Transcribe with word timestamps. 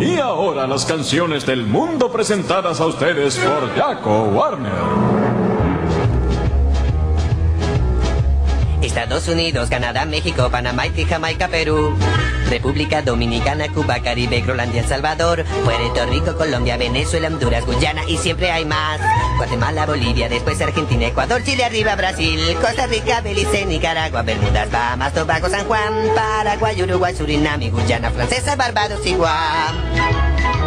Y 0.00 0.18
ahora 0.18 0.66
las 0.66 0.84
canciones 0.84 1.46
del 1.46 1.66
mundo 1.66 2.12
presentadas 2.12 2.80
a 2.80 2.86
ustedes 2.86 3.36
por 3.38 3.74
Jaco 3.74 4.24
Warner. 4.24 4.72
Estados 8.82 9.26
Unidos, 9.28 9.68
Canadá, 9.70 10.04
México, 10.04 10.48
Panamá, 10.50 10.82
Haití, 10.82 11.04
Jamaica, 11.04 11.48
Perú. 11.48 11.96
República 12.48 13.02
Dominicana, 13.02 13.68
Cuba, 13.68 14.00
Caribe, 14.00 14.40
Groenlandia, 14.40 14.86
Salvador, 14.86 15.44
Puerto 15.64 16.06
Rico, 16.06 16.36
Colombia, 16.36 16.76
Venezuela, 16.76 17.28
Honduras, 17.28 17.64
Guyana 17.66 18.02
y 18.08 18.16
siempre 18.16 18.50
hay 18.50 18.64
más. 18.64 19.00
Guatemala, 19.36 19.86
Bolivia, 19.86 20.28
después 20.28 20.60
Argentina, 20.60 21.06
Ecuador, 21.06 21.42
Chile, 21.42 21.64
arriba 21.64 21.94
Brasil, 21.96 22.40
Costa 22.60 22.86
Rica, 22.86 23.20
Belice, 23.20 23.66
Nicaragua, 23.66 24.22
Bermudas, 24.22 24.70
Bahamas, 24.70 25.12
Tobago, 25.12 25.48
San 25.48 25.66
Juan, 25.66 25.92
Paraguay, 26.14 26.82
Uruguay, 26.82 27.14
Surinam 27.14 27.60
Guyana 27.70 28.10
Francesa, 28.10 28.56
Barbados 28.56 29.04
y 29.06 29.14
Guam. 29.14 30.65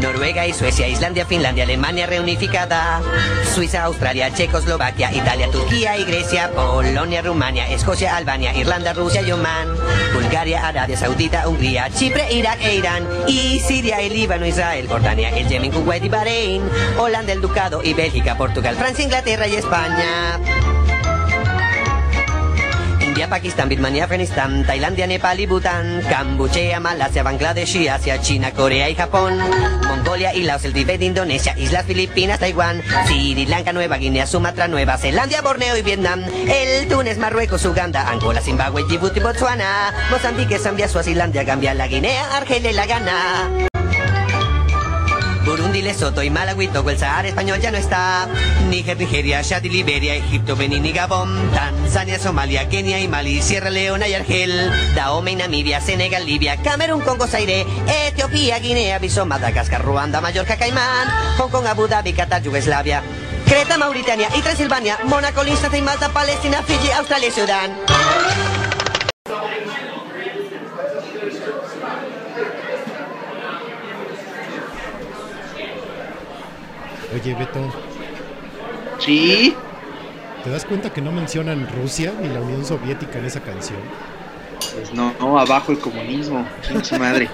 Noruega 0.00 0.46
y 0.46 0.52
Suecia, 0.52 0.88
Islandia, 0.88 1.26
Finlandia, 1.26 1.64
Alemania 1.64 2.06
reunificada, 2.06 3.00
Suiza, 3.54 3.84
Australia, 3.84 4.32
Checoslovaquia, 4.32 5.12
Italia, 5.12 5.50
Turquía 5.50 5.96
y 5.96 6.04
Grecia, 6.04 6.50
Polonia, 6.50 7.22
Rumania, 7.22 7.70
Escocia, 7.70 8.16
Albania, 8.16 8.54
Irlanda, 8.54 8.92
Rusia 8.92 9.22
y 9.22 9.32
Bulgaria, 10.14 10.66
Arabia 10.66 10.96
Saudita, 10.96 11.48
Hungría, 11.48 11.90
Chipre, 11.90 12.32
Irak 12.32 12.58
e 12.62 12.76
Irán, 12.76 13.06
y 13.26 13.60
Siria, 13.60 14.02
y 14.02 14.10
Líbano, 14.10 14.46
Israel, 14.46 14.86
Jordania, 14.88 15.30
el 15.30 15.48
Yemen, 15.48 15.72
Kuwait 15.72 16.04
y 16.04 16.08
Bahrein, 16.08 16.62
Holanda, 16.98 17.32
el 17.32 17.40
Ducado 17.40 17.82
y 17.82 17.94
Bélgica, 17.94 18.36
Portugal, 18.36 18.76
Francia, 18.76 19.04
Inglaterra 19.04 19.46
y 19.46 19.56
España. 19.56 20.38
India, 23.16 23.30
Pakistán, 23.30 23.70
Birmania, 23.70 24.04
Afganistán, 24.04 24.66
Tailandia, 24.66 25.06
Nepal 25.06 25.40
y 25.40 25.46
Bután, 25.46 26.02
Camboya, 26.06 26.78
Malasia, 26.80 27.22
Bangladesh 27.22 27.76
y 27.76 27.88
Asia, 27.88 28.20
China, 28.20 28.50
Corea 28.50 28.90
y 28.90 28.94
Japón, 28.94 29.38
Mongolia 29.88 30.34
y 30.34 30.42
Laos, 30.42 30.66
el 30.66 30.74
Tíbet, 30.74 31.00
Indonesia, 31.00 31.54
Islas 31.56 31.86
Filipinas, 31.86 32.40
Taiwán, 32.40 32.82
Sri 33.06 33.46
Lanka, 33.46 33.72
Nueva 33.72 33.96
Guinea, 33.96 34.26
Sumatra, 34.26 34.68
Nueva 34.68 34.98
Zelanda, 34.98 35.40
Borneo 35.40 35.78
y 35.78 35.80
Vietnam, 35.80 36.24
el 36.46 36.88
Túnez, 36.88 37.16
Marruecos, 37.16 37.64
Uganda, 37.64 38.06
Angola, 38.06 38.42
Zimbabue, 38.42 38.84
Djibouti, 38.84 39.20
Botswana, 39.20 39.94
Mozambique, 40.10 40.58
Zambia, 40.58 40.86
Suazilandia, 40.86 41.42
Gambia, 41.42 41.72
la 41.72 41.86
Guinea, 41.86 42.36
Argelia 42.36 42.70
y 42.70 42.74
la 42.74 42.84
Ghana. 42.84 43.75
Lesoto 45.86 46.20
y 46.20 46.30
Malawi, 46.30 46.66
Togo, 46.66 46.90
el 46.90 46.98
Sahara 46.98 47.28
español 47.28 47.60
ya 47.60 47.70
no 47.70 47.78
está. 47.78 48.26
Níger, 48.68 48.98
Nigeria, 48.98 49.42
Chad 49.42 49.62
y 49.62 49.68
Liberia, 49.68 50.16
Egipto, 50.16 50.56
Benín 50.56 50.84
y 50.84 50.92
Gabón, 50.92 51.50
Tanzania, 51.52 52.18
Somalia, 52.18 52.68
Kenia 52.68 52.98
y 52.98 53.06
Mali, 53.06 53.40
Sierra 53.40 53.70
Leona 53.70 54.08
y 54.08 54.14
Argel, 54.14 54.72
Dahomey, 54.96 55.36
Namibia, 55.36 55.80
Senegal, 55.80 56.26
Libia, 56.26 56.56
Camerún, 56.56 57.02
Congo, 57.02 57.28
Zaire, 57.28 57.64
Etiopía, 57.86 58.58
Guinea, 58.58 58.98
Bissau, 58.98 59.26
Madagascar, 59.26 59.84
Ruanda, 59.84 60.20
Mallorca, 60.20 60.56
Caimán, 60.56 61.08
Hong 61.38 61.50
Kong, 61.50 61.66
Abu 61.66 61.86
Dhabi, 61.86 62.12
Qatar, 62.12 62.42
Yugoslavia, 62.42 63.02
Creta, 63.46 63.78
Mauritania 63.78 64.28
y 64.36 64.42
Transilvania, 64.42 64.98
Mónaco, 65.04 65.44
Liechtenstein, 65.44 65.84
Malta, 65.84 66.08
Palestina, 66.08 66.64
Fiji, 66.64 66.90
Australia 66.90 67.28
y 67.28 67.30
Sudán. 67.30 68.65
Oye, 77.16 77.34
Beto, 77.34 77.72
Sí, 78.98 79.54
¿te 80.44 80.50
das 80.50 80.66
cuenta 80.66 80.92
que 80.92 81.00
no 81.00 81.12
mencionan 81.12 81.66
Rusia 81.80 82.12
ni 82.20 82.28
la 82.28 82.40
Unión 82.42 82.62
Soviética 82.64 83.18
en 83.18 83.24
esa 83.24 83.40
canción? 83.40 83.78
pues 84.74 84.92
no, 84.92 85.14
no, 85.18 85.38
abajo 85.38 85.72
el 85.72 85.78
comunismo, 85.78 86.46
pinche 86.68 86.98
madre. 86.98 87.30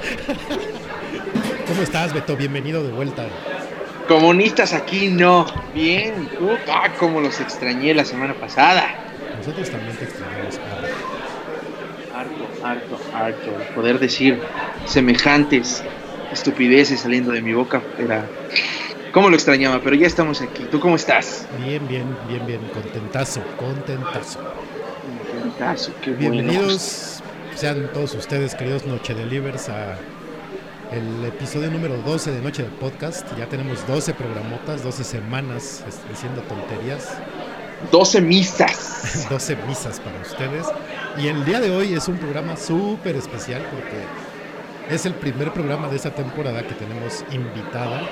¿Cómo 1.66 1.82
estás, 1.82 2.12
Beto? 2.14 2.36
Bienvenido 2.36 2.84
de 2.84 2.92
vuelta. 2.92 3.26
Comunistas 4.06 4.72
aquí 4.72 5.08
no. 5.08 5.46
Bien, 5.74 6.28
¿tú? 6.38 6.50
Ah, 6.70 6.90
como 7.00 7.20
los 7.20 7.40
extrañé 7.40 7.92
la 7.92 8.04
semana 8.04 8.34
pasada. 8.34 8.86
Nosotros 9.36 9.68
también 9.68 9.96
te 9.96 10.04
extrañamos. 10.04 10.60
Harto, 12.14 12.64
harto, 12.64 13.00
harto. 13.16 13.74
Poder 13.74 13.98
decir 13.98 14.40
semejantes 14.86 15.82
estupideces 16.32 17.00
saliendo 17.00 17.32
de 17.32 17.42
mi 17.42 17.52
boca 17.52 17.82
era. 17.98 18.24
¿Cómo 19.12 19.28
lo 19.28 19.36
extrañaba? 19.36 19.80
Pero 19.84 19.94
ya 19.94 20.06
estamos 20.06 20.40
aquí. 20.40 20.66
¿Tú 20.70 20.80
cómo 20.80 20.96
estás? 20.96 21.46
Bien, 21.62 21.86
bien, 21.86 22.16
bien, 22.28 22.46
bien. 22.46 22.60
Contentazo, 22.72 23.42
contentazo. 23.58 24.40
Contentazo, 25.30 25.92
qué. 26.00 26.12
Bienvenidos 26.12 27.22
sean 27.54 27.90
todos 27.92 28.14
ustedes, 28.14 28.54
queridos 28.54 28.86
Noche 28.86 29.14
Delivers, 29.14 29.68
a 29.68 29.98
el 30.90 31.24
episodio 31.26 31.70
número 31.70 31.96
12 31.98 32.32
de 32.32 32.40
Noche 32.40 32.62
del 32.62 32.72
Podcast. 32.72 33.26
Ya 33.38 33.46
tenemos 33.46 33.86
12 33.86 34.14
programotas, 34.14 34.82
12 34.82 35.04
semanas 35.04 35.84
este, 35.86 36.08
diciendo 36.08 36.40
tonterías. 36.48 37.10
12 37.90 38.20
misas. 38.22 39.26
12 39.30 39.56
misas 39.68 40.00
para 40.00 40.20
ustedes. 40.22 40.66
Y 41.18 41.28
el 41.28 41.44
día 41.44 41.60
de 41.60 41.70
hoy 41.70 41.92
es 41.92 42.08
un 42.08 42.16
programa 42.16 42.56
súper 42.56 43.16
especial 43.16 43.62
porque 43.70 44.94
es 44.94 45.04
el 45.04 45.14
primer 45.14 45.52
programa 45.52 45.88
de 45.88 45.96
esta 45.96 46.14
temporada 46.14 46.66
que 46.66 46.74
tenemos 46.74 47.24
invitada, 47.30 48.02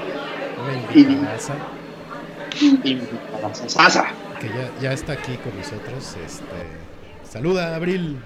que 4.40 4.48
ya, 4.48 4.70
ya 4.80 4.92
está 4.92 5.12
aquí 5.12 5.36
con 5.38 5.56
nosotros. 5.56 6.16
Este, 6.24 6.44
saluda, 7.30 7.74
Abril. 7.76 8.18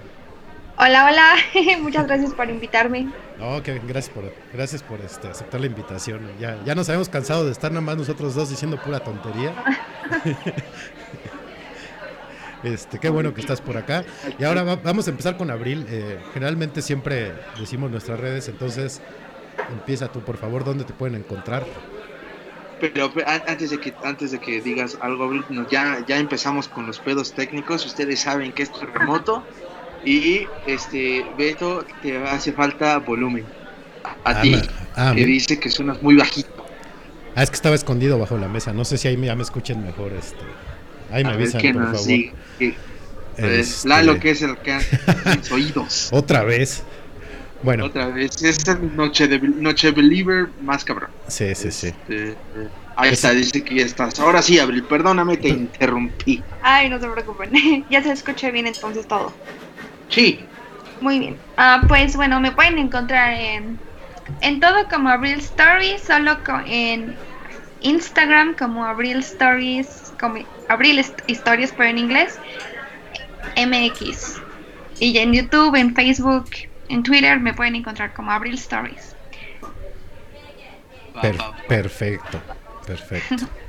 Hola, 0.76 1.06
hola. 1.06 1.34
Muchas 1.80 2.06
gracias 2.06 2.32
por 2.34 2.48
invitarme. 2.50 3.08
No, 3.38 3.62
que 3.62 3.80
gracias 3.86 4.14
por, 4.14 4.32
gracias 4.52 4.82
por 4.82 5.00
este, 5.00 5.28
aceptar 5.28 5.60
la 5.60 5.66
invitación. 5.66 6.20
Ya, 6.40 6.58
ya 6.64 6.74
nos 6.74 6.88
habíamos 6.88 7.08
cansado 7.08 7.44
de 7.44 7.52
estar 7.52 7.70
nada 7.70 7.80
más 7.80 7.96
nosotros 7.96 8.34
dos 8.34 8.50
diciendo 8.50 8.80
pura 8.82 9.00
tontería. 9.00 9.52
Este, 12.62 12.98
qué 12.98 13.10
bueno 13.10 13.34
que 13.34 13.42
estás 13.42 13.60
por 13.60 13.76
acá. 13.76 14.06
Y 14.38 14.44
ahora 14.44 14.62
va- 14.62 14.76
vamos 14.76 15.06
a 15.06 15.10
empezar 15.10 15.36
con 15.36 15.50
Abril. 15.50 15.84
Eh, 15.86 16.18
generalmente 16.32 16.80
siempre 16.80 17.34
decimos 17.60 17.90
nuestras 17.90 18.18
redes, 18.18 18.48
entonces 18.48 19.02
empieza 19.70 20.08
tú, 20.10 20.20
por 20.20 20.38
favor, 20.38 20.64
¿dónde 20.64 20.84
te 20.84 20.94
pueden 20.94 21.14
encontrar? 21.14 21.66
Pero 22.92 23.12
pe- 23.12 23.24
an- 23.26 23.42
antes 23.46 23.70
de 23.70 23.78
que 23.80 23.94
antes 24.02 24.30
de 24.32 24.38
que 24.40 24.60
digas 24.60 24.98
algo, 25.00 25.32
no, 25.48 25.68
ya, 25.68 26.04
ya 26.06 26.18
empezamos 26.18 26.68
con 26.68 26.86
los 26.86 26.98
pedos 26.98 27.32
técnicos. 27.32 27.86
Ustedes 27.86 28.20
saben 28.20 28.52
que 28.52 28.64
es 28.64 28.70
remoto. 28.92 29.42
Y 30.04 30.46
este, 30.66 31.24
Beto, 31.38 31.84
te 32.02 32.18
hace 32.26 32.52
falta 32.52 32.98
volumen. 32.98 33.44
A 34.24 34.30
Ah, 34.30 34.40
ti, 34.42 34.54
ah, 34.96 35.12
que 35.16 35.24
dice 35.24 35.58
que 35.58 35.70
suenas 35.70 36.02
muy 36.02 36.14
bajito. 36.16 36.50
Ah, 37.34 37.42
es 37.42 37.50
que 37.50 37.56
estaba 37.56 37.74
escondido 37.74 38.18
bajo 38.18 38.36
la 38.36 38.48
mesa. 38.48 38.72
No 38.72 38.84
sé 38.84 38.98
si 38.98 39.08
ahí 39.08 39.18
ya 39.20 39.34
me 39.34 39.42
escuchen 39.42 39.82
mejor. 39.82 40.12
Este. 40.12 40.36
Ahí 41.10 41.24
me 41.24 41.30
A 41.30 41.34
avisan, 41.34 41.60
que 41.62 41.72
por 41.72 41.84
favor. 41.86 42.06
que- 42.06 42.32
pues, 42.58 42.74
Este, 43.38 43.88
Lalo, 43.88 44.20
que 44.20 44.30
es 44.30 44.42
el 44.42 44.56
que 44.58 44.72
hace 44.72 44.98
mis 45.36 45.50
oídos. 45.52 46.08
Otra 46.12 46.44
vez. 46.44 46.82
Bueno, 47.64 47.86
Otra 47.86 48.08
vez. 48.08 48.42
Es 48.42 48.68
el 48.68 48.94
Noche, 48.94 49.26
de, 49.26 49.38
Noche 49.38 49.90
Believer 49.90 50.48
más 50.60 50.84
cabrón. 50.84 51.08
sí, 51.28 51.54
sí, 51.54 51.70
sí. 51.70 51.86
Este, 51.86 52.36
ahí 52.94 53.10
está, 53.10 53.30
dice 53.30 53.64
que 53.64 53.76
ya 53.76 53.86
estás. 53.86 54.20
Ahora 54.20 54.42
sí, 54.42 54.58
Abril, 54.58 54.84
perdóname, 54.84 55.38
te 55.38 55.48
interrumpí. 55.48 56.42
Ay, 56.62 56.90
no 56.90 57.00
se 57.00 57.08
preocupen. 57.08 57.50
ya 57.90 58.02
se 58.02 58.12
escucha 58.12 58.50
bien 58.50 58.66
entonces 58.66 59.08
todo. 59.08 59.32
Sí, 60.10 60.40
Muy 61.00 61.18
bien. 61.18 61.38
Ah, 61.56 61.80
pues 61.88 62.14
bueno, 62.16 62.38
me 62.38 62.52
pueden 62.52 62.78
encontrar 62.78 63.32
en, 63.32 63.78
en 64.42 64.60
todo 64.60 64.86
como 64.90 65.16
Real 65.16 65.40
Story, 65.40 65.96
solo 66.06 66.36
en 66.66 67.16
Instagram 67.80 68.56
como 68.56 68.84
Abril 68.84 69.20
Stories, 69.20 70.12
como 70.20 70.44
Abril 70.68 70.98
Stories 70.98 71.72
pero 71.74 71.88
en 71.88 71.98
inglés, 71.98 72.38
MX. 73.56 74.42
Y 75.00 75.16
en 75.16 75.32
YouTube, 75.32 75.74
en 75.76 75.94
Facebook, 75.94 76.50
en 76.88 77.02
Twitter 77.02 77.40
me 77.40 77.54
pueden 77.54 77.76
encontrar 77.76 78.12
como 78.12 78.30
Abril 78.30 78.54
Stories. 78.54 79.16
Per- 81.20 81.38
perfecto, 81.68 82.40
perfecto. 82.86 83.46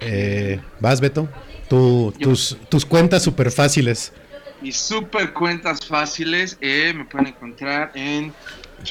Eh, 0.00 0.60
¿Vas, 0.78 1.00
Beto? 1.00 1.26
Tu- 1.68 2.12
tus, 2.20 2.56
tus 2.68 2.84
cuentas 2.84 3.22
súper 3.22 3.50
fáciles. 3.50 4.12
Mis 4.60 4.76
super 4.76 5.32
cuentas 5.32 5.84
fáciles 5.86 6.56
eh, 6.60 6.92
me 6.94 7.06
pueden 7.06 7.28
encontrar 7.28 7.90
en 7.94 8.34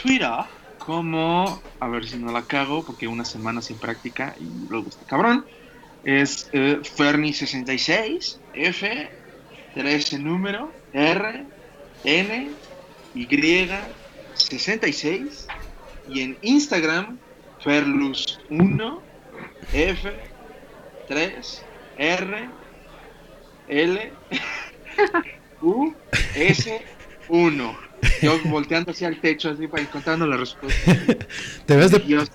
Twitter 0.01 0.29
como, 0.77 1.63
a 1.79 1.87
ver 1.87 2.05
si 2.05 2.17
no 2.17 2.31
la 2.31 2.45
cago, 2.45 2.83
porque 2.85 3.07
una 3.07 3.23
semana 3.25 3.61
sin 3.61 3.79
práctica 3.79 4.35
y 4.39 4.67
luego 4.67 4.89
está 4.89 5.05
cabrón. 5.05 5.45
Es 6.03 6.49
eh, 6.51 6.79
Ferni66, 6.83 8.41
F, 8.53 9.11
13 9.73 10.19
número, 10.19 10.79
R, 10.91 11.47
N, 12.03 12.57
Y, 13.15 13.27
66. 14.33 15.47
Y 16.09 16.21
en 16.21 16.37
Instagram, 16.41 17.17
Ferlus1, 17.63 18.99
F, 19.73 20.13
3, 21.07 21.61
R, 21.97 22.49
L, 23.67 24.11
U, 25.61 25.93
S, 26.35 26.81
1. 27.29 27.77
Yo 28.21 28.39
volteando 28.45 28.91
hacia 28.91 29.07
el 29.07 29.19
techo, 29.19 29.49
así 29.49 29.67
para 29.67 29.83
encontrando 29.83 30.27
la 30.27 30.37
respuesta. 30.37 30.95
Debes 31.67 31.91
de, 31.91 31.99
Dios, 31.99 32.29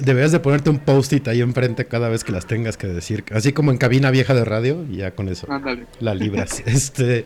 deberías 0.00 0.32
de 0.32 0.40
ponerte 0.40 0.70
un 0.70 0.78
post-it 0.78 1.26
ahí 1.28 1.40
enfrente 1.40 1.86
cada 1.86 2.08
vez 2.08 2.24
que 2.24 2.32
las 2.32 2.46
tengas 2.46 2.76
que 2.76 2.86
decir. 2.86 3.24
Así 3.30 3.52
como 3.52 3.70
en 3.70 3.78
cabina 3.78 4.10
vieja 4.10 4.34
de 4.34 4.44
radio, 4.44 4.84
y 4.90 4.96
ya 4.96 5.12
con 5.12 5.28
eso 5.28 5.50
Ándale. 5.50 5.86
la 6.00 6.14
libras. 6.14 6.62
Este, 6.66 7.24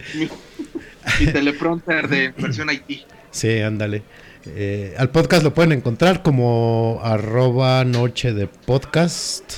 Mi 1.20 1.26
teleprompter 1.26 2.08
de 2.08 2.28
versión 2.38 2.68
Haití. 2.68 3.04
sí, 3.30 3.60
ándale. 3.60 4.02
Eh, 4.48 4.94
al 4.96 5.10
podcast 5.10 5.42
lo 5.42 5.52
pueden 5.52 5.72
encontrar 5.72 6.22
como 6.22 7.00
arroba 7.02 7.84
noche 7.84 8.32
de 8.32 8.46
podcast. 8.46 9.52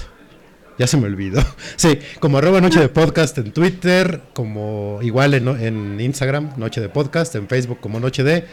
Ya 0.78 0.86
se 0.86 0.96
me 0.96 1.06
olvidó. 1.06 1.42
Sí, 1.76 1.98
como 2.20 2.38
arroba 2.38 2.60
noche 2.60 2.80
de 2.80 2.88
podcast 2.88 3.36
en 3.38 3.52
Twitter, 3.52 4.22
como 4.32 4.98
igual 5.02 5.34
en, 5.34 5.48
en 5.48 6.00
Instagram, 6.00 6.52
noche 6.56 6.80
de 6.80 6.88
podcast, 6.88 7.34
en 7.34 7.48
Facebook 7.48 7.80
como 7.80 8.00
noche 8.00 8.22
de 8.24 8.44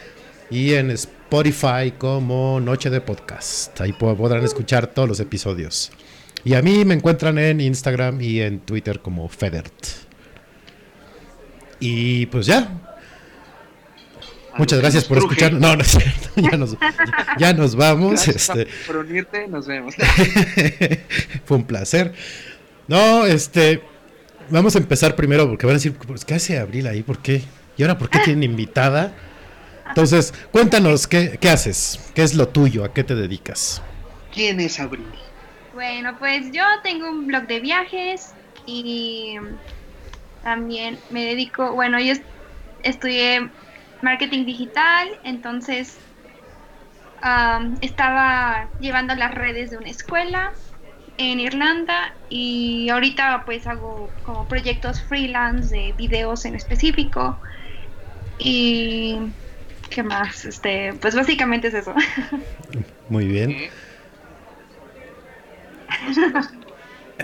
y 0.52 0.74
en 0.74 0.92
Spotify 0.92 1.94
como 1.98 2.60
noche 2.60 2.90
de 2.90 3.00
podcast. 3.02 3.80
Ahí 3.82 3.94
po- 3.94 4.16
podrán 4.18 4.44
escuchar 4.44 4.88
todos 4.88 5.08
los 5.08 5.20
episodios. 5.20 5.92
Y 6.44 6.54
a 6.56 6.62
mí 6.62 6.84
me 6.86 6.94
encuentran 6.96 7.38
en 7.40 7.62
Instagram 7.62 8.22
y 8.22 8.42
en 8.42 8.60
Twitter 8.60 9.00
como 9.00 9.28
Federt. 9.30 9.74
Y 11.80 12.26
pues 12.28 12.46
ya, 12.46 12.85
Muchas 14.58 14.80
gracias 14.80 15.06
por 15.06 15.18
escuchar. 15.18 15.54
No, 15.54 15.76
no 15.76 15.82
es 15.82 15.88
cierto. 15.88 16.30
Ya 16.52 16.58
nos, 16.58 16.78
ya 17.38 17.54
nos 17.54 17.76
vamos. 17.78 18.12
Gracias 18.26 18.50
Este, 18.50 18.68
por 18.88 18.98
unirte, 18.98 19.48
nos 19.48 19.68
vemos. 19.68 19.96
fue 21.46 21.58
un 21.58 21.66
placer. 21.66 22.14
No, 22.88 23.26
este. 23.26 23.82
Vamos 24.50 24.76
a 24.76 24.80
empezar 24.80 25.16
primero 25.16 25.48
porque 25.48 25.66
van 25.66 25.72
a 25.74 25.78
decir, 25.78 25.94
pues, 25.94 26.24
¿qué 26.24 26.36
hace 26.36 26.60
Abril 26.60 26.86
ahí? 26.88 27.02
¿Por 27.02 27.20
qué? 27.20 27.42
¿Y 27.78 27.82
ahora 27.84 27.98
por 27.98 28.10
qué 28.10 28.20
tienen 28.20 28.44
invitada? 28.44 29.14
Entonces, 29.88 30.34
cuéntanos, 30.52 31.08
¿qué, 31.08 31.38
qué 31.42 31.50
haces? 31.50 32.00
¿Qué 32.14 32.22
es 32.24 32.36
lo 32.36 32.48
tuyo? 32.50 32.84
¿A 32.86 32.94
qué 32.94 33.04
te 33.04 33.16
dedicas? 33.16 33.82
¿Quién 34.34 34.60
es 34.60 34.80
Abril? 34.80 35.06
Bueno, 35.74 36.16
pues 36.20 36.52
yo 36.52 36.64
tengo 36.84 37.10
un 37.10 37.26
blog 37.28 37.48
de 37.48 37.60
viajes 37.60 38.34
y 38.68 39.36
también 40.44 41.00
me 41.10 41.26
dedico, 41.26 41.72
bueno, 41.74 42.00
yo 42.00 42.12
est- 42.14 42.24
estudié 42.84 43.50
marketing 44.06 44.46
digital, 44.46 45.10
entonces 45.24 45.98
estaba 47.82 48.70
llevando 48.80 49.16
las 49.16 49.34
redes 49.34 49.72
de 49.72 49.78
una 49.78 49.90
escuela 49.90 50.54
en 51.18 51.40
Irlanda 51.40 52.14
y 52.30 52.88
ahorita 52.90 53.44
pues 53.48 53.66
hago 53.66 54.12
como 54.24 54.48
proyectos 54.48 55.02
freelance 55.02 55.76
de 55.76 55.94
videos 55.94 56.46
en 56.46 56.54
específico 56.54 57.40
y 58.38 59.18
qué 59.90 60.04
más, 60.04 60.46
este, 60.46 60.94
pues 61.02 61.16
básicamente 61.16 61.70
es 61.70 61.74
eso. 61.74 61.96
Muy 63.10 63.26
bien. 63.26 63.72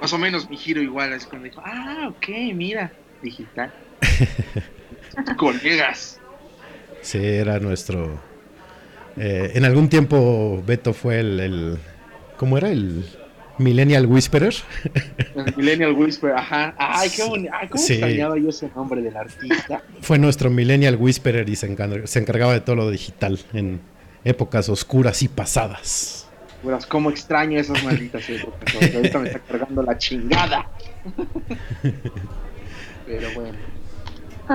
Más 0.02 0.14
o 0.14 0.18
menos 0.18 0.50
mi 0.50 0.58
giro 0.58 0.82
igual 0.82 1.14
es 1.14 1.28
cuando 1.28 1.48
dijo, 1.48 1.62
ah, 1.64 2.08
ok, 2.10 2.28
mira, 2.56 2.92
digital. 3.22 3.72
Colegas. 5.38 6.21
Sí, 7.02 7.18
era 7.24 7.60
nuestro. 7.60 8.20
eh, 9.18 9.52
en 9.56 9.66
algún 9.66 9.90
tiempo 9.90 10.64
Beto 10.66 10.94
fue 10.94 11.20
el, 11.20 11.40
el- 11.40 11.78
¿Cómo 12.38 12.58
era? 12.58 12.70
El 12.70 13.06
Millennial 13.58 14.06
Whisperer. 14.08 14.54
El 15.36 15.56
Millennial 15.56 15.92
Whisper, 15.94 16.32
ajá. 16.32 16.74
Ay, 16.78 17.10
qué 17.16 17.24
bonito. 17.24 17.54
Ay, 17.54 17.68
cómo 17.68 17.84
Sí. 17.84 17.94
extrañaba 17.94 18.38
yo 18.40 18.50
ese 18.50 18.70
nombre 18.76 19.02
del 19.02 19.16
artista. 19.16 19.84
Fue 20.02 20.18
nuestro 20.18 20.50
Millennial 20.50 20.96
Whisperer 20.96 21.48
y 21.50 21.56
se, 21.56 21.70
encar- 21.70 22.06
se 22.08 22.20
encargaba 22.20 22.54
de 22.54 22.62
todo 22.62 22.76
lo 22.78 22.90
digital 22.90 23.40
en 23.54 23.80
épocas 24.24 24.70
oscuras 24.70 25.22
y 25.22 25.28
pasadas. 25.28 26.28
Pues, 26.64 26.86
cómo 26.86 27.10
extraño 27.10 27.60
esas 27.60 27.84
malditas 27.84 28.28
épocas. 28.30 28.74
Ahorita 28.96 29.20
me 29.20 29.28
está 29.28 29.40
cargando 29.40 29.82
la 29.84 29.98
chingada. 29.98 30.68
Pero 33.06 33.28
bueno. 33.36 33.58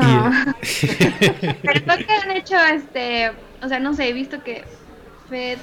Ah. 0.02 0.54
Pero 1.62 1.84
creo 1.84 1.96
que 2.06 2.12
han 2.12 2.30
hecho 2.32 2.56
este, 2.74 3.30
o 3.62 3.68
sea, 3.68 3.78
no 3.80 3.94
sé, 3.94 4.08
he 4.08 4.12
visto 4.12 4.42
que 4.42 4.64
Fed, 5.28 5.58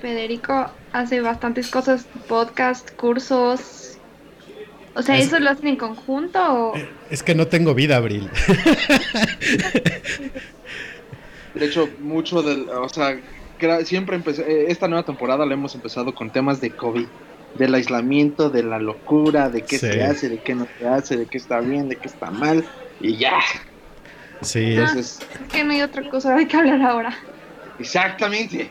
Federico 0.00 0.70
hace 0.92 1.20
bastantes 1.20 1.68
cosas, 1.68 2.06
podcast, 2.28 2.90
cursos. 2.96 3.98
O 4.94 5.02
sea, 5.02 5.16
Es- 5.18 5.26
¿eso 5.26 5.38
lo 5.40 5.50
hacen 5.50 5.66
en 5.68 5.76
conjunto 5.76 6.38
o...? 6.40 6.74
Es 7.10 7.22
que 7.22 7.34
no 7.34 7.46
tengo 7.48 7.74
vida, 7.74 7.96
Abril. 7.96 8.30
De 11.54 11.66
hecho, 11.66 11.88
mucho 12.00 12.42
del. 12.42 12.68
O 12.68 12.88
sea, 12.88 13.18
siempre 13.84 14.16
empecé. 14.16 14.42
eh, 14.42 14.66
Esta 14.68 14.88
nueva 14.88 15.04
temporada 15.04 15.46
la 15.46 15.54
hemos 15.54 15.74
empezado 15.74 16.14
con 16.14 16.30
temas 16.30 16.60
de 16.60 16.70
COVID. 16.70 17.06
Del 17.54 17.74
aislamiento, 17.74 18.50
de 18.50 18.62
la 18.62 18.78
locura, 18.78 19.48
de 19.48 19.62
qué 19.62 19.78
Sí. 19.78 19.86
se 19.86 20.02
hace, 20.04 20.28
de 20.28 20.38
qué 20.42 20.54
no 20.54 20.66
se 20.78 20.86
hace, 20.86 21.16
de 21.16 21.24
qué 21.26 21.38
está 21.38 21.60
bien, 21.60 21.88
de 21.88 21.96
qué 21.96 22.06
está 22.08 22.30
mal. 22.30 22.62
Y 23.00 23.16
ya. 23.16 23.38
Sí, 24.42 24.74
Entonces, 24.74 25.18
Es 25.32 25.52
que 25.52 25.64
no 25.64 25.72
hay 25.72 25.82
otra 25.82 26.08
cosa 26.10 26.34
de 26.34 26.46
que 26.46 26.56
hablar 26.56 26.82
ahora. 26.82 27.16
exactamente. 27.78 28.70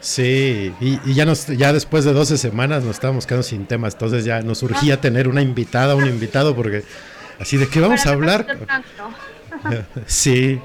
sí. 0.00 0.72
Y, 0.80 1.00
y 1.04 1.14
ya, 1.14 1.24
nos, 1.24 1.46
ya 1.46 1.72
después 1.72 2.04
de 2.04 2.12
12 2.12 2.38
semanas 2.38 2.82
nos 2.84 2.96
estábamos 2.96 3.26
quedando 3.26 3.42
sin 3.42 3.66
temas. 3.66 3.94
Entonces 3.94 4.24
ya 4.24 4.40
nos 4.42 4.62
urgía 4.62 5.00
tener 5.00 5.28
una 5.28 5.42
invitada, 5.42 5.94
un 5.96 6.06
invitado, 6.06 6.54
porque 6.54 6.84
así 7.40 7.56
de 7.56 7.68
qué 7.68 7.80
vamos 7.80 8.06
a 8.06 8.10
hablar. 8.10 8.46
Sí, 10.06 10.60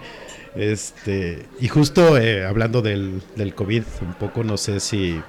este, 0.55 1.45
y 1.61 1.69
justo 1.69 2.17
eh, 2.17 2.43
hablando 2.45 2.81
del, 2.81 3.21
del 3.37 3.55
COVID, 3.55 3.83
un 4.01 4.13
poco, 4.15 4.43
no 4.43 4.57
sé 4.57 4.81
si, 4.81 5.21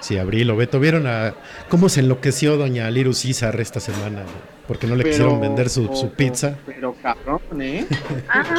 si 0.00 0.18
Abril 0.18 0.50
o 0.50 0.56
Beto 0.56 0.78
vieron 0.80 1.06
a 1.06 1.34
cómo 1.70 1.88
se 1.88 2.00
enloqueció 2.00 2.58
doña 2.58 2.90
Liru 2.90 3.14
César 3.14 3.58
esta 3.58 3.80
semana, 3.80 4.20
¿no? 4.24 4.53
Porque 4.66 4.86
no 4.86 4.96
le 4.96 5.04
quisieron 5.04 5.40
vender 5.40 5.68
su, 5.68 5.94
su 5.94 6.10
pizza. 6.10 6.56
Pero 6.66 6.94
cabrón, 7.02 7.40
¿eh? 7.60 7.86
Ajá. 8.28 8.56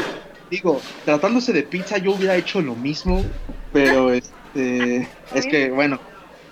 Digo, 0.50 0.80
tratándose 1.04 1.54
de 1.54 1.64
pizza, 1.64 1.98
yo 1.98 2.12
hubiera 2.12 2.36
hecho 2.36 2.62
lo 2.62 2.76
mismo. 2.76 3.24
Pero 3.74 4.14
este. 4.56 5.08
Es 5.34 5.46
que, 5.46 5.70
bueno, 5.70 6.00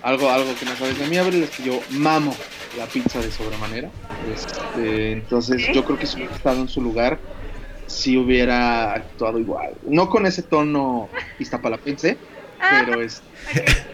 algo, 0.01 0.29
algo 0.29 0.53
que 0.59 0.65
no 0.65 0.75
sabes 0.75 0.99
de 0.99 1.07
mí, 1.07 1.17
Abril, 1.17 1.43
es 1.43 1.51
que 1.51 1.63
yo 1.63 1.79
mamo 1.91 2.35
la 2.77 2.85
pizza 2.85 3.19
de 3.19 3.31
sobremanera. 3.31 3.89
Este, 4.33 5.13
entonces, 5.13 5.69
yo 5.73 5.85
creo 5.85 5.97
que 5.97 6.05
si 6.05 6.17
hubiera 6.17 6.35
estado 6.35 6.59
en 6.61 6.67
su 6.67 6.81
lugar, 6.81 7.19
sí 7.87 8.17
hubiera 8.17 8.93
actuado 8.93 9.39
igual. 9.39 9.75
No 9.87 10.09
con 10.09 10.25
ese 10.25 10.41
tono 10.41 11.09
iztapalapense, 11.39 12.17
pero 12.59 13.01
es. 13.01 13.21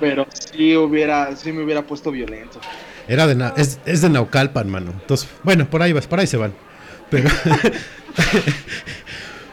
Pero 0.00 0.26
sí 0.32 0.76
hubiera, 0.76 1.34
sí 1.36 1.52
me 1.52 1.62
hubiera 1.62 1.82
puesto 1.82 2.10
violento. 2.10 2.60
Era 3.06 3.26
de, 3.26 3.34
Na- 3.34 3.52
es, 3.56 3.80
es 3.84 4.02
de 4.02 4.10
Naucalpan, 4.10 4.70
mano. 4.70 4.92
Entonces, 4.92 5.28
bueno, 5.42 5.68
por 5.68 5.82
ahí 5.82 5.92
vas, 5.92 6.06
por 6.06 6.20
ahí 6.20 6.26
se 6.26 6.36
van. 6.36 6.54
Pero, 7.10 7.28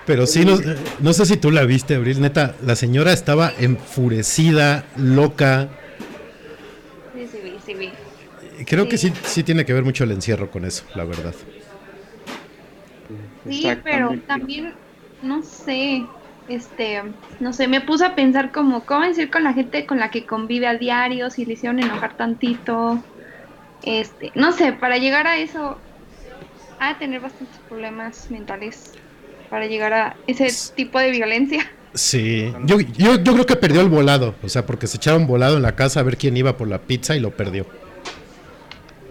pero 0.06 0.28
sí, 0.28 0.46
no, 0.46 0.58
no 1.00 1.14
sé 1.14 1.26
si 1.26 1.38
tú 1.38 1.52
la 1.52 1.64
viste, 1.66 1.96
Abril, 1.96 2.22
neta, 2.22 2.56
la 2.64 2.76
señora 2.76 3.14
estaba 3.14 3.52
enfurecida, 3.60 4.86
loca. 4.96 5.70
Sí, 7.14 7.28
sí, 7.28 7.42
vi, 7.42 7.60
sí, 7.60 7.74
vi. 7.76 7.94
Creo 8.66 8.88
que 8.88 8.98
sí, 8.98 9.12
Sí. 9.26 9.44
tiene 9.44 9.66
que 9.66 9.74
ver 9.74 9.84
mucho 9.84 10.04
el 10.04 10.12
encierro 10.12 10.50
con 10.50 10.66
eso, 10.66 10.84
la 10.96 11.06
verdad. 11.06 11.36
Sí, 13.46 13.66
pero 13.84 14.14
también, 14.28 14.74
no 15.22 15.44
sé, 15.44 16.08
este, 16.48 17.02
no 17.40 17.54
sé, 17.54 17.68
me 17.68 17.82
puse 17.82 18.06
a 18.06 18.16
pensar 18.16 18.52
como 18.52 18.86
cómo 18.86 19.06
decir 19.06 19.30
con 19.30 19.44
la 19.44 19.54
gente 19.54 19.86
con 19.86 20.00
la 20.00 20.12
que 20.12 20.26
convive 20.26 20.68
a 20.68 20.78
diario, 20.78 21.30
si 21.30 21.46
le 21.46 21.54
hicieron 21.54 21.80
enojar 21.80 22.16
tantito, 22.18 23.04
este, 23.84 24.32
no 24.36 24.52
sé, 24.52 24.74
para 24.74 24.98
llegar 24.98 25.28
a 25.28 25.38
eso, 25.38 25.78
a 26.80 26.98
tener 26.98 27.22
bastantes 27.22 27.58
problemas 27.68 28.30
mentales 28.32 28.94
para 29.50 29.68
llegar 29.68 29.94
a 29.94 30.16
ese 30.28 30.50
tipo 30.76 31.00
de 31.00 31.12
violencia. 31.12 31.70
Sí, 31.94 32.54
yo, 32.66 32.80
yo, 32.80 33.16
yo 33.22 33.34
creo 33.34 33.46
que 33.46 33.56
perdió 33.58 33.82
el 33.82 33.90
volado, 33.90 34.34
o 34.42 34.50
sea, 34.50 34.66
porque 34.66 34.88
se 34.88 34.98
echaron 34.98 35.28
volado 35.28 35.58
en 35.58 35.64
la 35.64 35.76
casa 35.76 36.00
a 36.00 36.04
ver 36.04 36.18
quién 36.18 36.38
iba 36.38 36.56
por 36.56 36.68
la 36.68 36.80
pizza 36.80 37.16
y 37.16 37.20
lo 37.20 37.32
perdió. 37.32 37.66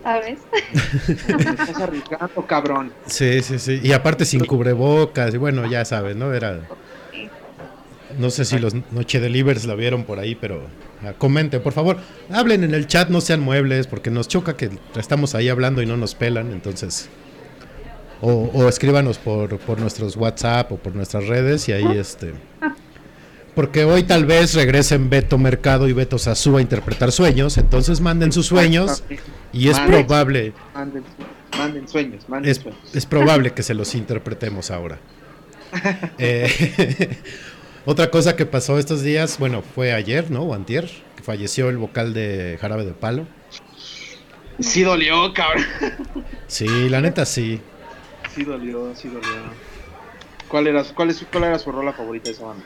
¿Sabes? 0.02 0.38
Estás 1.28 1.78
arriesgando, 1.78 2.46
cabrón. 2.46 2.92
Sí, 3.04 3.42
sí, 3.42 3.58
sí. 3.58 3.80
Y 3.82 3.92
aparte 3.92 4.24
sin 4.24 4.46
cubrebocas, 4.46 5.34
y 5.34 5.36
bueno, 5.36 5.66
ya 5.66 5.84
sabes, 5.84 6.16
¿no? 6.16 6.32
Era. 6.32 6.60
No 8.18 8.30
sé 8.30 8.44
si 8.46 8.58
los 8.58 8.74
Noche 8.90 9.20
Delivers 9.20 9.66
la 9.66 9.74
vieron 9.74 10.04
por 10.04 10.18
ahí, 10.18 10.34
pero 10.34 10.62
comenten, 11.18 11.62
por 11.62 11.72
favor. 11.72 11.98
Hablen 12.30 12.64
en 12.64 12.74
el 12.74 12.86
chat, 12.86 13.08
no 13.08 13.20
sean 13.20 13.40
muebles, 13.40 13.86
porque 13.86 14.10
nos 14.10 14.28
choca 14.28 14.56
que 14.56 14.70
estamos 14.96 15.34
ahí 15.34 15.48
hablando 15.48 15.82
y 15.82 15.86
no 15.86 15.96
nos 15.96 16.14
pelan, 16.14 16.52
entonces. 16.52 17.08
O, 18.22 18.50
o 18.52 18.68
escríbanos 18.68 19.16
por, 19.18 19.58
por 19.60 19.80
nuestros 19.80 20.14
WhatsApp 20.16 20.70
o 20.72 20.76
por 20.76 20.94
nuestras 20.94 21.26
redes 21.26 21.68
y 21.68 21.72
ahí 21.72 21.96
este. 21.96 22.34
Porque 23.54 23.84
hoy 23.84 24.02
tal 24.04 24.26
vez 24.26 24.54
regresen 24.54 25.08
Beto 25.10 25.38
Mercado 25.38 25.88
y 25.88 25.92
Beto 25.92 26.18
Sasú 26.18 26.56
a 26.58 26.60
interpretar 26.62 27.12
sueños, 27.12 27.56
entonces 27.58 28.00
manden 28.00 28.30
sus 28.30 28.46
sueños 28.46 29.02
y 29.52 29.68
es 29.68 29.76
Manden. 29.78 30.06
probable, 30.06 30.52
Manden, 30.74 31.02
manden 31.58 31.88
sueños, 31.88 32.28
manden 32.28 32.50
es, 32.50 32.58
sueños. 32.58 32.78
es 32.94 33.06
probable 33.06 33.52
que 33.52 33.62
se 33.62 33.74
los 33.74 33.94
interpretemos 33.94 34.70
ahora. 34.70 34.98
Eh, 36.18 37.16
otra 37.84 38.10
cosa 38.10 38.36
que 38.36 38.46
pasó 38.46 38.78
estos 38.78 39.02
días, 39.02 39.38
bueno, 39.38 39.62
fue 39.62 39.92
ayer, 39.92 40.30
¿no? 40.30 40.42
O 40.42 40.54
antier, 40.54 40.88
que 41.16 41.22
falleció 41.22 41.68
el 41.68 41.78
vocal 41.78 42.12
de 42.14 42.58
Jarabe 42.60 42.84
de 42.84 42.92
Palo. 42.92 43.26
Sí 44.58 44.82
dolió, 44.82 45.32
cabrón. 45.32 45.64
Sí, 46.46 46.88
la 46.88 47.00
neta 47.00 47.24
sí. 47.24 47.60
Sí 48.34 48.44
dolió, 48.44 48.94
sí 48.94 49.08
dolió. 49.08 49.30
¿Cuál 50.48 50.66
era, 50.66 50.84
su- 50.84 50.94
cuál, 50.94 51.10
es, 51.10 51.24
¿Cuál 51.30 51.44
era 51.44 51.58
su 51.58 51.72
rola 51.72 51.92
favorita 51.92 52.24
de 52.28 52.32
esa 52.36 52.44
banda? 52.44 52.64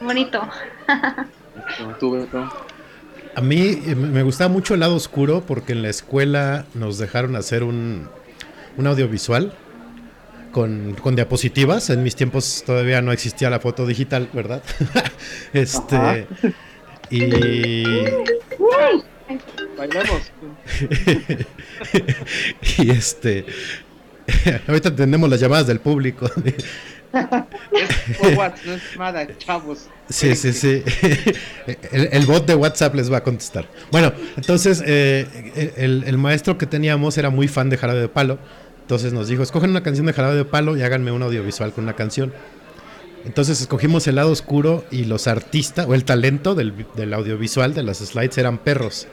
Bonito. 0.00 0.40
No, 1.80 1.94
tú, 1.98 2.12
Beto. 2.12 2.48
A 3.34 3.40
mí 3.40 3.82
eh, 3.86 3.94
me 3.94 4.08
me 4.08 4.22
gustaba 4.22 4.48
mucho 4.52 4.74
el 4.74 4.80
lado 4.80 4.94
oscuro 4.96 5.42
porque 5.46 5.72
en 5.72 5.82
la 5.82 5.88
escuela 5.90 6.66
nos 6.74 6.98
dejaron 6.98 7.36
hacer 7.36 7.62
un, 7.62 8.08
un 8.76 8.86
audiovisual 8.86 9.52
con, 10.52 10.94
con 10.94 11.14
diapositivas. 11.16 11.90
En 11.90 12.02
mis 12.02 12.16
tiempos 12.16 12.62
todavía 12.64 13.02
no 13.02 13.12
existía 13.12 13.50
la 13.50 13.60
foto 13.60 13.86
digital, 13.86 14.28
¿verdad? 14.32 14.62
este. 15.52 15.96
Ajá. 15.96 16.16
Y, 17.10 17.84
Bailamos. 19.76 20.32
y 22.78 22.90
este. 22.90 23.46
Ahorita 24.68 24.94
tenemos 24.94 25.28
las 25.30 25.40
llamadas 25.40 25.66
del 25.66 25.80
público. 25.80 26.30
Es 26.36 28.16
por 28.18 28.34
WhatsApp, 28.34 28.66
no 28.66 28.74
es 28.74 28.82
nada, 28.98 29.26
chavos. 29.38 29.88
Sí, 30.08 30.34
sí, 30.34 30.52
sí. 30.52 30.82
El, 31.90 32.08
el 32.12 32.26
bot 32.26 32.46
de 32.46 32.54
WhatsApp 32.54 32.94
les 32.94 33.10
va 33.10 33.18
a 33.18 33.22
contestar. 33.22 33.66
Bueno, 33.90 34.12
entonces 34.36 34.82
eh, 34.84 35.72
el, 35.76 36.04
el 36.06 36.18
maestro 36.18 36.58
que 36.58 36.66
teníamos 36.66 37.16
era 37.16 37.30
muy 37.30 37.48
fan 37.48 37.70
de 37.70 37.78
Jarabe 37.78 38.00
de 38.00 38.08
Palo. 38.08 38.38
Entonces 38.88 39.12
nos 39.12 39.28
dijo, 39.28 39.42
escogen 39.42 39.68
una 39.68 39.82
canción 39.82 40.06
de 40.06 40.14
Jarabe 40.14 40.34
de 40.34 40.46
Palo 40.46 40.74
y 40.74 40.80
háganme 40.80 41.12
un 41.12 41.22
audiovisual 41.22 41.74
con 41.74 41.84
una 41.84 41.92
canción. 41.92 42.32
Entonces 43.26 43.60
escogimos 43.60 44.06
el 44.06 44.14
lado 44.14 44.30
oscuro 44.30 44.82
y 44.90 45.04
los 45.04 45.26
artistas, 45.26 45.84
o 45.86 45.94
el 45.94 46.06
talento 46.06 46.54
del, 46.54 46.86
del 46.96 47.12
audiovisual 47.12 47.74
de 47.74 47.82
las 47.82 47.98
slides 47.98 48.38
eran 48.38 48.56
perros. 48.56 49.06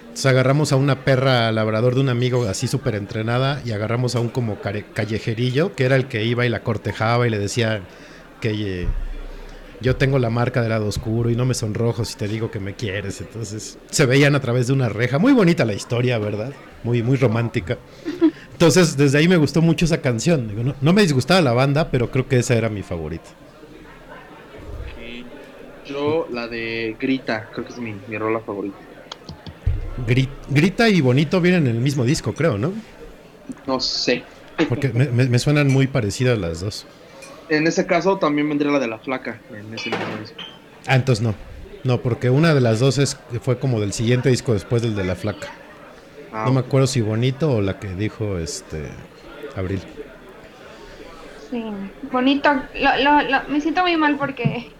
Entonces 0.00 0.26
agarramos 0.26 0.72
a 0.72 0.76
una 0.76 1.04
perra 1.04 1.52
labrador 1.52 1.94
de 1.94 2.00
un 2.00 2.08
amigo 2.08 2.42
así 2.48 2.66
súper 2.66 2.96
entrenada 2.96 3.62
y 3.64 3.70
agarramos 3.70 4.16
a 4.16 4.18
un 4.18 4.30
como 4.30 4.58
callejerillo, 4.60 5.76
que 5.76 5.84
era 5.84 5.94
el 5.94 6.08
que 6.08 6.24
iba 6.24 6.44
y 6.44 6.48
la 6.48 6.64
cortejaba 6.64 7.24
y 7.28 7.30
le 7.30 7.38
decía 7.38 7.82
que 8.40 8.82
eh, 8.82 8.88
yo 9.80 9.94
tengo 9.94 10.18
la 10.18 10.30
marca 10.30 10.60
del 10.60 10.70
lado 10.70 10.88
oscuro 10.88 11.30
y 11.30 11.36
no 11.36 11.46
me 11.46 11.54
sonrojo 11.54 12.04
si 12.04 12.16
te 12.16 12.26
digo 12.26 12.50
que 12.50 12.58
me 12.58 12.74
quieres. 12.74 13.20
Entonces 13.20 13.78
se 13.90 14.06
veían 14.06 14.34
a 14.34 14.40
través 14.40 14.66
de 14.66 14.72
una 14.72 14.88
reja. 14.88 15.20
Muy 15.20 15.32
bonita 15.32 15.64
la 15.64 15.74
historia, 15.74 16.18
¿verdad? 16.18 16.52
Muy, 16.82 17.04
muy 17.04 17.16
romántica. 17.16 17.78
Entonces 18.54 18.96
desde 18.96 19.18
ahí 19.18 19.28
me 19.28 19.36
gustó 19.36 19.60
mucho 19.60 19.84
esa 19.84 20.00
canción. 20.00 20.48
Digo, 20.48 20.62
no, 20.62 20.74
no 20.80 20.92
me 20.92 21.02
disgustaba 21.02 21.40
la 21.40 21.52
banda, 21.52 21.90
pero 21.90 22.10
creo 22.10 22.26
que 22.28 22.38
esa 22.38 22.54
era 22.54 22.68
mi 22.68 22.82
favorita. 22.82 23.28
Yo, 25.86 26.26
la 26.32 26.48
de 26.48 26.96
Grita, 26.98 27.50
creo 27.52 27.66
que 27.66 27.72
es 27.72 27.78
mi, 27.78 27.94
mi 28.08 28.16
rola 28.16 28.40
favorita. 28.40 28.76
Gri- 30.06 30.28
Grita 30.48 30.88
y 30.88 31.00
Bonito 31.00 31.40
vienen 31.40 31.66
en 31.66 31.76
el 31.76 31.82
mismo 31.82 32.04
disco, 32.04 32.32
creo, 32.32 32.56
¿no? 32.56 32.72
No 33.66 33.80
sé. 33.80 34.22
Porque 34.68 34.88
me, 34.88 35.06
me- 35.08 35.26
me 35.28 35.38
suenan 35.38 35.68
muy 35.68 35.86
parecidas 35.86 36.38
las 36.38 36.60
dos. 36.60 36.86
En 37.50 37.66
ese 37.66 37.86
caso 37.86 38.16
también 38.18 38.48
vendría 38.48 38.72
la 38.72 38.78
de 38.78 38.86
la 38.88 38.98
flaca. 38.98 39.40
En 39.50 39.74
ese 39.74 39.90
mismo 39.90 40.06
disco. 40.20 40.36
Ah, 40.86 40.96
entonces 40.96 41.22
no. 41.22 41.34
No, 41.82 42.00
porque 42.00 42.30
una 42.30 42.54
de 42.54 42.62
las 42.62 42.80
dos 42.80 42.96
es, 42.96 43.18
fue 43.42 43.58
como 43.58 43.78
del 43.78 43.92
siguiente 43.92 44.30
disco 44.30 44.54
después 44.54 44.80
del 44.80 44.94
de 44.96 45.04
La 45.04 45.16
Flaca. 45.16 45.48
Ah, 46.34 46.44
No 46.46 46.52
me 46.52 46.60
ok. 46.60 46.66
acuerdo 46.66 46.86
si 46.86 47.00
Bonito 47.00 47.50
o 47.52 47.60
la 47.60 47.78
que 47.78 47.88
dijo 47.88 48.38
este 48.38 48.88
Abril. 49.56 49.80
Sí, 51.50 51.62
bonito. 52.10 52.50
Lo- 52.74 52.96
lo- 53.02 53.22
lo- 53.22 53.48
me 53.48 53.60
siento 53.60 53.82
muy 53.82 53.96
mal 53.96 54.16
porque 54.16 54.70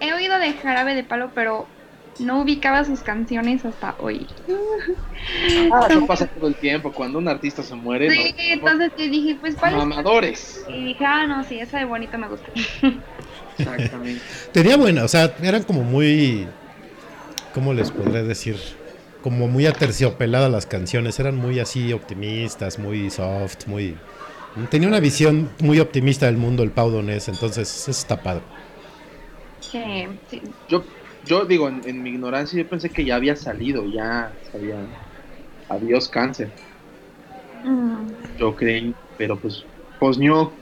he 0.00 0.12
oído 0.14 0.38
de 0.38 0.52
Jarabe 0.54 0.94
de 0.94 1.04
Palo, 1.04 1.30
pero 1.34 1.66
no 2.18 2.40
ubicaba 2.40 2.84
sus 2.84 3.00
canciones 3.00 3.64
hasta 3.64 3.94
hoy. 3.98 4.26
Ah, 5.72 5.86
eso 5.90 6.06
pasa 6.06 6.26
todo 6.26 6.48
el 6.48 6.54
tiempo. 6.54 6.92
Cuando 6.92 7.18
un 7.18 7.28
artista 7.28 7.62
se 7.62 7.74
muere, 7.74 8.10
Sí, 8.10 8.32
no- 8.38 8.52
entonces 8.52 8.92
yo 8.96 9.04
dije, 9.04 9.36
pues 9.40 9.54
¿cuál 9.56 9.72
es? 9.72 9.78
mamadores. 9.78 10.64
Y 10.68 10.84
dije, 10.86 11.04
ah, 11.04 11.26
no, 11.26 11.44
sí, 11.44 11.58
esa 11.58 11.78
de 11.78 11.84
bonito 11.84 12.16
me 12.16 12.28
gusta. 12.28 12.46
Exactamente. 13.58 14.22
Tenía 14.52 14.76
buena, 14.76 15.04
o 15.04 15.08
sea, 15.08 15.34
eran 15.42 15.62
como 15.64 15.82
muy. 15.82 16.46
¿Cómo 17.52 17.72
les 17.74 17.90
podré 17.90 18.22
decir? 18.22 18.56
Como 19.26 19.48
muy 19.48 19.66
aterciopeladas 19.66 20.48
las 20.52 20.66
canciones, 20.66 21.18
eran 21.18 21.34
muy 21.34 21.58
así 21.58 21.92
optimistas, 21.92 22.78
muy 22.78 23.10
soft, 23.10 23.66
muy. 23.66 23.96
Tenía 24.70 24.86
una 24.86 25.00
visión 25.00 25.50
muy 25.58 25.80
optimista 25.80 26.26
del 26.26 26.36
mundo 26.36 26.62
el 26.62 26.70
Pau 26.70 26.90
Donés, 26.90 27.26
entonces 27.26 27.68
eso 27.68 27.90
está 27.90 28.22
padre. 28.22 28.42
Que, 29.72 30.08
sí. 30.30 30.40
Yo, 30.68 30.84
yo 31.24 31.44
digo, 31.44 31.68
en, 31.68 31.82
en 31.88 32.04
mi 32.04 32.10
ignorancia, 32.10 32.56
yo 32.56 32.68
pensé 32.68 32.88
que 32.90 33.04
ya 33.04 33.16
había 33.16 33.34
salido, 33.34 33.84
ya 33.92 34.32
sabía. 34.52 34.76
Adiós, 35.70 36.08
cáncer. 36.08 36.52
Mm, 37.64 38.06
Yo 38.38 38.54
creí, 38.54 38.94
pero 39.18 39.36
pues, 39.40 39.64
pues 39.98 40.18
no. 40.18 40.52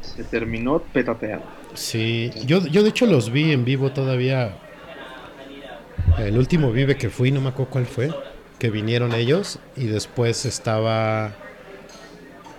Se 0.00 0.24
terminó 0.24 0.78
petateado. 0.78 1.42
Sí, 1.74 2.30
yo, 2.46 2.66
yo 2.66 2.82
de 2.82 2.88
hecho 2.88 3.04
los 3.04 3.30
vi 3.30 3.52
en 3.52 3.66
vivo 3.66 3.92
todavía. 3.92 4.56
El 6.18 6.38
último 6.38 6.70
vive 6.72 6.96
que 6.96 7.10
fui, 7.10 7.30
no 7.32 7.40
me 7.40 7.48
acuerdo 7.48 7.70
cuál 7.72 7.86
fue, 7.86 8.10
que 8.58 8.70
vinieron 8.70 9.14
ellos 9.14 9.58
y 9.76 9.86
después 9.86 10.44
estaba 10.46 11.32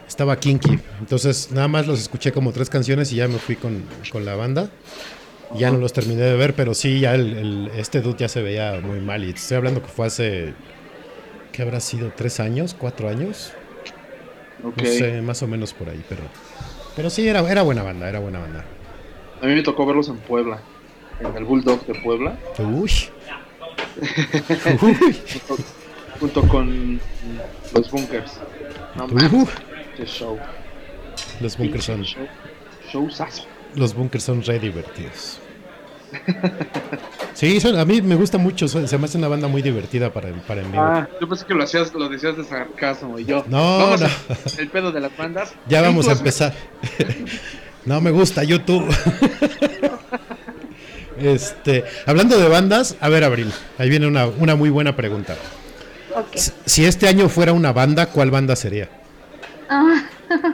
estaba 0.07 0.37
Kinky. 0.39 0.79
Entonces 0.99 1.51
nada 1.51 1.67
más 1.67 1.87
los 1.87 1.99
escuché 1.99 2.31
como 2.31 2.51
tres 2.51 2.69
canciones 2.69 3.11
y 3.11 3.17
ya 3.17 3.27
me 3.27 3.39
fui 3.39 3.55
con, 3.55 3.83
con 4.11 4.25
la 4.25 4.35
banda. 4.35 4.69
Ya 5.57 5.71
no 5.71 5.77
los 5.77 5.93
terminé 5.93 6.21
de 6.23 6.35
ver, 6.35 6.55
pero 6.55 6.73
sí, 6.73 6.99
ya 6.99 7.15
el, 7.15 7.37
el- 7.37 7.71
este 7.75 8.01
dude 8.01 8.17
ya 8.17 8.27
se 8.27 8.41
veía 8.41 8.79
muy 8.81 8.99
mal. 8.99 9.23
Y 9.23 9.29
estoy 9.29 9.57
hablando 9.57 9.81
que 9.81 9.87
fue 9.89 10.07
hace, 10.07 10.53
¿qué 11.51 11.61
habrá 11.61 11.79
sido? 11.79 12.11
¿Tres 12.15 12.39
años? 12.39 12.73
¿Cuatro 12.73 13.09
años? 13.09 13.53
Ok. 14.63 14.77
No 14.77 14.85
sé, 14.85 15.21
más 15.21 15.41
o 15.43 15.47
menos 15.47 15.73
por 15.73 15.89
ahí, 15.89 16.03
pero... 16.09 16.23
Pero 16.95 17.09
sí, 17.09 17.27
era, 17.27 17.39
era 17.49 17.61
buena 17.61 17.83
banda, 17.83 18.09
era 18.09 18.19
buena 18.19 18.39
banda. 18.39 18.65
A 19.41 19.45
mí 19.45 19.53
me 19.53 19.63
tocó 19.63 19.85
verlos 19.85 20.07
en 20.09 20.17
Puebla, 20.17 20.61
en 21.19 21.35
el 21.35 21.43
Bulldog 21.43 21.85
de 21.85 21.95
Puebla, 21.95 22.37
Uy. 22.57 22.91
Junto, 24.79 25.63
junto 26.19 26.41
con 26.47 26.99
los 27.73 27.91
Bunkers. 27.91 28.33
No 28.95 29.05
Uh, 29.05 29.45
qué 29.97 30.05
show. 30.05 30.37
los 31.41 31.57
bunkers 31.57 31.83
son, 31.85 32.03
Show, 32.03 32.27
showzazo. 32.91 33.43
los 33.75 33.93
bunkers 33.93 34.23
son 34.23 34.41
re 34.43 34.57
divertidos. 34.59 35.39
Sí, 37.33 37.59
son- 37.59 37.77
a 37.77 37.83
mí 37.83 38.01
me 38.01 38.15
gusta 38.15 38.37
mucho, 38.37 38.67
son- 38.69 38.87
se 38.87 38.97
me 38.97 39.05
hace 39.05 39.17
una 39.17 39.27
banda 39.27 39.47
muy 39.49 39.61
divertida 39.61 40.13
para, 40.13 40.31
para 40.43 40.61
en 40.61 40.71
vivo. 40.71 40.83
Ah, 40.83 41.07
yo 41.19 41.27
pensé 41.27 41.45
que 41.45 41.53
lo 41.53 41.63
hacías, 41.63 41.93
lo 41.93 42.07
decías 42.07 42.37
de 42.37 42.45
sarcasmo 42.45 43.19
y 43.19 43.25
yo. 43.25 43.43
No, 43.49 43.77
vamos 43.79 44.01
no. 44.01 44.07
a- 44.07 44.11
el 44.61 44.69
pedo 44.69 44.91
de 44.93 45.01
las 45.01 45.15
bandas. 45.17 45.53
ya 45.67 45.81
vamos 45.81 46.07
a 46.07 46.13
empezar. 46.13 46.53
no 47.85 47.99
me 47.99 48.11
gusta 48.11 48.43
YouTube. 48.43 48.85
este, 51.19 51.83
hablando 52.05 52.37
de 52.39 52.47
bandas, 52.47 52.95
a 53.01 53.09
ver, 53.09 53.23
Abril, 53.23 53.51
ahí 53.77 53.89
viene 53.89 54.07
una, 54.07 54.27
una 54.27 54.55
muy 54.55 54.69
buena 54.69 54.95
pregunta. 54.95 55.35
ok. 56.15 56.35
Si- 56.65 56.85
este 56.85 57.07
año 57.07 57.29
fuera 57.29 57.53
una 57.53 57.71
banda, 57.73 58.07
¿cuál 58.07 58.31
banda 58.31 58.55
sería? 58.55 58.89
Ah, 59.69 60.03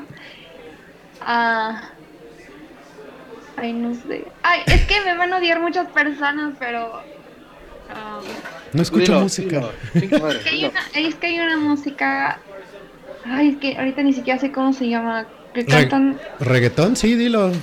Ah. 1.23 1.81
Ay, 3.57 3.73
no 3.73 3.93
sé. 3.93 4.25
Ay, 4.41 4.61
es 4.65 4.85
que 4.87 5.01
me 5.01 5.15
van 5.15 5.31
a 5.33 5.37
odiar 5.37 5.59
muchas 5.59 5.87
personas, 5.91 6.53
pero. 6.57 7.01
ah, 7.93 8.19
No 8.73 8.81
escucho 8.81 9.03
Dilo, 9.11 9.21
música. 9.21 9.61
dilo, 9.93 10.29
es, 10.31 10.37
que 10.39 10.49
hay 10.49 10.65
una, 10.65 10.79
es 10.95 11.15
que 11.15 11.27
hay 11.27 11.39
una 11.39 11.57
música. 11.57 12.39
Ay, 13.23 13.49
es 13.49 13.57
que 13.57 13.77
ahorita 13.77 14.01
ni 14.01 14.13
siquiera 14.13 14.39
sé 14.39 14.51
cómo 14.51 14.73
se 14.73 14.89
llama. 14.89 15.27
Que 15.53 15.61
Re- 15.61 15.67
cantan. 15.67 16.19
¿Reggaetón? 16.39 16.95
Sí, 16.95 17.13
dilo. 17.15 17.49
No, 17.49 17.53
no, 17.53 17.59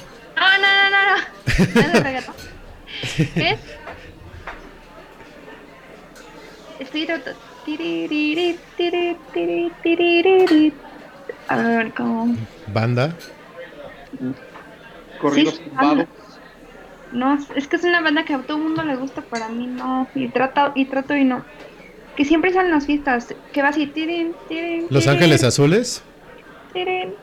no, 0.60 0.90
no, 0.90 1.16
no. 1.16 1.22
No 1.74 1.80
es 1.80 1.92
de 1.92 2.00
reggaetón. 2.00 2.34
Es. 3.36 3.58
Estoy 6.80 7.06
tratando. 7.06 7.38
A 11.48 11.56
ver, 11.56 11.92
¿cómo? 11.94 12.36
Banda. 12.68 13.14
Corridos 15.20 15.54
Sí, 15.56 15.62
tumbados. 15.64 16.06
No, 17.12 17.38
es 17.56 17.66
que 17.68 17.76
es 17.76 17.84
una 17.84 18.00
banda 18.02 18.24
que 18.24 18.34
a 18.34 18.38
todo 18.42 18.58
el 18.58 18.64
mundo 18.64 18.82
le 18.84 18.96
gusta, 18.96 19.22
pero 19.30 19.46
a 19.46 19.48
mí 19.48 19.66
no. 19.66 20.06
Y 20.14 20.28
trato 20.28 20.72
y, 20.74 20.84
trato 20.84 21.16
y 21.16 21.24
no. 21.24 21.42
Que 22.16 22.24
siempre 22.24 22.52
salen 22.52 22.70
las 22.70 22.86
fiestas. 22.86 23.34
Que 23.52 23.62
va 23.62 23.68
así. 23.68 23.86
tirin, 23.86 24.34
tirin, 24.48 24.86
Los 24.90 25.06
Ángeles 25.08 25.42
Azules. 25.44 26.02
tirin. 26.72 27.14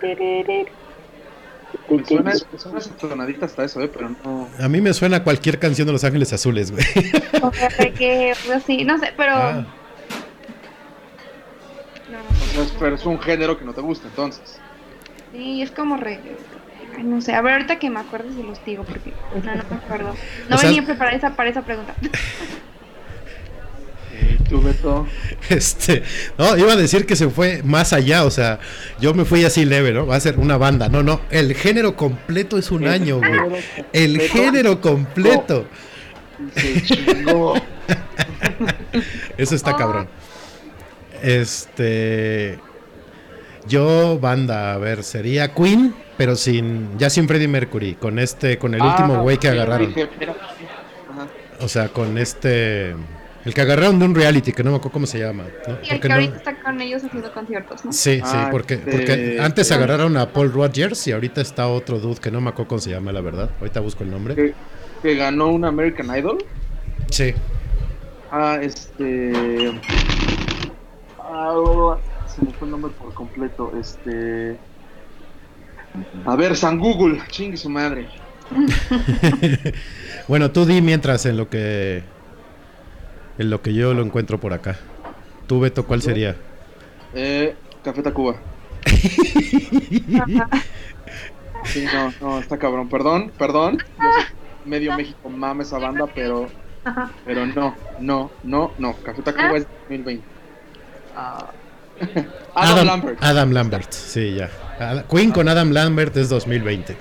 Me 1.89 2.03
suena, 2.05 2.33
me 3.25 3.45
hasta 3.45 3.63
eso, 3.63 3.81
¿eh? 3.81 3.87
Pero 3.93 4.09
no. 4.23 4.47
A 4.59 4.67
mí 4.67 4.81
me 4.81 4.93
suena 4.93 5.23
cualquier 5.23 5.59
canción 5.59 5.85
de 5.85 5.93
Los 5.93 6.03
Ángeles 6.03 6.33
Azules, 6.33 6.71
güey. 6.71 6.83
O 7.41 7.51
sea, 7.53 7.69
que, 7.93 8.33
así, 8.53 8.83
no 8.83 8.97
sé, 8.97 9.13
pero. 9.15 9.33
Ah, 9.35 9.65
no, 12.11 12.17
o 12.19 12.53
sea, 12.53 12.63
es- 12.63 12.73
pero 12.79 12.95
es 12.95 13.05
un 13.05 13.19
género 13.19 13.57
que 13.57 13.65
no 13.65 13.73
te 13.73 13.81
gusta, 13.81 14.07
entonces. 14.07 14.59
sí, 15.31 15.61
es 15.61 15.71
como 15.71 15.97
re. 15.97 16.19
ay, 16.97 17.03
no 17.03 17.21
sé, 17.21 17.33
a 17.33 17.41
ver, 17.41 17.53
ahorita 17.53 17.77
que 17.79 17.89
me 17.89 17.99
acuerdo 17.99 18.31
si 18.33 18.41
los 18.43 18.63
digo, 18.65 18.83
porque 18.83 19.11
no, 19.43 19.55
no 19.55 19.63
me 19.69 19.75
acuerdo. 19.75 20.15
No 20.49 20.55
O 20.55 20.59
sea- 20.59 20.69
venía 20.69 20.85
preparada 20.85 21.17
esa, 21.17 21.35
para 21.35 21.49
esa 21.49 21.61
pregunta. 21.63 21.93
Tú, 24.49 24.61
Beto. 24.61 25.07
Este, 25.49 26.03
no, 26.37 26.57
iba 26.57 26.73
a 26.73 26.75
decir 26.75 27.05
que 27.05 27.15
se 27.15 27.29
fue 27.29 27.61
más 27.63 27.93
allá, 27.93 28.25
o 28.25 28.31
sea, 28.31 28.59
yo 28.99 29.13
me 29.13 29.25
fui 29.25 29.43
así 29.43 29.65
leve, 29.65 29.91
¿no? 29.93 30.05
Va 30.07 30.15
a 30.15 30.19
ser 30.19 30.37
una 30.37 30.57
banda. 30.57 30.89
No, 30.89 31.03
no, 31.03 31.21
el 31.29 31.53
género 31.55 31.95
completo 31.95 32.57
es 32.57 32.71
un 32.71 32.87
año, 32.87 33.17
güey. 33.17 33.63
El 33.93 34.21
género 34.21 34.81
completo. 34.81 35.65
Se 36.55 36.81
chingó. 36.83 37.55
Eso 39.37 39.55
está 39.55 39.75
cabrón. 39.75 40.07
Este. 41.21 42.59
Yo, 43.67 44.19
banda, 44.19 44.73
a 44.73 44.77
ver, 44.77 45.03
sería 45.03 45.53
Queen, 45.53 45.95
pero 46.17 46.35
sin. 46.35 46.97
Ya 46.97 47.09
sin 47.09 47.27
Freddie 47.27 47.47
Mercury, 47.47 47.95
con 47.95 48.19
este, 48.19 48.57
con 48.57 48.75
el 48.75 48.81
último 48.81 49.15
Ah, 49.15 49.21
güey 49.21 49.37
que 49.37 49.47
agarraron. 49.47 49.93
O 51.59 51.67
sea, 51.67 51.89
con 51.89 52.17
este. 52.17 52.95
El 53.45 53.53
que 53.53 53.61
agarraron 53.61 53.99
de 53.99 54.05
un 54.05 54.15
reality, 54.15 54.51
que 54.51 54.63
no 54.63 54.71
me 54.71 54.77
acuerdo 54.77 54.93
cómo 54.93 55.05
se 55.05 55.19
llama. 55.19 55.43
¿no? 55.67 55.77
Y 55.83 55.93
el 55.93 55.99
que 56.01 56.07
no- 56.09 56.15
ahorita 56.15 56.35
está 56.37 56.55
con 56.61 56.81
ellos 56.81 57.03
haciendo 57.03 57.31
conciertos, 57.31 57.85
¿no? 57.85 57.93
Sí, 57.93 58.15
sí, 58.15 58.21
Ah, 58.23 58.47
porque, 58.51 58.73
este, 58.73 58.91
porque 58.91 59.37
antes 59.39 59.67
sí. 59.67 59.73
agarraron 59.75 60.17
a 60.17 60.31
Paul 60.33 60.51
Rogers 60.51 61.05
y 61.07 61.11
ahorita 61.11 61.41
está 61.41 61.67
otro 61.67 61.99
dude 61.99 62.19
que 62.19 62.31
no 62.31 62.41
me 62.41 62.49
acuerdo 62.49 62.69
cómo 62.69 62.81
se 62.81 62.89
llama, 62.89 63.11
la 63.11 63.21
verdad. 63.21 63.51
Ahorita 63.59 63.79
busco 63.81 64.03
el 64.03 64.09
nombre. 64.11 64.33
Que, 64.35 64.53
que 65.03 65.15
ganó 65.15 65.49
un 65.49 65.63
American 65.63 66.07
Idol. 66.17 66.43
Sí. 67.11 67.33
Ah, 68.31 68.57
este. 68.61 69.31
Ah, 71.19 71.97
se 72.27 72.43
me 72.43 72.51
fue 72.53 72.67
el 72.67 72.71
nombre 72.71 72.91
por 72.97 73.13
completo. 73.13 73.71
Este. 73.79 74.57
A 76.25 76.35
ver, 76.35 76.55
San 76.57 76.79
Google, 76.79 77.21
chingue 77.29 77.57
su 77.57 77.69
madre. 77.69 78.07
Bueno, 80.27 80.49
tú 80.51 80.65
di 80.65 80.81
mientras 80.81 81.25
en 81.27 81.37
lo 81.37 81.49
que 81.49 82.01
en 83.37 83.49
lo 83.49 83.61
que 83.61 83.73
yo 83.73 83.93
lo 83.93 84.01
encuentro 84.03 84.39
por 84.39 84.53
acá. 84.53 84.77
Tú, 85.47 85.59
Beto, 85.59 85.85
¿cuál 85.85 86.01
sería? 86.01 86.35
Eh, 87.13 87.55
Café 87.83 88.01
Tacuba. 88.01 88.35
Sí, 91.65 91.83
no, 91.91 92.13
no, 92.21 92.39
está 92.39 92.57
cabrón. 92.57 92.89
Perdón, 92.89 93.31
perdón. 93.39 93.77
Yo 93.79 94.03
sé 94.21 94.27
medio 94.65 94.95
México 94.95 95.29
mama 95.29 95.63
esa 95.63 95.79
banda, 95.79 96.05
pero. 96.13 96.47
Ajá. 96.83 97.09
Pero 97.25 97.45
no, 97.47 97.75
no, 97.99 98.31
no, 98.43 98.71
no. 98.77 98.95
Café 98.97 99.23
Tacuba 99.23 99.57
es 99.57 99.65
2020. 99.89 100.23
Ah. 101.15 101.47
Adam, 102.55 102.85
Lambert. 102.85 103.23
Adam 103.23 103.51
Lambert, 103.51 103.91
sí, 103.91 104.35
ya. 104.35 104.49
Ad- 104.79 105.05
Queen 105.05 105.31
con 105.31 105.47
Adam 105.49 105.71
Lambert 105.71 106.15
es 106.17 106.29
2020. 106.29 106.95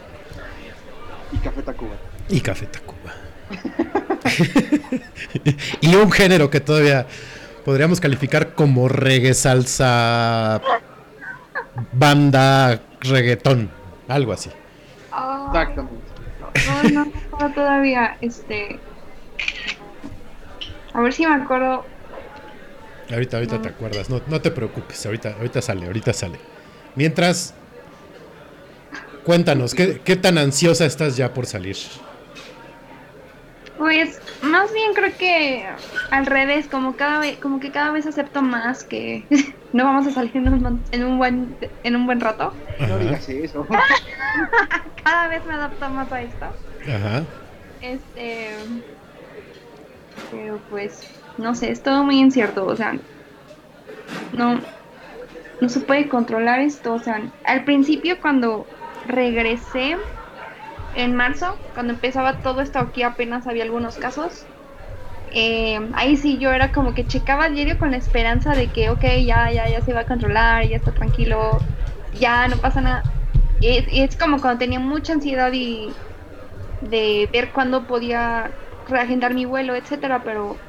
Y 1.33 1.37
Café 1.38 1.62
Tacuba. 1.62 1.97
Y 2.31 2.40
Café 2.40 2.66
Tacuba. 2.66 3.12
y 5.80 5.94
un 5.94 6.10
género 6.10 6.50
que 6.50 6.60
todavía 6.60 7.06
podríamos 7.64 8.00
calificar 8.00 8.54
como 8.54 8.88
reggae 8.88 9.34
salsa 9.34 10.60
banda 11.92 12.80
reggaetón, 13.00 13.70
algo 14.08 14.32
así. 14.32 14.50
Ah, 15.12 15.46
Exactamente. 15.48 16.04
no, 16.66 16.90
no 16.90 17.04
me 17.06 17.12
acuerdo 17.26 17.54
todavía. 17.54 18.16
Este. 18.20 18.78
A 20.92 21.00
ver 21.00 21.12
si 21.12 21.26
me 21.26 21.34
acuerdo. 21.34 21.84
Ahorita, 23.10 23.37
ahorita 23.37 23.60
te 23.60 23.68
acuerdas, 23.68 24.08
no, 24.08 24.22
no 24.26 24.40
te 24.40 24.50
preocupes, 24.50 25.04
ahorita, 25.04 25.34
ahorita 25.37 25.60
sale, 25.60 25.87
ahorita 25.87 26.12
sale. 26.14 26.38
Mientras, 26.94 27.52
cuéntanos, 29.24 29.74
¿qué, 29.74 30.00
qué 30.02 30.16
tan 30.16 30.38
ansiosa 30.38 30.87
estás 30.87 31.16
ya 31.16 31.34
por 31.34 31.44
salir? 31.44 31.76
Pues 33.76 34.22
más 34.40 34.72
bien 34.72 34.94
creo 34.94 35.16
que 35.18 35.66
al 36.10 36.26
revés, 36.26 36.68
como 36.68 36.96
cada 36.96 37.18
vez, 37.18 37.40
como 37.40 37.58
que 37.60 37.72
cada 37.72 37.90
vez 37.92 38.06
acepto 38.06 38.42
más 38.42 38.84
que 38.87 39.28
no 39.72 39.84
vamos 39.84 40.06
a 40.06 40.10
salir 40.12 40.37
en 40.37 40.48
un, 40.48 40.62
mon- 40.62 40.84
en 40.92 41.04
un 41.04 41.18
buen 41.18 41.58
en 41.82 41.96
un 41.96 42.06
buen 42.06 42.20
rato. 42.20 42.60
No 42.78 42.98
digas 42.98 43.28
eso. 43.28 43.66
Cada 45.04 45.28
vez 45.28 45.44
me 45.44 45.54
adapto 45.54 45.88
más 45.90 46.12
a 46.12 46.22
esto. 46.22 46.46
ajá. 46.87 47.34
Este 47.80 48.56
pero 50.28 50.64
pues 50.68 51.10
no 51.37 51.54
sé, 51.54 51.70
es 51.70 51.82
todo 51.82 52.04
muy 52.04 52.18
incierto, 52.20 52.66
o 52.66 52.76
sea, 52.76 53.00
no 54.32 54.60
no 55.60 55.68
se 55.68 55.80
puede 55.80 56.08
controlar 56.08 56.60
esto, 56.60 56.94
o 56.94 56.98
sea, 56.98 57.32
al 57.44 57.64
principio 57.64 58.16
cuando 58.20 58.72
regresé 59.02 59.96
en 60.94 61.14
marzo, 61.14 61.61
cuando 61.74 61.94
empezaba 61.94 62.42
todo 62.42 62.61
esto 62.62 62.78
aquí 62.80 63.02
apenas 63.02 63.46
había 63.46 63.64
algunos 63.64 63.98
casos. 63.98 64.48
eh, 65.28 65.78
ahí 65.94 66.16
sí 66.16 66.38
yo 66.38 66.52
era 66.52 66.72
como 66.72 66.94
que 66.94 67.07
checaba 67.07 67.46
el 67.48 67.54
diario 67.54 67.78
con 67.78 67.92
la 67.92 67.98
esperanza 67.98 68.54
de 68.54 68.72
que, 68.72 68.90
ok, 68.90 69.04
ya, 69.26 69.52
ya, 69.52 69.68
ya 69.70 69.83
se 69.83 69.92
va 69.94 70.02
a 70.02 70.07
controlar, 70.07 70.66
ya 70.68 70.76
está 70.76 70.92
tranquilo, 70.92 71.66
ya 72.12 72.48
no 72.48 72.61
pasa 72.61 72.80
nada. 72.83 73.07
Y 73.61 73.78
es, 73.78 73.88
y 73.92 74.02
es 74.02 74.16
como 74.16 74.40
cuando 74.40 74.59
tenía 74.61 74.80
mucha 74.80 75.14
ansiedad 75.14 75.52
y 75.54 75.98
de 76.80 77.28
ver 77.33 77.52
cuándo 77.52 77.87
podía 77.87 78.59
reagendar 78.87 79.35
mi 79.35 79.46
vuelo, 79.46 79.74
etcétera, 79.76 80.22
pero 80.24 80.62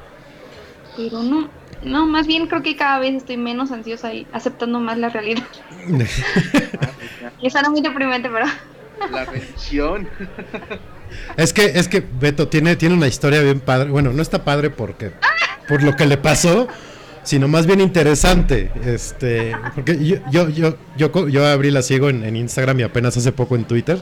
pero 0.96 1.22
no, 1.22 1.54
no, 1.80 2.06
más 2.06 2.26
bien 2.26 2.48
creo 2.48 2.62
que 2.62 2.76
cada 2.76 2.98
vez 2.98 3.14
estoy 3.14 3.36
menos 3.36 3.70
ansiosa 3.72 4.14
y 4.14 4.28
aceptando 4.32 4.80
más 4.80 4.98
la 4.98 5.10
realidad. 5.10 5.44
Y 7.38 7.50
suena 7.50 7.70
muy 7.70 7.80
deprimente, 7.82 8.28
pero 8.30 8.46
La 9.10 9.24
rendición. 9.24 10.08
Es 11.36 11.52
que, 11.52 11.64
es 11.66 11.88
que 11.88 12.00
Beto 12.20 12.48
tiene, 12.48 12.76
tiene 12.76 12.94
una 12.94 13.06
historia 13.06 13.40
bien 13.40 13.60
padre. 13.60 13.90
Bueno, 13.90 14.12
no 14.12 14.22
está 14.22 14.44
padre 14.44 14.70
porque 14.70 15.12
por 15.68 15.82
lo 15.82 15.94
que 15.96 16.06
le 16.06 16.16
pasó, 16.16 16.66
sino 17.22 17.46
más 17.48 17.66
bien 17.66 17.80
interesante. 17.80 18.70
Este, 18.84 19.54
porque 19.74 20.04
yo, 20.04 20.16
yo, 20.30 20.48
yo, 20.48 20.76
yo, 20.96 21.12
co- 21.12 21.28
yo 21.28 21.46
abrí 21.46 21.70
la 21.70 21.82
ciego 21.82 22.08
en, 22.10 22.24
en 22.24 22.36
Instagram 22.36 22.80
y 22.80 22.82
apenas 22.84 23.16
hace 23.16 23.32
poco 23.32 23.54
en 23.56 23.64
Twitter. 23.64 23.98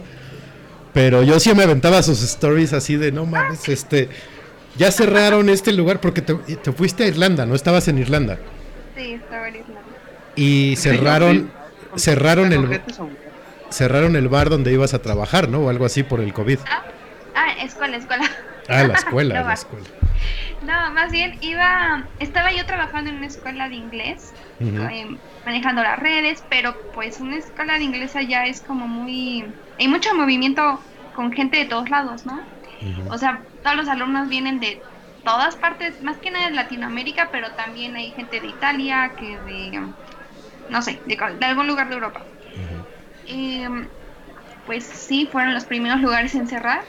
Pero 0.92 1.22
yo 1.24 1.40
sí 1.40 1.52
me 1.54 1.64
aventaba 1.64 2.02
sus 2.02 2.22
stories 2.22 2.72
así 2.72 2.96
de 2.96 3.10
no 3.12 3.26
mames, 3.26 3.68
este. 3.68 4.08
Ya 4.76 4.90
cerraron 4.90 5.48
este 5.50 5.72
lugar 5.72 6.00
porque 6.00 6.20
te, 6.22 6.34
te 6.34 6.72
fuiste 6.72 7.04
a 7.04 7.06
Irlanda, 7.06 7.46
¿no? 7.46 7.54
Estabas 7.54 7.86
en 7.88 7.98
Irlanda. 7.98 8.38
sí, 8.96 9.12
estaba 9.14 9.48
en 9.48 9.56
Irlanda. 9.56 9.80
Y 10.36 10.74
cerraron, 10.76 11.50
cerraron 11.96 12.52
el, 12.52 12.64
Ojetes, 12.64 12.98
aunque- 12.98 13.23
cerraron 13.70 14.16
el 14.16 14.28
bar 14.28 14.50
donde 14.50 14.72
ibas 14.72 14.94
a 14.94 15.02
trabajar, 15.02 15.48
¿no? 15.48 15.60
O 15.60 15.68
algo 15.70 15.84
así 15.84 16.02
por 16.02 16.20
el 16.20 16.32
COVID. 16.32 16.58
Ah, 16.66 16.84
escuela, 17.64 17.96
escuela. 17.96 18.24
Ah, 18.68 18.84
la 18.84 18.94
escuela, 18.94 19.34
No, 19.40 19.48
la 19.48 19.54
escuela. 19.54 19.86
No, 20.62 20.92
más 20.92 21.12
bien 21.12 21.36
iba, 21.42 22.04
estaba 22.20 22.52
yo 22.52 22.64
trabajando 22.64 23.10
en 23.10 23.16
una 23.16 23.26
escuela 23.26 23.68
de 23.68 23.74
inglés, 23.74 24.32
eh, 24.60 25.16
manejando 25.44 25.82
las 25.82 25.98
redes, 25.98 26.42
pero 26.48 26.74
pues 26.94 27.20
una 27.20 27.36
escuela 27.36 27.74
de 27.74 27.84
inglés 27.84 28.16
allá 28.16 28.46
es 28.46 28.62
como 28.62 28.86
muy, 28.88 29.44
hay 29.78 29.88
mucho 29.88 30.14
movimiento 30.14 30.80
con 31.14 31.32
gente 31.32 31.58
de 31.58 31.64
todos 31.66 31.90
lados, 31.90 32.24
¿no? 32.24 32.40
O 33.08 33.18
sea, 33.18 33.40
todos 33.62 33.76
los 33.76 33.88
alumnos 33.88 34.28
vienen 34.28 34.60
de 34.60 34.80
todas 35.24 35.56
partes, 35.56 36.02
más 36.02 36.16
que 36.18 36.30
nada 36.30 36.46
de 36.48 36.54
Latinoamérica, 36.54 37.28
pero 37.30 37.50
también 37.52 37.96
hay 37.96 38.10
gente 38.12 38.40
de 38.40 38.46
Italia, 38.46 39.12
que 39.18 39.38
de, 39.38 39.80
no 40.70 40.82
sé, 40.82 41.00
de 41.06 41.44
algún 41.44 41.66
lugar 41.66 41.88
de 41.88 41.94
Europa. 41.94 42.22
Eh, 43.26 43.68
pues 44.64 44.86
sí, 44.88 45.28
fueron 45.32 45.54
los 45.54 45.66
primeros 45.66 46.00
lugares 46.00 46.34
en 46.34 46.46
cerrar. 46.48 46.84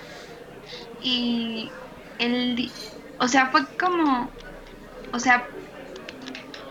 Y 0.97 1.77
el, 2.17 2.55
di- 2.55 2.73
o 3.17 3.27
sea, 3.27 3.51
fue 3.51 3.61
como, 3.77 4.37
o 5.11 5.19
sea, 5.19 5.49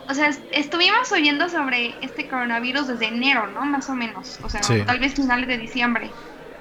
o 0.09 0.15
sea, 0.15 0.29
est- 0.29 0.45
estuvimos 0.51 1.11
oyendo 1.13 1.49
sobre 1.49 1.99
este 2.05 2.29
coronavirus 2.29 2.87
desde 2.89 3.07
enero, 3.09 3.47
¿no? 3.49 3.65
Más 3.65 3.89
o 3.89 3.95
menos, 3.95 4.39
o 4.43 4.49
sea, 4.49 4.63
Sí. 4.63 4.85
tal 4.87 4.99
vez 4.99 5.15
finales 5.15 5.49
de 5.49 5.59
diciembre. 5.59 6.13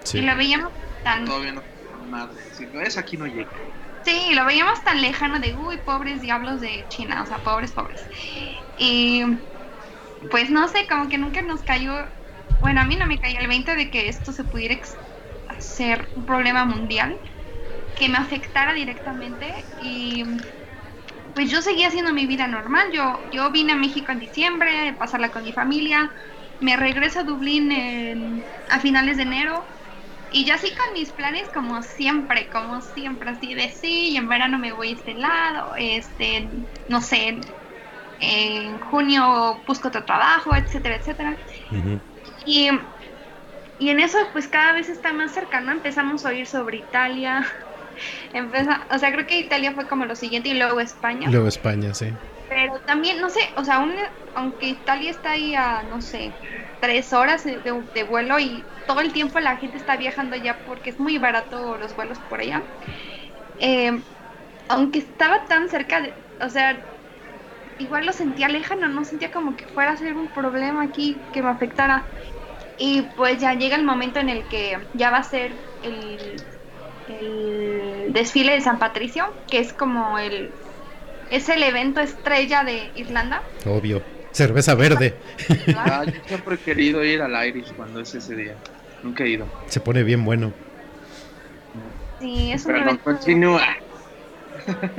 Sí. 0.03 0.19
Y 0.19 0.21
lo 0.21 0.35
veíamos 0.35 0.73
tan, 1.01 1.25
Todavía 1.25 1.53
no. 1.53 1.63
Madre. 2.07 2.37
Si 2.53 2.65
no 2.67 2.81
es 2.81 2.97
aquí 2.97 3.17
no 3.17 3.25
llega. 3.27 3.51
sí, 4.03 4.33
lo 4.33 4.45
veíamos 4.45 4.83
tan 4.83 5.01
lejano 5.01 5.39
de, 5.39 5.55
uy, 5.55 5.77
pobres 5.83 6.21
diablos 6.21 6.59
de 6.61 6.85
China, 6.89 7.23
o 7.23 7.25
sea, 7.25 7.39
pobres, 7.39 7.71
pobres. 7.71 8.07
Y 8.77 9.23
pues 10.29 10.49
no 10.49 10.67
sé, 10.67 10.85
como 10.89 11.09
que 11.09 11.17
nunca 11.17 11.41
nos 11.41 11.63
cayó, 11.63 11.93
bueno, 12.63 12.80
a 12.80 12.86
mí 12.86 12.95
no 12.95 13.06
me 13.06 13.19
cayó 13.19 13.39
el 13.41 13.47
20 13.49 13.76
de 13.76 13.91
que 13.91 14.08
esto 14.08 14.32
se 14.32 14.45
pudiera 14.45 14.80
hacer 15.49 16.10
un 16.15 16.26
problema 16.26 16.63
mundial 16.63 17.19
que 17.93 18.08
me 18.08 18.17
afectara 18.17 18.73
directamente 18.73 19.52
y 19.78 20.23
pues 21.36 21.52
yo 21.52 21.62
seguía 21.62 21.89
haciendo 21.89 22.13
mi 22.13 22.26
vida 22.26 22.47
normal. 22.47 22.88
Yo, 22.93 23.19
yo 23.34 23.52
vine 23.52 23.73
a 23.73 23.76
México 23.76 24.13
en 24.13 24.19
diciembre, 24.19 24.88
a 24.88 24.97
pasarla 24.97 25.30
con 25.30 25.43
mi 25.43 25.52
familia, 25.52 26.10
me 26.62 26.78
regreso 26.78 27.19
a 27.19 27.23
Dublín 27.23 27.69
a 28.69 28.80
finales 28.80 29.17
de 29.17 29.23
enero 29.23 29.65
y 30.30 30.45
yo 30.45 30.54
así 30.54 30.67
con 30.73 30.93
mis 30.93 31.12
planes 31.12 31.49
como 31.54 31.84
siempre, 31.84 32.49
como 32.49 32.80
siempre, 32.80 33.30
así 33.32 33.54
de 33.56 33.71
sí, 33.71 34.12
y 34.12 34.15
en 34.15 34.30
verano 34.30 34.58
me 34.58 34.71
voy 34.71 34.91
a 34.91 34.93
este 34.93 35.15
lado, 35.15 35.73
este, 35.78 36.49
no 36.88 37.02
sé, 37.02 37.41
en, 38.19 38.80
junio 38.80 39.62
busco 39.67 39.89
otro 39.89 40.06
trabajo, 40.06 40.56
etcétera, 40.56 40.95
etcétera. 40.95 41.38
Ujú. 41.71 42.12
Y, 42.43 42.69
y 43.77 43.89
en 43.89 43.99
eso, 43.99 44.17
pues 44.32 44.47
cada 44.47 44.73
vez 44.73 44.89
está 44.89 45.13
más 45.13 45.34
cercano. 45.34 45.71
Empezamos 45.71 46.25
a 46.25 46.29
oír 46.29 46.47
sobre 46.47 46.77
Italia. 46.77 47.45
Empeza- 48.34 48.88
o 48.91 48.99
sea, 48.99 49.12
creo 49.13 49.27
que 49.27 49.39
Italia 49.39 49.73
fue 49.73 49.88
como 49.88 50.06
lo 50.06 50.15
siguiente 50.15 50.49
y 50.49 50.56
luego 50.60 50.79
España. 50.79 51.29
Luego 51.29 51.47
España, 51.47 51.93
sí. 51.93 52.19
Pero 52.47 52.73
también, 52.86 53.19
no 53.21 53.29
sé, 53.29 53.39
o 53.58 53.63
sea, 53.63 53.75
aún- 53.77 53.95
aunque 54.34 54.67
Italia 54.69 55.12
está 55.12 55.32
ahí 55.32 55.56
a, 55.56 55.84
no 55.84 56.01
sé, 56.01 56.39
tres 56.79 57.13
horas 57.13 57.43
de, 57.43 57.60
de- 57.62 57.84
de 57.93 58.03
vuelo 58.03 58.39
y 58.39 58.71
todo 58.86 59.01
el 59.01 59.13
tiempo 59.13 59.39
la 59.39 59.58
gente 59.58 59.77
está 59.77 59.97
viajando 59.97 60.36
allá 60.36 60.63
porque 60.65 60.89
es 60.89 60.99
muy 60.99 61.17
barato 61.17 61.77
los 61.77 61.95
vuelos 61.95 62.19
por 62.19 62.41
allá. 62.41 62.69
eh, 63.58 64.06
aunque 64.69 64.99
estaba 64.99 65.45
tan 65.47 65.69
cerca, 65.69 66.01
de, 66.01 66.17
o 66.41 66.49
sea, 66.49 66.88
igual 67.77 68.06
lo 68.06 68.13
sentía 68.13 68.49
lejano, 68.49 68.88
no 68.89 69.03
sentía 69.06 69.32
como 69.32 69.56
que 69.56 69.67
fuera 69.67 69.91
a 69.93 69.97
ser 69.97 70.15
un 70.17 70.32
problema 70.32 70.84
aquí 70.84 71.29
que 71.32 71.41
me 71.43 71.49
afectara. 71.49 72.10
Y 72.77 73.03
pues 73.15 73.39
ya 73.39 73.53
llega 73.53 73.75
el 73.75 73.83
momento 73.83 74.19
en 74.19 74.29
el 74.29 74.43
que 74.47 74.77
ya 74.93 75.12
va 75.12 75.17
a 75.17 75.23
ser 75.23 75.51
el, 75.83 76.43
el 77.07 78.13
desfile 78.13 78.53
de 78.53 78.62
San 78.62 78.79
Patricio, 78.79 79.25
que 79.47 79.59
es 79.59 79.73
como 79.73 80.17
el 80.17 80.51
es 81.31 81.49
el 81.49 81.63
evento 81.63 81.99
estrella 82.01 82.63
de 82.63 82.91
Irlanda. 82.95 83.41
Obvio. 83.65 84.01
Cerveza 84.31 84.75
verde. 84.75 85.13
Ah, 85.75 86.03
yo 86.05 86.19
siempre 86.25 86.55
he 86.55 86.57
querido 86.59 87.03
ir 87.03 87.21
al 87.21 87.47
Irish 87.47 87.73
cuando 87.75 87.99
es 87.99 88.13
ese 88.13 88.36
día. 88.36 88.55
Nunca 89.01 89.23
he 89.23 89.29
ido. 89.29 89.47
Se 89.67 89.79
pone 89.79 90.03
bien 90.03 90.23
bueno. 90.23 90.53
Sí, 92.19 92.51
es 92.51 92.65
un 92.65 92.71
Pero 92.73 92.86
no 92.86 92.91
evento. 92.91 93.03
continúa. 93.03 93.62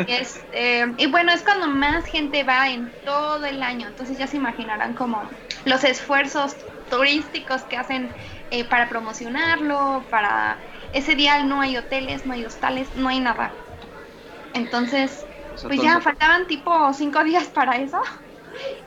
Es, 0.08 0.40
eh, 0.52 0.84
y 0.98 1.06
bueno, 1.06 1.32
es 1.32 1.42
cuando 1.42 1.68
más 1.68 2.04
gente 2.06 2.42
va 2.42 2.68
en 2.70 2.90
todo 3.04 3.46
el 3.46 3.62
año, 3.62 3.86
entonces 3.88 4.18
ya 4.18 4.26
se 4.26 4.36
imaginarán 4.36 4.94
como 4.94 5.30
los 5.64 5.84
esfuerzos 5.84 6.56
turísticos 6.88 7.64
que 7.66 7.76
hacen 7.76 8.14
eh, 8.50 8.68
para 8.68 8.88
promocionarlo, 8.88 10.08
para 10.10 10.64
ese 10.92 11.14
día 11.16 11.42
no 11.44 11.60
hay 11.60 11.76
hoteles, 11.76 12.26
no 12.26 12.34
hay 12.34 12.44
hostales, 12.46 12.94
no 12.94 13.08
hay 13.08 13.20
nada. 13.20 13.60
Entonces, 14.52 15.28
O 15.52 15.56
sea, 15.56 15.70
pues 15.70 15.80
ya 15.80 16.00
eso- 16.00 16.00
faltaban 16.00 16.46
tipo 16.46 16.92
cinco 16.94 17.24
días 17.24 17.50
para 17.50 17.78
eso 17.78 17.98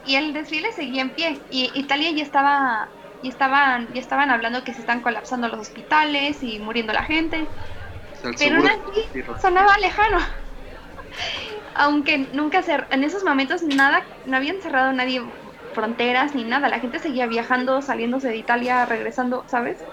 y 0.02 0.16
el 0.16 0.34
desfile 0.34 0.72
seguía 0.74 1.02
en 1.04 1.16
pie 1.16 1.46
y 1.50 1.72
Italia 1.80 2.12
ya 2.12 2.24
estaba 2.24 2.94
y 3.22 3.30
estaban 3.30 3.94
ya 3.94 4.02
estaban 4.02 4.30
hablando 4.32 4.64
que 4.64 4.74
se 4.74 4.82
están 4.82 5.02
colapsando 5.02 5.48
los 5.50 5.60
hospitales 5.60 6.44
y 6.44 6.60
muriendo 6.60 6.94
la 6.94 7.04
gente 7.06 7.54
o 8.12 8.16
sea, 8.16 8.30
el 8.32 8.38
pero 8.38 8.58
aún 8.58 8.68
así 8.70 8.92
sonaba 9.36 9.78
lejano. 9.80 10.20
Aunque 11.74 12.30
nunca 12.34 12.62
se, 12.64 12.78
en 12.90 13.04
esos 13.04 13.24
momentos 13.24 13.64
nada, 13.64 14.04
no 14.24 14.38
habían 14.38 14.62
cerrado 14.62 14.94
nadie 14.94 15.22
fronteras 15.78 16.36
ni 16.36 16.46
nada. 16.46 16.70
La 16.70 16.82
gente 16.82 17.00
seguía 17.00 17.28
viajando, 17.28 17.82
saliéndose 17.84 18.30
de 18.30 18.38
Italia, 18.38 18.86
regresando, 18.88 19.46
¿sabes? 19.50 19.88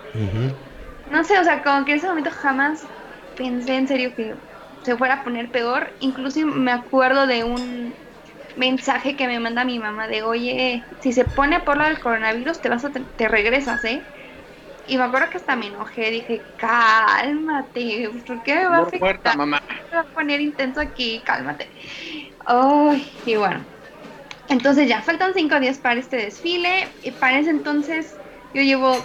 No 1.06 1.24
sé, 1.24 1.38
o 1.38 1.44
sea, 1.44 1.62
como 1.62 1.84
que 1.84 1.92
en 1.92 1.98
ese 1.98 2.08
momento 2.08 2.30
jamás 2.32 2.88
pensé 3.34 3.76
en 3.76 3.88
serio 3.88 4.12
que 4.16 4.34
se 4.82 4.96
fuera 4.96 5.16
a 5.16 5.24
poner 5.24 5.50
peor. 5.50 5.94
Incluso 6.00 6.44
me 6.46 6.72
acuerdo 6.72 7.26
de 7.26 7.44
un 7.44 7.94
mensaje 8.56 9.16
que 9.16 9.26
me 9.28 9.40
manda 9.40 9.64
mi 9.64 9.78
mamá 9.78 10.08
de, 10.08 10.22
oye, 10.22 10.88
si 11.00 11.12
se 11.12 11.24
pone 11.26 11.60
por 11.60 11.76
lo 11.78 11.84
del 11.84 12.00
coronavirus, 12.00 12.60
te 12.60 12.68
vas 12.70 12.84
a, 12.84 12.90
te 12.92 13.28
regresas, 13.28 13.84
¿eh? 13.84 14.08
Y 14.86 14.98
me 14.98 15.04
acuerdo 15.04 15.30
que 15.30 15.38
hasta 15.38 15.56
me 15.56 15.68
enojé, 15.68 16.10
dije, 16.10 16.48
cálmate, 16.56 18.08
¿por 18.26 18.42
qué 18.42 18.56
me 18.56 18.66
va 18.68 18.78
a 18.78 18.82
muerta, 18.98 19.34
afectar? 19.34 19.34
mamá. 19.34 19.58
Se 19.90 19.96
va 19.96 20.02
a 20.02 20.10
poner 20.14 20.40
intenso 20.42 20.80
aquí, 20.80 21.22
cálmate. 21.24 21.70
Ay, 22.46 23.12
y 23.24 23.36
bueno. 23.36 23.73
Entonces 24.48 24.88
ya 24.88 25.02
faltan 25.02 25.32
cinco 25.34 25.58
días 25.60 25.78
para 25.78 26.00
este 26.00 26.16
desfile. 26.16 26.88
Y 27.02 27.10
para 27.12 27.38
ese 27.38 27.50
entonces 27.50 28.16
yo 28.52 28.62
llevo, 28.62 28.96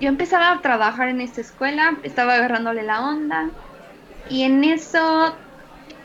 yo 0.00 0.08
empezaba 0.08 0.52
a 0.52 0.60
trabajar 0.60 1.08
en 1.08 1.20
esta 1.20 1.40
escuela, 1.40 1.96
estaba 2.02 2.34
agarrándole 2.34 2.82
la 2.82 3.00
onda. 3.00 3.50
Y 4.28 4.42
en 4.42 4.64
eso 4.64 5.34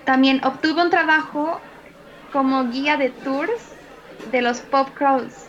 también 0.06 0.43
obtuve 0.43 0.82
un 0.82 0.89
trabajo 0.89 1.60
como 2.32 2.69
guía 2.69 2.98
de 2.98 3.10
tours 3.10 3.74
de 4.32 4.41
los 4.41 4.60
pop 4.62 4.89
crawls. 4.93 5.48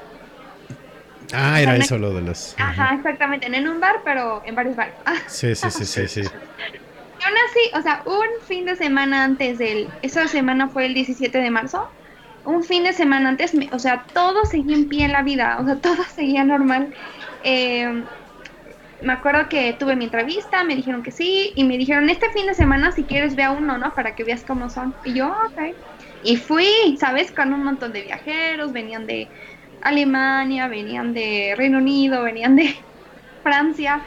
Ah, 1.33 1.61
era 1.61 1.77
eso 1.77 1.99
lo 1.99 2.12
de 2.14 2.22
los. 2.22 2.55
Ajá, 2.59 2.94
exactamente, 2.94 3.49
no 3.49 3.57
en 3.57 3.68
un 3.68 3.81
bar, 3.81 3.96
pero 4.05 4.42
en 4.44 4.55
varios 4.55 4.77
bares. 4.77 4.94
Sí, 5.27 5.55
sí, 5.55 5.70
sí, 5.70 5.85
sí, 5.85 6.09
sí. 6.09 6.20
Y 6.20 7.25
aún 7.25 7.35
así, 7.49 7.61
o 7.75 7.83
sea, 7.83 8.03
un 8.05 8.46
fin 8.46 8.64
de 8.64 8.77
semana 8.77 9.25
antes 9.25 9.59
del. 9.59 9.88
Esa 10.03 10.29
semana 10.29 10.68
fue 10.68 10.87
el 10.87 10.94
17 10.94 11.38
de 11.38 11.51
marzo. 11.51 11.88
Un 12.46 12.62
fin 12.64 12.85
de 12.85 12.92
semana 12.94 13.28
antes, 13.30 13.54
me- 13.54 13.68
o 13.72 13.78
sea, 13.78 14.09
todo 14.14 14.44
seguía 14.46 14.76
en 14.76 14.88
pie 14.88 15.04
en 15.06 15.12
la 15.12 15.22
vida, 15.22 15.59
o 15.61 15.64
sea, 15.66 15.80
todo 15.80 16.02
seguía 16.14 16.44
normal. 16.44 16.94
Eh, 17.40 18.09
me 19.00 19.12
acuerdo 19.12 19.48
que 19.48 19.74
tuve 19.74 19.96
mi 19.96 20.06
entrevista, 20.06 20.64
me 20.64 20.74
dijeron 20.76 21.02
que 21.02 21.12
sí, 21.12 21.52
y 21.56 21.64
me 21.64 21.76
dijeron, 21.78 22.09
este 22.11 22.30
fin 22.32 22.46
de 22.46 22.54
semana, 22.54 22.92
si 22.92 23.06
quieres, 23.06 23.37
ve 23.37 23.42
a 23.44 23.52
uno, 23.52 23.76
¿no? 23.78 23.92
Para 23.94 24.14
que 24.14 24.24
veas 24.24 24.44
cómo 24.44 24.70
son. 24.70 24.98
Y 25.02 25.14
yo, 25.14 25.28
ok. 25.28 25.76
Y 26.22 26.37
fui, 26.37 26.66
¿sabes? 26.98 27.32
Con 27.32 27.52
un 27.52 27.62
montón 27.64 27.92
de 27.92 28.02
viajeros, 28.02 28.72
venían 28.72 29.06
de 29.06 29.30
Alemania, 29.80 30.68
venían 30.68 31.12
de 31.12 31.54
Reino 31.56 31.78
Unido, 31.78 32.22
venían 32.22 32.56
de 32.56 32.74
Francia. 33.42 34.04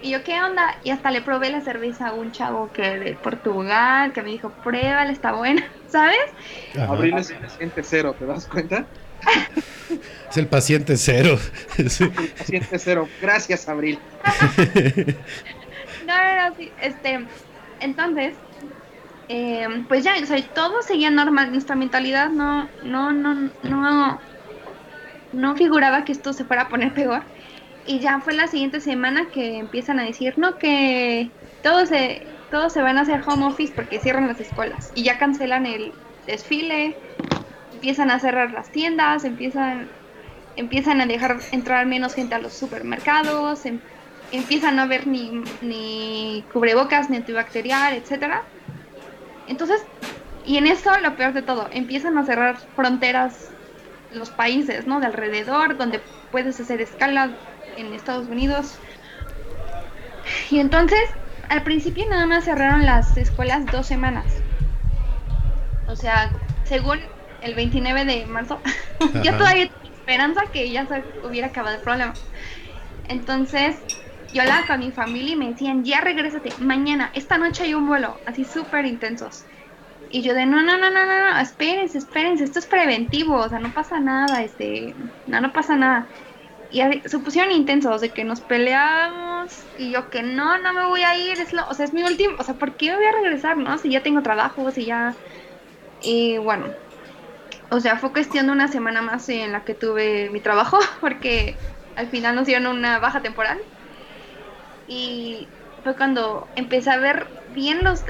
Y 0.00 0.10
yo, 0.10 0.22
¿qué 0.22 0.40
onda? 0.40 0.76
Y 0.84 0.90
hasta 0.90 1.10
le 1.10 1.22
probé 1.22 1.50
la 1.50 1.60
cerveza 1.60 2.08
a 2.08 2.12
un 2.12 2.30
chavo 2.30 2.70
que 2.72 2.82
de 2.98 3.14
Portugal, 3.14 4.12
que 4.12 4.22
me 4.22 4.30
dijo, 4.30 4.50
pruébala, 4.50 5.10
está 5.10 5.32
buena, 5.32 5.64
¿sabes? 5.88 6.18
Ajá. 6.76 6.92
Abril 6.92 7.18
es 7.18 7.30
el 7.30 7.38
paciente 7.38 7.82
cero, 7.82 8.14
¿te 8.18 8.26
das 8.26 8.46
cuenta? 8.46 8.86
Es 10.30 10.36
el 10.36 10.46
paciente 10.46 10.96
cero. 10.96 11.38
Sí. 11.88 12.06
Paciente 12.38 12.78
cero. 12.78 13.08
Gracias, 13.20 13.68
Abril. 13.68 13.98
No, 16.06 16.14
no, 16.16 16.48
no, 16.48 16.56
sí, 16.56 16.72
este, 16.80 17.26
entonces, 17.80 18.34
eh, 19.28 19.84
pues 19.88 20.04
ya, 20.04 20.14
o 20.22 20.24
sea, 20.24 20.42
todo 20.54 20.80
seguía 20.80 21.10
normal, 21.10 21.50
nuestra 21.52 21.76
mentalidad 21.76 22.30
no, 22.30 22.66
no, 22.82 23.12
no, 23.12 23.50
no, 23.62 24.18
no 25.32 25.56
figuraba 25.56 26.06
que 26.06 26.12
esto 26.12 26.32
se 26.32 26.44
fuera 26.44 26.62
a 26.62 26.68
poner 26.70 26.94
peor. 26.94 27.22
Y 27.88 28.00
ya 28.00 28.20
fue 28.20 28.34
la 28.34 28.46
siguiente 28.48 28.80
semana 28.80 29.30
que 29.32 29.56
empiezan 29.56 29.98
a 29.98 30.04
decir, 30.04 30.34
no, 30.36 30.58
que 30.58 31.30
todos 31.62 31.88
se, 31.88 32.26
todos 32.50 32.70
se 32.70 32.82
van 32.82 32.98
a 32.98 33.00
hacer 33.00 33.22
home 33.26 33.46
office 33.46 33.72
porque 33.74 33.98
cierran 33.98 34.28
las 34.28 34.38
escuelas. 34.40 34.92
Y 34.94 35.04
ya 35.04 35.18
cancelan 35.18 35.64
el 35.64 35.94
desfile, 36.26 36.98
empiezan 37.72 38.10
a 38.10 38.20
cerrar 38.20 38.52
las 38.52 38.70
tiendas, 38.70 39.24
empiezan, 39.24 39.88
empiezan 40.54 41.00
a 41.00 41.06
dejar 41.06 41.38
entrar 41.50 41.86
menos 41.86 42.14
gente 42.14 42.34
a 42.34 42.40
los 42.40 42.52
supermercados, 42.52 43.64
em- 43.64 43.80
empiezan 44.32 44.78
a 44.78 44.82
haber 44.82 45.06
ni, 45.06 45.42
ni 45.62 46.44
cubrebocas, 46.52 47.08
ni 47.08 47.16
antibacterial, 47.16 47.94
etcétera. 47.94 48.42
Entonces, 49.46 49.82
y 50.44 50.58
en 50.58 50.66
eso 50.66 50.90
lo 51.00 51.16
peor 51.16 51.32
de 51.32 51.40
todo, 51.40 51.66
empiezan 51.72 52.18
a 52.18 52.26
cerrar 52.26 52.58
fronteras 52.76 53.50
los 54.12 54.28
países, 54.28 54.86
¿no? 54.86 55.00
De 55.00 55.06
alrededor, 55.06 55.78
donde 55.78 56.00
puedes 56.30 56.60
hacer 56.60 56.82
escala 56.82 57.30
en 57.78 57.92
Estados 57.94 58.28
Unidos. 58.28 58.78
Y 60.50 60.58
entonces, 60.58 61.00
al 61.48 61.62
principio 61.62 62.04
nada 62.08 62.26
más 62.26 62.44
cerraron 62.44 62.84
las 62.84 63.16
escuelas 63.16 63.64
dos 63.66 63.86
semanas. 63.86 64.26
O 65.86 65.96
sea, 65.96 66.30
según 66.64 66.98
el 67.42 67.54
29 67.54 68.04
de 68.04 68.26
marzo, 68.26 68.60
yo 69.22 69.36
todavía 69.36 69.70
tenía 69.70 69.96
esperanza 69.96 70.42
que 70.52 70.70
ya 70.70 70.86
se 70.86 71.02
hubiera 71.26 71.48
acabado 71.48 71.76
el 71.76 71.82
problema. 71.82 72.14
Entonces, 73.08 73.76
yo 74.32 74.42
hablaba 74.42 74.66
con 74.66 74.80
mi 74.80 74.90
familia 74.90 75.32
y 75.32 75.36
me 75.36 75.48
decían, 75.50 75.84
ya 75.84 76.00
regrésate, 76.00 76.52
mañana, 76.58 77.10
esta 77.14 77.38
noche 77.38 77.64
hay 77.64 77.74
un 77.74 77.86
vuelo, 77.86 78.18
así 78.26 78.44
súper 78.44 78.84
intensos. 78.84 79.44
Y 80.10 80.22
yo 80.22 80.34
de, 80.34 80.46
no, 80.46 80.62
no, 80.62 80.78
no, 80.78 80.90
no, 80.90 81.06
no, 81.06 81.30
no, 81.30 81.38
espérense, 81.40 81.98
espérense, 81.98 82.44
esto 82.44 82.58
es 82.58 82.66
preventivo, 82.66 83.36
o 83.36 83.48
sea, 83.48 83.58
no 83.58 83.72
pasa 83.72 84.00
nada, 84.00 84.42
este, 84.42 84.94
no, 85.26 85.40
no 85.40 85.52
pasa 85.52 85.76
nada. 85.76 86.06
Y 86.68 86.80
se 87.08 87.18
pusieron 87.20 87.52
intensos 87.52 88.00
de 88.02 88.12
que 88.12 88.24
nos 88.24 88.42
peleábamos 88.42 89.68
y 89.74 89.92
yo 89.92 90.10
que 90.10 90.22
no, 90.22 90.58
no 90.58 90.72
me 90.74 90.84
voy 90.86 91.02
a 91.02 91.16
ir, 91.18 91.40
es 91.40 91.52
lo, 91.54 91.66
o 91.68 91.74
sea, 91.74 91.86
es 91.86 91.94
mi 91.94 92.02
último, 92.02 92.36
o 92.38 92.44
sea, 92.44 92.56
¿por 92.56 92.76
qué 92.76 92.90
me 92.90 92.96
voy 92.96 93.06
a 93.06 93.12
regresar, 93.22 93.56
no? 93.56 93.78
Si 93.78 93.90
ya 93.90 94.02
tengo 94.02 94.22
trabajo, 94.22 94.70
si 94.70 94.84
ya... 94.86 95.18
Y 96.00 96.38
bueno, 96.38 96.76
o 97.70 97.80
sea, 97.80 97.98
fue 97.98 98.12
cuestión 98.12 98.46
de 98.46 98.52
una 98.52 98.68
semana 98.68 99.02
más 99.02 99.28
en 99.28 99.52
la 99.52 99.64
que 99.64 99.74
tuve 99.74 100.30
mi 100.30 100.42
trabajo, 100.42 100.78
porque 101.00 101.60
al 101.94 102.10
final 102.10 102.36
nos 102.36 102.46
dieron 102.46 102.66
una 102.68 102.98
baja 103.00 103.22
temporal. 103.22 103.58
Y 104.86 105.54
fue 105.82 105.96
cuando 105.96 106.52
empecé 106.54 106.90
a 106.90 106.98
ver 106.98 107.32
bien 107.46 107.84
los 107.84 108.04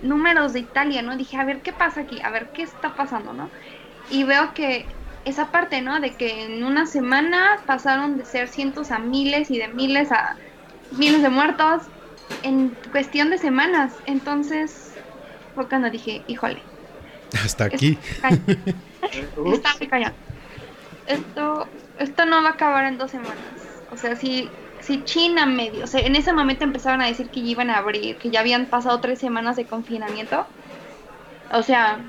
números 0.00 0.52
de 0.52 0.60
Italia, 0.60 1.02
¿no? 1.02 1.16
Dije, 1.16 1.36
a 1.36 1.44
ver 1.44 1.62
qué 1.62 1.72
pasa 1.72 2.02
aquí, 2.02 2.20
a 2.22 2.30
ver 2.30 2.50
qué 2.52 2.62
está 2.62 2.96
pasando, 2.96 3.32
¿no? 3.32 3.52
Y 4.08 4.24
veo 4.24 4.54
que 4.54 4.96
esa 5.24 5.50
parte, 5.50 5.80
¿no? 5.82 6.00
De 6.00 6.14
que 6.14 6.44
en 6.44 6.64
una 6.64 6.86
semana 6.86 7.58
pasaron 7.66 8.18
de 8.18 8.24
ser 8.24 8.48
cientos 8.48 8.90
a 8.90 8.98
miles 8.98 9.50
y 9.50 9.58
de 9.58 9.68
miles 9.68 10.10
a 10.12 10.36
miles 10.92 11.22
de 11.22 11.28
muertos 11.28 11.82
en 12.42 12.76
cuestión 12.90 13.30
de 13.30 13.38
semanas. 13.38 13.92
Entonces 14.06 14.94
fue 15.54 15.68
cuando 15.68 15.90
dije, 15.90 16.22
híjole. 16.26 16.60
Hasta 17.44 17.64
aquí. 17.64 17.98
Está 18.22 19.74
muy 19.78 19.88
cañón. 19.88 20.12
Esto, 21.06 21.66
esto 21.98 22.26
no 22.26 22.42
va 22.42 22.50
a 22.50 22.52
acabar 22.52 22.84
en 22.86 22.98
dos 22.98 23.10
semanas. 23.10 23.36
O 23.90 23.96
sea, 23.96 24.16
si, 24.16 24.48
si 24.80 25.02
China 25.04 25.46
medio, 25.46 25.84
o 25.84 25.86
sea, 25.86 26.00
en 26.00 26.16
ese 26.16 26.32
momento 26.32 26.64
empezaron 26.64 27.00
a 27.00 27.06
decir 27.06 27.28
que 27.28 27.42
ya 27.42 27.48
iban 27.48 27.70
a 27.70 27.78
abrir, 27.78 28.16
que 28.16 28.30
ya 28.30 28.40
habían 28.40 28.66
pasado 28.66 29.00
tres 29.00 29.18
semanas 29.18 29.56
de 29.56 29.66
confinamiento. 29.66 30.46
O 31.52 31.62
sea, 31.62 32.00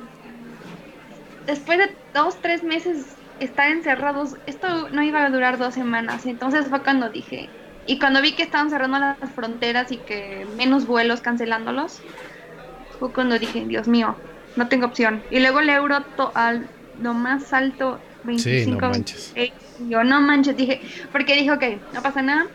después 1.46 1.78
de 1.80 1.98
dos, 2.14 2.42
tres 2.42 2.64
meses 2.64 3.24
estar 3.40 3.70
encerrados, 3.72 4.36
esto 4.46 4.90
no 4.92 5.04
iba 5.04 5.26
a 5.26 5.30
durar 5.30 5.58
dos 5.58 5.74
semanas. 5.74 6.26
Entonces 6.26 6.70
fue 6.70 6.84
cuando 6.84 7.10
dije, 7.10 7.56
y 7.86 8.00
cuando 8.00 8.22
vi 8.22 8.36
que 8.36 8.44
estaban 8.44 8.70
cerrando 8.70 9.00
las 9.00 9.18
fronteras 9.36 9.92
y 9.92 10.04
que 10.06 10.46
menos 10.48 10.86
vuelos 10.88 11.22
cancelándolos, 11.22 12.08
fue 13.00 13.14
cuando 13.14 13.40
dije, 13.40 13.66
Dios 13.68 13.88
mío, 13.88 14.24
no 14.56 14.68
tengo 14.70 14.86
opción. 14.88 15.26
Y 15.30 15.40
luego 15.40 15.60
el 15.62 15.70
euro 15.70 16.06
to- 16.16 16.32
al 16.36 16.72
lo 16.94 17.14
más 17.14 17.54
alto, 17.54 18.08
25. 18.24 18.54
Sí, 18.54 18.66
no 18.68 18.78
manches. 18.82 19.40
26. 19.40 19.80
Y 19.80 19.90
yo, 19.92 20.04
no 20.04 20.22
manches, 20.22 20.56
dije, 20.58 20.82
porque 21.12 21.36
dije, 21.36 21.52
ok, 21.52 21.64
no 21.92 22.02
pasa 22.04 22.22
nada. 22.22 22.46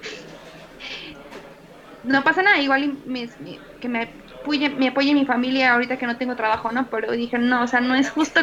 No 2.02 2.22
pasa 2.24 2.42
nada, 2.42 2.60
igual 2.60 2.84
y 2.84 2.88
me- 3.04 3.28
me- 3.38 3.66
que 3.80 3.88
me 3.88 4.22
apoye, 4.40 4.70
me 4.70 4.88
apoye 4.88 5.14
mi 5.14 5.26
familia 5.26 5.72
ahorita 5.72 5.98
que 5.98 6.06
no 6.06 6.16
tengo 6.18 6.36
trabajo, 6.36 6.70
¿no? 6.72 6.88
Pero 6.90 7.12
dije, 7.12 7.38
no, 7.38 7.62
o 7.64 7.66
sea, 7.66 7.80
no 7.80 7.94
es 7.96 8.10
justo, 8.10 8.40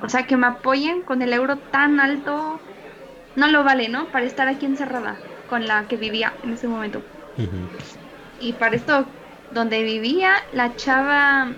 o 0.00 0.08
sea, 0.08 0.26
que 0.26 0.36
me 0.36 0.46
apoyen 0.46 1.02
con 1.02 1.22
el 1.22 1.32
euro 1.32 1.58
tan 1.58 2.00
alto, 2.00 2.60
no 3.34 3.48
lo 3.48 3.64
vale, 3.64 3.88
¿no? 3.88 4.10
Para 4.10 4.26
estar 4.26 4.48
aquí 4.48 4.66
encerrada 4.66 5.18
con 5.46 5.66
la 5.66 5.86
que 5.88 5.96
vivía 5.96 6.38
en 6.42 6.52
ese 6.52 6.68
momento. 6.68 7.00
Y 8.38 8.52
para 8.54 8.76
esto, 8.76 9.06
donde 9.50 9.82
vivía, 9.82 10.34
la 10.52 10.74
chava, 10.76 11.54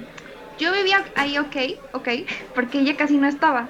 yo 0.56 0.72
vivía 0.72 1.04
ahí 1.14 1.38
ok, 1.38 1.56
ok, 1.92 2.08
porque 2.54 2.80
ella 2.80 2.96
casi 2.96 3.18
no 3.18 3.28
estaba. 3.28 3.68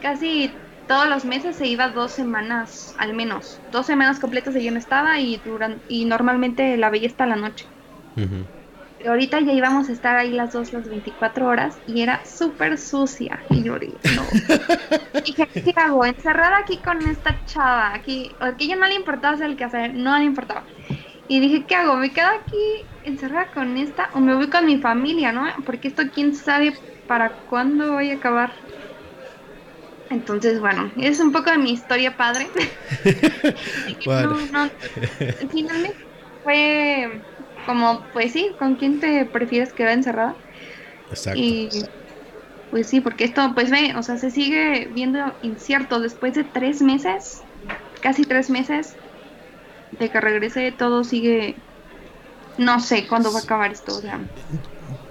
Casi 0.00 0.52
todos 0.86 1.08
los 1.08 1.24
meses 1.24 1.56
se 1.56 1.66
iba 1.66 1.88
dos 1.90 2.12
semanas, 2.12 2.94
al 2.98 3.14
menos. 3.14 3.64
Dos 3.66 3.86
semanas 3.86 4.20
completas 4.20 4.54
ella 4.54 4.70
no 4.70 4.78
estaba 4.78 5.18
y, 5.20 5.38
duran, 5.38 5.82
y 5.88 6.04
normalmente 6.06 6.76
la 6.76 6.90
veía 6.90 7.08
hasta 7.08 7.26
la 7.26 7.36
noche. 7.36 7.72
Pero 8.14 8.55
ahorita 9.04 9.40
ya 9.40 9.52
íbamos 9.52 9.88
a 9.88 9.92
estar 9.92 10.16
ahí 10.16 10.30
las 10.30 10.52
dos, 10.52 10.72
las 10.72 10.88
24 10.88 11.46
horas 11.46 11.78
y 11.86 12.00
era 12.00 12.24
súper 12.24 12.78
sucia. 12.78 13.40
Y 13.50 13.62
yo 13.62 13.78
dije, 13.78 13.96
no. 14.14 14.22
Dije, 15.24 15.46
¿qué 15.46 15.72
hago? 15.76 16.04
Encerrada 16.04 16.58
aquí 16.58 16.78
con 16.78 17.02
esta 17.02 17.36
chava. 17.46 17.94
Aquí, 17.94 18.30
que 18.58 18.64
ella 18.64 18.76
no 18.76 18.86
le 18.86 18.94
importaba 18.94 19.34
hacer 19.34 19.46
el 19.46 19.56
que 19.56 19.64
hacer, 19.64 19.94
no 19.94 20.16
le 20.18 20.24
importaba. 20.24 20.64
Y 21.28 21.40
dije, 21.40 21.64
¿qué 21.66 21.74
hago? 21.74 21.96
¿Me 21.96 22.10
quedo 22.10 22.28
aquí 22.28 22.84
encerrada 23.04 23.50
con 23.52 23.76
esta 23.76 24.10
o 24.14 24.20
me 24.20 24.34
voy 24.34 24.48
con 24.48 24.64
mi 24.64 24.78
familia, 24.78 25.32
no? 25.32 25.44
Porque 25.64 25.88
esto 25.88 26.04
quién 26.14 26.34
sabe 26.34 26.72
para 27.06 27.30
cuándo 27.30 27.92
voy 27.92 28.10
a 28.10 28.14
acabar. 28.14 28.52
Entonces, 30.08 30.60
bueno, 30.60 30.90
es 30.96 31.18
un 31.18 31.32
poco 31.32 31.50
de 31.50 31.58
mi 31.58 31.72
historia 31.72 32.16
padre. 32.16 32.46
Vale. 34.06 34.26
No, 34.26 34.64
no, 34.64 34.70
finalmente 35.50 35.96
fue 36.44 37.20
como, 37.66 38.02
pues 38.12 38.32
sí, 38.32 38.52
¿con 38.58 38.76
quién 38.76 39.00
te 39.00 39.24
prefieres 39.26 39.72
quedar 39.72 39.92
encerrada? 39.92 40.34
Exacto. 41.10 41.38
Y 41.38 41.68
pues 42.70 42.88
sí, 42.88 43.00
porque 43.00 43.24
esto, 43.24 43.52
pues 43.54 43.70
ve, 43.70 43.94
o 43.96 44.02
sea, 44.02 44.16
se 44.16 44.30
sigue 44.30 44.88
viendo 44.92 45.18
incierto 45.42 46.00
después 46.00 46.34
de 46.34 46.44
tres 46.44 46.82
meses, 46.82 47.42
casi 48.00 48.24
tres 48.24 48.50
meses, 48.50 48.94
de 49.98 50.08
que 50.10 50.20
regrese, 50.20 50.72
todo 50.72 51.04
sigue, 51.04 51.54
no 52.58 52.80
sé 52.80 53.06
cuándo 53.06 53.32
va 53.32 53.40
a 53.40 53.42
acabar 53.42 53.72
esto, 53.72 53.96
o 53.96 54.00
sea, 54.00 54.18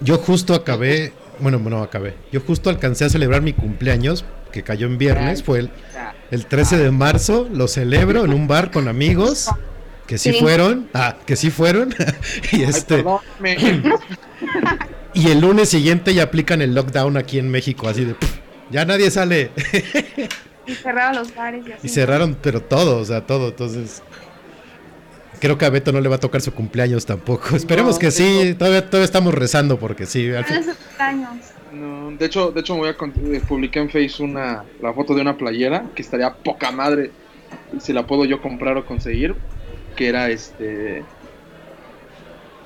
Yo 0.02 0.18
justo 0.18 0.54
acabé, 0.54 1.14
bueno, 1.40 1.60
no 1.60 1.82
acabé. 1.82 2.16
Yo 2.32 2.42
justo 2.42 2.70
alcancé 2.70 3.06
a 3.06 3.10
celebrar 3.10 3.42
mi 3.42 3.54
cumpleaños, 3.54 4.26
que 4.52 4.64
cayó 4.64 4.88
en 4.88 4.98
viernes, 4.98 5.44
fue 5.44 5.60
el, 5.60 5.70
el 6.32 6.46
13 6.46 6.78
de 6.78 6.92
marzo, 6.92 7.48
lo 7.52 7.68
celebro 7.68 8.26
en 8.26 8.34
un 8.34 8.48
bar 8.48 8.72
con 8.72 8.88
amigos, 8.88 9.50
que 10.08 10.18
sí, 10.18 10.34
Sí. 10.34 10.40
fueron, 10.40 10.88
ah, 10.94 11.16
que 11.26 11.36
sí 11.36 11.50
fueron, 11.52 11.94
y 12.52 12.64
este, 12.64 13.04
y 15.14 15.30
el 15.30 15.40
lunes 15.42 15.70
siguiente 15.70 16.14
ya 16.14 16.24
aplican 16.24 16.62
el 16.62 16.74
lockdown 16.76 17.18
aquí 17.18 17.40
en 17.40 17.50
México, 17.50 17.88
así 17.88 18.06
de, 18.06 18.14
"Pff, 18.16 18.38
ya 18.72 18.86
nadie 18.86 19.10
sale, 19.12 19.52
y 20.68 20.74
cerraron 20.76 21.16
los 21.16 21.34
bares 21.36 21.66
y 21.68 21.72
así. 21.72 21.88
y 21.88 21.90
cerraron, 21.90 22.38
pero 22.42 22.62
todo, 22.62 23.00
o 23.00 23.06
sea, 23.06 23.22
todo, 23.22 23.50
entonces... 23.50 24.02
Creo 25.42 25.58
que 25.58 25.66
a 25.66 25.70
Beto 25.70 25.92
no 25.92 26.00
le 26.00 26.08
va 26.08 26.16
a 26.16 26.20
tocar 26.20 26.40
su 26.42 26.54
cumpleaños 26.54 27.06
tampoco. 27.06 27.56
Esperemos 27.58 27.96
No, 27.96 28.00
que 28.00 28.10
sí, 28.10 28.56
todavía, 28.58 28.86
todavía 28.90 29.04
estamos 29.06 29.34
rezando 29.34 29.78
porque 29.78 30.06
sí. 30.06 30.34
al 30.34 30.46
fin- 30.46 30.58
Hace 30.60 30.72
años. 31.04 31.30
No, 31.74 32.10
de 32.12 32.26
hecho, 32.26 32.52
de 32.52 32.62
hecho 32.62 32.74
me 32.76 32.80
voy 32.80 32.90
a 32.90 33.36
eh, 33.36 33.42
publiqué 33.46 33.80
en 33.80 33.90
Face 33.90 34.24
una 34.24 34.64
la 34.82 34.94
foto 34.94 35.14
de 35.14 35.20
una 35.22 35.38
playera 35.38 35.88
que 35.94 36.02
estaría 36.02 36.34
poca 36.34 36.72
madre 36.72 37.12
si 37.82 37.92
la 37.92 38.08
puedo 38.08 38.24
yo 38.24 38.42
comprar 38.42 38.78
o 38.78 38.86
conseguir, 38.86 39.36
que 39.96 40.08
era 40.08 40.30
este 40.30 41.04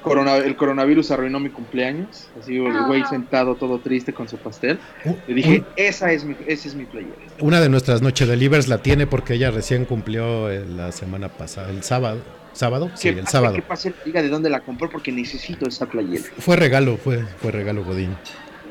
corona, 0.02 0.38
el 0.38 0.56
coronavirus 0.56 1.12
arruinó 1.12 1.40
mi 1.40 1.50
cumpleaños, 1.50 2.30
así 2.40 2.56
el 2.58 2.86
güey 2.88 3.02
Ah. 3.02 3.10
sentado 3.10 3.56
todo 3.56 3.80
triste 3.80 4.14
con 4.14 4.28
su 4.30 4.38
pastel. 4.38 4.80
Le 5.28 5.34
dije, 5.34 5.64
esa 5.76 6.12
es 6.12 6.24
mi 6.24 6.36
esa 6.48 6.68
es 6.70 6.76
mi 6.76 6.86
playera. 6.86 7.14
Una 7.40 7.60
de 7.60 7.70
nuestras 7.70 8.02
noche 8.02 8.26
delivers 8.26 8.68
la 8.68 8.80
tiene 8.80 9.08
porque 9.08 9.34
ella 9.34 9.52
recién 9.52 9.86
cumplió 9.86 10.50
eh, 10.50 10.66
la 10.66 10.92
semana 10.92 11.30
pasada, 11.30 11.70
el 11.70 11.84
sábado. 11.84 12.22
¿Sábado? 12.54 12.90
Sí, 12.96 13.14
¿Qué 13.14 13.20
el 13.20 13.28
sábado. 13.28 13.56
¿Qué 13.56 13.62
pasa? 13.62 13.92
Diga 14.04 14.22
de 14.22 14.28
dónde 14.30 14.50
la 14.50 14.62
compró 14.62 14.90
porque 14.90 15.12
necesito 15.12 15.68
esa 15.68 15.86
playera. 15.86 16.24
Fue 16.40 16.56
regalo, 16.56 16.98
fue, 16.98 17.24
fue 17.40 17.52
regalo 17.52 17.84
Godín. 17.86 18.16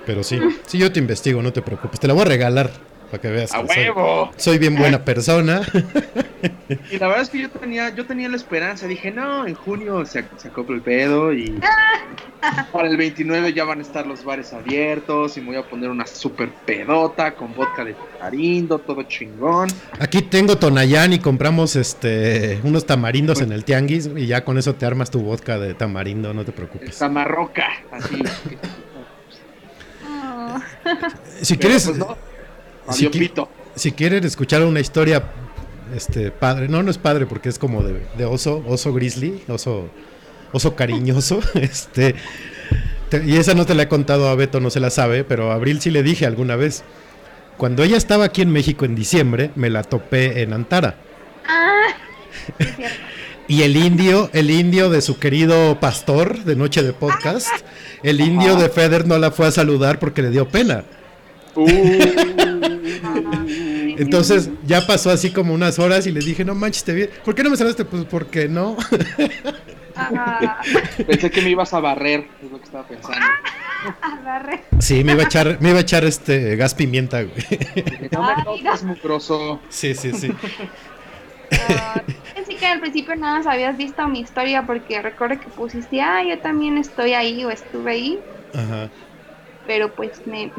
Pero 0.05 0.25
sí, 0.25 0.39
sí, 0.67 0.79
yo 0.79 0.91
te 0.91 0.99
investigo, 0.99 1.41
no 1.43 1.53
te 1.53 1.63
preocupes. 1.63 2.01
Te 2.01 2.09
la 2.09 2.15
voy 2.15 2.23
a 2.23 2.25
regalar 2.27 2.71
para 3.11 3.21
que 3.21 3.31
veas 3.31 3.55
¡A 3.55 3.63
que 3.63 3.91
huevo! 3.91 4.31
soy 4.37 4.59
bien 4.59 4.77
buena 4.77 5.05
persona. 5.05 5.63
Y 6.91 6.99
la 6.99 7.09
verdad 7.09 7.23
es 7.23 7.31
que 7.31 7.41
yo 7.41 7.51
tenía, 7.51 7.93
yo 7.95 8.07
tenía 8.07 8.29
la 8.29 8.37
esperanza, 8.37 8.87
dije, 8.87 9.11
no, 9.11 9.47
en 9.47 9.55
junio 9.55 10.05
se, 10.07 10.25
se 10.37 10.49
acopla 10.49 10.77
el 10.77 10.83
pedo 10.83 11.33
y 11.33 11.59
para 12.73 12.89
el 12.89 12.97
29 12.97 13.53
ya 13.53 13.65
van 13.65 13.81
a 13.81 13.83
estar 13.83 14.07
los 14.07 14.23
bares 14.25 14.53
abiertos 14.53 15.37
y 15.37 15.41
me 15.41 15.49
voy 15.49 15.57
a 15.57 15.63
poner 15.63 15.91
una 15.91 16.07
super 16.07 16.51
pedota 16.65 17.35
con 17.35 17.55
vodka 17.55 17.85
de 17.85 17.95
tamarindo, 17.95 18.79
todo 18.79 19.03
chingón. 19.03 19.69
Aquí 19.99 20.23
tengo 20.23 20.57
Tonayán 20.57 21.13
y 21.13 21.19
compramos 21.19 21.75
este 21.75 22.61
unos 22.63 22.87
tamarindos 22.87 23.41
en 23.41 23.51
el 23.51 23.65
tianguis 23.65 24.09
y 24.15 24.27
ya 24.27 24.45
con 24.45 24.59
eso 24.59 24.75
te 24.75 24.87
armas 24.87 25.11
tu 25.11 25.21
vodka 25.21 25.59
de 25.59 25.75
tamarindo, 25.75 26.33
no 26.35 26.45
te 26.45 26.53
preocupes. 26.53 26.91
Esta 26.91 27.09
marroca, 27.09 27.67
así. 27.91 28.23
Si 31.43 31.57
Pero, 31.57 31.61
quieres, 31.61 31.87
pues, 31.87 31.99
no, 31.99 32.17
si 32.93 33.07
qui- 33.07 33.19
pito. 33.21 33.49
si 33.75 33.93
quieren 33.93 34.25
escuchar 34.25 34.63
una 34.65 34.81
historia 34.81 35.23
este 35.95 36.31
padre, 36.31 36.69
no, 36.69 36.83
no 36.83 36.91
es 36.91 36.99
padre 36.99 37.27
porque 37.27 37.49
es 37.49 37.59
como 37.59 37.83
de, 37.83 38.03
de 38.17 38.25
oso, 38.25 38.63
oso 38.67 38.93
grizzly, 38.93 39.43
oso, 39.49 39.89
oso 40.53 40.75
cariñoso, 40.77 41.41
este, 41.55 42.15
te- 43.09 43.25
y 43.25 43.37
esa 43.37 43.55
no 43.55 43.65
te 43.67 43.75
la 43.75 43.85
he 43.85 43.89
contado 43.89 44.29
a 44.29 44.35
Beto, 44.35 44.61
no 44.61 44.71
se 44.71 44.81
la 44.81 44.91
sabe, 44.91 45.25
pero 45.25 45.51
a 45.51 45.55
Abril 45.55 45.81
sí 45.81 45.91
le 45.91 46.03
dije 46.03 46.27
alguna 46.27 46.57
vez. 46.57 46.85
Cuando 47.57 47.83
ella 47.83 47.97
estaba 47.97 48.25
aquí 48.27 48.43
en 48.43 48.51
México 48.53 48.85
en 48.85 48.95
diciembre, 48.95 49.51
me 49.57 49.69
la 49.71 49.83
topé 49.83 50.43
en 50.43 50.53
Antara. 50.53 50.95
Ah, 51.47 51.89
es 52.59 52.67
cierto. 52.77 52.95
Y 53.49 53.63
el 53.63 53.77
indio, 53.77 54.29
el 54.35 54.51
indio 54.51 54.91
de 54.91 55.01
su 55.01 55.19
querido 55.19 55.81
pastor 55.81 56.45
de 56.45 56.55
Noche 56.55 56.83
de 56.83 56.93
Podcast, 56.93 57.49
el 58.03 58.21
indio 58.21 58.57
de 58.57 58.69
Feder 58.69 59.07
no 59.09 59.17
la 59.19 59.31
fue 59.31 59.47
a 59.47 59.51
saludar 59.51 59.99
porque 59.99 60.21
le 60.21 60.29
dio 60.31 60.47
pena. 60.47 60.85
Uh, 61.55 61.67
Entonces 63.99 64.51
ya 64.65 64.87
pasó 64.87 65.11
así 65.11 65.31
como 65.33 65.53
unas 65.55 65.79
horas 65.79 66.07
y 66.07 66.13
le 66.13 66.21
dije, 66.21 66.45
no 66.45 66.55
manches, 66.55 66.85
te 66.85 66.93
vi. 66.95 67.09
¿Por 67.25 67.35
qué 67.35 67.43
no 67.43 67.51
me 67.51 67.57
saludaste? 67.57 67.85
Pues 67.85 68.05
porque 68.05 68.49
no. 68.49 68.77
Ah, 70.01 70.61
Pensé 71.07 71.31
que 71.31 71.43
me 71.43 71.51
ibas 71.51 71.75
a 71.75 71.81
barrer, 71.81 72.29
es 72.43 72.51
lo 72.51 72.59
que 72.59 72.65
estaba 72.65 72.87
pensando. 72.87 73.19
agarré. 74.01 74.63
Sí, 74.79 75.03
me 75.03 75.13
iba 75.13 75.23
a 75.23 75.27
echar, 75.27 75.59
me 75.61 75.71
iba 75.71 75.79
a 75.79 75.83
echar 75.83 76.05
este 76.05 76.55
gas 76.57 76.75
pimienta, 76.75 77.23
güey. 77.23 77.35
No 78.13 78.23
me 78.23 78.45
toques, 78.45 78.83
mugroso. 78.85 79.61
Sí, 79.69 79.95
sí, 79.95 80.13
sí. 80.13 80.31
Ah, 81.69 82.03
Pensé 82.35 82.57
que 82.57 82.67
al 82.67 82.79
principio 82.81 83.17
nada 83.17 83.39
más 83.39 83.47
habías 83.47 83.77
visto 83.77 84.07
mi 84.07 84.21
historia 84.21 84.65
porque 84.67 85.01
recuerdo 85.03 85.41
que 85.41 85.49
pusiste, 85.49 86.01
ah, 86.01 86.23
yo 86.23 86.39
también 86.39 86.79
estoy 86.79 87.15
ahí 87.15 87.45
o 87.45 87.51
estuve 87.51 87.91
ahí, 87.91 88.19
Ajá. 88.55 88.91
pero 89.67 89.93
pues 89.95 90.25
me... 90.27 90.53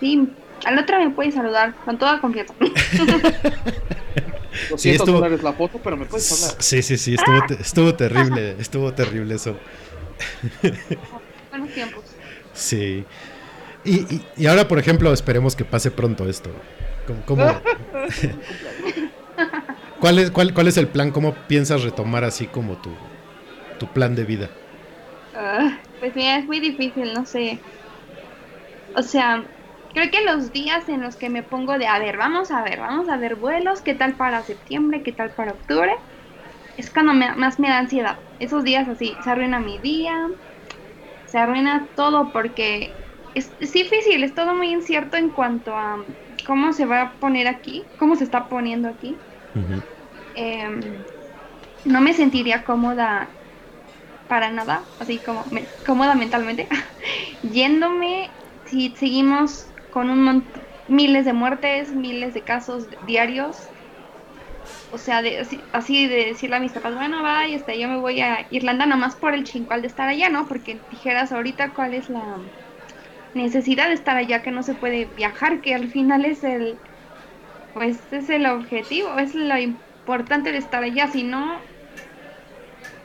Sí, 0.00 0.28
al 0.64 0.78
otro 0.78 0.98
me 0.98 1.10
puedes 1.10 1.34
saludar 1.34 1.74
con 1.84 1.98
toda 1.98 2.20
confianza. 2.20 2.54
200 4.70 4.80
Sí, 4.80 4.90
estuvo- 4.90 5.16
dólares 5.16 5.42
la 5.42 5.52
foto, 5.54 5.78
pero 5.82 5.96
me 5.96 6.04
puedes 6.06 6.30
hablar. 6.32 6.62
Sí, 6.62 6.82
sí, 6.82 6.96
sí, 6.98 7.14
estuvo, 7.14 7.40
te- 7.46 7.54
estuvo 7.60 7.94
terrible, 7.94 8.56
estuvo 8.58 8.92
terrible 8.92 9.34
eso. 9.34 9.56
Buenos 11.50 11.70
tiempos. 11.70 12.04
Sí. 12.52 13.04
Y, 13.84 13.94
y, 14.14 14.24
y 14.36 14.46
ahora, 14.46 14.68
por 14.68 14.78
ejemplo, 14.78 15.12
esperemos 15.12 15.56
que 15.56 15.64
pase 15.64 15.90
pronto 15.90 16.28
esto. 16.28 16.50
¿Cómo, 17.06 17.22
cómo- 17.26 17.44
¿Cuál, 20.00 20.18
es, 20.18 20.30
cuál, 20.30 20.52
¿Cuál 20.54 20.68
es 20.68 20.76
el 20.76 20.88
plan? 20.88 21.10
¿Cómo 21.10 21.34
piensas 21.48 21.82
retomar 21.82 22.24
así 22.24 22.46
como 22.46 22.76
tu, 22.76 22.90
tu 23.78 23.86
plan 23.88 24.14
de 24.14 24.24
vida? 24.24 24.50
Ah, 25.34 25.78
pues 26.00 26.14
mira, 26.14 26.38
es 26.38 26.44
muy 26.44 26.60
difícil, 26.60 27.14
no 27.14 27.24
sé. 27.24 27.58
O 28.96 29.02
sea, 29.02 29.44
creo 29.92 30.10
que 30.10 30.24
los 30.24 30.52
días 30.52 30.88
en 30.88 31.02
los 31.02 31.16
que 31.16 31.30
me 31.30 31.42
pongo 31.42 31.78
de, 31.78 31.86
a 31.86 31.98
ver, 31.98 32.16
vamos 32.16 32.50
a 32.50 32.62
ver, 32.62 32.80
vamos 32.80 33.08
a 33.08 33.16
ver 33.18 33.36
vuelos, 33.36 33.82
qué 33.82 33.94
tal 33.94 34.16
para 34.16 34.44
septiembre, 34.44 35.02
qué 35.02 35.12
tal 35.12 35.34
para 35.34 35.52
octubre, 35.52 35.92
es 36.76 36.92
cuando 36.92 37.14
me- 37.14 37.34
más 37.36 37.60
me 37.60 37.68
da 37.70 37.78
ansiedad. 37.80 38.20
Esos 38.38 38.64
días 38.64 38.88
así, 38.88 39.20
se 39.22 39.30
arruina 39.30 39.60
mi 39.60 39.80
día, 39.80 40.14
se 41.24 41.38
arruina 41.38 41.90
todo 41.96 42.32
porque 42.32 43.00
es, 43.34 43.56
es 43.58 43.72
difícil, 43.72 44.22
es 44.24 44.34
todo 44.34 44.54
muy 44.54 44.70
incierto 44.72 45.16
en 45.16 45.30
cuanto 45.32 45.76
a 45.76 46.04
cómo 46.46 46.72
se 46.72 46.86
va 46.86 47.02
a 47.02 47.18
poner 47.18 47.48
aquí, 47.48 47.92
cómo 47.96 48.16
se 48.16 48.24
está 48.24 48.48
poniendo 48.48 48.88
aquí. 48.88 49.24
Em, 50.34 51.04
no 51.84 52.00
me 52.00 52.14
sentiría 52.14 52.64
cómoda 52.64 53.38
para 54.26 54.50
nada, 54.52 54.92
así 54.98 55.22
como 55.22 55.46
me- 55.46 55.74
cómoda 55.86 56.14
mentalmente, 56.16 56.68
yéndome 57.42 58.38
si 58.64 58.94
seguimos 58.96 59.71
con 59.92 60.10
un 60.10 60.50
miles 60.88 61.24
de 61.24 61.34
muertes, 61.34 61.92
miles 61.92 62.34
de 62.34 62.42
casos 62.42 62.88
diarios. 63.06 63.56
O 64.90 64.98
sea, 64.98 65.22
de, 65.22 65.38
así, 65.38 65.60
así 65.72 66.08
de 66.08 66.26
decirle 66.26 66.56
a 66.56 66.60
mis 66.60 66.72
papás, 66.72 66.94
bueno, 66.94 67.22
vaya, 67.22 67.54
este, 67.54 67.78
yo 67.78 67.88
me 67.88 67.98
voy 67.98 68.20
a 68.20 68.46
Irlanda 68.50 68.86
nomás 68.86 69.16
por 69.16 69.34
el 69.34 69.44
chincual 69.44 69.82
de 69.82 69.88
estar 69.88 70.08
allá, 70.08 70.28
¿no? 70.28 70.48
Porque 70.48 70.80
dijeras 70.90 71.32
ahorita 71.32 71.72
cuál 71.74 71.94
es 71.94 72.08
la 72.08 72.38
necesidad 73.34 73.88
de 73.88 73.94
estar 73.94 74.16
allá, 74.16 74.42
que 74.42 74.50
no 74.50 74.62
se 74.62 74.74
puede 74.74 75.06
viajar, 75.06 75.60
que 75.60 75.74
al 75.74 75.88
final 75.90 76.24
es 76.24 76.42
el, 76.44 76.78
pues 77.72 78.12
es 78.12 78.28
el 78.30 78.46
objetivo, 78.46 79.18
es 79.18 79.34
lo 79.34 79.58
importante 79.58 80.52
de 80.52 80.58
estar 80.58 80.82
allá, 80.82 81.08
si 81.08 81.22
no, 81.22 81.58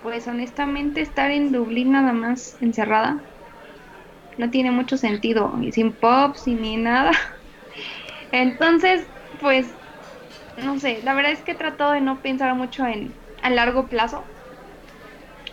pues 0.02 0.28
honestamente 0.28 1.02
estar 1.02 1.32
en 1.32 1.52
Dublín 1.52 1.91
nada 1.91 2.13
más 2.13 2.58
encerrada 2.62 3.23
no 4.38 4.50
tiene 4.50 4.71
mucho 4.71 4.97
sentido, 4.97 5.54
y 5.62 5.71
sin 5.71 5.91
pops 5.91 6.47
y 6.47 6.54
ni 6.54 6.78
nada. 6.78 7.12
Entonces, 8.32 9.06
pues, 9.41 9.67
no 10.63 10.80
sé, 10.80 11.02
la 11.04 11.13
verdad 11.13 11.32
es 11.32 11.39
que 11.39 11.52
he 11.52 11.56
tratado 11.56 11.91
de 11.91 12.02
no 12.02 12.17
pensar 12.19 12.54
mucho 12.56 12.86
en 12.86 13.13
a 13.41 13.50
largo 13.50 13.88
plazo. 13.88 14.23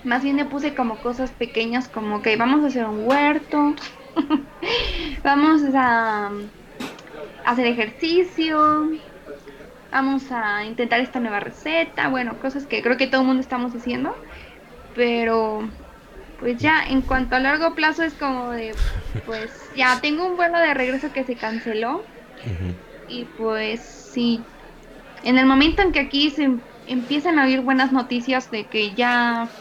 Más 0.04 0.22
bien 0.22 0.36
me 0.36 0.44
puse 0.44 0.74
como 0.74 0.96
cosas 0.96 1.30
pequeñas 1.30 1.88
como 1.88 2.22
que 2.22 2.36
vamos 2.36 2.62
a 2.62 2.66
hacer 2.66 2.84
un 2.84 3.06
huerto, 3.06 3.74
vamos 5.24 5.62
a 5.74 6.30
hacer 7.44 7.66
ejercicio, 7.66 8.90
vamos 9.90 10.30
a 10.30 10.64
intentar 10.64 11.00
esta 11.00 11.20
nueva 11.20 11.40
receta, 11.40 12.08
bueno, 12.08 12.38
cosas 12.40 12.66
que 12.66 12.82
creo 12.82 12.96
que 12.96 13.06
todo 13.06 13.22
el 13.22 13.26
mundo 13.26 13.40
estamos 13.40 13.74
haciendo, 13.74 14.14
pero 14.94 15.68
pues 16.38 16.58
ya 16.58 16.82
en 16.84 17.02
cuanto 17.02 17.36
a 17.36 17.40
largo 17.40 17.74
plazo 17.74 18.02
es 18.02 18.14
como 18.14 18.50
de, 18.50 18.74
pues 19.24 19.70
ya 19.74 20.00
tengo 20.00 20.26
un 20.26 20.36
vuelo 20.36 20.58
de 20.58 20.74
regreso 20.74 21.12
que 21.12 21.24
se 21.24 21.38
canceló 21.38 22.10
y 23.06 23.26
pues 23.36 23.84
sí, 23.84 24.46
en 25.22 25.38
el 25.38 25.46
momento 25.46 25.82
en 25.82 25.92
que 25.92 26.00
aquí 26.00 26.30
se 26.30 26.44
em- 26.44 26.62
empiezan 26.86 27.38
a 27.38 27.44
oír 27.44 27.60
buenas 27.62 27.92
noticias 27.92 28.50
de 28.50 28.68
que 28.68 28.94
ya, 28.94 29.54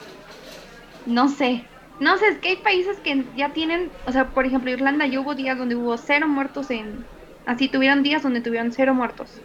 no 1.05 1.27
sé, 1.29 1.71
no 1.99 2.17
sé, 2.17 2.27
es 2.27 2.39
que 2.39 2.49
hay 2.49 2.55
países 2.57 2.99
que 3.01 3.29
ya 3.33 3.53
tienen, 3.53 3.93
o 4.05 4.11
sea, 4.11 4.33
por 4.33 4.45
ejemplo, 4.45 4.71
Irlanda 4.71 5.05
ya 5.07 5.19
hubo 5.21 5.35
días 5.35 5.57
donde 5.57 5.75
hubo 5.75 5.97
cero 5.97 6.27
muertos 6.27 6.69
en, 6.71 7.07
así 7.45 7.69
tuvieron 7.69 8.03
días 8.03 8.23
donde 8.23 8.41
tuvieron 8.41 8.71
cero 8.71 8.93
muertos. 8.93 9.41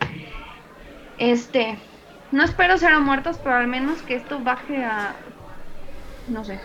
Este, 1.18 1.78
no 2.30 2.44
espero 2.44 2.78
cero 2.78 3.00
muertos, 3.00 3.38
pero 3.42 3.56
al 3.56 3.66
menos 3.68 4.02
que 4.02 4.14
esto 4.14 4.40
baje 4.42 4.84
a, 4.84 5.20
no 6.26 6.44
sé, 6.44 6.60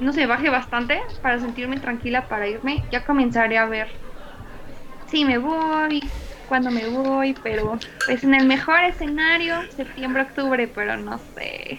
no 0.00 0.12
sé, 0.12 0.26
baje 0.26 0.48
bastante 0.50 1.00
para 1.22 1.38
sentirme 1.38 1.78
tranquila 1.78 2.26
para 2.28 2.48
irme. 2.48 2.82
Ya 2.90 3.04
comenzaré 3.04 3.58
a 3.58 3.66
ver 3.66 3.88
si 5.10 5.24
me 5.24 5.38
voy, 5.38 6.02
cuándo 6.48 6.70
me 6.70 6.86
voy, 6.88 7.34
pero 7.42 7.78
pues 8.06 8.22
en 8.24 8.34
el 8.34 8.46
mejor 8.46 8.82
escenario, 8.84 9.56
septiembre, 9.76 10.22
octubre, 10.22 10.68
pero 10.68 10.96
no 10.96 11.20
sé. 11.34 11.76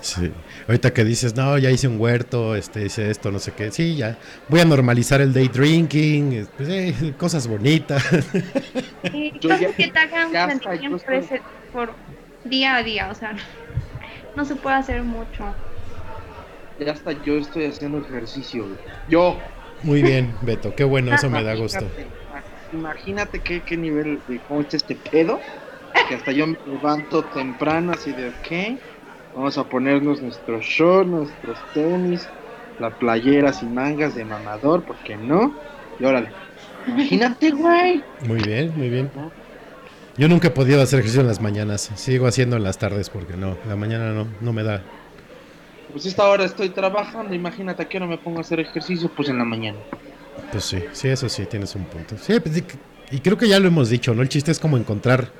Sí. 0.00 0.32
Ahorita 0.68 0.92
que 0.92 1.04
dices, 1.04 1.34
no, 1.36 1.58
ya 1.58 1.70
hice 1.70 1.88
un 1.88 2.00
huerto, 2.00 2.54
este, 2.54 2.84
hice 2.86 3.10
esto, 3.10 3.30
no 3.32 3.38
sé 3.40 3.52
qué. 3.52 3.70
Sí, 3.72 3.96
ya. 3.96 4.16
Voy 4.48 4.60
a 4.60 4.64
normalizar 4.64 5.20
el 5.20 5.32
day 5.32 5.48
drinking, 5.48 6.46
pues, 6.56 6.68
eh, 6.68 7.14
cosas 7.18 7.46
bonitas. 7.48 8.02
Sí, 9.10 9.32
cosas 9.42 9.60
ya- 9.60 9.72
que 9.72 9.88
te 9.88 9.98
hagan 9.98 10.60
sentir 10.60 10.90
por 11.72 11.92
día 12.44 12.76
a 12.76 12.82
día, 12.84 13.08
o 13.10 13.14
sea, 13.14 13.32
no, 13.32 13.42
no 14.36 14.44
se 14.44 14.54
puede 14.54 14.76
hacer 14.76 15.02
mucho. 15.02 15.54
Ya 16.78 16.92
hasta 16.92 17.12
yo 17.24 17.34
estoy 17.38 17.64
haciendo 17.64 17.98
ejercicio, 17.98 18.64
güey. 18.64 18.78
Yo. 19.08 19.38
Muy 19.82 20.02
bien, 20.02 20.34
Beto, 20.42 20.74
qué 20.74 20.84
bueno, 20.84 21.14
eso 21.14 21.30
me 21.30 21.42
da 21.42 21.54
gusto. 21.54 21.84
Imagínate, 22.72 23.40
qué, 23.40 23.60
qué 23.60 23.76
nivel 23.76 24.20
de 24.26 24.40
cómo 24.48 24.60
está 24.60 24.76
este 24.76 24.96
pedo. 24.96 25.38
Que 26.08 26.14
hasta 26.14 26.32
yo 26.32 26.46
me 26.46 26.58
levanto 26.66 27.24
temprano, 27.24 27.92
así 27.92 28.12
de, 28.12 28.28
ok, 28.28 28.80
vamos 29.34 29.58
a 29.58 29.64
ponernos 29.64 30.20
nuestros 30.22 30.64
shorts, 30.64 31.08
nuestros 31.10 31.58
tenis, 31.74 32.28
la 32.78 32.90
playera 32.90 33.52
sin 33.52 33.74
mangas 33.74 34.14
de 34.14 34.24
mamador, 34.24 34.82
¿por 34.84 34.96
qué 34.98 35.16
no? 35.16 35.54
Y 35.98 36.04
órale. 36.04 36.28
Imagínate, 36.86 37.50
güey. 37.50 38.02
Muy 38.26 38.40
bien, 38.42 38.72
muy 38.76 38.88
bien. 38.88 39.10
Yo 40.16 40.28
nunca 40.28 40.48
he 40.48 40.50
podido 40.50 40.80
hacer 40.80 41.00
ejercicio 41.00 41.20
en 41.20 41.26
las 41.26 41.40
mañanas, 41.40 41.90
sigo 41.94 42.26
haciendo 42.26 42.56
en 42.56 42.62
las 42.62 42.78
tardes 42.78 43.10
porque 43.10 43.36
no, 43.36 43.56
la 43.68 43.76
mañana 43.76 44.12
no, 44.12 44.26
no 44.40 44.52
me 44.52 44.62
da. 44.62 44.82
Pues 45.96 46.04
esta 46.04 46.28
hora 46.28 46.44
estoy 46.44 46.68
trabajando, 46.68 47.34
imagínate 47.34 47.82
a 47.82 47.88
qué 47.88 47.96
hora 47.96 48.06
me 48.06 48.18
pongo 48.18 48.36
a 48.36 48.40
hacer 48.42 48.60
ejercicio, 48.60 49.10
pues 49.16 49.30
en 49.30 49.38
la 49.38 49.46
mañana. 49.46 49.78
Pues 50.52 50.64
sí, 50.64 50.76
sí, 50.92 51.08
eso 51.08 51.26
sí, 51.30 51.44
tienes 51.46 51.74
un 51.74 51.84
punto. 51.84 52.16
Sí, 52.18 52.38
pues, 52.38 52.62
y- 53.12 53.18
creo 53.20 53.38
que 53.38 53.48
ya 53.48 53.58
lo 53.58 53.68
hemos 53.68 53.88
dicho, 53.88 54.14
¿no? 54.14 54.20
El 54.20 54.28
chiste 54.28 54.50
es 54.50 54.58
como 54.58 54.76
encontrar 54.76 55.30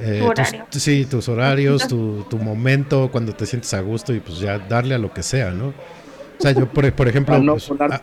eh, 0.00 0.20
Tu 0.20 0.26
horario. 0.26 0.64
tus, 0.70 0.82
sí, 0.82 1.04
tus 1.04 1.28
horarios, 1.28 1.86
tu, 1.86 2.24
tu 2.30 2.38
momento, 2.38 3.10
cuando 3.12 3.34
te 3.34 3.44
sientes 3.44 3.74
a 3.74 3.82
gusto 3.82 4.14
y 4.14 4.20
pues 4.20 4.38
ya 4.38 4.58
darle 4.58 4.94
a 4.94 4.98
lo 4.98 5.12
que 5.12 5.22
sea, 5.22 5.50
¿no? 5.50 5.66
O 5.66 6.40
sea, 6.40 6.52
yo, 6.52 6.64
por, 6.66 6.90
por 6.94 7.06
ejemplo, 7.06 7.38
no 7.38 7.52
pues, 7.52 7.70
a- 7.70 8.00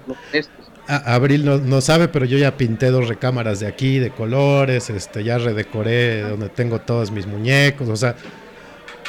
a- 0.87 1.15
Abril 1.15 1.45
no, 1.45 1.57
no 1.57 1.81
sabe, 1.81 2.09
pero 2.09 2.25
yo 2.25 2.37
ya 2.37 2.55
pinté 2.55 2.91
dos 2.91 3.07
recámaras 3.07 3.59
de 3.59 3.65
aquí, 3.65 3.97
de 3.97 4.11
colores, 4.11 4.91
este, 4.91 5.23
ya 5.23 5.39
redecoré 5.39 6.21
donde 6.21 6.49
tengo 6.49 6.77
todos 6.79 7.09
mis 7.09 7.25
muñecos, 7.25 7.89
o 7.89 7.95
sea, 7.95 8.15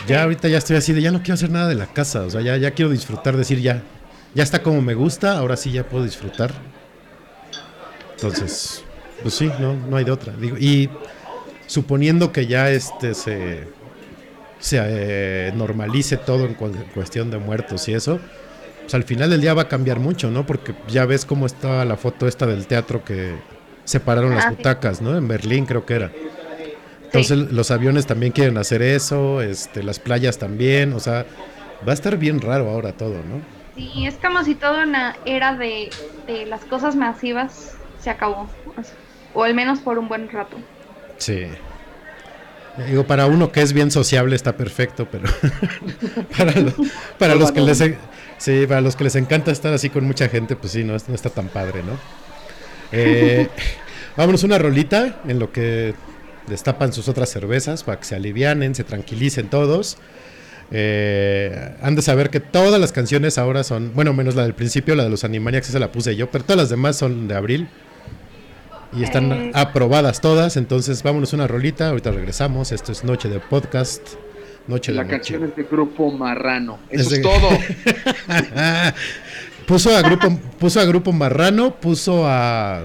ya 0.00 0.22
ahorita 0.24 0.48
ya 0.48 0.58
estoy 0.58 0.76
así 0.76 0.92
de 0.92 1.02
ya 1.02 1.10
no 1.12 1.22
quiero 1.22 1.34
hacer 1.34 1.50
nada 1.50 1.68
de 1.68 1.74
la 1.74 1.92
casa, 1.92 2.24
o 2.24 2.30
sea, 2.30 2.40
ya, 2.42 2.56
ya 2.56 2.72
quiero 2.74 2.90
disfrutar, 2.90 3.36
decir 3.36 3.60
ya, 3.60 3.92
ya 4.34 4.42
está 4.42 4.62
como 4.62 4.82
me 4.82 4.94
gusta, 4.94 5.38
ahora 5.38 5.56
sí 5.56 5.72
ya 5.72 5.88
puedo 5.88 6.04
disfrutar. 6.04 6.66
Entonces, 8.20 8.88
pues 9.20 9.34
sí, 9.34 9.54
no, 9.58 9.76
no 9.76 9.96
hay 9.96 10.04
de 10.04 10.10
otra. 10.10 10.36
Digo, 10.36 10.56
y 10.58 10.98
suponiendo 11.66 12.32
que 12.32 12.46
ya 12.46 12.70
este 12.70 13.14
se, 13.14 13.74
se 14.58 14.78
eh, 14.82 15.52
normalice 15.54 16.18
todo 16.18 16.46
en 16.46 16.54
cu- 16.54 16.66
en 16.68 16.90
cuestión 16.90 17.30
de 17.30 17.38
muertos 17.38 17.88
y 17.88 17.94
eso, 17.94 18.30
pues 18.84 18.94
al 18.94 19.04
final 19.04 19.30
del 19.30 19.40
día 19.40 19.54
va 19.54 19.62
a 19.64 19.68
cambiar 19.68 20.00
mucho, 20.00 20.30
¿no? 20.30 20.46
Porque 20.46 20.76
ya 20.86 21.06
ves 21.06 21.26
cómo 21.26 21.46
está 21.46 21.84
la 21.84 21.96
foto 21.98 22.28
esta 22.28 22.46
del 22.46 22.66
teatro 22.68 23.04
que 23.04 23.44
separaron 23.84 24.34
las 24.34 24.46
Ah, 24.46 24.50
butacas, 24.50 25.00
¿no? 25.02 25.16
En 25.16 25.28
Berlín 25.28 25.66
creo 25.66 25.86
que 25.86 25.94
era. 25.94 26.16
Entonces 27.20 27.52
los 27.52 27.70
aviones 27.70 28.06
también 28.06 28.32
quieren 28.32 28.58
hacer 28.58 28.82
eso, 28.82 29.40
este, 29.40 29.82
las 29.82 29.98
playas 29.98 30.38
también, 30.38 30.92
o 30.92 31.00
sea, 31.00 31.26
va 31.86 31.92
a 31.92 31.94
estar 31.94 32.16
bien 32.16 32.40
raro 32.40 32.70
ahora 32.70 32.92
todo, 32.92 33.14
¿no? 33.14 33.40
Sí, 33.76 34.06
es 34.06 34.14
como 34.14 34.42
si 34.42 34.54
toda 34.54 34.84
una 34.84 35.16
era 35.26 35.54
de, 35.56 35.90
las 36.46 36.64
cosas 36.64 36.96
masivas 36.96 37.74
se 38.00 38.10
acabó, 38.10 38.48
o 39.34 39.44
al 39.44 39.54
menos 39.54 39.80
por 39.80 39.98
un 39.98 40.08
buen 40.08 40.30
rato. 40.30 40.56
Sí. 41.18 41.46
Digo, 42.88 43.04
para 43.04 43.26
uno 43.26 43.52
que 43.52 43.62
es 43.62 43.72
bien 43.72 43.90
sociable 43.90 44.36
está 44.36 44.56
perfecto, 44.56 45.08
pero 45.10 45.28
para, 46.36 46.52
los, 46.60 46.74
para 47.18 47.34
los 47.34 47.52
que 47.52 47.60
les 47.60 47.82
sí, 48.38 48.66
para 48.66 48.82
los 48.82 48.96
que 48.96 49.04
les 49.04 49.16
encanta 49.16 49.50
estar 49.50 49.72
así 49.72 49.88
con 49.88 50.04
mucha 50.04 50.28
gente, 50.28 50.56
pues 50.56 50.72
sí, 50.72 50.84
no, 50.84 50.92
no 50.92 51.14
está 51.14 51.30
tan 51.30 51.48
padre, 51.48 51.82
¿no? 51.82 51.98
Eh, 52.92 53.48
vámonos 54.16 54.44
una 54.44 54.58
rolita 54.58 55.20
en 55.26 55.38
lo 55.38 55.52
que 55.52 55.94
destapan 56.46 56.92
sus 56.92 57.08
otras 57.08 57.28
cervezas 57.28 57.84
para 57.84 57.98
que 57.98 58.04
se 58.04 58.14
alivianen, 58.14 58.74
se 58.74 58.84
tranquilicen 58.84 59.48
todos. 59.48 59.98
Eh, 60.70 61.74
han 61.80 61.94
de 61.94 62.02
saber 62.02 62.30
que 62.30 62.40
todas 62.40 62.80
las 62.80 62.92
canciones 62.92 63.38
ahora 63.38 63.62
son, 63.62 63.92
bueno, 63.94 64.12
menos 64.12 64.34
la 64.34 64.42
del 64.42 64.54
principio, 64.54 64.94
la 64.94 65.04
de 65.04 65.10
los 65.10 65.24
Animaniacs, 65.24 65.68
esa 65.68 65.78
la 65.78 65.92
puse 65.92 66.16
yo, 66.16 66.30
pero 66.30 66.44
todas 66.44 66.58
las 66.58 66.70
demás 66.70 66.96
son 66.96 67.28
de 67.28 67.34
abril. 67.34 67.68
Y 68.92 69.02
están 69.02 69.50
aprobadas 69.54 70.20
todas, 70.20 70.56
entonces 70.56 71.02
vámonos 71.02 71.32
una 71.32 71.46
rolita, 71.46 71.88
ahorita 71.88 72.12
regresamos, 72.12 72.72
esto 72.72 72.92
es 72.92 73.04
Noche 73.04 73.28
de 73.28 73.40
Podcast. 73.40 74.02
Noche 74.68 74.92
la 74.92 75.06
canción 75.06 75.44
es 75.44 75.54
de 75.54 75.64
Grupo 75.64 76.10
Marrano, 76.10 76.78
eso 76.88 77.10
es, 77.10 77.18
es 77.18 77.22
todo. 77.22 77.48
puso, 79.66 79.94
a 79.94 80.02
grupo, 80.02 80.40
puso 80.58 80.80
a 80.80 80.84
Grupo 80.84 81.12
Marrano, 81.12 81.76
puso 81.76 82.26
a 82.26 82.84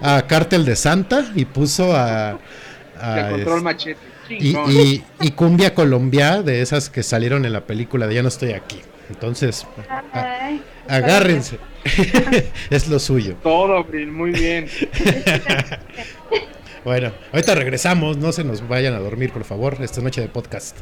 a 0.00 0.22
Cártel 0.26 0.64
de 0.64 0.76
Santa 0.76 1.30
y 1.34 1.44
puso 1.44 1.94
a. 1.96 2.38
control 3.30 3.38
este, 3.38 3.60
machete. 3.62 4.16
Y, 4.28 5.30
Cumbia 5.32 5.74
Colombia, 5.74 6.42
de 6.42 6.60
esas 6.60 6.90
que 6.90 7.02
salieron 7.02 7.44
en 7.44 7.52
la 7.52 7.62
película 7.62 8.06
de 8.06 8.14
Ya 8.14 8.22
no 8.22 8.28
estoy 8.28 8.52
aquí. 8.52 8.80
Entonces, 9.08 9.66
agárrense. 10.88 11.58
es 12.70 12.88
lo 12.88 12.98
suyo. 12.98 13.36
Todo, 13.42 13.86
muy 14.08 14.32
bien. 14.32 14.68
bueno, 16.84 17.12
ahorita 17.32 17.54
regresamos. 17.54 18.16
No 18.16 18.32
se 18.32 18.42
nos 18.42 18.66
vayan 18.66 18.94
a 18.94 18.98
dormir, 18.98 19.32
por 19.32 19.44
favor, 19.44 19.76
esta 19.80 20.00
noche 20.00 20.20
de 20.20 20.28
podcast. 20.28 20.78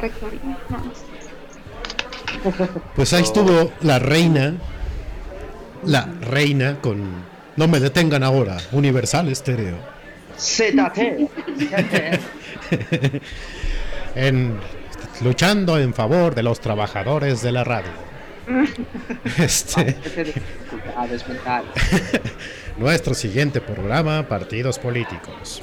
la 0.00 0.10
Pues 2.94 3.12
ahí 3.12 3.22
estuvo 3.22 3.72
la 3.82 3.98
reina, 3.98 4.54
la 5.84 6.08
reina 6.20 6.78
con 6.80 7.02
No 7.56 7.66
me 7.68 7.80
detengan 7.80 8.22
ahora, 8.22 8.56
Universal 8.72 9.28
Estéreo. 9.28 9.76
ZT. 10.36 10.96
en, 14.16 14.58
luchando 15.22 15.78
en 15.78 15.94
favor 15.94 16.34
de 16.34 16.42
los 16.42 16.58
trabajadores 16.60 17.40
de 17.42 17.52
la 17.52 17.62
radio. 17.62 17.92
este. 19.38 19.96
Nuestro 22.78 23.14
siguiente 23.14 23.60
programa, 23.60 24.28
partidos 24.28 24.80
políticos. 24.80 25.62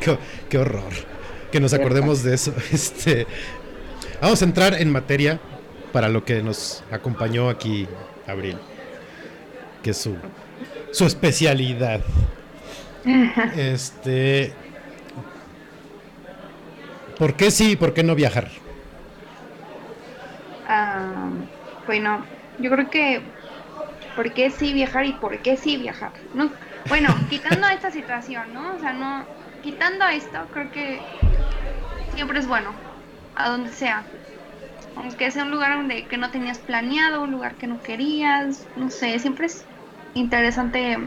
qué, 0.00 0.18
qué 0.48 0.58
horror. 0.58 1.09
Que 1.50 1.60
nos 1.60 1.72
acordemos 1.72 2.22
de 2.22 2.34
eso. 2.34 2.54
Este, 2.72 3.26
vamos 4.20 4.40
a 4.42 4.44
entrar 4.44 4.74
en 4.74 4.90
materia 4.90 5.40
para 5.92 6.08
lo 6.08 6.24
que 6.24 6.42
nos 6.42 6.84
acompañó 6.90 7.48
aquí 7.48 7.88
Abril, 8.26 8.56
que 9.82 9.90
es 9.90 9.96
su, 9.96 10.16
su 10.92 11.04
especialidad. 11.04 12.00
Este, 13.56 14.52
¿por 17.18 17.34
qué 17.34 17.50
sí 17.50 17.72
y 17.72 17.76
por 17.76 17.94
qué 17.94 18.02
no 18.02 18.14
viajar? 18.14 18.48
Ah, 20.68 21.30
bueno, 21.86 22.24
yo 22.58 22.70
creo 22.70 22.90
que 22.90 23.20
¿por 24.14 24.32
qué 24.32 24.50
sí 24.50 24.72
viajar 24.72 25.06
y 25.06 25.12
por 25.14 25.38
qué 25.38 25.56
sí 25.56 25.76
viajar? 25.76 26.12
No, 26.34 26.50
bueno, 26.88 27.14
quitando 27.28 27.66
esta 27.68 27.90
situación, 27.90 28.52
¿no? 28.52 28.76
O 28.76 28.78
sea, 28.78 28.92
no, 28.92 29.24
quitando 29.62 30.06
esto, 30.08 30.38
creo 30.52 30.70
que 30.70 31.00
siempre 32.20 32.38
es 32.40 32.46
bueno, 32.46 32.84
a 33.34 33.48
donde 33.48 33.70
sea. 33.72 34.14
Aunque 34.94 35.30
sea 35.30 35.44
un 35.44 35.50
lugar 35.52 35.76
donde 35.76 36.06
que 36.08 36.18
no 36.18 36.30
tenías 36.30 36.60
planeado, 36.60 37.22
un 37.22 37.30
lugar 37.32 37.56
que 37.58 37.66
no 37.66 37.82
querías, 37.82 38.70
no 38.74 38.90
sé, 38.90 39.18
siempre 39.20 39.46
es 39.46 39.70
interesante. 40.14 40.98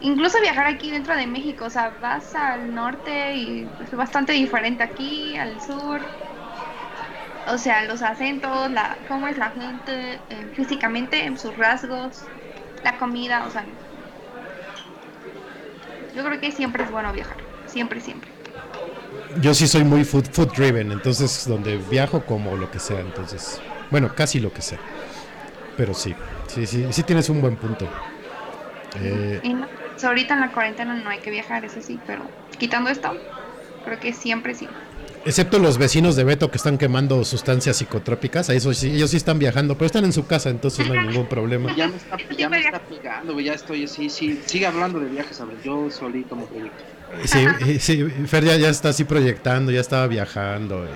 Incluso 0.00 0.40
viajar 0.40 0.66
aquí 0.66 0.90
dentro 0.90 1.14
de 1.16 1.26
México, 1.26 1.66
o 1.66 1.70
sea, 1.70 1.90
vas 2.00 2.34
al 2.34 2.72
norte 2.74 3.36
y 3.36 3.74
es 3.78 3.90
bastante 3.92 4.32
diferente 4.32 4.82
aquí, 4.82 5.36
al 5.36 5.60
sur. 5.60 6.12
O 7.46 7.58
sea, 7.58 7.84
los 7.84 8.00
acentos, 8.02 8.70
la, 8.70 9.04
cómo 9.06 9.26
es 9.28 9.36
la 9.38 9.50
gente 9.52 10.24
eh, 10.28 10.48
físicamente, 10.54 11.24
en 11.24 11.36
sus 11.38 11.56
rasgos, 11.56 12.32
la 12.82 12.96
comida, 12.98 13.44
o 13.46 13.50
sea. 13.50 13.66
Yo 16.12 16.24
creo 16.24 16.40
que 16.40 16.52
siempre 16.52 16.84
es 16.84 16.90
bueno 16.90 17.12
viajar, 17.12 17.48
siempre, 17.64 18.00
siempre. 18.00 18.39
Yo 19.32 19.54
sí 19.54 19.68
soy 19.68 19.84
muy 19.84 20.04
food, 20.04 20.26
food 20.32 20.52
driven, 20.52 20.90
entonces 20.92 21.44
donde 21.46 21.78
viajo 21.78 22.26
como 22.26 22.56
lo 22.56 22.70
que 22.70 22.80
sea, 22.80 23.00
entonces, 23.00 23.64
bueno, 23.88 24.14
casi 24.14 24.40
lo 24.40 24.52
que 24.52 24.62
sea. 24.62 24.82
Pero 25.76 25.94
sí, 25.94 26.18
sí, 26.46 26.66
sí, 26.66 26.92
sí 26.92 27.04
tienes 27.04 27.28
un 27.30 27.40
buen 27.40 27.58
punto. 27.58 27.94
Eh, 28.94 29.42
Y 29.42 29.54
no, 29.54 29.68
sea, 29.94 30.10
ahorita 30.10 30.34
en 30.34 30.40
la 30.40 30.52
cuarentena 30.52 30.94
no 30.94 31.10
hay 31.10 31.20
que 31.20 31.30
viajar, 31.30 31.64
eso 31.64 31.80
sí, 31.82 32.02
pero 32.06 32.36
quitando 32.58 32.90
esto, 32.90 33.22
creo 33.82 33.98
que 34.00 34.12
siempre 34.12 34.54
sí. 34.54 34.80
Excepto 35.24 35.58
los 35.58 35.78
vecinos 35.78 36.16
de 36.16 36.24
Beto 36.24 36.50
que 36.50 36.56
están 36.56 36.78
quemando 36.78 37.24
sustancias 37.24 37.76
psicotrópicas, 37.76 38.50
a 38.50 38.54
eso 38.54 38.72
sí, 38.74 38.90
ellos 38.92 39.10
sí 39.10 39.16
están 39.16 39.38
viajando, 39.38 39.74
pero 39.76 39.86
están 39.86 40.04
en 40.04 40.12
su 40.12 40.26
casa, 40.26 40.50
entonces 40.50 40.86
no 40.86 40.94
hay 40.94 41.06
ningún 41.06 41.26
problema. 41.26 41.74
Ya 41.76 41.88
me 41.88 41.96
está, 41.96 42.16
ya 42.36 42.48
me 42.48 42.58
está 42.60 42.80
pegando, 42.80 43.38
ya 43.40 43.54
estoy 43.54 43.84
así, 43.84 44.08
sí, 44.10 44.40
sigue 44.46 44.66
hablando 44.66 44.98
de 45.00 45.08
viajes, 45.08 45.40
a 45.40 45.44
ver, 45.44 45.56
yo 45.62 45.90
solito 45.90 46.36
me 46.36 46.44
proyecto. 46.44 46.84
Sí, 47.24 47.38
eh, 47.66 47.78
sí, 47.80 48.04
Fer 48.26 48.44
ya, 48.44 48.56
ya 48.56 48.68
está 48.68 48.90
así 48.90 49.04
proyectando, 49.04 49.72
ya 49.72 49.80
estaba 49.80 50.06
viajando. 50.06 50.84
eh. 50.84 50.88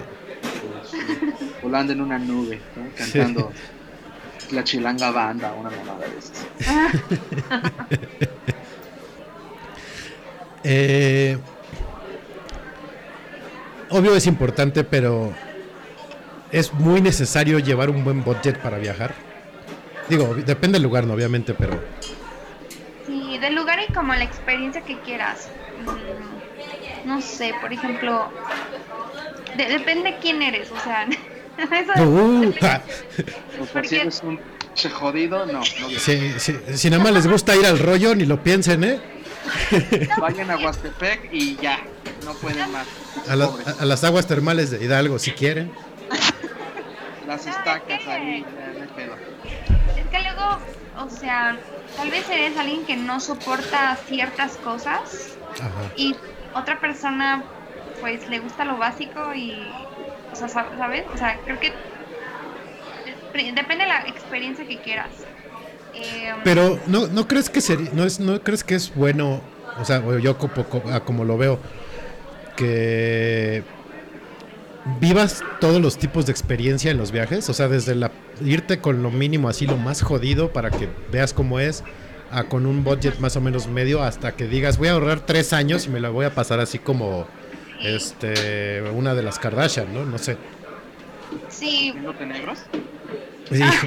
Volando 1.63 1.93
en 1.93 2.01
una 2.03 2.19
nube, 2.19 2.61
¿no? 2.77 2.85
cantando 2.97 3.53
la 4.53 4.63
chilanga 4.63 5.11
banda, 5.11 5.53
una 5.55 5.71
mamada 5.71 6.07
de 6.07 6.19
esas. 6.19 6.47
Eh, 10.67 11.37
obvio 13.95 14.15
es 14.17 14.27
importante, 14.27 14.85
pero 14.85 15.33
es 16.51 16.73
muy 16.73 17.01
necesario 17.01 17.59
llevar 17.59 17.91
un 17.91 18.05
buen 18.05 18.23
budget 18.25 18.59
para 18.59 18.79
viajar. 18.79 19.15
Digo, 20.09 20.35
depende 20.35 20.77
del 20.77 20.83
lugar, 20.83 21.05
no, 21.07 21.15
obviamente, 21.15 21.55
pero 21.55 21.81
Sí, 23.07 23.39
del 23.39 23.55
lugar 23.55 23.79
y 23.89 23.93
como 23.93 24.15
la 24.15 24.25
experiencia 24.25 24.83
que 24.83 24.99
quieras. 25.01 25.49
Mm, 25.85 27.09
no 27.09 27.21
sé, 27.21 27.53
por 27.61 27.73
ejemplo, 27.73 28.31
de- 29.57 29.67
depende 29.69 30.17
quién 30.21 30.43
eres, 30.43 30.71
o 30.71 30.79
sea, 30.81 31.07
eso 31.59 32.05
Uh, 32.05 32.53
sea, 32.61 32.83
si 33.85 33.97
eres 33.97 34.21
un 34.23 34.41
che 34.75 34.91
jodido, 34.91 35.47
no, 35.47 35.53
no 35.61 35.65
si, 35.65 36.39
si- 36.41 36.57
si 36.75 36.91
nada 36.91 37.03
más 37.03 37.13
les 37.13 37.27
gusta 37.29 37.55
ir 37.55 37.65
al 37.65 37.79
rollo, 37.79 38.15
ni 38.15 38.25
lo 38.27 38.43
piensen, 38.43 38.83
¿eh? 38.85 38.99
Vayan 40.21 40.51
a 40.51 40.57
Huastepec 40.57 41.29
y 41.33 41.57
ya, 41.57 41.79
no 42.25 42.33
pueden 42.35 42.71
más. 42.73 42.87
A, 43.29 43.37
la- 43.37 43.45
a- 43.47 43.83
a 43.83 43.85
las 43.85 44.05
aguas 44.05 44.27
termales 44.27 44.71
de 44.71 44.85
Hidalgo, 44.85 45.19
si 45.19 45.31
quieren. 45.33 45.71
Las 47.27 47.47
estacas 47.47 48.07
ahí, 48.07 48.45
pedo. 48.95 49.15
Es 49.97 50.07
que 50.11 50.19
luego, 50.23 50.59
o 50.99 51.09
sea, 51.11 51.57
tal 51.97 52.11
vez 52.11 52.29
eres 52.29 52.57
alguien 52.59 52.85
que 52.85 52.97
no 52.97 53.19
soporta 53.21 53.97
ciertas 54.09 54.57
cosas 54.59 55.37
Ajá. 55.55 55.93
y 55.97 56.15
otra 56.55 56.81
persona 56.81 57.43
pues 58.01 58.29
le 58.29 58.41
gusta 58.41 58.65
lo 58.65 58.77
básico 58.77 59.35
y, 59.35 59.57
o 60.33 60.37
sea, 60.37 60.49
sa- 60.49 60.67
¿sabes? 60.77 61.05
O 61.15 61.17
sea, 61.17 61.39
creo 61.45 61.59
que 61.59 61.73
de- 63.33 63.53
depende 63.53 63.85
de 63.85 63.89
la 63.89 64.01
experiencia 64.07 64.67
que 64.67 64.79
quieras. 64.79 65.11
Eh, 65.95 66.35
Pero 66.45 66.79
no, 66.87 67.07
no 67.07 67.27
crees 67.27 67.49
que 67.49 67.61
sería, 67.61 67.89
no 67.93 68.05
es, 68.05 68.21
no 68.21 68.41
crees 68.43 68.63
que 68.65 68.75
es 68.75 68.95
bueno, 68.95 69.41
o 69.81 69.85
sea, 69.85 70.03
yo 70.21 70.37
como, 70.37 70.65
como- 70.69 71.05
como 71.05 71.25
lo 71.25 71.39
veo, 71.39 71.59
que 72.57 73.63
vivas 75.01 75.43
todos 75.61 75.81
los 75.81 75.97
tipos 75.97 76.27
de 76.27 76.33
experiencia 76.33 76.91
en 76.91 76.99
los 76.99 77.11
viajes, 77.11 77.49
o 77.49 77.55
sea, 77.55 77.69
desde 77.69 77.95
la 77.95 78.11
irte 78.45 78.81
con 78.81 79.03
lo 79.03 79.11
mínimo 79.11 79.49
así 79.49 79.67
lo 79.67 79.77
más 79.77 80.03
jodido 80.03 80.53
para 80.53 80.71
que 80.71 80.89
veas 81.11 81.33
cómo 81.33 81.59
es, 81.61 81.85
a 82.31 82.45
con 82.45 82.67
un 82.67 82.85
budget 82.85 83.19
más 83.19 83.37
o 83.37 83.41
menos 83.41 83.67
medio 83.69 84.03
hasta 84.03 84.33
que 84.33 84.47
digas 84.47 84.77
voy 84.79 84.89
a 84.89 84.93
ahorrar 84.93 85.21
tres 85.21 85.53
años 85.53 85.87
y 85.87 85.91
me 85.91 86.01
la 86.01 86.11
voy 86.11 86.27
a 86.27 86.35
pasar 86.35 86.61
así 86.61 86.79
como 86.79 87.27
este 87.83 88.83
una 88.95 89.15
de 89.15 89.23
las 89.23 89.39
Kardashian, 89.39 89.93
¿no? 89.95 90.05
No 90.05 90.19
sé. 90.19 90.37
sí, 91.49 91.93
¿Viéndote 91.93 92.27
negros? 92.27 92.59
Hijo. 93.51 93.87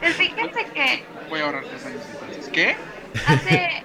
pues 0.00 0.16
fíjense 0.16 0.66
que 0.74 1.04
Voy 1.30 1.40
a 1.40 1.44
ahorrar 1.44 1.64
tres 1.64 1.84
años 1.86 2.02
entonces. 2.12 2.50
¿Qué? 2.52 2.76
hace 3.26 3.82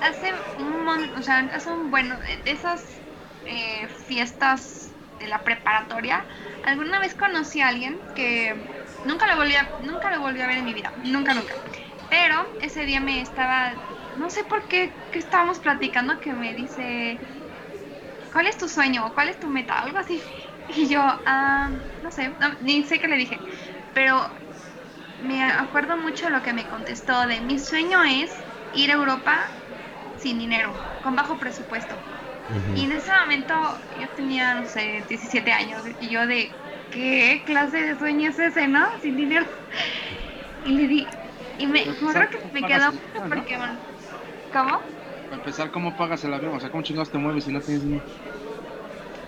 hace 0.00 0.32
un 0.56 0.84
mon- 0.84 1.14
o 1.16 1.22
sea 1.22 1.38
hace 1.52 1.70
un 1.72 1.90
bueno 1.90 2.18
de 2.18 2.42
esas 2.46 3.02
eh, 3.44 3.88
fiestas 3.88 4.96
de 5.18 5.26
la 5.28 5.44
preparatoria 5.44 6.26
alguna 6.62 7.00
vez 7.00 7.14
conocí 7.14 7.60
a 7.60 7.68
alguien 7.68 8.04
que 8.14 8.54
nunca 9.02 9.26
lo 9.28 9.36
volví 9.36 9.54
a, 9.56 9.74
nunca 9.78 10.10
lo 10.10 10.20
volví 10.20 10.40
a 10.40 10.46
ver 10.46 10.58
en 10.58 10.64
mi 10.64 10.74
vida 10.74 10.92
nunca 10.96 11.34
nunca 11.34 11.60
pero 12.08 12.36
ese 12.58 12.84
día 12.86 13.00
me 13.00 13.20
estaba 13.20 13.80
no 14.14 14.30
sé 14.30 14.44
por 14.44 14.68
qué 14.68 15.00
que 15.10 15.18
estábamos 15.18 15.60
platicando 15.60 16.20
que 16.20 16.34
me 16.34 16.54
dice 16.54 17.24
¿cuál 18.32 18.46
es 18.46 18.56
tu 18.58 18.68
sueño? 18.68 19.06
o 19.06 19.14
¿cuál 19.14 19.28
es 19.28 19.38
tu 19.38 19.48
meta? 19.48 19.80
algo 19.80 19.98
así 19.98 20.24
y 20.66 20.88
yo 20.88 21.00
ah, 21.02 21.70
no 22.00 22.10
sé 22.10 22.36
ni 22.60 22.84
sé 22.84 22.98
qué 23.00 23.08
le 23.08 23.16
dije 23.16 23.42
pero 23.92 24.34
me 25.18 25.42
acuerdo 25.44 25.96
mucho 25.98 26.30
lo 26.30 26.42
que 26.42 26.52
me 26.54 26.68
contestó 26.68 27.26
de 27.26 27.40
mi 27.42 27.58
sueño 27.58 28.04
es 28.04 28.48
ir 28.72 28.90
a 28.90 28.94
Europa 28.94 29.40
sin 30.18 30.38
dinero, 30.38 30.84
con 31.00 31.16
bajo 31.16 31.38
presupuesto. 31.40 32.06
Y 32.72 32.84
en 32.86 32.92
ese 32.92 33.12
momento 33.12 33.54
yo 33.94 34.08
tenía, 34.14 34.54
no 34.56 34.66
sé, 34.66 35.04
17 35.08 35.52
años 35.52 35.84
y 35.98 36.10
yo 36.10 36.26
de, 36.26 36.60
¿qué 36.90 37.44
clase 37.46 37.78
de 37.82 37.98
sueño 37.98 38.30
es 38.30 38.38
ese, 38.40 38.68
no? 38.68 38.86
Sin 39.02 39.16
dinero. 39.16 39.46
Y 40.62 40.72
le 40.76 40.86
di, 40.88 41.10
y 41.56 41.66
me, 41.66 41.80
Pues, 41.84 41.96
acuerdo 41.96 42.30
que 42.30 42.38
me 42.50 42.64
quedó 42.66 42.90
el 42.90 42.94
¿no? 43.14 43.28
porque, 43.28 43.56
bueno, 43.58 43.82
¿cómo? 44.52 44.80
Para 45.28 45.38
empezar, 45.38 45.70
¿cómo 45.70 45.96
pagas 45.96 46.22
el 46.24 46.34
avión? 46.34 46.54
O 46.54 46.60
sea, 46.60 46.70
¿cómo 46.70 46.82
chingados 46.82 47.10
te 47.10 47.18
mueves 47.18 47.44
si 47.44 47.52
no 47.52 47.60
tienes 47.62 47.82
dinero? 47.82 48.04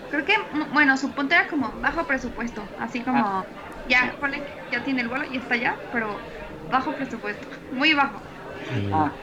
Creo 0.07 0.25
que, 0.25 0.33
bueno, 0.71 0.97
su 0.97 1.13
punto 1.13 1.35
era 1.35 1.47
como 1.47 1.71
bajo 1.79 2.05
presupuesto, 2.05 2.73
así 2.75 3.03
como, 3.03 3.23
Ah. 3.23 3.45
ya, 3.83 4.17
ponle 4.19 4.43
que 4.43 4.53
ya 4.69 4.83
tiene 4.83 5.01
el 5.01 5.07
vuelo 5.07 5.25
y 5.25 5.37
está 5.37 5.55
allá, 5.55 5.85
pero 5.89 6.27
bajo 6.65 6.95
presupuesto, 6.95 7.47
muy 7.69 7.93
bajo. 7.93 8.29
Ah. 8.91 9.17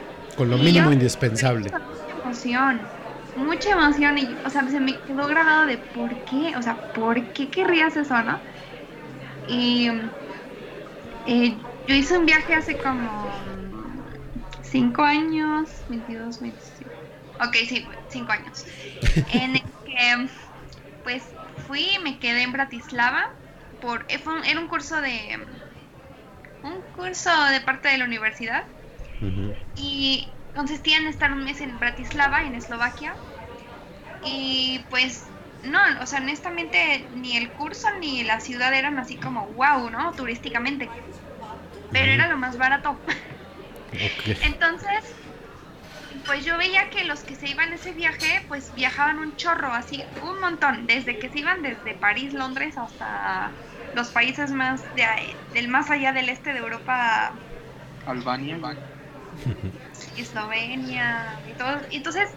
Con 0.47 0.49
lo 0.49 0.57
mínimo 0.57 0.91
indispensable. 0.91 1.71
Mucha 1.71 2.13
emoción, 2.23 2.91
mucha 3.35 3.69
emoción 3.71 4.17
y, 4.17 4.41
o 4.45 4.49
sea, 4.49 4.67
se 4.69 4.79
me 4.79 5.03
quedó 5.03 5.27
grabado 5.27 5.65
de 5.65 5.77
por 5.77 6.23
qué, 6.23 6.55
o 6.57 6.61
sea, 6.61 6.81
por 6.93 7.31
qué 7.33 7.49
querrías 7.49 7.95
eso, 7.97 8.21
¿no? 8.23 8.41
Y 9.47 9.89
eh, 11.25 11.57
yo 11.87 11.95
hice 11.95 12.17
un 12.17 12.25
viaje 12.25 12.53
hace 12.55 12.77
como 12.77 13.29
5 14.61 15.03
años, 15.03 15.69
22, 15.87 16.39
25. 16.39 16.95
Ok, 17.39 17.55
sí, 17.67 17.89
5 18.07 18.31
años. 18.31 18.65
en 19.27 19.55
el 19.55 19.61
que, 19.85 20.29
pues, 21.03 21.23
fui 21.57 21.81
y 21.95 22.03
me 22.03 22.19
quedé 22.19 22.43
en 22.43 22.51
Bratislava 22.51 23.23
por, 23.79 24.05
eh, 24.09 24.19
fue 24.19 24.37
un- 24.39 24.45
era 24.45 24.59
un 24.59 24.67
curso 24.67 25.01
de, 25.01 25.37
un 26.61 26.81
curso 26.91 27.29
de 27.51 27.61
parte 27.61 27.89
de 27.89 27.97
la 27.97 28.05
universidad 28.05 28.63
Y 29.75 30.39
consistía 30.53 30.97
en 30.97 31.07
estar 31.07 31.31
un 31.31 31.43
mes 31.43 31.61
en 31.61 31.79
Bratislava, 31.79 32.43
en 32.43 32.55
Eslovaquia. 32.55 33.21
Y 34.21 34.87
pues 34.89 35.35
no, 35.61 35.79
o 36.01 36.05
sea, 36.05 36.19
honestamente 36.19 37.07
ni 37.11 37.37
el 37.37 37.51
curso 37.53 37.87
ni 37.99 38.23
la 38.23 38.39
ciudad 38.39 38.73
eran 38.73 38.99
así 38.99 39.19
como 39.19 39.53
wow, 39.53 39.89
¿no? 39.89 40.13
Turísticamente. 40.15 40.97
Pero 41.91 42.11
era 42.11 42.27
lo 42.27 42.37
más 42.37 42.57
barato. 42.57 43.03
Entonces, 44.39 45.21
pues 46.25 46.45
yo 46.45 46.57
veía 46.57 46.89
que 46.89 47.03
los 47.05 47.23
que 47.23 47.35
se 47.35 47.49
iban 47.49 47.71
a 47.71 47.75
ese 47.75 47.93
viaje, 47.93 48.45
pues 48.47 48.73
viajaban 48.73 49.19
un 49.19 49.35
chorro, 49.35 49.73
así, 49.73 50.03
un 50.21 50.39
montón, 50.39 50.85
desde 50.87 51.19
que 51.19 51.29
se 51.29 51.39
iban 51.39 51.61
desde 51.61 51.95
París, 51.95 52.33
Londres, 52.33 52.77
hasta 52.77 53.59
los 53.91 54.11
países 54.11 54.51
más 54.51 54.93
de, 54.93 55.05
del 55.47 55.67
más 55.69 55.89
allá 55.89 56.13
del 56.13 56.29
este 56.29 56.53
de 56.53 56.59
Europa, 56.59 57.41
Albania. 58.05 58.57
Eslovenia 60.15 61.41
y 61.45 61.55
todo. 61.55 61.81
Y 61.89 61.97
entonces, 61.97 62.29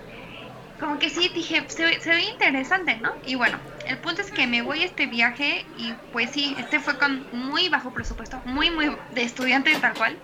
como 0.78 0.98
que 0.98 1.11
sí, 1.11 1.32
dije, 1.34 1.66
se, 1.70 1.84
ve- 1.86 2.00
se 2.00 2.11
ve 2.11 2.22
interesante, 2.32 2.98
¿no? 3.00 3.12
Y 3.22 3.36
bueno, 3.36 3.62
el 3.84 4.00
punto 4.00 4.22
es 4.22 4.32
que 4.32 4.46
me 4.46 4.62
voy 4.62 4.82
a 4.82 4.86
este 4.86 5.07
viaje 5.07 5.70
y 5.74 6.05
pues 6.11 6.32
sí, 6.32 6.57
este 6.59 6.80
fue 6.80 6.98
con 6.98 7.28
muy 7.32 7.68
bajo 7.70 7.94
presupuesto, 7.94 8.42
muy, 8.44 8.70
muy 8.70 9.05
de 9.11 9.22
estudiante 9.24 9.76
tal 9.78 9.96
cual. 9.96 10.22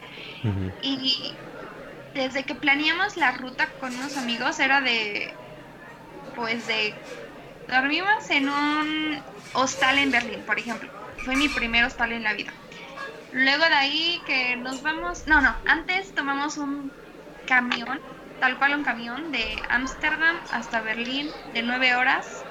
Y 0.81 1.45
desde 2.14 2.47
que 2.47 2.55
planeamos 2.57 3.16
la 3.16 3.33
ruta 3.33 3.76
con 3.79 3.97
unos 3.97 4.16
amigos 4.16 4.61
era 4.61 4.81
de, 4.83 5.41
pues 6.33 6.66
de, 6.66 7.07
dormimos 7.68 8.31
en 8.31 8.49
un 8.49 9.26
hostal 9.53 9.99
en 9.99 10.11
Berlín, 10.12 10.45
por 10.45 10.59
ejemplo. 10.61 10.91
Fue 11.16 11.37
mi 11.37 11.49
primer 11.51 11.85
hostal 11.85 12.12
en 12.12 12.24
la 12.24 12.35
vida. 12.35 12.55
Luego 13.33 13.64
de 13.64 13.74
ahí 13.74 14.22
que 14.26 14.57
nos 14.57 14.83
vamos, 14.83 15.26
no, 15.26 15.41
no, 15.41 15.55
antes 15.66 16.14
tomamos 16.14 16.57
un 16.57 16.91
camión, 17.47 18.01
tal 18.41 18.59
cual 18.59 18.74
un 18.74 18.85
camión 18.85 19.33
de 19.33 19.57
Ámsterdam 19.68 20.37
hasta 20.51 20.81
Berlín 20.81 21.29
de 21.53 21.62
nueve 21.62 21.95
horas. 21.95 22.45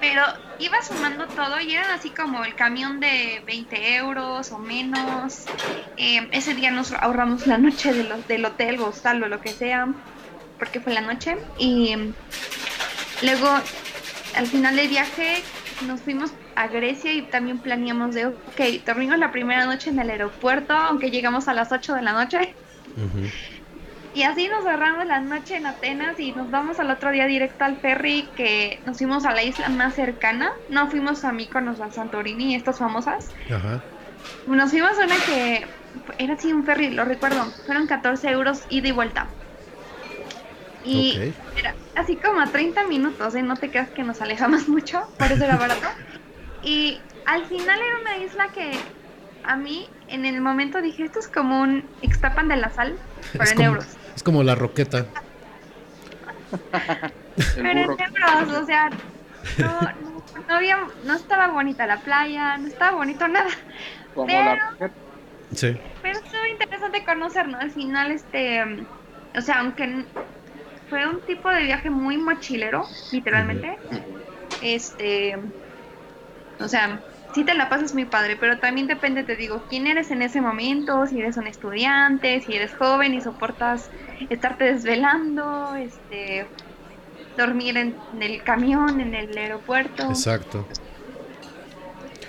Pero 0.00 0.22
iba 0.58 0.82
sumando 0.82 1.28
todo 1.28 1.60
y 1.60 1.74
eran 1.74 1.90
así 1.92 2.10
como 2.10 2.44
el 2.44 2.56
camión 2.56 2.98
de 2.98 3.40
20 3.46 3.96
euros 3.96 4.50
o 4.50 4.58
menos. 4.58 5.44
Eh, 5.96 6.28
ese 6.32 6.54
día 6.54 6.72
nos 6.72 6.92
ahorramos 6.92 7.46
la 7.46 7.56
noche 7.56 7.92
de 7.92 8.04
los, 8.04 8.26
del 8.26 8.44
hotel 8.44 8.80
hostal 8.80 9.22
o 9.22 9.28
lo 9.28 9.40
que 9.40 9.50
sea, 9.50 9.86
porque 10.58 10.80
fue 10.80 10.92
la 10.92 11.02
noche. 11.02 11.38
Y 11.56 11.96
mm, 11.96 12.14
luego, 13.22 13.48
al 14.34 14.46
final 14.48 14.74
del 14.74 14.88
viaje, 14.88 15.40
nos 15.86 16.00
fuimos 16.00 16.32
a 16.56 16.68
Grecia 16.68 17.12
y 17.12 17.22
también 17.22 17.58
planeamos 17.58 18.14
de, 18.14 18.26
ok, 18.26 18.84
dormimos 18.86 19.18
la 19.18 19.32
primera 19.32 19.64
noche 19.66 19.90
en 19.90 19.98
el 19.98 20.10
aeropuerto, 20.10 20.74
aunque 20.74 21.10
llegamos 21.10 21.48
a 21.48 21.54
las 21.54 21.72
8 21.72 21.94
de 21.94 22.02
la 22.02 22.12
noche. 22.12 22.54
Y 24.14 24.24
así 24.24 24.48
nos 24.48 24.64
cerramos 24.64 25.06
la 25.06 25.20
noche 25.20 25.56
en 25.56 25.66
Atenas 25.66 26.20
y 26.20 26.32
nos 26.32 26.50
vamos 26.50 26.78
al 26.78 26.90
otro 26.90 27.10
día 27.10 27.26
directo 27.26 27.64
al 27.64 27.78
ferry 27.78 28.28
que 28.36 28.78
nos 28.84 28.98
fuimos 28.98 29.24
a 29.24 29.32
la 29.32 29.42
isla 29.42 29.68
más 29.70 29.94
cercana. 29.94 30.52
No 30.68 30.88
fuimos 30.90 31.24
a 31.24 31.32
Mykonos 31.32 31.80
a 31.80 31.90
Santorini, 31.90 32.54
estas 32.54 32.78
famosas. 32.78 33.30
Ajá. 33.50 33.82
Nos 34.46 34.70
fuimos 34.70 34.98
a 34.98 35.04
una 35.04 35.16
que 35.26 35.66
era 36.18 36.34
así 36.34 36.52
un 36.52 36.64
ferry, 36.64 36.90
lo 36.90 37.04
recuerdo. 37.04 37.44
Fueron 37.66 37.86
14 37.86 38.28
euros 38.28 38.64
ida 38.68 38.88
y 38.88 38.92
vuelta. 38.92 39.28
Y 40.84 41.32
era 41.56 41.74
así 41.94 42.16
como 42.16 42.40
a 42.40 42.46
30 42.46 42.86
minutos, 42.86 43.34
¿eh? 43.34 43.42
No 43.42 43.56
te 43.56 43.70
creas 43.70 43.90
que 43.90 44.02
nos 44.02 44.20
alejamos 44.20 44.68
mucho, 44.68 45.02
por 45.18 45.30
eso 45.30 45.44
era 45.44 45.56
barato. 45.56 45.86
Y 46.62 47.00
al 47.26 47.44
final 47.46 47.80
era 47.80 47.98
una 48.00 48.16
isla 48.18 48.48
que 48.48 48.72
a 49.44 49.56
mí 49.56 49.88
en 50.08 50.24
el 50.24 50.40
momento 50.40 50.80
dije, 50.82 51.04
esto 51.04 51.18
es 51.18 51.28
como 51.28 51.60
un 51.60 51.84
Ixtapan 52.02 52.48
de 52.48 52.56
la 52.56 52.70
Sal, 52.70 52.96
pero 53.32 53.44
Es 53.44 53.50
en 53.52 53.56
como, 53.56 53.68
euros. 53.68 53.86
es 54.16 54.22
como 54.22 54.42
la 54.42 54.54
roqueta. 54.54 55.06
Pero 57.56 57.70
en 57.70 57.78
euros, 57.78 58.52
o 58.62 58.66
sea, 58.66 58.90
no, 59.58 59.80
no, 59.80 60.22
no 60.48 60.54
había, 60.54 60.78
no 61.04 61.14
estaba 61.14 61.46
bonita 61.48 61.86
la 61.86 61.96
playa, 62.00 62.58
no 62.58 62.68
estaba 62.68 62.96
bonito 62.98 63.26
nada. 63.26 63.48
Como 64.14 64.26
pero- 64.26 64.54
la 64.78 64.90
Sí. 65.54 65.76
Pero 66.02 66.18
estuvo 66.18 66.46
interesante 66.50 67.04
conocernos. 67.04 67.60
Al 67.60 67.70
final, 67.70 68.10
este, 68.10 68.62
o 69.34 69.40
sea, 69.40 69.60
aunque 69.60 70.04
fue 70.92 71.08
un 71.08 71.22
tipo 71.22 71.48
de 71.48 71.62
viaje 71.62 71.88
muy 71.88 72.18
mochilero, 72.18 72.86
literalmente, 73.12 73.78
este, 74.60 75.38
o 76.60 76.68
sea, 76.68 77.00
sí 77.34 77.44
te 77.44 77.54
la 77.54 77.70
pasas 77.70 77.94
muy 77.94 78.04
padre, 78.04 78.36
pero 78.38 78.58
también 78.58 78.86
depende, 78.86 79.24
te 79.24 79.34
digo, 79.34 79.64
quién 79.70 79.86
eres 79.86 80.10
en 80.10 80.20
ese 80.20 80.42
momento, 80.42 81.06
si 81.06 81.18
eres 81.18 81.38
un 81.38 81.46
estudiante, 81.46 82.42
si 82.42 82.56
eres 82.56 82.74
joven 82.74 83.14
y 83.14 83.22
soportas 83.22 83.88
estarte 84.28 84.64
desvelando, 84.64 85.74
este, 85.76 86.44
dormir 87.38 87.78
en, 87.78 87.96
en 88.12 88.22
el 88.22 88.42
camión, 88.42 89.00
en 89.00 89.14
el 89.14 89.34
aeropuerto. 89.38 90.10
Exacto. 90.10 90.68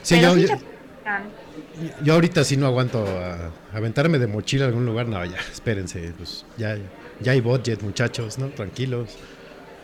Sí, 0.03 0.15
Pero 0.21 0.37
yo, 0.37 0.47
sí 0.47 0.53
yo 2.01 2.13
ahorita 2.13 2.45
sí 2.45 2.55
no 2.55 2.67
aguanto 2.67 3.05
a, 3.05 3.51
aventarme 3.73 4.19
de 4.19 4.27
mochila 4.27 4.63
a 4.63 4.67
algún 4.69 4.85
lugar. 4.85 5.07
No, 5.07 5.23
ya, 5.25 5.37
espérense. 5.51 6.13
Pues 6.17 6.45
ya, 6.57 6.75
ya 6.75 6.83
hay 7.31 7.41
budget, 7.41 7.81
muchachos, 7.81 8.37
¿no? 8.37 8.47
Tranquilos. 8.49 9.17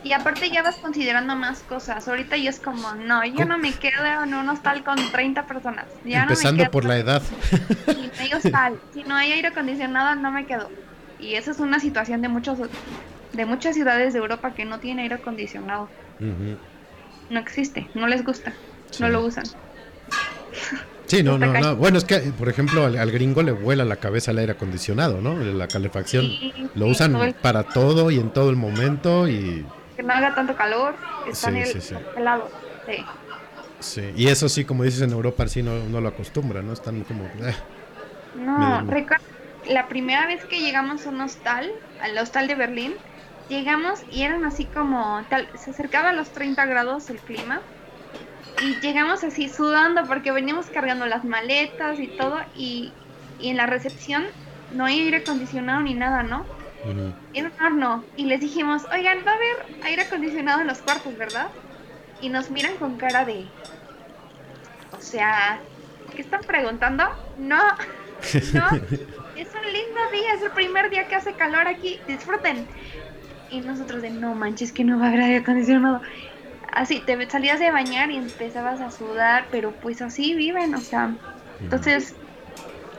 Y 0.02 0.12
aparte 0.12 0.48
ya 0.50 0.62
vas 0.62 0.76
considerando 0.76 1.36
más 1.36 1.60
cosas. 1.60 2.08
Ahorita 2.08 2.36
ya 2.36 2.48
es 2.50 2.58
como, 2.58 2.94
no, 2.94 3.24
yo 3.26 3.44
no 3.44 3.58
me 3.58 3.72
quedo 3.72 4.04
en 4.24 4.32
un 4.32 4.48
hostal 4.48 4.82
con 4.82 4.96
30 5.12 5.46
personas. 5.46 5.86
Ya 6.04 6.22
Empezando 6.22 6.52
no 6.52 6.56
me 6.56 6.62
quedo 6.64 6.70
por 6.70 6.84
la 6.86 6.96
edad. 6.96 7.22
Si 7.22 7.94
no 7.94 8.10
hay 8.18 8.32
hostal, 8.32 8.80
si 8.94 9.02
no 9.04 9.14
hay 9.14 9.32
aire 9.32 9.48
acondicionado, 9.48 10.14
no 10.14 10.30
me 10.30 10.46
quedo. 10.46 10.70
Y 11.18 11.34
esa 11.34 11.50
es 11.50 11.60
una 11.60 11.80
situación 11.80 12.22
de 12.22 12.28
muchos 12.28 12.58
de 13.32 13.46
muchas 13.46 13.74
ciudades 13.74 14.12
de 14.12 14.18
Europa 14.18 14.54
que 14.54 14.64
no 14.64 14.80
tienen 14.80 15.02
aire 15.02 15.16
acondicionado. 15.16 15.88
No 17.28 17.38
existe, 17.38 17.86
no 17.94 18.06
les 18.06 18.24
gusta, 18.24 18.52
Sí. 18.90 19.02
no 19.02 19.08
lo 19.08 19.24
usan. 19.24 19.44
Sí, 21.10 21.22
no, 21.22 21.38
no, 21.38 21.52
no. 21.52 21.76
Bueno, 21.76 21.98
es 21.98 22.04
que, 22.04 22.18
por 22.38 22.48
ejemplo, 22.48 22.84
al, 22.84 22.96
al 22.96 23.10
gringo 23.10 23.42
le 23.42 23.52
vuela 23.52 23.84
la 23.84 23.96
cabeza 23.96 24.30
el 24.30 24.38
aire 24.38 24.52
acondicionado, 24.52 25.20
¿no? 25.20 25.34
La 25.38 25.66
calefacción. 25.66 26.26
Sí, 26.26 26.52
Lo 26.74 26.86
usan 26.86 27.12
todo 27.12 27.24
el- 27.24 27.34
para 27.34 27.64
todo 27.64 28.10
y 28.10 28.16
en 28.18 28.30
todo 28.30 28.50
el 28.50 28.56
momento 28.56 29.28
y 29.28 29.64
Que 29.96 30.02
no 30.02 30.12
haga 30.14 30.34
tanto 30.34 30.54
calor, 30.54 30.94
que 31.24 31.34
Sí, 31.34 31.46
hel- 31.50 31.64
sí, 31.72 31.80
sí. 31.80 31.94
helados. 32.16 32.52
Sí. 32.86 33.04
sí. 33.80 34.02
Y 34.16 34.28
eso 34.28 34.48
sí, 34.48 34.64
como 34.64 34.84
dices 34.84 35.02
en 35.02 35.10
Europa, 35.12 35.46
sí 35.48 35.62
no, 35.62 35.88
no 35.88 36.00
lo 36.00 36.08
acostumbran, 36.08 36.66
¿no? 36.66 36.72
Están 36.72 37.02
como... 37.04 37.24
eh, 37.24 37.54
No, 38.34 38.80
recuerdo 38.82 39.24
la 39.64 39.88
primera 39.88 40.26
vez 40.26 40.44
que 40.46 40.60
llegamos 40.60 41.06
a 41.06 41.10
un 41.10 41.20
hostal, 41.20 41.70
al 41.98 42.16
hostal 42.18 42.46
de 42.48 42.54
Berlín, 42.54 42.94
llegamos 43.48 44.00
y 44.08 44.22
eran 44.22 44.44
así 44.44 44.70
como, 44.70 45.26
tal, 45.28 45.50
se 45.54 45.70
acercaba 45.70 46.10
a 46.10 46.12
los 46.12 46.32
30 46.32 46.64
grados 46.66 47.10
el 47.10 47.22
clima 47.22 47.60
y 48.60 48.80
llegamos 48.80 49.24
así 49.24 49.48
sudando 49.48 50.04
porque 50.06 50.32
veníamos 50.32 50.66
cargando 50.66 51.06
las 51.06 51.24
maletas 51.24 51.98
y 51.98 52.08
todo 52.08 52.38
y, 52.56 52.92
y 53.38 53.48
en 53.48 53.56
la 53.56 53.66
recepción 53.66 54.24
no 54.74 54.84
hay 54.84 55.00
aire 55.00 55.18
acondicionado 55.18 55.80
ni 55.80 55.94
nada, 55.94 56.22
¿no? 56.22 56.44
Era 57.34 57.50
un 57.50 57.64
horno 57.64 58.04
y 58.16 58.24
les 58.24 58.40
dijimos, 58.40 58.84
oigan, 58.92 59.18
va 59.26 59.32
a 59.32 59.34
haber 59.34 59.84
aire 59.84 60.02
acondicionado 60.02 60.60
en 60.62 60.66
los 60.66 60.78
cuartos, 60.78 61.16
¿verdad? 61.16 61.48
Y 62.22 62.28
nos 62.28 62.50
miran 62.50 62.76
con 62.76 62.96
cara 62.96 63.24
de, 63.24 63.46
o 64.96 65.00
sea, 65.00 65.60
¿qué 66.14 66.22
están 66.22 66.40
preguntando? 66.40 67.04
No, 67.38 67.58
no, 68.54 68.66
es 69.36 69.48
un 69.54 69.72
lindo 69.72 70.00
día, 70.12 70.34
es 70.34 70.42
el 70.42 70.50
primer 70.52 70.90
día 70.90 71.06
que 71.06 71.16
hace 71.16 71.32
calor 71.34 71.66
aquí, 71.66 72.00
disfruten. 72.06 72.66
Y 73.50 73.60
nosotros 73.60 74.00
de, 74.00 74.10
no 74.10 74.34
manches, 74.34 74.72
que 74.72 74.84
no 74.84 74.98
va 74.98 75.06
a 75.06 75.08
haber 75.08 75.22
aire 75.22 75.36
acondicionado. 75.38 76.00
Así, 76.72 77.00
te 77.00 77.28
salías 77.28 77.58
de 77.58 77.70
bañar 77.70 78.10
y 78.10 78.16
empezabas 78.16 78.80
a 78.80 78.90
sudar, 78.90 79.46
pero 79.50 79.72
pues 79.72 80.02
así 80.02 80.34
viven, 80.34 80.74
o 80.74 80.80
sea, 80.80 81.14
entonces 81.60 82.14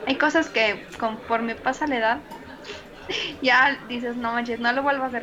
hay 0.06 0.16
cosas 0.16 0.48
que 0.48 0.84
conforme 0.98 1.54
pasa 1.54 1.86
la 1.86 1.96
edad, 1.96 2.18
ya 3.42 3.78
dices, 3.88 4.16
no 4.16 4.32
manches, 4.32 4.60
no 4.60 4.72
lo 4.72 4.82
vuelvo 4.82 5.04
a 5.04 5.06
hacer. 5.08 5.22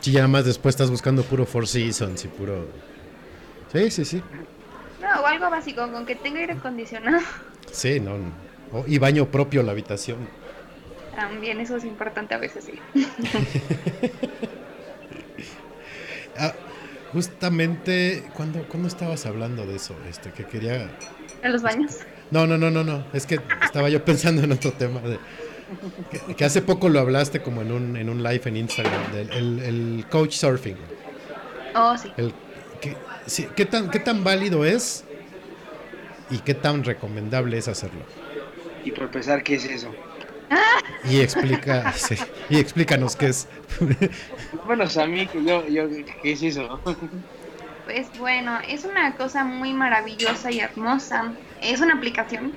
Sí, 0.00 0.10
ya 0.10 0.26
más 0.26 0.44
después 0.44 0.74
estás 0.74 0.90
buscando 0.90 1.22
puro 1.22 1.46
Four 1.46 1.68
Seasons 1.68 2.24
y 2.24 2.28
puro... 2.28 2.66
Sí, 3.72 3.90
sí, 3.90 4.04
sí. 4.04 4.22
No, 5.00 5.20
o 5.22 5.26
algo 5.26 5.48
básico, 5.48 5.90
con 5.90 6.04
que 6.04 6.16
tenga 6.16 6.40
aire 6.40 6.54
acondicionado. 6.54 7.20
Sí, 7.70 8.00
no. 8.00 8.18
no. 8.18 8.84
Y 8.86 8.98
baño 8.98 9.30
propio 9.30 9.62
la 9.62 9.72
habitación. 9.72 10.28
También 11.16 11.58
eso 11.58 11.76
es 11.76 11.84
importante 11.84 12.34
a 12.34 12.38
veces, 12.38 12.64
sí. 12.64 12.78
Ah, 16.34 16.54
justamente, 17.12 18.24
¿cuándo, 18.34 18.66
¿cuándo 18.68 18.88
estabas 18.88 19.26
hablando 19.26 19.66
de 19.66 19.76
eso? 19.76 19.94
Este, 20.08 20.30
que 20.30 20.44
quería... 20.44 20.90
En 21.42 21.52
los 21.52 21.62
baños. 21.62 21.98
No, 22.30 22.46
no, 22.46 22.56
no, 22.56 22.70
no, 22.70 22.82
no. 22.82 23.04
Es 23.12 23.26
que 23.26 23.40
estaba 23.62 23.88
yo 23.88 24.04
pensando 24.04 24.42
en 24.42 24.52
otro 24.52 24.72
tema. 24.72 25.00
De, 25.00 25.18
que, 26.10 26.34
que 26.34 26.44
hace 26.44 26.62
poco 26.62 26.88
lo 26.88 27.00
hablaste 27.00 27.42
como 27.42 27.62
en 27.62 27.72
un, 27.72 27.96
en 27.96 28.08
un 28.08 28.22
live 28.22 28.42
en 28.46 28.56
Instagram. 28.56 29.12
Del, 29.12 29.30
el, 29.30 29.58
el 29.60 30.06
coach 30.10 30.32
surfing. 30.32 30.76
Oh, 31.74 31.96
sí. 31.96 32.10
El, 32.16 32.32
que, 32.80 32.96
sí, 33.26 33.48
¿qué, 33.54 33.66
tan, 33.66 33.90
¿Qué 33.90 33.98
tan 33.98 34.24
válido 34.24 34.64
es 34.64 35.04
y 36.30 36.38
qué 36.38 36.54
tan 36.54 36.84
recomendable 36.84 37.58
es 37.58 37.68
hacerlo? 37.68 38.00
Y 38.84 38.90
por 38.90 39.04
empezar, 39.04 39.42
¿qué 39.42 39.56
es 39.56 39.64
eso? 39.64 39.94
Y 41.04 41.20
explica, 41.20 41.92
sí, 41.92 42.16
y 42.48 42.58
explícanos 42.58 43.16
qué 43.16 43.26
es. 43.26 43.48
Bueno, 44.66 44.84
a 44.84 45.06
mí 45.06 45.28
yo, 45.44 45.66
yo, 45.66 45.88
¿qué 46.22 46.32
es 46.32 46.42
eso? 46.42 46.80
Pues 47.84 48.06
bueno, 48.18 48.60
es 48.68 48.84
una 48.84 49.16
cosa 49.16 49.42
muy 49.42 49.72
maravillosa 49.72 50.52
y 50.52 50.60
hermosa. 50.60 51.32
Es 51.60 51.80
una 51.80 51.94
aplicación 51.94 52.52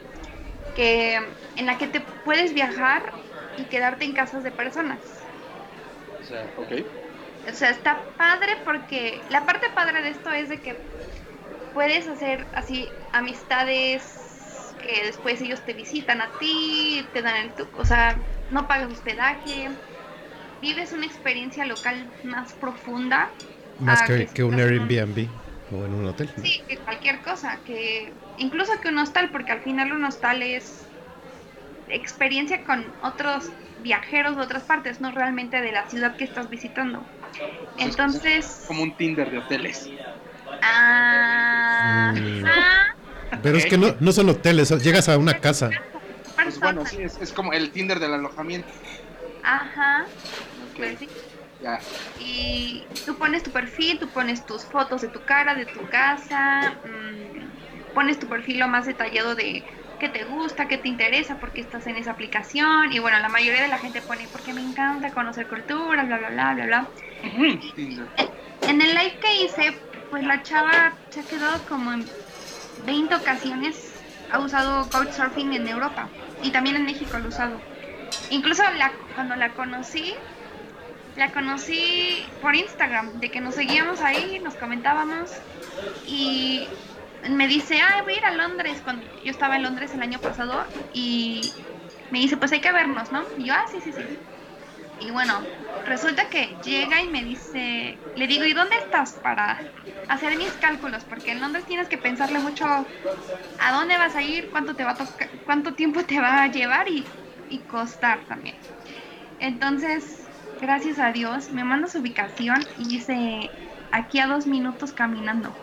que 0.76 1.20
en 1.56 1.66
la 1.66 1.78
que 1.80 1.88
te 1.88 2.02
puedes 2.24 2.54
viajar 2.54 3.12
y 3.58 3.64
quedarte 3.64 4.06
en 4.06 4.14
casas 4.14 4.43
de 4.43 4.52
personas. 4.52 5.00
O 6.22 6.26
sea, 6.26 6.46
ok. 6.58 6.86
O 7.52 7.56
sea, 7.56 7.72
está 7.72 8.02
padre 8.18 8.58
porque 8.64 9.20
la 9.30 9.46
parte 9.46 9.68
padre 9.74 10.04
de 10.04 10.10
esto 10.10 10.32
es 10.32 10.50
de 10.50 10.60
que 10.60 10.78
puedes 11.74 12.08
hacer 12.08 12.46
así 12.54 12.88
amistades 13.12 14.25
que 14.86 15.04
después 15.06 15.42
ellos 15.42 15.64
te 15.66 15.74
visitan 15.74 16.22
a 16.22 16.38
ti, 16.38 17.10
te 17.14 17.22
dan 17.22 17.38
el 17.38 17.56
tu, 17.56 17.70
o 17.74 17.86
sea, 17.86 18.26
no 18.50 18.68
pagas 18.68 18.92
hospedaje, 18.92 19.70
vives 20.62 20.92
una 20.94 21.06
experiencia 21.06 21.66
local 21.66 22.14
más 22.24 22.54
profunda. 22.56 23.34
Más 23.78 24.02
a 24.02 24.06
que, 24.08 24.14
un 24.44 24.54
estás 24.54 24.68
en 24.68 24.80
un- 24.80 24.88
Airbnb 24.90 25.30
o 25.72 25.86
en 25.86 25.94
un 25.94 26.06
hotel. 26.06 26.34
¿no? 26.38 26.44
Sí, 26.44 26.66
que 26.68 26.82
cualquier 26.84 27.22
cosa, 27.22 27.62
que 27.64 28.14
incluso 28.36 28.72
que 28.82 28.90
un 28.90 28.98
hostal, 29.00 29.32
porque 29.32 29.52
al 29.52 29.62
final 29.62 29.92
un 29.94 30.04
hostal 30.06 30.42
es 30.44 30.92
experiencia 31.88 32.64
con 32.64 32.96
otros 33.02 33.46
viajeros 33.78 34.36
de 34.38 34.44
otras 34.44 34.64
partes, 34.64 35.02
no 35.02 35.12
realmente 35.12 35.62
de 35.62 35.72
la 35.72 35.88
ciudad 35.90 36.16
que 36.18 36.24
estás 36.26 36.50
visitando. 36.50 37.08
Entonces, 37.78 38.66
Como 38.68 38.84
un 38.84 38.96
Tinder 38.98 39.30
de 39.32 39.40
hoteles. 39.40 39.90
ah, 40.62 42.14
Mm. 42.14 42.46
ah, 42.46 42.86
Pero 43.42 43.58
es 43.58 43.66
que 43.66 43.78
no, 43.78 43.96
no 44.00 44.12
son 44.12 44.30
hoteles, 44.30 44.68
son- 44.68 44.80
llegas 44.80 45.10
a 45.10 45.18
una 45.18 45.40
casa. 45.40 45.70
Pues 46.36 46.60
bueno, 46.60 46.86
sí, 46.86 46.98
es, 47.02 47.18
es 47.22 47.32
como 47.32 47.54
el 47.54 47.72
Tinder 47.72 48.00
del 48.00 48.14
alojamiento. 48.14 48.72
Ajá. 49.44 50.06
Pues 50.76 51.00
sí. 51.00 51.10
Ya. 51.62 51.80
Y 52.20 52.86
tú 53.06 53.16
pones 53.16 53.44
tu 53.44 53.52
perfil, 53.52 54.00
tú 54.00 54.08
pones 54.10 54.46
tus 54.46 54.64
fotos 54.66 55.02
de 55.02 55.08
tu 55.10 55.20
cara, 55.22 55.56
de 55.56 55.66
tu 55.66 55.88
casa, 55.90 56.80
mm, 56.84 57.94
pones 57.94 58.20
tu 58.20 58.28
perfil 58.28 58.60
lo 58.60 58.68
más 58.68 58.86
detallado 58.86 59.36
de 59.36 59.64
qué 60.00 60.10
te 60.10 60.26
gusta, 60.26 60.68
qué 60.68 60.78
te 60.78 60.90
interesa, 60.90 61.40
por 61.40 61.52
qué 61.54 61.62
estás 61.62 61.88
en 61.88 61.96
esa 61.96 62.12
aplicación. 62.12 62.92
Y 62.92 63.00
bueno, 63.00 63.18
la 63.20 63.30
mayoría 63.30 63.62
de 63.62 63.70
la 63.70 63.78
gente 63.80 64.02
pone 64.02 64.28
porque 64.32 64.54
me 64.54 64.62
encanta 64.62 65.12
conocer 65.12 65.48
cultura, 65.48 66.04
bla, 66.04 66.18
bla, 66.18 66.30
bla, 66.30 66.54
bla, 66.54 66.66
bla. 66.66 66.90
En 68.62 68.82
el 68.82 68.90
live 68.90 69.18
que 69.22 69.44
hice, 69.44 69.78
pues 70.10 70.24
la 70.24 70.42
chava 70.44 70.94
se 71.10 71.22
ha 71.22 71.24
quedado 71.24 71.62
como 71.68 71.94
en 71.94 72.06
20 72.86 73.16
ocasiones. 73.16 73.94
Ha 74.32 74.40
usado 74.40 74.90
Couchsurfing 74.90 75.54
en 75.54 75.68
Europa 75.68 76.10
y 76.42 76.52
también 76.52 76.76
en 76.76 76.86
México 76.86 77.18
lo 77.18 77.26
ha 77.26 77.28
usado. 77.28 77.62
Incluso 78.30 78.64
la, 78.78 78.92
cuando 79.14 79.36
la 79.36 79.52
conocí, 79.54 80.14
la 81.16 81.32
conocí 81.32 82.26
por 82.42 82.56
Instagram, 82.56 83.20
de 83.20 83.30
que 83.30 83.40
nos 83.40 83.56
seguíamos 83.56 84.02
ahí, 84.02 84.40
nos 84.40 84.56
comentábamos 84.56 85.32
y 86.08 86.68
me 87.30 87.48
dice, 87.48 87.80
ay, 87.82 88.02
voy 88.02 88.14
a 88.14 88.18
ir 88.18 88.26
a 88.26 88.32
Londres, 88.32 88.82
cuando 88.84 89.06
yo 89.24 89.32
estaba 89.32 89.56
en 89.56 89.64
Londres 89.64 89.94
el 89.94 90.02
año 90.02 90.20
pasado 90.20 90.64
y 90.94 91.54
me 92.12 92.20
dice, 92.20 92.38
pues 92.38 92.52
hay 92.52 92.62
que 92.62 92.72
vernos, 92.72 93.12
¿no? 93.12 93.24
Y 93.38 93.46
yo, 93.46 93.54
ah, 93.54 93.66
sí, 93.72 93.80
sí, 93.84 93.92
sí. 93.92 94.02
Y 95.00 95.12
bueno, 95.12 95.41
resulta 95.86 96.30
que 96.30 96.56
llega 96.64 97.02
y 97.02 97.08
me 97.08 97.24
dice, 97.24 97.98
le 98.16 98.28
digo, 98.28 98.46
¿y 98.46 98.54
dónde 98.54 98.76
estás 98.78 99.14
para 99.14 99.60
hacer 100.08 100.38
mis 100.38 100.52
cálculos? 100.54 101.04
Porque 101.04 101.32
en 101.32 101.41
Londres 101.41 101.66
tienes 101.66 101.88
que 101.88 101.98
pensarle 101.98 102.39
mucho 102.39 102.66
a 102.66 103.72
dónde 103.72 103.98
vas 103.98 104.16
a 104.16 104.22
ir, 104.22 104.50
cuánto 104.50 104.76
te 104.76 104.84
va 104.84 104.91
a 104.91 104.96
tocar, 104.96 105.30
cuánto 105.46 105.74
tiempo 105.74 106.04
te 106.04 106.20
va 106.20 106.43
a 106.43 106.48
llevar 106.48 106.88
y, 106.88 107.04
y 107.50 107.60
costar 107.60 108.20
también. 108.28 108.56
Entonces, 109.39 110.26
gracias 110.62 111.00
a 111.00 111.12
Dios, 111.12 111.52
me 111.52 111.64
manda 111.64 111.88
su 111.88 112.00
ubicación 112.00 112.66
y 112.78 112.88
dice, 112.88 113.50
aquí 113.91 114.20
a 114.20 114.28
dos 114.28 114.48
minutos 114.48 114.91
caminando. 114.91 115.54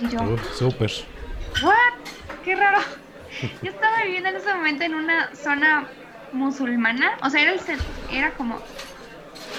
Y 0.00 0.08
yo, 0.08 0.36
súper. 0.54 0.90
¿What? 1.62 2.42
Qué 2.44 2.56
raro. 2.56 2.80
Yo 3.62 3.70
estaba 3.70 4.02
viviendo 4.04 4.28
en 4.28 4.36
ese 4.36 4.52
momento 4.52 4.84
en 4.84 4.94
una 4.94 5.34
zona 5.34 5.88
musulmana, 6.32 7.18
o 7.22 7.30
sea, 7.30 7.42
era, 7.42 7.52
el, 7.54 7.60
era 8.08 8.34
como, 8.36 8.70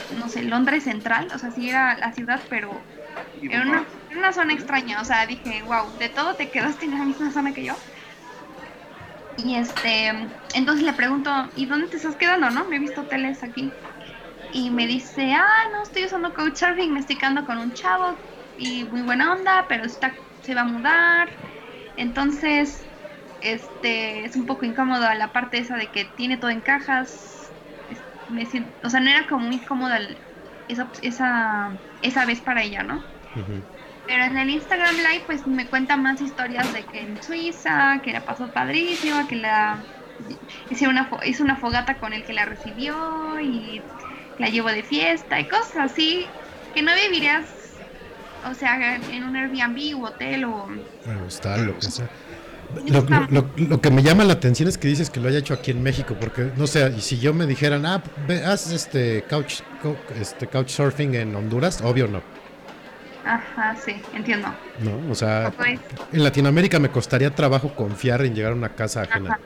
no 0.09 0.29
sé, 0.29 0.43
Londres 0.43 0.83
central, 0.85 1.29
o 1.33 1.39
sea, 1.39 1.51
sí 1.51 1.69
era 1.69 1.97
la 1.97 2.13
ciudad, 2.13 2.45
pero 2.49 2.89
era 3.47 3.63
una, 3.63 3.87
una 4.09 4.33
zona 4.33 4.53
extraña, 4.53 5.01
o 5.01 5.05
sea, 5.05 5.25
dije, 5.27 5.63
wow, 5.63 5.97
de 5.97 6.09
todo 6.09 6.35
te 6.37 6.51
quedaste 6.51 6.85
en 6.85 6.99
la 6.99 7.05
misma 7.05 7.31
zona 7.31 7.53
que 7.53 7.65
yo. 7.65 7.83
Y 9.35 9.55
este, 9.55 10.07
entonces 10.53 10.83
le 10.85 10.93
pregunto, 10.93 11.31
¿y 11.55 11.65
dónde 11.65 11.87
te 11.87 11.97
estás 11.97 12.15
quedando, 12.17 12.49
no? 12.51 12.65
Me 12.67 12.75
he 12.77 12.79
visto 12.79 13.01
hoteles 13.01 13.43
aquí. 13.43 13.79
Y 14.51 14.71
me 14.71 14.87
dice, 14.87 15.33
ah, 15.33 15.47
no, 15.73 15.83
estoy 15.83 16.05
usando 16.05 16.33
Couchsurfing, 16.33 16.93
me 16.93 16.99
estoy 17.01 17.17
quedando 17.17 17.45
con 17.45 17.59
un 17.59 17.73
chavo 17.73 18.21
y 18.55 18.85
muy 18.85 19.01
buena 19.03 19.33
onda, 19.33 19.65
pero 19.69 19.85
está, 19.85 20.21
se 20.41 20.55
va 20.55 20.61
a 20.61 20.65
mudar. 20.65 21.29
Entonces, 21.95 22.89
este, 23.43 24.25
es 24.25 24.35
un 24.35 24.45
poco 24.45 24.65
incómodo 24.65 25.11
la 25.13 25.31
parte 25.33 25.57
esa 25.59 25.77
de 25.77 25.91
que 25.91 26.05
tiene 26.05 26.37
todo 26.37 26.51
en 26.51 26.61
cajas. 26.61 27.55
Es- 27.87 28.05
Me 28.27 28.45
siento, 28.45 28.77
o 28.87 28.89
sea, 28.89 28.99
no 29.01 29.09
era 29.09 29.27
como 29.27 29.45
muy 29.47 29.63
cómoda 29.65 29.99
esa, 30.67 30.91
esa, 31.01 31.79
esa 32.01 32.25
vez 32.25 32.41
para 32.41 32.63
ella, 32.63 32.83
¿no? 32.83 33.09
Pero 34.05 34.23
en 34.25 34.37
el 34.37 34.49
Instagram 34.49 34.97
Live 34.97 35.23
pues 35.25 35.47
me 35.47 35.69
cuenta 35.69 35.97
más 35.97 36.21
historias 36.21 36.73
de 36.73 36.87
que 36.87 37.01
en 37.01 37.21
Suiza, 37.21 38.01
que 38.03 38.11
la 38.13 38.25
pasó 38.25 38.51
padrísimo, 38.51 39.27
que 39.27 39.37
la 39.37 39.89
hizo 40.69 40.89
una, 40.89 41.09
hizo 41.25 41.43
una 41.43 41.57
fogata 41.57 41.99
con 41.99 42.13
el 42.13 42.25
que 42.25 42.33
la 42.33 42.45
recibió 42.45 43.39
y 43.41 43.89
la 44.37 44.49
llevó 44.49 44.69
de 44.69 44.83
fiesta 44.83 45.39
y 45.39 45.47
cosas 45.47 45.77
así 45.91 46.37
que 46.73 46.81
no 46.81 46.91
vivirías, 46.95 47.85
o 48.43 48.53
sea, 48.53 48.95
en 48.97 49.23
un 49.23 49.35
Airbnb 49.35 49.95
u 49.97 50.05
hotel 50.05 50.45
o... 50.45 50.67
Bueno, 51.03 51.27
está 51.27 51.57
lo 51.57 51.77
que 51.79 51.89
sea. 51.89 52.09
Lo, 52.87 53.01
lo- 53.01 53.27
lo- 53.29 53.49
lo 53.55 53.81
que 53.81 53.89
me 53.91 54.01
llama 54.03 54.23
la 54.23 54.33
atención 54.33 54.67
es 54.69 54.77
que 54.77 54.87
dices 54.87 55.09
que 55.09 55.19
lo 55.19 55.29
haya 55.29 55.39
hecho 55.39 55.53
aquí 55.53 55.71
en 55.71 55.81
México, 55.83 56.15
porque 56.19 56.51
no 56.57 56.67
sé, 56.67 56.93
y 56.97 57.01
si 57.01 57.19
yo 57.19 57.33
me 57.33 57.45
dijeran, 57.45 57.85
ah, 57.85 58.03
ve, 58.27 58.43
haz 58.43 58.71
este 58.71 59.23
couch, 59.29 59.61
co- 59.81 59.95
este 60.19 60.47
couchsurfing 60.47 61.15
en 61.15 61.35
Honduras, 61.35 61.81
obvio 61.81 62.07
no, 62.07 62.21
Ajá, 63.25 63.73
sí, 63.77 63.95
entiendo. 64.13 64.49
¿no? 64.81 65.11
O 65.11 65.15
sea, 65.15 65.53
en 66.11 66.23
Latinoamérica 66.23 66.77
me 66.79 66.89
costaría 66.89 67.33
trabajo 67.33 67.73
confiar 67.73 68.21
en 68.25 68.35
llegar 68.35 68.51
a 68.51 68.55
una 68.55 68.69
casa 68.69 69.03
ajena. 69.03 69.29
Ajá. 69.35 69.39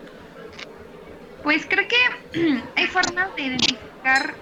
Pues 1.44 1.66
creo 1.70 1.86
que 1.88 2.62
hay 2.76 2.88
formas 2.88 3.36
de 3.36 3.42
identificar 3.44 4.34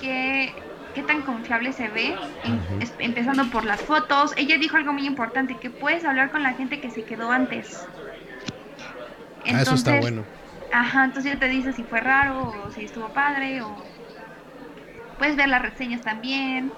qué, 0.00 0.52
qué 0.94 1.02
tan 1.02 1.22
confiable 1.22 1.72
se 1.72 1.88
ve, 1.88 2.16
em- 2.44 2.82
es- 2.82 2.94
empezando 2.98 3.50
por 3.50 3.64
las 3.64 3.80
fotos. 3.82 4.32
Ella 4.36 4.56
dijo 4.58 4.76
algo 4.76 4.92
muy 4.92 5.06
importante, 5.06 5.56
que 5.60 5.70
puedes 5.70 6.04
hablar 6.04 6.30
con 6.30 6.42
la 6.42 6.54
gente 6.54 6.80
que 6.80 6.90
se 6.90 7.04
quedó 7.04 7.30
antes. 7.30 7.86
Ah, 9.46 9.60
eso 9.62 9.74
está 9.74 10.00
bueno. 10.00 10.24
Ajá, 10.70 11.04
entonces 11.04 11.32
ya 11.32 11.38
te 11.38 11.48
dice 11.48 11.72
si 11.72 11.84
fue 11.84 12.00
raro 12.00 12.48
o 12.48 12.70
si 12.70 12.84
estuvo 12.84 13.12
padre 13.12 13.62
o 13.62 13.76
puedes 15.18 15.36
ver 15.36 15.48
las 15.48 15.62
reseñas 15.62 16.02
también, 16.02 16.72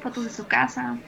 fotos 0.00 0.24
de 0.24 0.30
su 0.30 0.46
casa. 0.46 0.98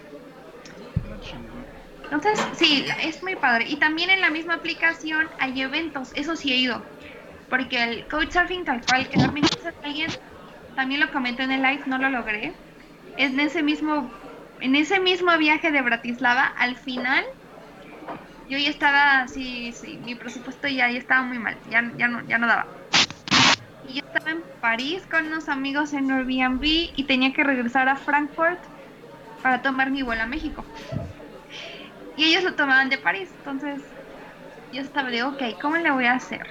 Entonces, 2.10 2.38
sí, 2.54 2.84
es 3.02 3.22
muy 3.22 3.36
padre. 3.36 3.66
Y 3.68 3.76
también 3.78 4.10
en 4.10 4.20
la 4.20 4.30
misma 4.30 4.54
aplicación 4.54 5.28
hay 5.38 5.60
eventos, 5.62 6.10
eso 6.14 6.36
sí 6.36 6.52
he 6.52 6.56
ido. 6.56 6.84
Porque 7.48 7.82
el 7.82 8.08
Couchsurfing 8.08 8.64
tal 8.64 8.82
cual, 8.86 9.08
casa 9.08 9.70
de 9.70 9.88
alguien, 9.88 10.10
también 10.74 11.00
lo 11.00 11.10
comenté 11.12 11.42
en 11.44 11.52
el 11.52 11.62
live, 11.62 11.82
no 11.86 11.98
lo 11.98 12.08
logré. 12.10 12.52
En 13.16 13.38
ese 13.40 13.62
mismo, 13.62 14.10
en 14.60 14.76
ese 14.76 15.00
mismo 15.00 15.36
viaje 15.38 15.70
de 15.70 15.82
Bratislava, 15.82 16.44
al 16.46 16.76
final, 16.76 17.24
yo 18.48 18.58
ya 18.58 18.70
estaba 18.70 19.20
así, 19.22 19.72
sí, 19.72 19.98
mi 20.04 20.14
presupuesto 20.14 20.68
ya, 20.68 20.90
ya 20.90 20.98
estaba 20.98 21.22
muy 21.22 21.38
mal, 21.38 21.60
ya, 21.66 21.82
ya, 21.96 22.08
no, 22.08 22.26
ya 22.26 22.38
no 22.38 22.46
daba. 22.46 22.66
Y 23.82 23.94
yo 23.94 24.00
estaba 24.12 24.36
en 24.36 24.44
París 24.60 25.06
con 25.06 25.26
unos 25.26 25.48
amigos 25.48 25.92
en 25.92 26.10
Airbnb 26.10 26.62
y 26.64 27.06
tenía 27.06 27.32
que 27.32 27.44
regresar 27.44 27.88
a 27.88 27.96
Frankfurt 27.96 28.62
para 29.42 29.62
tomar 29.62 29.90
mi 29.90 30.02
vuelo 30.02 30.22
a 30.22 30.26
México. 30.26 30.64
Y 32.16 32.24
ellos 32.24 32.44
lo 32.44 32.54
tomaban 32.54 32.88
de 32.88 32.98
París, 32.98 33.32
entonces 33.36 33.82
yo 34.70 34.80
estaba 34.82 35.10
de, 35.10 35.22
ok, 35.22 35.42
¿cómo 35.60 35.76
le 35.76 35.90
voy 35.90 36.06
a 36.06 36.14
hacer? 36.14 36.42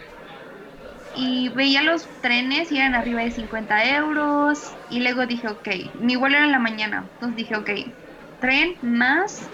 Y 1.14 1.50
veía 1.56 1.84
los 1.84 2.12
trenes 2.22 2.72
y 2.72 2.78
eran 2.78 2.96
arriba 2.96 3.24
de 3.24 3.32
50 3.32 3.86
euros. 3.98 4.80
Y 4.88 5.02
luego 5.02 5.28
dije, 5.28 5.48
ok, 5.50 5.70
mi 5.96 6.16
vuelo 6.18 6.38
era 6.38 6.46
en 6.46 6.52
la 6.54 6.60
mañana. 6.60 7.10
Entonces 7.14 7.36
dije, 7.38 7.56
ok, 7.58 7.70
tren 8.40 8.78
más 8.82 9.54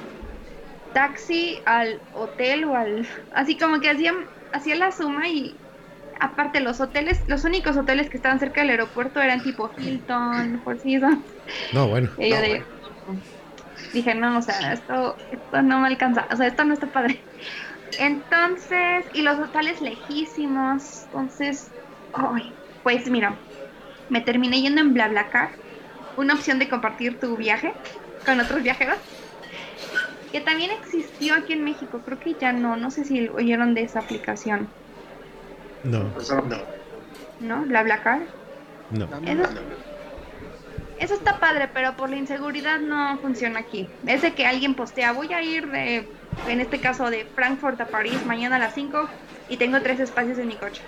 taxi 0.91 1.61
al 1.65 2.05
hotel 2.11 2.65
o 2.65 2.75
al... 2.75 3.07
Así 3.31 3.57
como 3.57 3.79
que 3.81 3.89
hacía, 3.91 4.13
hacía 4.51 4.75
la 4.75 4.91
suma 4.91 5.29
y 5.29 5.63
aparte 6.19 6.59
los 6.61 6.81
hoteles, 6.81 7.23
los 7.27 7.45
únicos 7.45 7.77
hoteles 7.77 8.09
que 8.09 8.17
estaban 8.17 8.39
cerca 8.39 8.61
del 8.61 8.71
aeropuerto 8.71 9.21
eran 9.21 9.43
tipo 9.43 9.73
Hilton, 9.77 10.61
Four 10.63 10.79
Seasons. 10.79 11.27
No, 11.71 11.87
bueno. 11.87 12.09
Y 12.17 12.31
yo 12.31 12.37
No, 12.37 12.41
de- 12.41 12.69
dije, 13.91 14.15
no, 14.15 14.37
o 14.37 14.41
sea, 14.41 14.73
esto, 14.73 15.17
esto 15.31 15.61
no 15.61 15.79
me 15.79 15.87
alcanza, 15.87 16.27
o 16.31 16.35
sea, 16.35 16.47
esto 16.47 16.65
no 16.65 16.73
está 16.73 16.91
padre. 16.91 17.27
Entonces, 17.99 19.05
y 19.13 19.21
los 19.23 19.39
hoteles 19.39 19.81
lejísimos, 19.81 21.05
entonces 21.05 21.75
Ay, 22.11 22.59
pues 22.81 23.09
mira, 23.09 23.45
me 24.09 24.21
terminé 24.21 24.61
yendo 24.61 24.81
en 24.81 24.93
BlaBlaCar, 24.93 25.51
una 26.15 26.35
opción 26.35 26.59
de 26.59 26.69
compartir 26.69 27.19
tu 27.19 27.37
viaje 27.37 27.73
con 28.25 28.39
otros 28.41 28.63
viajeros, 28.63 28.99
que 30.31 30.41
también 30.41 30.71
existió 30.71 31.35
aquí 31.35 31.53
en 31.53 31.63
México, 31.63 32.01
creo 32.03 32.17
que 32.19 32.35
ya 32.35 32.51
no, 32.53 32.75
no 32.77 32.89
sé 32.91 33.05
si 33.05 33.27
oyeron 33.29 33.75
de 33.75 33.83
esa 33.83 33.99
aplicación, 33.99 34.73
No, 35.83 36.11
Pues, 36.13 36.29
no. 36.29 36.67
¿no? 37.39 37.65
BlaBlaCar. 37.65 38.29
no. 38.89 39.07
Eso, 39.25 39.43
eso 40.97 41.13
está 41.15 41.39
padre, 41.39 41.69
pero 41.73 41.95
por 41.95 42.09
la 42.09 42.17
inseguridad 42.17 42.79
no 42.79 43.19
funciona 43.21 43.59
aquí. 43.59 43.95
Es 44.03 44.21
de 44.21 44.35
que 44.35 44.45
alguien 44.45 44.75
postea, 44.75 45.13
voy 45.13 45.31
a 45.33 45.41
ir 45.43 45.67
de, 45.67 46.11
en 46.45 46.61
este 46.61 46.81
caso, 46.81 47.09
de 47.09 47.25
Frankfurt 47.35 47.79
a 47.81 47.91
París 47.91 48.25
mañana 48.25 48.57
a 48.57 48.59
las 48.59 48.73
5 48.73 49.09
y 49.47 49.57
tengo 49.57 49.81
tres 49.81 49.99
espacios 49.99 50.37
en 50.39 50.47
mi 50.47 50.57
coche. 50.57 50.83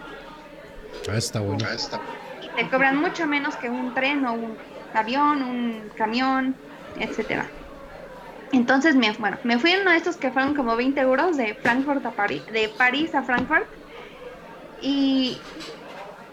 Ah, 1.07 1.17
está 1.17 1.41
bueno. 1.41 1.65
Y 2.39 2.53
te 2.53 2.69
cobran 2.69 2.97
mucho 2.99 3.27
menos 3.27 3.57
que 3.57 3.69
un 3.69 3.93
tren 3.93 4.25
o 4.25 4.33
un 4.33 4.61
avión, 4.93 5.43
un 5.43 5.89
camión, 5.89 6.61
etcétera. 6.95 7.57
Entonces, 8.51 8.95
me, 8.95 9.11
bueno, 9.13 9.39
me 9.43 9.59
fui 9.59 9.71
en 9.71 9.81
uno 9.81 9.91
de 9.91 9.97
estos 9.97 10.17
que 10.17 10.31
fueron 10.31 10.55
como 10.55 10.75
20 10.77 11.01
euros 11.01 11.37
de 11.37 11.55
Frankfurt 11.55 12.05
a 12.05 12.15
París, 12.15 12.45
de 12.47 12.69
París 12.69 13.15
a 13.15 13.23
Frankfurt. 13.23 13.69
Y, 14.75 15.49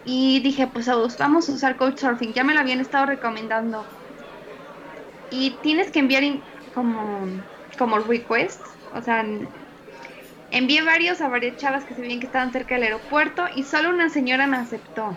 y 0.03 0.41
dije, 0.41 0.67
pues 0.67 0.87
vamos 1.19 1.49
a 1.49 1.53
usar 1.53 1.77
Couchsurfing. 1.77 2.33
Ya 2.33 2.43
me 2.43 2.53
lo 2.55 2.61
habían 2.61 2.81
estado 2.81 3.07
recomendando. 3.07 3.91
Y 5.29 5.61
tienes 5.61 5.91
que 5.91 5.99
enviar 5.99 6.23
in- 6.23 6.49
como, 6.73 7.43
como 7.77 7.99
request. 7.99 8.65
O 8.95 9.01
sea, 9.01 9.23
envié 10.51 10.81
varios 10.83 11.21
a 11.21 11.27
varias 11.27 11.57
chavas 11.57 11.83
que 11.83 11.93
se 11.95 12.01
veían 12.01 12.19
que 12.19 12.25
estaban 12.25 12.51
cerca 12.51 12.75
del 12.75 12.83
aeropuerto 12.85 13.45
y 13.55 13.63
solo 13.63 13.89
una 13.89 14.09
señora 14.09 14.47
me 14.47 14.57
aceptó. 14.57 15.15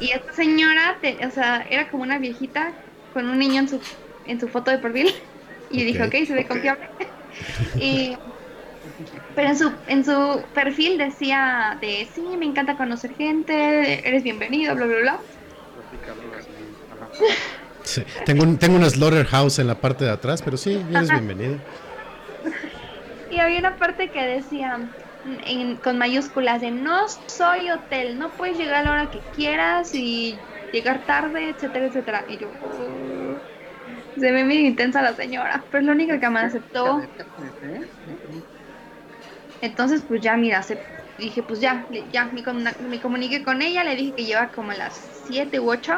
Y 0.00 0.10
esta 0.10 0.32
señora, 0.32 0.96
te- 1.00 1.24
o 1.26 1.30
sea, 1.30 1.64
era 1.70 1.88
como 1.90 2.02
una 2.02 2.18
viejita 2.18 2.72
con 3.12 3.28
un 3.28 3.38
niño 3.38 3.60
en 3.60 3.68
su, 3.68 3.80
en 4.26 4.40
su 4.40 4.48
foto 4.48 4.70
de 4.70 4.78
perfil. 4.78 5.12
Y 5.70 5.80
yo 5.80 5.84
dije, 5.84 6.02
Ok. 6.04 6.26
se 6.26 6.34
ve 6.34 6.42
Ok. 6.42 6.48
confiable. 6.48 6.88
y, 7.80 8.16
pero 9.34 9.48
en 9.48 9.58
su, 9.58 9.72
en 9.88 10.04
su 10.04 10.42
perfil 10.54 10.96
decía 10.98 11.76
de, 11.80 12.06
sí, 12.14 12.22
me 12.38 12.46
encanta 12.46 12.76
conocer 12.76 13.14
gente, 13.16 14.06
eres 14.08 14.22
bienvenido, 14.22 14.74
bla, 14.76 14.86
bla, 14.86 14.98
bla. 15.00 15.18
Sí. 17.82 18.02
Tengo, 18.24 18.42
un, 18.42 18.58
tengo 18.58 18.76
una 18.76 18.90
slaughterhouse 18.90 19.58
en 19.60 19.68
la 19.68 19.76
parte 19.76 20.04
de 20.04 20.10
atrás, 20.10 20.42
pero 20.42 20.56
sí, 20.56 20.80
eres 20.90 21.10
bienvenido. 21.10 21.58
Y 23.36 23.40
había 23.40 23.58
una 23.60 23.76
parte 23.76 24.10
que 24.10 24.22
decía 24.22 24.78
con 25.82 25.98
mayúsculas 25.98 26.60
de 26.60 26.70
no 26.70 27.06
soy 27.28 27.70
hotel, 27.70 28.18
no 28.18 28.36
puedes 28.36 28.56
llegar 28.58 28.76
a 28.76 28.82
la 28.84 28.92
hora 28.92 29.10
que 29.10 29.26
quieras 29.30 29.90
y 29.94 30.48
llegar 30.70 31.04
tarde, 31.06 31.50
etcétera, 31.50 31.86
etcétera. 31.86 32.24
Y 32.28 32.38
yo, 32.38 32.56
"Uh". 32.60 33.42
se 34.16 34.32
ve 34.32 34.44
muy 34.44 34.58
intensa 34.66 35.02
la 35.02 35.14
señora, 35.14 35.68
pero 35.70 35.82
es 35.82 35.86
la 35.86 35.92
única 35.94 36.20
que 36.20 36.30
me 36.30 36.40
aceptó. 36.40 37.10
Entonces, 39.60 40.04
pues 40.06 40.20
ya, 40.20 40.36
mira, 40.36 40.62
se- 40.62 40.86
dije, 41.16 41.42
pues 41.42 41.60
ya, 41.60 41.86
ya 42.10 42.26
me, 42.26 42.42
me 42.80 43.00
comuniqué 43.00 43.42
con 43.42 43.62
ella, 43.62 43.84
le 43.84 43.96
dije 43.96 44.14
que 44.14 44.24
lleva 44.24 44.50
como 44.52 44.72
las 44.72 44.96
7 45.12 45.60
u 45.60 45.70
8. 45.70 45.94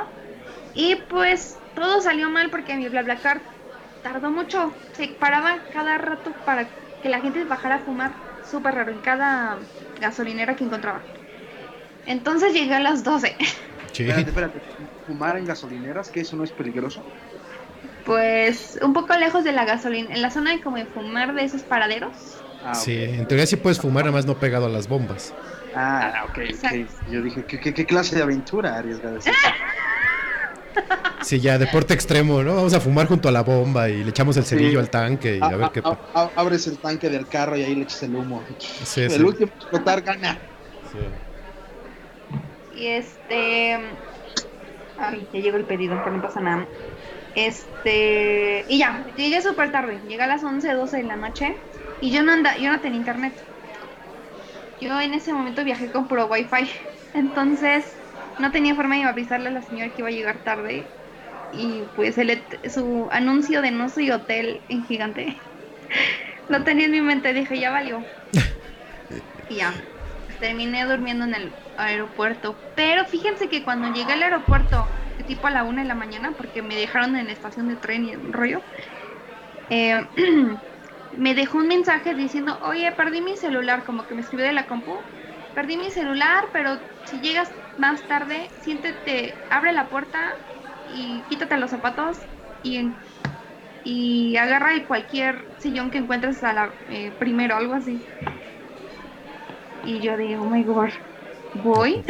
Y 0.72 0.96
pues 1.08 1.64
todo 1.74 2.00
salió 2.02 2.30
mal 2.30 2.50
porque 2.50 2.76
mi 2.76 2.88
BlaBlaCar 2.88 3.48
tardó 4.02 4.30
mucho. 4.30 4.82
Se 4.92 5.16
paraba 5.20 5.68
cada 5.70 5.98
rato 5.98 6.40
para 6.44 6.76
que 7.02 7.08
la 7.08 7.20
gente 7.20 7.44
bajara 7.44 7.76
a 7.76 7.78
fumar. 7.80 8.12
Súper 8.48 8.74
raro, 8.74 8.92
en 8.92 8.98
cada 9.00 9.58
gasolinera 10.00 10.56
que 10.56 10.64
encontraba. 10.64 11.00
Entonces 12.06 12.52
llegué 12.54 12.74
a 12.74 12.80
las 12.80 13.04
12. 13.04 13.36
Sí. 13.92 14.04
Espérate, 14.04 14.28
espérate. 14.30 14.60
¿Fumar 15.08 15.36
en 15.38 15.44
gasolineras? 15.46 16.08
¿Que 16.10 16.20
eso 16.20 16.36
no 16.36 16.44
es 16.44 16.52
peligroso? 16.52 17.02
Pues 18.04 18.78
un 18.80 18.92
poco 18.92 19.16
lejos 19.16 19.42
de 19.42 19.50
la 19.52 19.64
gasolina, 19.64 20.14
en 20.14 20.22
la 20.22 20.30
zona 20.30 20.52
de 20.52 20.60
como 20.60 20.76
de 20.76 20.84
fumar 20.86 21.34
de 21.34 21.42
esos 21.42 21.62
paraderos. 21.62 22.12
Ah, 22.64 22.74
Sí, 22.74 22.96
en 23.02 23.26
teoría 23.26 23.46
sí 23.46 23.56
puedes 23.56 23.80
fumar, 23.80 24.04
nada 24.04 24.16
más 24.16 24.24
no 24.26 24.38
pegado 24.38 24.66
a 24.66 24.68
las 24.68 24.86
bombas. 24.88 25.34
Ah, 25.74 26.26
ok. 26.28 26.38
Yo 27.10 27.22
dije, 27.22 27.44
¿qué, 27.44 27.58
qué, 27.58 27.74
qué 27.74 27.86
clase 27.86 28.14
de 28.14 28.22
aventura 28.22 28.76
arriesgada 28.78 29.18
es? 29.18 29.24
Sí, 31.22 31.40
ya, 31.40 31.58
deporte 31.58 31.94
extremo, 31.94 32.42
¿no? 32.42 32.54
Vamos 32.54 32.72
a 32.74 32.80
fumar 32.80 33.06
junto 33.08 33.28
a 33.28 33.32
la 33.32 33.42
bomba 33.42 33.88
y 33.88 34.04
le 34.04 34.10
echamos 34.10 34.36
el 34.36 34.44
cerillo 34.44 34.70
Sí. 34.70 34.76
al 34.78 34.90
tanque 34.90 35.36
y 35.36 35.40
A- 35.42 35.46
a 35.46 35.56
ver 35.56 35.70
qué 35.72 35.80
a- 35.80 35.82
pa- 35.82 35.98
a- 36.14 36.30
abres 36.36 36.66
el 36.68 36.78
tanque 36.78 37.08
del 37.10 37.26
carro 37.28 37.56
y 37.56 37.64
ahí 37.64 37.74
le 37.74 37.82
echas 37.82 38.02
el 38.04 38.14
humo. 38.14 38.42
Sí, 38.58 39.02
el 39.02 39.10
sí. 39.10 39.22
último 39.22 39.50
a 39.52 39.54
explotar 39.56 40.02
gana. 40.02 40.38
Sí. 40.92 40.98
Y 42.76 42.86
este. 42.86 43.78
Ay, 44.96 45.26
ya 45.32 45.40
llegó 45.40 45.56
el 45.56 45.64
pedido, 45.64 45.98
pero 46.04 46.16
no 46.16 46.22
pasa 46.22 46.40
nada. 46.40 46.66
Este. 47.34 48.64
Y 48.68 48.78
ya, 48.78 49.04
llegué 49.16 49.42
súper 49.42 49.72
tarde. 49.72 50.00
Llegué 50.08 50.22
a 50.22 50.26
las 50.28 50.42
11, 50.44 50.72
12 50.72 50.98
de 50.98 51.04
la 51.04 51.16
noche. 51.16 51.56
Y 52.00 52.10
yo 52.12 52.22
no 52.22 52.32
anda, 52.32 52.56
yo 52.58 52.70
no 52.70 52.80
tenía 52.80 52.98
internet. 52.98 53.32
Yo 54.80 55.00
en 55.00 55.14
ese 55.14 55.32
momento 55.32 55.64
viajé 55.64 55.90
con 55.90 56.06
puro 56.06 56.26
wifi. 56.26 56.68
Entonces, 57.14 57.84
no 58.38 58.52
tenía 58.52 58.74
forma 58.74 58.96
de 58.96 59.04
avisarle 59.04 59.48
a 59.48 59.52
la 59.52 59.62
señora 59.62 59.90
que 59.90 60.02
iba 60.02 60.08
a 60.08 60.12
llegar 60.12 60.44
tarde. 60.44 60.84
Y 61.52 61.82
pues 61.96 62.18
el 62.18 62.44
su 62.72 63.08
anuncio 63.10 63.62
de 63.62 63.70
no 63.70 63.88
soy 63.88 64.10
hotel 64.10 64.60
en 64.68 64.84
gigante. 64.84 65.36
Lo 66.48 66.62
tenía 66.64 66.86
en 66.86 66.92
mi 66.92 67.00
mente, 67.00 67.32
dije, 67.32 67.58
ya 67.58 67.70
valió. 67.70 68.04
Y 69.50 69.56
ya, 69.56 69.72
terminé 70.40 70.84
durmiendo 70.84 71.24
en 71.24 71.34
el 71.34 71.52
aeropuerto. 71.76 72.54
Pero 72.74 73.06
fíjense 73.06 73.48
que 73.48 73.64
cuando 73.64 73.88
llegué 73.88 74.12
al 74.12 74.22
aeropuerto, 74.22 74.86
de 75.16 75.24
tipo 75.24 75.46
a 75.46 75.50
la 75.50 75.64
una 75.64 75.82
de 75.82 75.88
la 75.88 75.94
mañana, 75.94 76.32
porque 76.36 76.60
me 76.60 76.76
dejaron 76.76 77.16
en 77.16 77.26
la 77.26 77.32
estación 77.32 77.68
de 77.68 77.76
tren 77.76 78.04
y 78.04 78.10
el 78.12 78.32
rollo, 78.32 78.62
eh, 79.70 80.06
me 81.12 81.34
dejó 81.34 81.58
un 81.58 81.68
mensaje 81.68 82.14
diciendo, 82.14 82.58
oye, 82.62 82.92
perdí 82.92 83.22
mi 83.22 83.36
celular, 83.36 83.84
como 83.84 84.06
que 84.06 84.14
me 84.14 84.20
escribió 84.20 84.46
de 84.46 84.52
la 84.52 84.66
compu. 84.66 84.98
Perdí 85.54 85.76
mi 85.76 85.90
celular, 85.90 86.44
pero 86.52 86.78
si 87.04 87.20
llegas 87.20 87.50
más 87.78 88.06
tarde, 88.06 88.50
siéntete, 88.58 89.42
abre 89.50 89.72
la 89.74 89.90
puerta 89.90 90.36
y 90.84 91.26
quítate 91.28 91.58
los 91.58 91.70
zapatos 91.70 92.28
y, 92.62 93.00
y 93.82 94.36
agarra 94.38 94.74
de 94.74 94.86
cualquier 94.86 95.46
sillón 95.58 95.90
que 95.90 95.98
encuentres 95.98 96.42
a 96.44 96.54
la, 96.54 96.76
eh, 96.88 97.16
primero, 97.18 97.56
algo 97.56 97.74
así. 97.74 98.06
Y 99.80 100.00
yo 100.02 100.16
digo, 100.16 100.44
oh 100.44 100.50
my 100.50 100.64
god, 100.64 100.90
voy. 101.52 102.04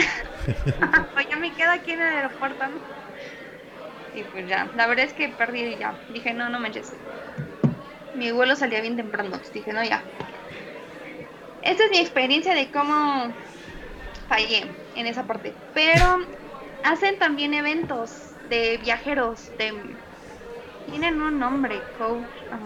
pues 1.14 1.26
ya 1.30 1.36
me 1.36 1.54
quedo 1.54 1.70
aquí 1.72 1.92
en 1.92 2.00
el 2.02 2.08
aeropuerto, 2.08 2.68
¿no? 2.68 2.80
Y 4.12 4.24
pues 4.24 4.46
ya, 4.48 4.70
la 4.74 4.86
verdad 4.86 5.06
es 5.06 5.14
que 5.14 5.30
perdí 5.30 5.62
y 5.62 5.78
ya. 5.78 5.98
Dije, 6.08 6.34
no, 6.34 6.48
no 6.50 6.60
manches. 6.60 6.98
Mi 8.12 8.32
vuelo 8.32 8.54
salía 8.56 8.82
bien 8.82 8.96
temprano. 8.96 9.40
Dije, 9.52 9.72
no, 9.72 9.82
ya. 9.84 10.10
Esta 11.60 11.84
es 11.84 11.90
mi 11.90 11.98
experiencia 11.98 12.54
de 12.54 12.70
cómo 12.70 13.36
fallé 14.28 14.66
en 14.94 15.06
esa 15.06 15.24
parte. 15.24 15.54
Pero 15.74 16.18
hacen 16.84 17.18
también 17.18 17.54
eventos 17.54 18.32
de 18.48 18.78
viajeros, 18.78 19.50
de... 19.58 19.74
Tienen 20.90 21.20
un 21.20 21.38
nombre, 21.38 21.82
coach. 21.98 22.24
ah, 22.50 22.58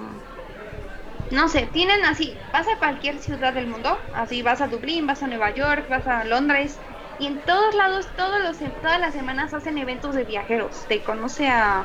no 1.33 1.49
sé, 1.49 1.69
tienen 1.73 2.05
así, 2.05 2.37
vas 2.53 2.69
a 2.69 2.77
cualquier 2.77 3.19
ciudad 3.19 3.55
del 3.55 3.67
mundo, 3.67 3.99
así 4.15 4.43
vas 4.43 4.61
a 4.61 4.69
Dublín, 4.69 5.07
vas 5.07 5.23
a 5.23 5.27
Nueva 5.27 5.51
York, 5.51 5.89
vas 5.89 6.07
a 6.07 6.25
Londres, 6.25 6.79
y 7.19 7.27
en 7.27 7.41
todos 7.41 7.75
lados, 7.75 8.07
todos 8.17 8.43
los, 8.43 8.59
todas 8.83 9.01
las 9.01 9.15
semanas 9.15 9.55
hacen 9.55 9.79
eventos 9.79 10.15
de 10.15 10.25
viajeros, 10.25 10.85
te 10.89 11.03
conoce 11.03 11.49
a, 11.49 11.85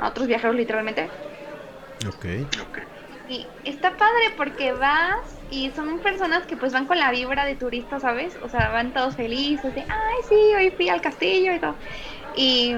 a 0.00 0.08
otros 0.08 0.26
viajeros 0.26 0.56
literalmente. 0.56 1.08
Ok. 2.08 2.24
Y 3.28 3.46
está 3.64 3.96
padre 3.96 4.34
porque 4.36 4.72
vas 4.72 5.41
y 5.52 5.70
son 5.72 6.00
personas 6.00 6.46
que 6.46 6.56
pues 6.56 6.72
van 6.72 6.86
con 6.86 6.98
la 6.98 7.10
vibra 7.10 7.44
de 7.44 7.56
turista, 7.56 8.00
¿sabes? 8.00 8.36
O 8.42 8.48
sea, 8.48 8.70
van 8.70 8.92
todos 8.92 9.16
felices 9.16 9.74
de, 9.74 9.82
ay, 9.82 10.16
sí, 10.28 10.34
hoy 10.56 10.70
fui 10.76 10.88
al 10.88 11.00
castillo 11.02 11.52
y 11.54 11.60
todo. 11.60 11.76
Y, 12.34 12.74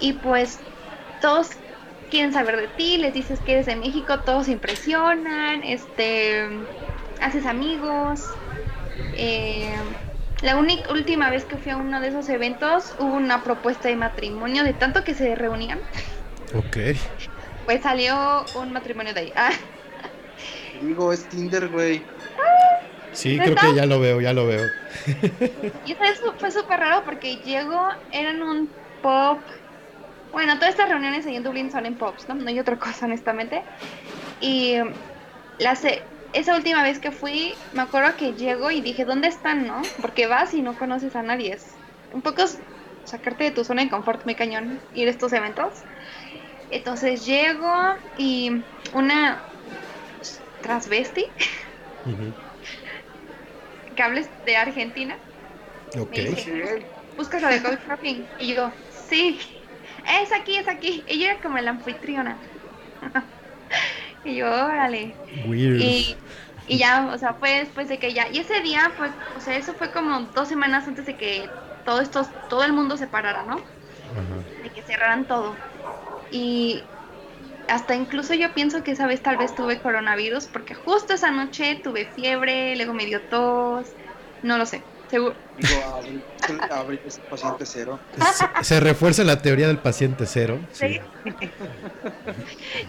y 0.00 0.14
pues 0.14 0.58
todos 1.20 1.50
quieren 2.08 2.32
saber 2.32 2.56
de 2.56 2.68
ti, 2.68 2.96
les 2.98 3.12
dices 3.12 3.40
que 3.40 3.52
eres 3.52 3.66
de 3.66 3.76
México, 3.76 4.20
todos 4.24 4.46
se 4.46 4.52
impresionan, 4.52 5.62
este, 5.64 6.48
haces 7.20 7.46
amigos. 7.46 8.20
Eh, 9.12 9.70
la 10.42 10.56
única 10.56 10.90
última 10.92 11.30
vez 11.30 11.44
que 11.44 11.58
fui 11.58 11.72
a 11.72 11.76
uno 11.76 12.00
de 12.00 12.08
esos 12.08 12.28
eventos 12.30 12.94
hubo 12.98 13.14
una 13.14 13.42
propuesta 13.42 13.88
de 13.88 13.96
matrimonio 13.96 14.64
de 14.64 14.72
tanto 14.72 15.04
que 15.04 15.14
se 15.14 15.34
reunían, 15.34 15.78
Ok. 16.54 16.76
pues 17.66 17.82
salió 17.82 18.44
un 18.54 18.72
matrimonio 18.72 19.12
de 19.12 19.20
ahí. 19.20 19.32
Ah, 19.36 19.50
Digo, 20.80 21.12
es 21.12 21.28
Tinder, 21.28 21.68
güey. 21.68 22.04
Sí, 23.12 23.42
creo 23.42 23.56
que 23.56 23.74
ya 23.74 23.86
lo 23.86 24.00
veo, 24.00 24.20
ya 24.20 24.32
lo 24.32 24.46
veo. 24.46 24.72
Y 25.82 25.92
eso 25.92 26.02
es- 26.04 26.20
fue 26.38 26.50
súper 26.50 26.80
raro 26.80 27.04
porque 27.04 27.36
llegó, 27.42 27.80
eran 28.10 28.42
un 28.42 28.76
pop. 29.00 29.48
Bueno, 30.32 30.54
todas 30.58 30.70
estas 30.70 30.88
reuniones 30.90 31.26
ahí 31.26 31.36
en 31.36 31.42
Dublín 31.44 31.70
son 31.72 31.86
en 31.86 31.98
pops, 31.98 32.28
¿no? 32.28 32.36
No 32.36 32.48
hay 32.50 32.60
otra 32.60 32.78
cosa, 32.78 33.06
honestamente. 33.06 33.66
Y 34.40 34.76
las, 35.58 35.84
eh, 35.84 36.12
esa 36.32 36.56
última 36.56 36.82
vez 36.84 37.00
que 37.00 37.12
fui, 37.12 37.64
me 37.72 37.82
acuerdo 37.82 38.16
que 38.16 38.34
llego 38.34 38.70
y 38.72 38.82
dije, 38.82 39.04
¿dónde 39.06 39.28
están, 39.28 39.66
no? 39.66 39.82
Porque 40.02 40.26
vas 40.26 40.54
y 40.54 40.62
no 40.62 40.76
conoces 40.76 41.16
a 41.16 41.22
nadie. 41.22 41.54
Es 41.54 41.80
un 42.12 42.22
poco 42.22 42.44
sacarte 43.04 43.44
de 43.44 43.52
tu 43.52 43.64
zona 43.64 43.82
de 43.84 43.90
confort 43.90 44.24
muy 44.26 44.36
cañón 44.36 44.84
ir 44.92 45.08
a 45.08 45.12
estos 45.12 45.32
eventos. 45.34 45.86
Entonces 46.68 47.24
llego 47.24 47.68
y 48.14 48.50
una 48.94 49.49
transvesti 50.60 51.34
que 53.96 54.02
hables 54.02 54.30
de 54.44 54.56
Argentina 54.56 55.24
Ok. 55.98 56.16
me 56.16 56.20
dice, 56.20 56.42
buscas 57.16 57.42
la 57.42 57.50
de 57.50 57.62
Couchsurfing. 57.62 58.32
Y 58.36 58.54
yo, 58.54 58.74
sí, 58.88 59.40
es 60.06 60.32
aquí, 60.32 60.56
es 60.56 60.68
aquí. 60.68 61.04
Ella 61.08 61.32
era 61.32 61.42
como 61.42 61.58
la 61.58 61.70
anfitriona. 61.72 62.40
y 64.22 64.36
yo, 64.36 64.46
órale. 64.46 65.22
Weird. 65.44 65.94
Y, 65.94 66.24
y 66.66 66.78
ya, 66.78 67.08
o 67.14 67.18
sea, 67.18 67.34
fue 67.34 67.60
después 67.60 67.88
de 67.88 67.98
que 67.98 68.14
ya. 68.14 68.28
Y 68.30 68.38
ese 68.40 68.60
día 68.62 68.92
fue, 68.96 69.14
o 69.34 69.40
sea, 69.40 69.56
eso 69.56 69.74
fue 69.76 69.92
como 69.92 70.20
dos 70.32 70.48
semanas 70.48 70.88
antes 70.88 71.06
de 71.06 71.16
que 71.16 71.60
todo 71.84 72.00
esto, 72.00 72.22
todo 72.48 72.64
el 72.64 72.72
mundo 72.72 72.96
se 72.96 73.08
parara, 73.08 73.44
¿no? 73.44 73.72
Ajá. 74.16 74.44
De 74.56 74.72
que 74.72 74.82
cerraran 74.82 75.26
todo. 75.26 75.66
Y 76.30 76.94
hasta 77.70 77.94
incluso 77.94 78.34
yo 78.34 78.52
pienso 78.52 78.82
que 78.82 78.92
esa 78.92 79.06
vez 79.06 79.22
tal 79.22 79.36
vez 79.36 79.54
tuve 79.54 79.80
coronavirus, 79.80 80.46
porque 80.46 80.74
justo 80.74 81.14
esa 81.14 81.30
noche 81.30 81.80
tuve 81.82 82.04
fiebre, 82.06 82.76
luego 82.76 82.92
me 82.94 83.06
dio 83.06 83.20
tos, 83.28 83.88
no 84.42 84.58
lo 84.58 84.66
sé, 84.66 84.82
seguro. 85.08 85.34
Digo, 85.56 85.94
Abril, 85.94 86.22
Abril 86.70 87.00
es 87.04 87.18
el 87.18 87.24
paciente 87.24 87.66
cero. 87.66 88.00
Se, 88.58 88.64
se 88.64 88.80
refuerza 88.80 89.24
la 89.24 89.40
teoría 89.42 89.66
del 89.66 89.78
paciente 89.78 90.24
cero. 90.26 90.58
Sí. 90.72 90.98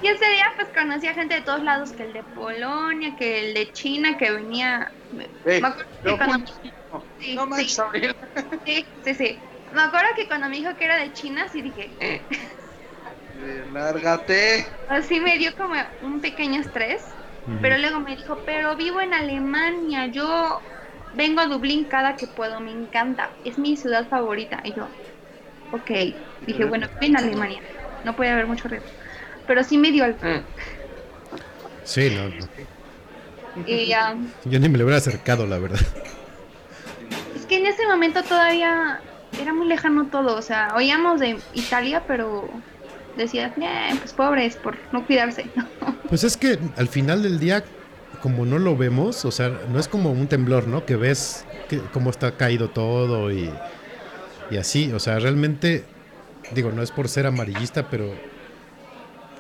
Y 0.02 0.08
ese 0.08 0.26
día 0.30 0.46
pues 0.56 0.70
conocí 0.74 1.08
a 1.08 1.14
gente 1.14 1.36
de 1.36 1.42
todos 1.42 1.64
lados, 1.64 1.92
que 1.92 2.04
el 2.04 2.14
de 2.14 2.24
Polonia, 2.24 3.16
que 3.18 3.48
el 3.50 3.54
de 3.54 3.72
China, 3.74 4.18
que 4.18 4.32
venía... 4.32 4.92
Eh, 5.46 5.60
me 5.62 5.68
acuerdo 5.68 5.92
que 6.02 6.10
yo 6.10 6.18
cuando- 6.18 6.46
fui- 6.48 6.74
sí, 7.20 7.36
no 7.36 7.56
sí, 7.58 7.82
Abril. 7.82 8.16
sí, 8.66 8.86
sí, 9.04 9.14
sí. 9.16 9.40
Me 9.74 9.82
acuerdo 9.82 10.08
que 10.16 10.28
cuando 10.28 10.48
me 10.50 10.58
dijo 10.58 10.76
que 10.78 10.86
era 10.86 10.98
de 10.98 11.12
China, 11.14 11.48
sí 11.52 11.62
dije... 11.62 11.90
Lárgate. 13.74 14.66
Así 14.90 15.20
me 15.20 15.38
dio 15.38 15.56
como 15.56 15.76
un 16.02 16.20
pequeño 16.20 16.62
estrés, 16.62 17.04
pero 17.62 17.78
luego 17.78 18.00
me 18.00 18.16
dijo, 18.16 18.40
pero 18.46 18.76
vivo 18.76 19.02
en 19.02 19.14
Alemania, 19.14 20.08
yo 20.08 20.62
vengo 21.16 21.42
a 21.42 21.48
Dublín 21.48 21.86
cada 21.86 22.16
que 22.16 22.28
puedo, 22.28 22.60
me 22.60 22.72
encanta, 22.72 23.30
es 23.46 23.58
mi 23.58 23.76
ciudad 23.78 24.08
favorita. 24.08 24.62
Y 24.64 24.74
yo, 24.74 24.88
ok, 25.72 26.16
dije, 26.46 26.66
bueno, 26.66 26.88
vivo 27.00 27.18
en 27.18 27.18
Alemania, 27.18 27.62
no 28.04 28.16
puede 28.16 28.32
haber 28.32 28.48
mucho 28.48 28.68
riesgo. 28.68 28.90
Pero 29.48 29.64
sí 29.64 29.78
me 29.78 29.92
dio 29.92 30.06
el... 30.06 30.16
Sí, 31.84 32.10
no, 32.16 32.30
no. 32.30 32.46
Y 33.66 33.88
ya, 33.88 34.16
Yo 34.46 34.60
ni 34.60 34.70
me 34.70 34.78
le 34.78 34.84
hubiera 34.84 34.98
acercado, 34.98 35.46
la 35.46 35.58
verdad. 35.58 35.80
es 37.36 37.46
que 37.46 37.58
en 37.58 37.66
ese 37.66 37.86
momento 37.86 38.24
todavía 38.24 39.02
era 39.40 39.54
muy 39.54 39.68
lejano 39.68 40.08
todo, 40.08 40.38
o 40.38 40.42
sea, 40.42 40.74
oíamos 40.76 41.20
de 41.20 41.38
Italia, 41.54 42.04
pero 42.08 42.50
decías, 43.18 43.52
"Eh, 43.58 43.96
pues 44.00 44.14
pobres 44.14 44.56
por 44.56 44.78
no 44.92 45.06
cuidarse. 45.06 45.46
Pues 46.10 46.26
es 46.26 46.36
que 46.36 46.60
al 46.76 46.90
final 46.90 47.24
del 47.24 47.40
día, 47.40 47.64
como 48.22 48.46
no 48.46 48.60
lo 48.60 48.76
vemos, 48.76 49.24
o 49.24 49.32
sea, 49.32 49.50
no 49.72 49.80
es 49.80 49.88
como 49.88 50.12
un 50.12 50.28
temblor, 50.28 50.68
¿no? 50.68 50.86
Que 50.86 50.98
ves 50.98 51.46
que, 51.70 51.80
cómo 51.94 52.10
está 52.10 52.36
caído 52.36 52.70
todo 52.70 53.32
y, 53.32 53.50
y 54.50 54.58
así. 54.58 54.92
O 54.92 55.00
sea, 55.00 55.20
realmente, 55.20 55.86
digo, 56.54 56.72
no 56.74 56.82
es 56.84 56.92
por 56.92 57.08
ser 57.08 57.28
amarillista, 57.28 57.90
pero 57.90 58.12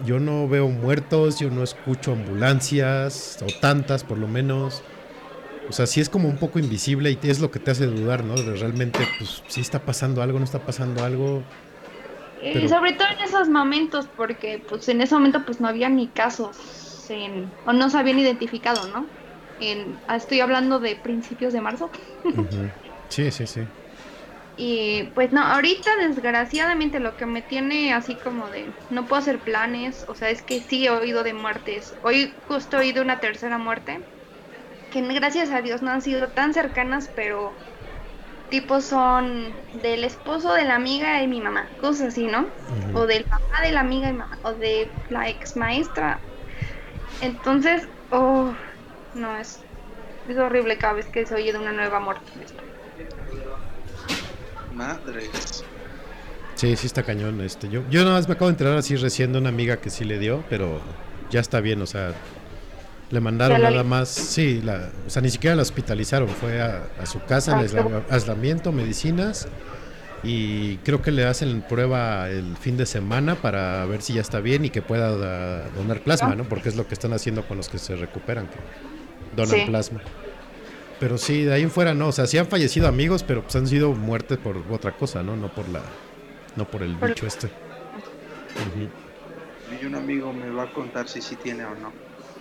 yo 0.05 0.19
no 0.21 0.47
veo 0.47 0.69
muertos, 0.69 1.39
yo 1.39 1.49
no 1.49 1.61
escucho 1.61 2.13
ambulancias, 2.13 3.39
o 3.43 3.47
tantas 3.59 4.03
por 4.05 4.17
lo 4.17 4.27
menos. 4.27 4.81
O 5.69 5.73
sea, 5.73 5.85
sí 5.87 6.01
es 6.01 6.09
como 6.09 6.27
un 6.29 6.37
poco 6.37 6.57
invisible 6.59 7.11
y 7.11 7.19
es 7.29 7.39
lo 7.39 7.51
que 7.51 7.59
te 7.59 7.71
hace 7.71 7.85
dudar, 7.85 8.23
¿no? 8.23 8.35
De 8.35 8.55
realmente, 8.55 8.99
pues, 9.19 9.43
si 9.47 9.61
está 9.61 9.79
pasando 9.79 10.21
algo, 10.21 10.39
no 10.39 10.45
está 10.45 10.59
pasando 10.59 11.03
algo. 11.03 11.43
Y 12.41 12.53
Pero- 12.53 12.67
sobre 12.69 12.93
todo 12.93 13.07
en 13.09 13.19
esos 13.23 13.49
momentos, 13.49 14.07
porque 14.17 14.63
pues 14.67 14.87
en 14.89 15.01
ese 15.01 15.13
momento 15.15 15.43
pues 15.45 15.59
no 15.61 15.67
había 15.67 15.89
ni 15.89 16.07
casos 16.07 17.05
en- 17.09 17.51
o 17.65 17.73
no 17.73 17.89
se 17.89 17.97
habían 17.97 18.19
identificado, 18.19 18.87
¿no? 18.87 19.05
En, 19.59 19.97
ah, 20.07 20.15
estoy 20.15 20.39
hablando 20.39 20.79
de 20.79 20.95
principios 20.95 21.53
de 21.53 21.61
marzo. 21.61 21.89
Sí, 23.09 23.31
sí, 23.31 23.45
sí. 23.47 23.61
Y 24.57 25.03
pues 25.15 25.31
no, 25.31 25.41
ahorita 25.41 25.95
desgraciadamente 25.95 26.99
lo 26.99 27.15
que 27.15 27.25
me 27.25 27.41
tiene 27.41 27.93
así 27.93 28.15
como 28.15 28.47
de 28.49 28.65
no 28.89 29.05
puedo 29.05 29.19
hacer 29.21 29.39
planes, 29.39 30.05
o 30.07 30.13
sea, 30.13 30.29
es 30.29 30.41
que 30.41 30.59
sí 30.59 30.85
he 30.85 30.89
oído 30.89 31.23
de 31.23 31.33
muertes. 31.33 31.95
Hoy 32.03 32.33
justo 32.47 32.77
he 32.77 32.81
oído 32.81 33.01
una 33.01 33.19
tercera 33.21 33.57
muerte, 33.57 34.01
que 34.91 35.01
gracias 35.13 35.49
a 35.51 35.61
Dios 35.61 35.81
no 35.81 35.89
han 35.89 36.01
sido 36.01 36.27
tan 36.27 36.53
cercanas, 36.53 37.09
pero 37.15 37.53
tipo 38.51 38.81
son 38.81 39.51
del 39.81 40.03
esposo 40.03 40.53
de 40.53 40.65
la 40.65 40.75
amiga 40.75 41.19
de 41.19 41.27
mi 41.27 41.41
mamá, 41.41 41.67
cosas 41.79 42.09
así, 42.09 42.27
¿no? 42.27 42.45
O 42.93 43.07
del 43.07 43.23
papá 43.23 43.61
de 43.63 43.71
la 43.71 43.79
amiga 43.79 44.11
mamá, 44.11 44.37
o 44.43 44.51
de 44.53 44.89
la 45.09 45.27
ex 45.29 45.55
maestra. 45.55 46.19
Entonces, 47.21 47.87
oh, 48.11 48.51
no, 49.15 49.37
es, 49.37 49.61
es 50.27 50.37
horrible 50.37 50.77
cada 50.77 50.93
vez 50.93 51.07
que 51.07 51.25
se 51.25 51.33
oye 51.33 51.53
de 51.53 51.57
una 51.57 51.71
nueva 51.71 51.99
muerte. 51.99 52.29
Madres. 54.75 55.63
Sí, 56.55 56.75
sí 56.75 56.87
está 56.87 57.03
cañón. 57.03 57.41
Este, 57.41 57.69
yo, 57.69 57.83
yo 57.89 58.03
nada 58.03 58.17
más 58.17 58.27
me 58.27 58.33
acabo 58.33 58.47
de 58.47 58.53
enterar 58.53 58.77
así 58.77 58.95
recién 58.97 59.31
de 59.31 59.39
una 59.39 59.49
amiga 59.49 59.77
que 59.77 59.89
sí 59.89 60.03
le 60.03 60.19
dio, 60.19 60.43
pero 60.49 60.79
ya 61.29 61.39
está 61.39 61.61
bien, 61.61 61.81
o 61.81 61.85
sea, 61.87 62.13
le 63.11 63.19
mandaron 63.19 63.61
nada 63.61 63.83
más, 63.83 64.09
sí, 64.09 64.61
la, 64.63 64.89
o 65.05 65.09
sea, 65.09 65.21
ni 65.21 65.29
siquiera 65.29 65.55
la 65.55 65.61
hospitalizaron, 65.63 66.29
fue 66.29 66.61
a, 66.61 66.83
a 66.99 67.05
su 67.05 67.21
casa, 67.25 67.57
Ah, 67.57 67.61
aisla- 67.61 68.03
aislamiento, 68.09 68.71
medicinas, 68.71 69.47
y 70.23 70.77
creo 70.77 71.01
que 71.01 71.11
le 71.11 71.25
hacen 71.25 71.61
prueba 71.61 72.29
el 72.29 72.55
fin 72.57 72.77
de 72.77 72.85
semana 72.85 73.35
para 73.35 73.85
ver 73.85 74.01
si 74.01 74.13
ya 74.13 74.21
está 74.21 74.39
bien 74.39 74.63
y 74.65 74.69
que 74.69 74.81
pueda 74.81 75.15
da- 75.17 75.67
donar 75.75 76.01
plasma, 76.01 76.35
¿no? 76.35 76.45
Porque 76.45 76.69
es 76.69 76.75
lo 76.75 76.87
que 76.87 76.93
están 76.93 77.11
haciendo 77.13 77.45
con 77.47 77.57
los 77.57 77.67
que 77.69 77.79
se 77.79 77.95
recuperan, 77.95 78.47
que 78.47 78.57
donan 79.35 79.55
Sí. 79.55 79.63
plasma. 79.65 80.01
Pero 80.99 81.17
sí, 81.17 81.43
de 81.43 81.53
ahí 81.53 81.63
en 81.63 81.71
fuera 81.71 81.93
no, 81.95 82.09
o 82.09 82.11
sea, 82.11 82.27
sí 82.27 82.37
han 82.37 82.45
fallecido 82.47 82.87
amigos, 82.87 83.23
pero 83.23 83.41
pues 83.41 83.55
han 83.55 83.65
sido 83.67 83.91
muertes 83.93 84.37
por 84.37 84.57
otra 84.69 84.91
cosa, 84.91 85.23
¿no? 85.23 85.35
No 85.35 85.51
por 85.51 85.67
la, 85.69 85.81
no 86.55 86.65
por 86.69 86.83
el 86.83 86.95
Por- 86.95 87.09
bicho 87.09 87.25
este. 87.25 87.49
Y 89.81 89.85
un 89.85 89.95
amigo 89.95 90.31
me 90.31 90.49
va 90.51 90.63
a 90.63 90.71
contar 90.71 91.07
si 91.09 91.21
sí 91.21 91.35
tiene 91.37 91.65
o 91.65 91.73
no. 91.75 91.91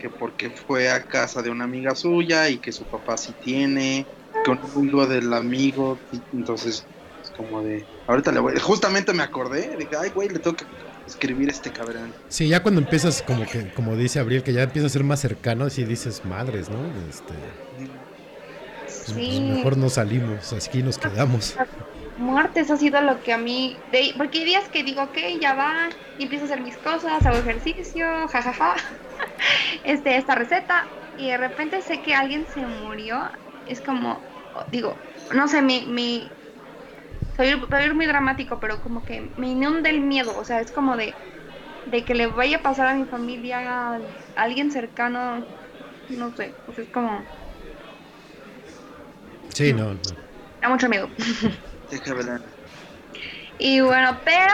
Que 0.00 0.08
porque 0.08 0.50
fue 0.50 0.90
a 0.90 1.02
casa 1.04 1.42
de 1.42 1.50
una 1.50 1.64
amiga 1.64 1.94
suya 1.94 2.48
y 2.48 2.58
que 2.58 2.72
su 2.72 2.84
papá 2.84 3.16
sí 3.16 3.34
tiene. 3.44 4.06
Con 4.44 4.58
un 4.62 4.70
amigo 4.78 5.06
del 5.06 5.32
amigo. 5.34 5.98
y 6.12 6.20
entonces, 6.36 6.84
es 7.22 7.30
como 7.30 7.62
de. 7.62 7.84
Ahorita 8.06 8.32
le 8.32 8.40
voy. 8.40 8.58
Justamente 8.58 9.12
me 9.12 9.22
acordé. 9.22 9.76
Dije, 9.76 9.90
ay, 10.00 10.10
güey, 10.10 10.28
le 10.28 10.38
tengo 10.38 10.56
que 10.56 10.64
escribir 11.06 11.48
a 11.48 11.52
este 11.52 11.70
cabrón. 11.70 12.12
Sí, 12.28 12.48
ya 12.48 12.62
cuando 12.62 12.80
empiezas, 12.80 13.22
como 13.22 13.44
que, 13.44 13.70
como 13.74 13.96
dice 13.96 14.20
Abril, 14.20 14.42
que 14.42 14.52
ya 14.52 14.62
empieza 14.62 14.86
a 14.86 14.90
ser 14.90 15.04
más 15.04 15.20
cercano, 15.20 15.68
sí 15.68 15.84
dices 15.84 16.24
madres, 16.24 16.70
¿no? 16.70 16.78
Este, 17.08 17.34
pues, 18.86 19.02
pues, 19.06 19.16
Sí. 19.16 19.40
mejor 19.40 19.76
no 19.76 19.88
salimos, 19.88 20.52
aquí 20.52 20.82
nos 20.82 20.98
quedamos. 20.98 21.56
Muertes 22.20 22.70
ha 22.70 22.76
sido 22.78 23.00
lo 23.02 23.22
que 23.22 23.32
a 23.32 23.38
mí, 23.38 23.82
de, 23.86 24.14
porque 24.18 24.40
hay 24.40 24.44
días 24.46 24.68
que 24.70 24.84
digo, 24.84 25.02
ok, 25.04 25.18
ya 25.40 25.54
va, 25.54 25.90
y 26.16 26.24
empiezo 26.24 26.44
a 26.44 26.48
hacer 26.48 26.62
mis 26.62 26.78
cosas, 26.80 27.26
hago 27.26 27.38
ejercicio, 27.38 28.06
jajaja, 28.28 28.74
este, 29.84 30.16
esta 30.16 30.34
receta, 30.34 30.88
y 31.16 31.30
de 31.30 31.38
repente 31.38 31.82
sé 31.82 32.02
que 32.02 32.14
alguien 32.14 32.46
se 32.46 32.66
murió, 32.66 33.30
es 33.64 33.82
como, 33.82 34.28
digo, 34.70 35.06
no 35.34 35.48
sé, 35.48 35.62
mi, 35.62 35.86
mi, 35.86 36.38
soy, 37.36 37.48
ir 37.84 37.94
muy 37.94 38.06
dramático, 38.06 38.60
pero 38.60 38.80
como 38.80 39.04
que 39.04 39.32
me 39.36 39.48
inunda 39.50 39.90
el 39.90 40.00
miedo, 40.02 40.36
o 40.36 40.44
sea, 40.44 40.60
es 40.60 40.72
como 40.72 40.96
de, 40.96 41.20
de 41.84 42.04
que 42.04 42.14
le 42.14 42.28
vaya 42.28 42.58
a 42.58 42.62
pasar 42.62 42.88
a 42.88 42.94
mi 42.96 43.06
familia, 43.06 43.60
a, 43.60 43.96
a 43.96 44.00
alguien 44.36 44.70
cercano, 44.72 45.46
no 46.08 46.34
sé, 46.36 46.58
o 46.66 46.74
sea, 46.74 46.84
es 46.84 46.90
como, 46.90 47.30
Sí, 49.54 49.72
no, 49.72 49.94
no. 49.94 50.00
da 50.60 50.68
mucho 50.68 50.88
miedo. 50.88 51.12
Ver. 51.90 52.40
Y 53.58 53.80
bueno, 53.80 54.18
pero 54.24 54.52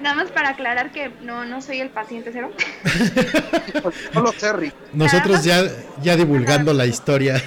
nada 0.00 0.16
más 0.16 0.30
para 0.30 0.50
aclarar 0.50 0.92
que 0.92 1.10
no, 1.22 1.44
no 1.44 1.62
soy 1.62 1.80
el 1.80 1.90
paciente 1.90 2.30
cero. 2.32 2.50
No 4.14 4.22
lo 4.22 4.32
sé, 4.32 4.52
Rick. 4.52 4.74
Nosotros 4.92 5.44
ya, 5.44 5.62
ya 6.02 6.16
divulgando 6.16 6.72
la 6.72 6.86
historia. 6.86 7.42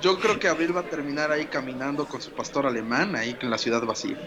Yo 0.00 0.18
creo 0.18 0.38
que 0.38 0.48
Abril 0.48 0.76
va 0.76 0.80
a 0.80 0.84
terminar 0.84 1.30
ahí 1.30 1.46
caminando 1.46 2.06
con 2.06 2.20
su 2.20 2.32
pastor 2.32 2.66
alemán, 2.66 3.14
ahí 3.14 3.36
en 3.40 3.50
la 3.50 3.58
ciudad 3.58 3.82
vacía. 3.82 4.16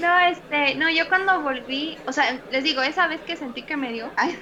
No, 0.00 0.18
este, 0.20 0.76
no, 0.76 0.88
yo 0.88 1.08
cuando 1.08 1.42
volví, 1.42 1.98
o 2.06 2.12
sea, 2.12 2.40
les 2.50 2.64
digo, 2.64 2.80
esa 2.80 3.08
vez 3.08 3.20
que 3.20 3.36
sentí 3.36 3.62
que 3.62 3.76
me 3.76 3.92
dio, 3.92 4.10
ay, 4.16 4.38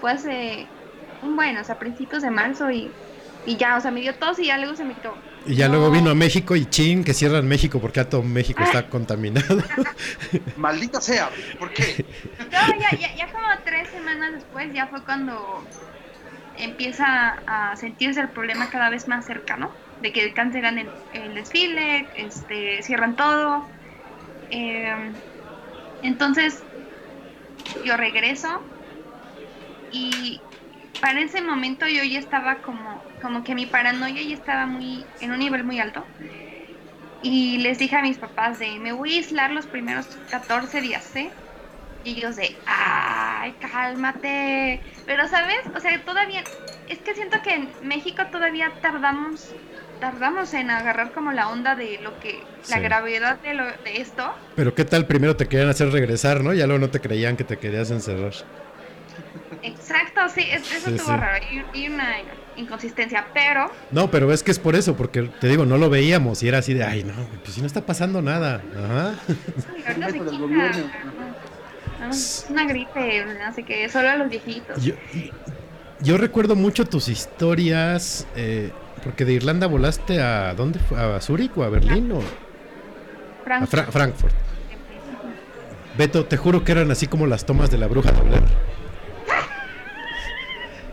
fue 0.00 0.10
hace 0.10 0.66
un 1.22 1.36
bueno, 1.36 1.60
o 1.60 1.64
sea, 1.64 1.76
a 1.76 1.78
principios 1.78 2.22
de 2.22 2.30
marzo 2.30 2.70
y, 2.70 2.90
y 3.46 3.56
ya, 3.56 3.76
o 3.76 3.80
sea, 3.80 3.90
me 3.90 4.00
dio 4.00 4.14
tos 4.16 4.38
y 4.38 4.46
ya 4.46 4.58
luego 4.58 4.74
se 4.74 4.84
me 4.84 4.94
quitó. 4.94 5.14
Y 5.46 5.56
ya 5.56 5.68
luego 5.68 5.90
vino 5.90 6.10
a 6.10 6.14
México 6.14 6.54
y 6.54 6.66
chin, 6.66 7.02
que 7.04 7.14
cierran 7.14 7.48
México 7.48 7.80
porque 7.80 8.00
ya 8.00 8.08
todo 8.08 8.22
México 8.22 8.62
está 8.62 8.88
contaminado. 8.88 9.62
Maldita 10.56 11.00
sea, 11.00 11.30
¿por 11.58 11.72
qué? 11.72 12.04
No, 12.38 12.80
ya, 12.80 12.90
ya, 12.98 13.14
ya 13.16 13.32
como 13.32 13.46
tres 13.64 13.88
semanas 13.90 14.34
después 14.34 14.72
ya 14.72 14.86
fue 14.86 15.02
cuando 15.04 15.64
empieza 16.56 17.40
a 17.46 17.76
sentirse 17.76 18.20
el 18.20 18.28
problema 18.28 18.70
cada 18.70 18.90
vez 18.90 19.08
más 19.08 19.24
cercano, 19.26 19.70
de 20.00 20.12
que 20.12 20.32
cancelan 20.32 20.78
el, 20.78 20.90
el 21.12 21.34
desfile, 21.34 22.06
este, 22.16 22.82
cierran 22.82 23.16
todo. 23.16 23.66
Eh, 24.50 25.12
entonces 26.02 26.62
yo 27.84 27.96
regreso 27.96 28.60
y 29.92 30.40
para 31.00 31.20
ese 31.20 31.40
momento 31.40 31.86
yo 31.86 32.02
ya 32.04 32.18
estaba 32.18 32.56
como, 32.56 33.02
como 33.22 33.44
que 33.44 33.56
mi 33.56 33.66
paranoia 33.66 34.22
ya 34.22 34.34
estaba 34.34 34.66
muy, 34.68 35.14
en 35.20 35.32
un 35.32 35.40
nivel 35.40 35.64
muy 35.64 35.80
alto. 35.80 36.12
Y 37.20 37.58
les 37.58 37.78
dije 37.78 37.96
a 37.96 38.02
mis 38.02 38.18
papás 38.18 38.58
de, 38.58 38.78
me 38.80 38.92
voy 38.92 39.14
a 39.14 39.16
aislar 39.18 39.50
los 39.52 39.68
primeros 39.68 40.20
14 40.28 40.80
días, 40.80 41.14
¿eh? 41.16 41.38
Y 42.02 42.18
ellos 42.20 42.36
de, 42.36 42.62
ay, 42.66 43.58
cálmate. 43.58 44.82
Pero, 45.06 45.28
¿sabes? 45.28 45.56
O 45.76 45.80
sea, 45.80 46.04
todavía, 46.04 46.46
es 46.86 47.02
que 47.02 47.14
siento 47.14 47.38
que 47.42 47.54
en 47.54 47.76
México 47.80 48.24
todavía 48.32 48.78
tardamos, 48.82 49.58
tardamos 49.98 50.54
en 50.54 50.70
agarrar 50.70 51.12
como 51.12 51.32
la 51.32 51.50
onda 51.50 51.76
de 51.76 51.98
lo 52.00 52.18
que, 52.18 52.52
la 52.66 52.80
gravedad 52.80 53.40
de, 53.42 53.54
lo, 53.54 53.66
de 53.66 54.00
esto. 54.02 54.32
Pero 54.54 54.74
qué 54.74 54.84
tal 54.86 55.06
primero 55.06 55.36
te 55.36 55.46
querían 55.48 55.68
hacer 55.68 55.90
regresar, 55.90 56.42
¿no? 56.44 56.52
Ya 56.54 56.66
luego 56.66 56.80
no 56.80 56.90
te 56.90 57.00
creían 57.02 57.36
que 57.36 57.44
te 57.44 57.58
querías 57.58 57.90
encerrar. 57.90 58.32
Exacto, 59.60 60.28
sí, 60.28 60.42
es- 60.50 60.66
eso 60.70 60.88
Sí, 60.88 60.88
estuvo 60.88 61.16
sí. 61.16 61.16
raro 61.16 61.38
y, 61.50 61.68
y 61.84 61.88
una 61.88 62.16
inconsistencia, 62.56 63.26
pero 63.32 63.70
No, 63.90 64.10
pero 64.10 64.32
es 64.32 64.42
que 64.42 64.50
es 64.50 64.58
por 64.58 64.74
eso, 64.76 64.96
porque 64.96 65.22
te 65.40 65.48
digo, 65.48 65.64
no 65.66 65.78
lo 65.78 65.88
veíamos 65.90 66.42
y 66.42 66.48
era 66.48 66.58
así 66.58 66.74
de, 66.74 66.84
ay, 66.84 67.04
no, 67.04 67.12
pues 67.42 67.54
si 67.54 67.60
no 67.60 67.66
está 67.66 67.84
pasando 67.86 68.20
nada. 68.22 68.62
Ajá. 68.76 69.14
se. 69.26 70.84
No, 72.00 72.10
es 72.10 72.46
una 72.50 72.64
gripe, 72.66 73.24
no 73.24 73.54
sé 73.54 73.62
qué, 73.62 73.88
solo 73.88 74.08
a 74.10 74.16
los 74.16 74.28
viejitos. 74.28 74.82
Yo, 74.84 74.94
yo 76.00 76.16
recuerdo 76.16 76.56
mucho 76.56 76.84
tus 76.84 77.08
historias, 77.08 78.26
eh, 78.34 78.70
porque 79.04 79.24
de 79.24 79.34
Irlanda 79.34 79.66
volaste 79.66 80.20
a, 80.20 80.52
¿dónde 80.54 80.78
fue? 80.80 80.98
¿A 80.98 81.20
Zúrich 81.20 81.52
o 81.56 81.62
a 81.62 81.68
Berlín 81.68 82.10
o 82.12 82.18
a 82.18 83.44
Frank, 83.44 83.66
Fra- 83.68 83.84
Frankfurt? 83.86 84.34
Beto, 85.96 86.24
te 86.24 86.36
juro 86.36 86.64
que 86.64 86.72
eran 86.72 86.90
así 86.90 87.06
como 87.06 87.26
las 87.26 87.44
tomas 87.44 87.70
de 87.70 87.78
la 87.78 87.86
bruja 87.86 88.10
de 88.12 88.20
Blair. 88.22 88.42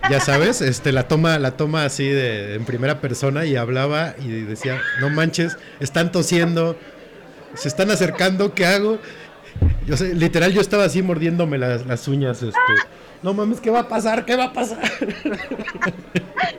Ya 0.10 0.20
sabes, 0.20 0.62
este 0.62 0.92
la 0.92 1.08
toma, 1.08 1.38
la 1.40 1.52
toma 1.52 1.86
así 1.86 2.08
de 2.08 2.56
en 2.56 2.66
primera 2.66 3.00
persona 3.02 3.46
y 3.46 3.56
hablaba 3.56 4.16
y 4.20 4.28
decía, 4.42 4.82
no 5.02 5.10
manches, 5.10 5.58
están 5.80 6.12
tosiendo, 6.12 6.78
se 7.54 7.68
están 7.68 7.92
acercando, 7.92 8.54
¿qué 8.54 8.66
hago? 8.66 9.00
Yo 9.86 9.98
sé, 9.98 10.16
literal 10.16 10.54
yo 10.54 10.62
estaba 10.62 10.86
así 10.86 11.02
mordiéndome 11.02 11.58
las, 11.58 11.86
las 11.86 12.08
uñas, 12.08 12.42
este. 12.42 12.60
No 13.22 13.34
mames, 13.34 13.60
¿qué 13.60 13.70
va 13.70 13.82
a 13.82 13.88
pasar? 13.88 14.24
¿Qué 14.24 14.36
va 14.36 14.46
a 14.46 14.54
pasar? 14.54 14.80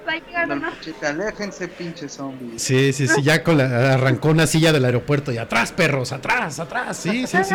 va 0.06 0.12
a 0.12 0.14
llegar 0.14 0.48
No, 0.48 0.70
chita, 0.80 1.08
aléjense, 1.08 1.68
pinches 1.68 2.12
zombies. 2.12 2.62
Sí, 2.62 2.92
sí, 2.92 3.08
sí, 3.08 3.22
ya 3.22 3.42
con 3.42 3.56
la, 3.56 3.94
arrancó 3.94 4.28
una 4.28 4.46
silla 4.46 4.72
del 4.72 4.84
aeropuerto 4.84 5.32
y 5.32 5.38
atrás, 5.38 5.72
perros, 5.72 6.12
atrás, 6.12 6.60
atrás, 6.60 6.98
sí, 6.98 7.26
sí, 7.26 7.38
sí. 7.42 7.54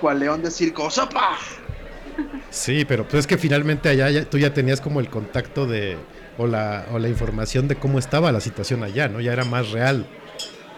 Cual 0.00 0.20
león 0.20 0.42
de 0.42 0.50
circo, 0.50 0.90
¡sopa! 0.90 1.38
Sí, 2.50 2.84
pero 2.84 3.04
pues 3.04 3.20
es 3.20 3.26
que 3.26 3.38
finalmente 3.38 3.88
allá 3.88 4.10
ya- 4.10 4.24
tú 4.24 4.38
ya 4.38 4.52
tenías 4.54 4.80
como 4.80 5.00
el 5.00 5.08
contacto 5.08 5.66
de, 5.66 5.98
o 6.38 6.46
la, 6.46 6.86
o 6.92 6.98
la 6.98 7.08
información 7.08 7.68
de 7.68 7.76
cómo 7.76 7.98
estaba 7.98 8.32
la 8.32 8.40
situación 8.40 8.82
allá, 8.82 9.08
¿no? 9.08 9.20
Ya 9.20 9.32
era 9.32 9.44
más 9.44 9.70
real. 9.70 10.04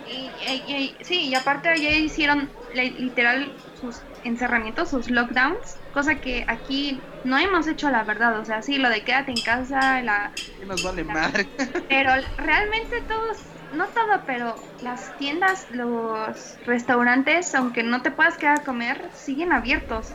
Y, 0.08 0.30
y- 0.72 0.96
y- 1.00 1.04
sí, 1.04 1.28
y 1.28 1.34
aparte 1.34 1.68
allá 1.68 1.90
hicieron 1.96 2.50
li- 2.74 2.90
literal 2.98 3.52
sus 3.80 3.96
encerramientos, 4.24 4.90
sus 4.90 5.10
lockdowns, 5.10 5.76
cosa 5.94 6.16
que 6.16 6.44
aquí 6.48 7.00
no 7.24 7.38
hemos 7.38 7.66
hecho 7.66 7.90
la 7.90 8.02
verdad, 8.04 8.38
o 8.38 8.44
sea, 8.44 8.62
sí, 8.62 8.78
lo 8.78 8.90
de 8.90 9.02
quédate 9.02 9.30
en 9.30 9.42
casa, 9.42 10.02
la, 10.02 10.32
¿Qué 10.58 10.66
nos 10.66 10.82
vale 10.82 11.04
madre? 11.04 11.46
pero 11.88 12.10
realmente 12.38 12.96
todos, 13.08 13.38
no 13.76 13.84
todo, 13.86 14.22
pero 14.26 14.56
las 14.82 15.16
tiendas, 15.18 15.66
los 15.70 16.58
restaurantes, 16.66 17.54
aunque 17.54 17.82
no 17.82 18.02
te 18.02 18.10
puedas 18.10 18.36
quedar 18.36 18.60
a 18.60 18.64
comer, 18.64 19.08
siguen 19.14 19.52
abiertos, 19.52 20.12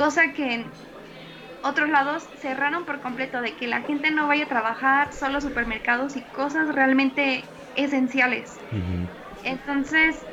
cosa 0.00 0.32
que 0.32 0.54
en 0.54 0.78
otros 1.62 1.90
lados 1.90 2.30
cerraron 2.36 2.86
por 2.86 3.00
completo, 3.00 3.42
de 3.42 3.56
que 3.56 3.68
la 3.68 3.82
gente 3.82 4.10
no 4.10 4.28
vaya 4.28 4.44
a 4.44 4.48
trabajar, 4.48 5.12
solo 5.12 5.40
supermercados 5.40 6.16
y 6.16 6.30
cosas 6.30 6.74
realmente 6.74 7.52
esenciales. 7.74 8.62
Entonces, 9.42 10.26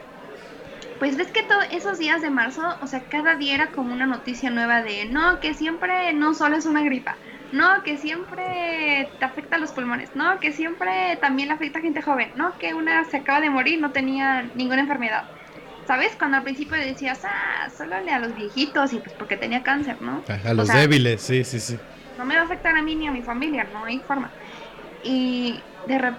pues 0.97 1.15
ves 1.17 1.31
que 1.31 1.43
todos 1.43 1.65
esos 1.71 1.97
días 1.99 2.21
de 2.21 2.29
marzo, 2.31 2.61
o 2.81 2.87
sea, 2.87 3.07
cada 3.07 3.35
día 3.35 3.55
era 3.55 3.71
como 3.71 3.93
una 3.93 4.07
noticia 4.07 4.49
nueva 4.49 4.81
de, 4.83 5.07
no, 5.09 5.39
que 5.39 5.53
siempre 5.53 6.13
no 6.13 6.33
solo 6.33 6.55
es 6.57 6.65
una 6.65 6.83
gripa, 6.83 7.19
no, 7.51 7.83
que 7.83 7.97
siempre 7.97 9.15
te 9.19 9.25
afecta 9.25 9.57
los 9.59 9.73
pulmones, 9.73 10.11
no, 10.15 10.39
que 10.39 10.51
siempre 10.53 11.17
también 11.21 11.49
le 11.49 11.55
afecta 11.55 11.79
a 11.79 11.81
gente 11.83 12.01
joven, 12.01 12.31
no, 12.35 12.57
que 12.59 12.73
una 12.73 13.03
se 13.05 13.17
acaba 13.17 13.41
de 13.41 13.49
morir, 13.51 13.79
no 13.79 13.91
tenía 13.91 14.43
ninguna 14.55 14.81
enfermedad. 14.81 15.23
¿Sabes? 15.87 16.15
Cuando 16.17 16.37
al 16.37 16.43
principio 16.43 16.77
decías, 16.77 17.21
ah, 17.25 17.69
solo 17.77 18.01
le 18.01 18.11
a 18.11 18.19
los 18.19 18.33
viejitos 18.35 18.93
y 18.93 19.01
pues 19.01 19.15
porque 19.17 19.37
tenía 19.37 19.63
cáncer, 19.63 20.01
¿no? 20.01 20.27
A, 20.27 20.33
a 20.49 20.53
O 20.55 20.63
los 20.63 20.71
sea, 20.71 20.71
débiles, 20.71 21.23
sí, 21.23 21.43
sí, 21.43 21.59
sí. 21.59 21.81
no 22.15 22.25
me 22.25 22.35
va 22.35 22.41
a 22.41 22.45
afectar 22.45 22.75
a 22.75 22.81
mí 22.81 22.95
ni 22.95 23.07
a 23.07 23.11
mi 23.11 23.23
familia, 23.23 23.63
no 23.65 23.85
hay 23.85 24.03
forma. 24.05 24.35
Y 25.01 25.71
de 25.85 26.17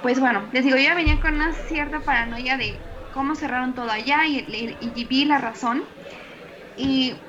pues 0.00 0.20
bueno, 0.20 0.50
les 0.52 0.64
digo, 0.64 0.76
yo 0.78 0.84
ya 0.84 0.94
venía 0.94 1.20
con 1.20 1.34
una 1.36 1.52
cierta 1.54 2.04
paranoia 2.04 2.56
de 2.58 2.86
cómo 3.10 3.34
cerraron 3.36 3.74
todo 3.74 3.90
allá 3.90 4.26
y, 4.26 4.38
y- 4.40 4.78
y 4.80 5.08
vi 5.08 5.24
la 5.26 5.38
razón. 5.38 5.90
Y 6.76 7.28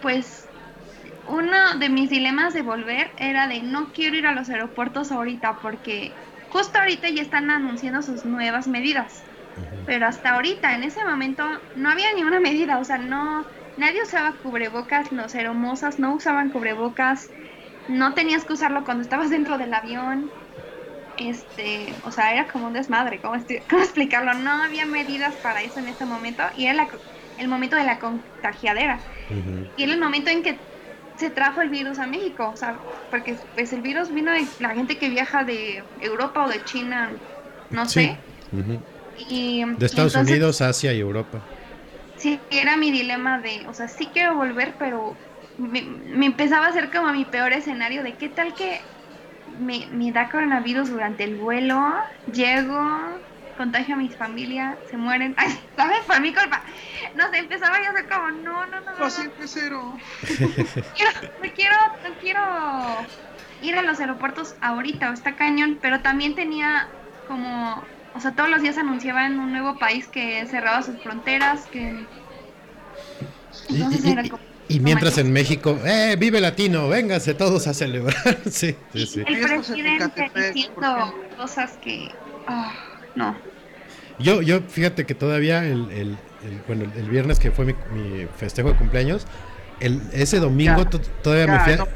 pues 0.00 0.52
uno 1.24 1.78
de 1.80 1.90
mis 1.90 2.10
dilemas 2.10 2.54
de 2.54 2.62
volver 2.62 3.12
era 3.18 3.48
de 3.48 3.62
no 3.62 3.92
quiero 3.92 4.16
ir 4.18 4.26
a 4.26 4.34
los 4.34 4.50
aeropuertos 4.50 5.12
ahorita 5.12 5.60
porque 5.62 6.20
justo 6.48 6.78
ahorita 6.80 7.10
ya 7.10 7.22
están 7.22 7.50
anunciando 7.50 8.02
sus 8.02 8.24
nuevas 8.26 8.68
medidas. 8.68 9.29
Pero 9.84 10.06
hasta 10.06 10.30
ahorita, 10.34 10.74
en 10.74 10.84
ese 10.84 11.04
momento, 11.04 11.44
no 11.74 11.90
había 11.90 12.12
ni 12.14 12.22
una 12.24 12.40
medida, 12.40 12.78
o 12.78 12.84
sea, 12.84 12.98
no, 12.98 13.46
nadie 13.76 14.02
usaba 14.02 14.38
cubrebocas, 14.38 15.10
los 15.12 15.34
hermosas 15.34 15.98
no 15.98 16.14
usaban 16.14 16.50
cubrebocas, 16.50 17.32
no 17.86 18.14
tenías 18.14 18.44
que 18.44 18.52
usarlo 18.54 18.84
cuando 18.84 19.02
estabas 19.02 19.30
dentro 19.30 19.58
del 19.58 19.74
avión, 19.74 20.32
este, 21.16 21.98
o 22.02 22.10
sea, 22.12 22.32
era 22.32 22.48
como 22.48 22.66
un 22.68 22.72
desmadre, 22.72 23.20
¿cómo, 23.20 23.34
cómo 23.70 23.82
explicarlo? 23.82 24.34
No 24.34 24.62
había 24.62 24.86
medidas 24.86 25.38
para 25.42 25.62
eso 25.62 25.80
en 25.80 25.88
ese 25.88 26.06
momento 26.06 26.44
y 26.54 26.66
era 26.66 26.74
la 26.74 26.88
el 27.36 27.48
momento 27.48 27.76
de 27.76 27.84
la 27.84 27.98
contagiadera 27.98 29.06
y 29.74 29.84
era 29.84 29.94
el 29.94 30.00
momento 30.00 30.30
en 30.30 30.42
que 30.42 30.66
se 31.16 31.30
trajo 31.30 31.62
el 31.62 31.70
virus 31.70 31.98
a 31.98 32.06
México, 32.06 32.50
o 32.50 32.56
sea, 32.56 32.82
porque 33.10 33.36
pues 33.54 33.72
el 33.72 33.82
virus 33.82 34.12
vino 34.12 34.32
de 34.32 34.54
la 34.58 34.74
gente 34.74 34.98
que 34.98 35.08
viaja 35.10 35.44
de 35.44 35.88
Europa 35.98 36.44
o 36.44 36.48
de 36.48 36.64
China, 36.64 37.20
no 37.70 37.86
Sí. 37.86 38.00
sé. 38.00 38.26
Ujú. 38.52 38.82
Y, 39.28 39.64
De 39.64 39.86
Estados 39.86 40.14
entonces, 40.14 40.36
Unidos, 40.36 40.60
Asia 40.60 40.92
y 40.92 41.00
Europa. 41.00 41.40
Sí, 42.16 42.38
era 42.50 42.76
mi 42.76 42.90
dilema 42.90 43.38
de, 43.38 43.66
o 43.68 43.74
sea, 43.74 43.88
sí 43.88 44.08
quiero 44.12 44.34
volver, 44.34 44.74
pero 44.78 45.16
me, 45.58 45.82
me 45.82 46.26
empezaba 46.26 46.66
a 46.66 46.68
hacer 46.68 46.90
como 46.90 47.12
mi 47.12 47.24
peor 47.24 47.52
escenario 47.52 48.02
de 48.02 48.14
qué 48.14 48.28
tal 48.28 48.54
que 48.54 48.80
me, 49.58 49.86
me 49.86 50.12
da 50.12 50.30
coronavirus 50.30 50.90
durante 50.90 51.24
el 51.24 51.36
vuelo, 51.36 51.94
llego, 52.32 53.20
contagio 53.56 53.94
a 53.94 53.98
mi 53.98 54.08
familia, 54.08 54.78
se 54.90 54.96
mueren, 54.96 55.34
ay, 55.38 55.58
¿sabes? 55.76 56.00
Por 56.06 56.20
mi 56.20 56.32
culpa. 56.32 56.62
No 57.14 57.30
sé, 57.30 57.38
empezaba 57.38 57.78
yo 57.78 57.88
a 57.88 57.90
hacer 57.90 58.08
como, 58.08 58.30
no, 58.30 58.66
no, 58.66 58.80
no, 58.80 58.98
no, 58.98 59.10
cero. 59.46 59.98
quiero, 60.22 61.10
no 61.42 61.52
quiero, 61.54 61.76
no 62.02 62.14
quiero 62.20 62.40
ir 63.62 63.76
a 63.76 63.82
los 63.82 64.00
aeropuertos 64.00 64.54
ahorita, 64.60 65.10
o 65.10 65.12
está 65.12 65.36
cañón, 65.36 65.78
pero 65.80 66.00
también 66.00 66.34
tenía 66.34 66.88
como, 67.28 67.82
o 68.14 68.20
sea, 68.20 68.32
todos 68.32 68.50
los 68.50 68.62
días 68.62 68.76
anunciaban 68.78 69.38
un 69.38 69.52
nuevo 69.52 69.78
país 69.78 70.06
que 70.08 70.44
cerraba 70.46 70.82
sus 70.82 71.00
fronteras, 71.02 71.66
que 71.72 72.06
Y, 73.68 73.76
entonces 73.76 74.04
y- 74.04 74.10
era 74.10 74.24
y- 74.26 74.28
como, 74.28 74.42
y 74.68 74.78
no 74.78 74.84
mientras 74.84 75.18
en 75.18 75.32
México, 75.32 75.78
¡eh, 75.84 76.16
vive 76.18 76.40
latino! 76.40 76.88
Vénganse 76.88 77.34
todos 77.34 77.66
a 77.66 77.74
celebrar. 77.74 78.14
sí, 78.50 78.76
sí, 78.92 79.06
sí. 79.06 79.22
el 79.26 79.40
presidente 79.40 80.30
diciendo 80.34 81.14
¿por 81.28 81.36
cosas 81.36 81.72
que, 81.82 82.08
ah, 82.46 82.72
no, 83.14 83.36
Yo, 84.18 84.42
yo, 84.42 84.60
fíjate 84.60 85.06
que 85.06 85.14
todavía 85.14 85.64
el, 85.64 85.90
el- 85.90 86.18
el- 86.44 86.62
bueno, 86.66 86.84
el 86.96 87.08
viernes 87.10 87.38
que 87.40 87.50
fue 87.50 87.64
mi, 87.64 87.74
mi 87.92 88.26
festejo 88.36 88.68
de 88.70 88.76
cumpleaños, 88.76 89.26
el, 89.80 90.00
ese 90.12 90.38
domingo 90.38 90.82
Ya. 90.84 90.90
to- 90.90 91.00
todavía 91.00 91.46
me 91.46 91.54
Ya, 91.54 91.60
fui 91.64 91.72
a- 91.72 91.76
no 91.76 91.86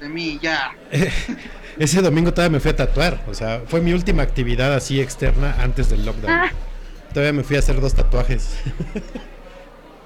de 0.00 0.08
mí, 0.08 0.38
ya. 0.42 0.72
ese 1.80 2.02
domingo 2.02 2.32
todavía 2.34 2.52
me 2.56 2.60
fui 2.60 2.70
a 2.72 2.76
tatuar, 2.76 3.24
o 3.26 3.32
sea, 3.32 3.62
fue 3.66 3.80
mi 3.80 3.94
última 3.94 4.22
actividad 4.22 4.74
así 4.74 5.00
externa 5.00 5.56
antes 5.62 5.88
del 5.88 6.04
lockdown. 6.04 6.30
Ah. 6.30 6.50
Todavía 7.14 7.32
me 7.32 7.42
fui 7.42 7.56
a 7.56 7.60
hacer 7.60 7.80
dos 7.80 7.94
tatuajes. 7.94 8.60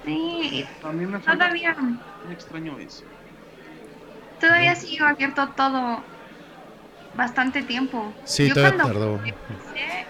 sí, 0.04 0.64
mí 0.92 1.06
me 1.06 1.18
todavía, 1.18 1.76
extraño 2.30 2.78
eso. 2.78 3.04
todavía 4.40 4.76
sigo 4.76 5.04
abierto 5.04 5.48
todo 5.56 6.04
bastante 7.16 7.62
tiempo. 7.62 8.14
Sí, 8.24 8.48
Yo 8.48 8.54
todavía 8.54 8.76
cuando 8.78 9.00
tardó. 9.00 9.16
empecé, 9.24 10.06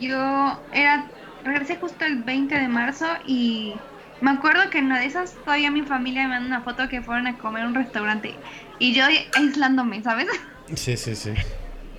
yo 0.00 0.64
era, 0.72 1.12
regresé 1.44 1.76
justo 1.76 2.04
el 2.04 2.24
20 2.24 2.58
de 2.58 2.68
marzo 2.68 3.06
y 3.24 3.74
me 4.20 4.32
acuerdo 4.32 4.68
que 4.70 4.78
en 4.78 4.86
una 4.86 4.98
de 4.98 5.06
esas 5.06 5.36
todavía 5.44 5.70
mi 5.70 5.82
familia 5.82 6.22
me 6.24 6.30
mandó 6.30 6.46
una 6.48 6.62
foto 6.64 6.88
que 6.88 7.02
fueron 7.02 7.28
a 7.28 7.38
comer 7.38 7.62
a 7.62 7.68
un 7.68 7.74
restaurante 7.74 8.42
y 8.78 8.94
yo 8.94 9.04
aislándome, 9.34 10.02
¿sabes? 10.02 10.26
Sí, 10.76 10.96
sí, 10.96 11.14
sí. 11.16 11.34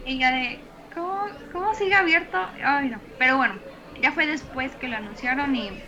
Y 0.03 0.19
ya 0.19 0.31
de, 0.31 0.69
¿cómo, 0.93 1.21
cómo 1.51 1.73
sigue 1.73 1.95
abierto? 1.95 2.37
Ay, 2.63 2.89
no. 2.89 3.03
Pero 3.17 3.37
bueno, 3.37 3.61
ya 3.95 4.11
fue 4.13 4.25
después 4.27 4.75
que 4.75 4.87
lo 4.87 4.97
anunciaron 4.97 5.55
y, 5.55 5.83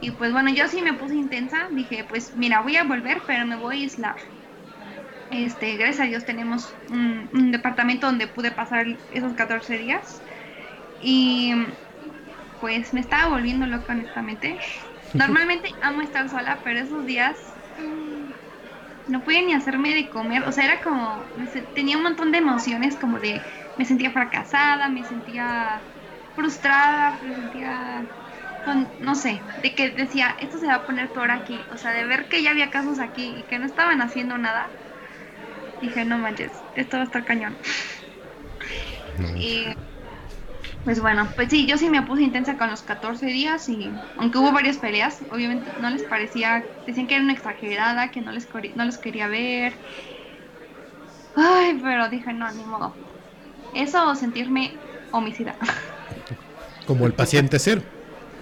y 0.00 0.12
pues 0.12 0.32
bueno, 0.32 0.50
yo 0.54 0.68
sí 0.68 0.82
me 0.82 0.94
puse 0.94 1.16
intensa. 1.16 1.68
Dije, 1.72 2.04
pues 2.04 2.34
mira, 2.36 2.62
voy 2.62 2.76
a 2.76 2.84
volver, 2.84 3.24
pero 3.26 3.46
me 3.46 3.56
voy 3.56 3.76
a 3.78 3.80
aislar. 3.82 4.16
Este, 5.28 5.76
gracias 5.76 6.00
a 6.00 6.08
Dios 6.08 6.24
tenemos 6.24 6.76
un, 6.88 7.28
un 7.32 7.52
departamento 7.52 8.06
donde 8.06 8.26
pude 8.28 8.50
pasar 8.52 8.86
esos 9.10 9.34
14 9.34 9.78
días. 9.78 10.22
Y 10.98 11.52
pues 12.58 12.92
me 12.94 13.00
estaba 13.00 13.28
volviendo 13.30 13.66
loca, 13.66 13.92
honestamente. 13.92 14.58
Normalmente 15.18 15.76
amo 15.80 16.02
estar 16.02 16.28
sola, 16.30 16.62
pero 16.64 16.80
esos 16.80 17.04
días 17.06 17.49
no 19.06 19.24
pude 19.24 19.42
ni 19.42 19.52
hacerme 19.54 19.94
de 19.94 20.08
comer. 20.10 20.44
O 20.44 20.52
sea, 20.52 20.64
era 20.64 20.80
como, 20.82 21.30
tenía 21.74 21.96
un 21.96 22.02
montón 22.04 22.32
de 22.32 22.38
emociones, 22.38 22.98
como 22.98 23.18
de, 23.20 23.44
me 23.76 23.84
sentía 23.84 24.12
fracasada, 24.12 24.88
me 24.88 25.04
sentía 25.04 25.88
frustrada, 26.34 27.18
me 27.22 27.34
sentía, 27.34 28.08
con- 28.62 28.94
no 28.98 29.14
sé, 29.14 29.44
de 29.56 29.74
que 29.74 29.90
decía, 29.90 30.36
esto 30.40 30.58
se 30.58 30.66
va 30.66 30.74
a 30.76 30.86
poner 30.86 31.12
peor 31.12 31.30
aquí. 31.30 31.68
O 31.70 31.76
sea, 31.76 31.92
de 31.92 32.04
ver 32.06 32.28
que 32.28 32.42
ya 32.42 32.50
había 32.50 32.70
casos 32.70 32.98
aquí 33.00 33.40
y 33.40 33.46
que 33.46 33.58
no 33.58 33.66
estaban 33.66 34.00
haciendo 34.02 34.38
nada. 34.38 34.76
Dije, 35.80 36.04
no 36.04 36.18
manches, 36.18 36.64
esto 36.74 36.96
va 36.98 37.02
a 37.02 37.06
estar 37.06 37.24
cañón. 37.24 37.58
Y 39.34 39.74
pues 40.84 41.00
bueno, 41.00 41.32
pues 41.36 41.48
sí, 41.50 41.66
yo 41.66 41.76
sí 41.78 41.88
me 41.90 42.02
puse 42.02 42.22
intensa 42.22 42.56
con 42.56 42.70
los 42.70 42.82
14 42.82 43.26
días 43.26 43.68
y 43.68 44.02
aunque 44.16 44.38
hubo 44.38 44.52
varias 44.52 44.78
peleas, 44.78 45.18
obviamente 45.30 45.72
no 45.78 45.90
les 45.90 46.02
parecía, 46.04 46.66
decían 46.86 47.06
que 47.06 47.14
era 47.16 47.24
una 47.24 47.32
exagerada, 47.34 48.10
que 48.10 48.22
no 48.22 48.32
les, 48.32 48.48
no 48.74 48.84
les 48.84 48.98
quería 48.98 49.28
ver. 49.28 49.74
Ay, 51.34 51.78
pero 51.82 52.08
dije, 52.08 52.32
no, 52.32 52.52
ni 52.52 52.64
modo. 52.64 52.96
Eso 53.72 54.08
o 54.10 54.14
sentirme 54.16 54.82
homicida. 55.12 55.58
Como 56.86 57.06
el 57.06 57.14
paciente 57.14 57.58
cero. 57.58 57.82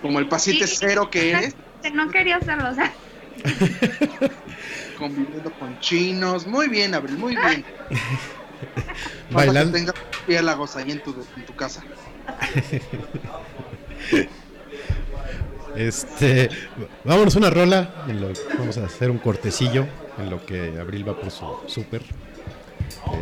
Como 0.00 0.18
el 0.18 0.28
paciente 0.28 0.66
Sí. 0.66 0.76
cero 0.78 1.08
que 1.10 1.32
eres, 1.32 1.56
No 1.94 2.10
quería 2.10 2.36
hacerlo, 2.36 2.70
o 2.70 2.74
sea, 2.74 2.94
conviviendo 4.96 5.52
con 5.52 5.78
chinos. 5.78 6.46
Muy 6.46 6.68
bien, 6.68 6.94
Abril, 6.94 7.18
muy 7.18 7.36
bien. 7.36 7.64
Bailando. 9.30 9.78
Piélagos 10.28 10.76
ahí 10.76 10.90
en 10.92 11.02
tu, 11.02 11.14
en 11.36 11.46
tu 11.46 11.56
casa. 11.56 11.82
Este, 15.74 16.50
vámonos 17.04 17.34
una 17.36 17.50
rola. 17.50 18.04
en 18.08 18.20
lo- 18.20 18.28
vamos 18.58 18.76
a 18.78 18.84
hacer 18.84 19.10
un 19.10 19.18
cortecillo 19.18 19.86
en 20.18 20.28
lo 20.30 20.44
que 20.44 20.78
Abril 20.78 21.08
va 21.08 21.18
por 21.18 21.30
su 21.30 21.46
súper. 21.66 22.02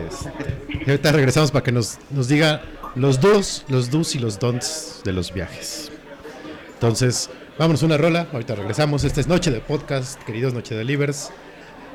Este, 0.09 0.85
y 0.85 0.91
ahorita 0.91 1.12
regresamos 1.12 1.51
para 1.53 1.62
que 1.62 1.70
nos, 1.73 1.99
nos 2.11 2.27
diga 2.28 2.62
los 2.97 3.20
dos, 3.20 3.65
los 3.69 3.91
do's 3.91 4.15
y 4.16 4.19
los 4.19 4.39
don'ts 4.41 5.03
de 5.05 5.12
los 5.12 5.33
viajes. 5.33 5.93
Entonces, 6.74 7.31
vámonos 7.59 7.83
una 7.85 7.97
rola. 7.97 8.27
Ahorita 8.33 8.55
regresamos. 8.57 9.05
Esta 9.05 9.20
es 9.20 9.28
Noche 9.28 9.51
de 9.53 9.61
Podcast, 9.61 10.20
queridos 10.24 10.55
Noche 10.55 10.74
de 10.74 10.85
Livers. 10.85 11.31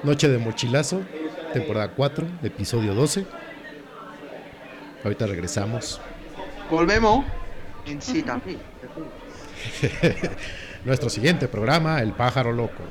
Noche 0.04 0.30
de 0.30 0.38
Mochilazo, 0.40 1.02
temporada 1.54 1.92
4, 1.92 2.26
episodio 2.44 2.96
12. 2.96 3.26
Ahorita 5.03 5.26
regresamos. 5.26 5.99
Volvemos 6.69 7.26
en 7.86 8.02
sí 8.02 8.22
también. 8.23 8.60
Nuestro 10.86 11.10
siguiente 11.10 11.48
programa, 11.48 12.02
El 12.02 12.14
pájaro 12.14 12.52
loco. 12.52 12.84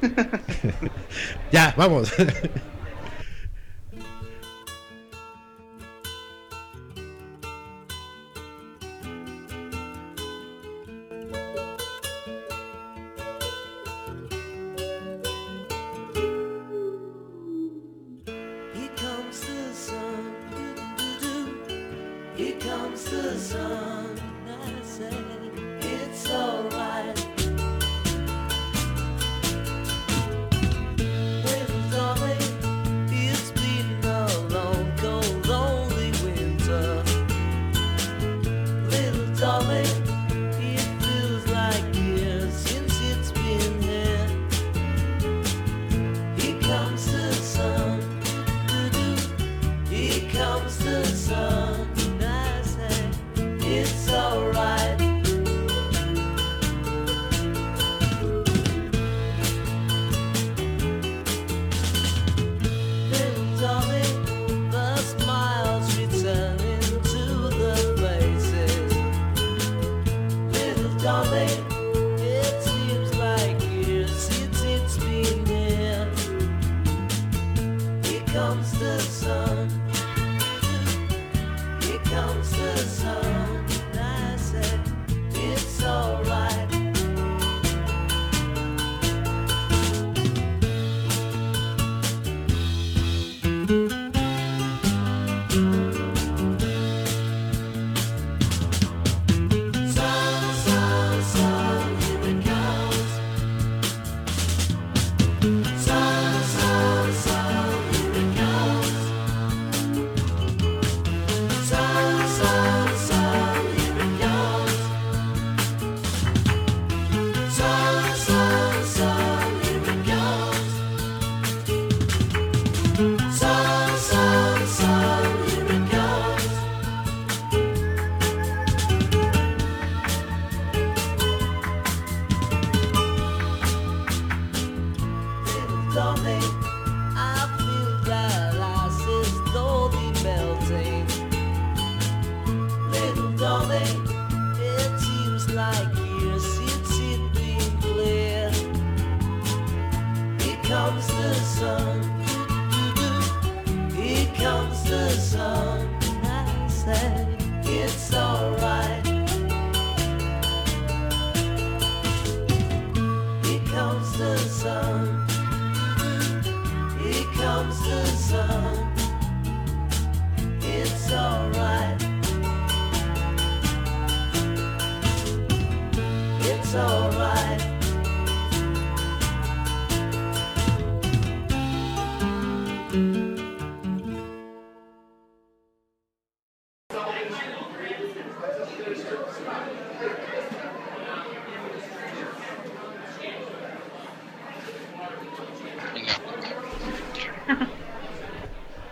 ya, 1.52 1.74
vamos. 1.76 2.12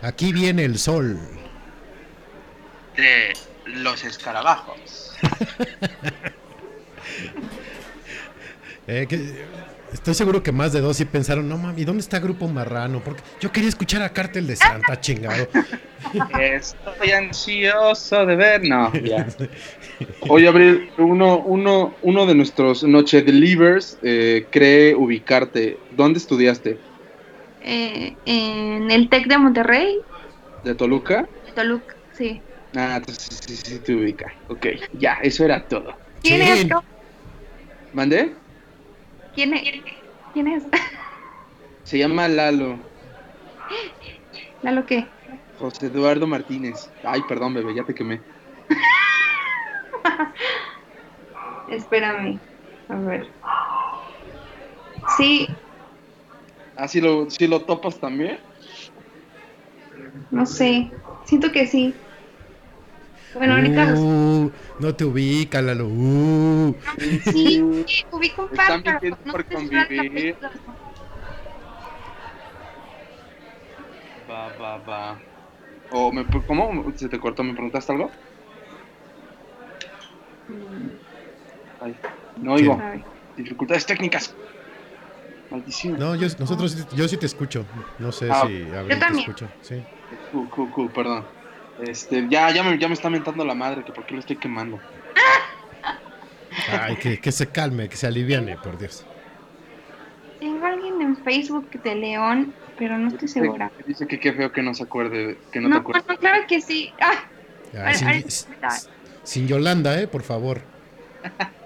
Aquí 0.03 0.33
viene 0.33 0.65
el 0.65 0.77
sol. 0.77 1.17
De 2.95 3.33
los 3.65 4.03
escarabajos. 4.03 5.15
Eh, 8.85 9.05
que- 9.07 9.45
estoy 9.93 10.13
seguro 10.13 10.43
que 10.43 10.51
más 10.51 10.73
de 10.73 10.81
dos 10.81 10.97
sí 10.97 11.05
pensaron, 11.05 11.47
no 11.47 11.57
mami, 11.57 11.85
¿dónde 11.85 12.01
está 12.01 12.19
Grupo 12.19 12.49
Marrano? 12.49 13.01
Porque 13.01 13.23
yo 13.39 13.49
quería 13.49 13.69
escuchar 13.69 14.01
a 14.01 14.09
Cártel 14.11 14.45
de 14.45 14.57
Santa, 14.57 14.99
chingado. 14.99 15.47
Estoy 16.41 17.11
ansioso 17.11 18.25
de 18.25 18.35
ver. 18.35 18.67
No, 18.67 18.91
ya. 18.93 19.25
Oye, 20.27 20.49
Abril, 20.49 20.91
uno, 20.97 21.37
uno, 21.37 21.95
uno 22.01 22.25
de 22.25 22.35
nuestros 22.35 22.83
Noche 22.83 23.21
Delivers 23.21 23.97
eh, 24.03 24.47
cree 24.51 24.93
ubicarte. 24.95 25.77
¿Dónde 25.91 26.19
estudiaste? 26.19 26.77
Eh, 27.65 28.17
en 28.25 28.91
el 28.91 29.09
TEC 29.09 29.27
de 29.27 29.37
Monterrey, 29.37 29.97
¿De 30.63 30.75
Toluca? 30.75 31.27
de 31.45 31.51
Toluca, 31.53 31.95
sí. 32.11 32.41
Ah, 32.75 32.95
entonces 32.97 33.39
sí, 33.41 33.55
sí, 33.55 33.71
sí 33.71 33.83
te 33.83 33.95
ubica. 33.95 34.25
Ok, 34.47 34.65
ya, 34.93 35.13
eso 35.21 35.45
era 35.45 35.65
todo. 35.67 35.95
¿Quién 36.21 36.41
Sí. 36.41 36.49
es? 36.49 36.67
¿Mandé? 37.93 38.35
¿Quién 39.33 39.53
es? 39.53 39.83
¿Quién 40.33 40.47
es? 40.47 40.63
Se 41.83 41.97
llama 41.97 42.27
Lalo. 42.27 42.79
¿Lalo 44.61 44.85
qué? 44.85 45.05
José 45.57 45.87
Eduardo 45.87 46.27
Martínez. 46.27 46.89
Ay, 47.03 47.21
perdón, 47.27 47.53
bebé, 47.53 47.75
ya 47.75 47.83
te 47.83 47.93
quemé. 47.93 48.21
Espérame. 51.69 52.39
A 52.89 52.95
ver. 52.95 53.27
Sí, 55.17 55.47
¿Ah, 56.83 56.87
sí 56.89 56.99
lo, 56.99 57.29
sí 57.29 57.47
lo 57.47 57.65
topas 57.65 57.97
también? 57.97 58.39
no 60.31 60.45
sé. 60.45 60.91
Siento 61.25 61.49
que 61.53 61.65
sí. 61.65 61.95
Bueno, 63.33 63.53
ahorita 63.53 63.93
Uh, 63.95 64.51
no 64.79 64.93
te 64.93 65.05
ubica, 65.05 65.61
Lalo. 65.61 65.87
Uh. 65.87 66.75
sí, 66.99 67.21
sí, 67.21 67.61
ubico 68.11 68.41
un 68.43 68.49
par, 68.49 68.81
pero 68.83 68.99
no 69.09 69.31
por 69.31 69.47
convivir. 69.47 70.37
Va, 74.27 74.49
va, 74.59 74.77
va. 74.89 75.21
O 75.91 76.11
me, 76.11 76.25
¿Cómo? 76.47 76.91
¿Se 76.97 77.07
te 77.07 77.17
cortó? 77.17 77.43
¿Me 77.45 77.53
preguntaste 77.53 77.93
algo? 77.93 78.11
Ay, 81.79 81.93
no 82.41 82.53
oigo. 82.55 82.77
Dificultades 83.37 83.85
técnicas. 83.85 84.35
Maldición. 85.57 85.99
No, 85.99 86.15
yo, 86.15 86.27
nosotros, 86.39 86.71
sí- 86.71 86.95
yo 86.95 87.07
sí 87.07 87.15
te 87.17 87.27
escucho. 87.27 87.63
No 87.99 88.11
sé 88.11 88.27
Ah. 88.31 88.43
si 88.47 88.57
Yo 88.65 88.87
te 88.87 88.95
también. 88.95 89.19
escucha. 89.29 89.47
Sí. 89.61 89.83
Cool, 90.31 90.49
cool, 90.49 90.71
cool, 90.71 90.89
perdón. 90.91 91.25
Este, 91.79 92.25
ya, 92.27 92.49
ya 92.51 92.63
me, 92.63 92.77
ya 92.79 92.87
me 92.87 92.95
está 92.95 93.07
mentando 93.11 93.45
la 93.45 93.53
madre, 93.53 93.83
que 93.83 93.91
por 93.91 94.03
qué 94.05 94.15
lo 94.15 94.19
estoy 94.19 94.37
quemando. 94.37 94.79
Ay, 96.71 96.95
que, 96.97 97.19
que 97.19 97.31
se 97.31 97.47
calme, 97.49 97.87
que 97.87 97.95
se 97.97 98.07
aliviane, 98.07 98.57
por 98.57 98.77
Dios. 98.79 99.05
Tengo 100.39 100.65
alguien 100.65 100.99
en 101.01 101.17
Facebook 101.17 101.69
de 101.83 101.95
León, 101.95 102.53
pero 102.77 102.97
no 102.97 103.09
estoy 103.09 103.27
segura. 103.27 103.71
Dice 103.85 104.07
que 104.07 104.19
qué 104.19 104.33
feo 104.33 104.51
que 104.51 104.63
no 104.63 104.73
se 104.73 104.83
acuerde, 104.83 105.37
que 105.51 105.59
no, 105.61 105.69
No, 105.69 105.75
te 105.75 105.81
acuerdas. 105.81 106.05
no, 106.07 106.17
claro 106.17 106.43
que 106.47 106.61
sí. 106.61 106.91
Ah, 106.99 107.13
Ya, 107.73 107.93
sin, 107.93 108.07
ay, 108.07 108.25
sin 109.23 109.47
Yolanda, 109.47 109.99
eh, 110.01 110.07
por 110.07 110.23
favor. 110.23 110.61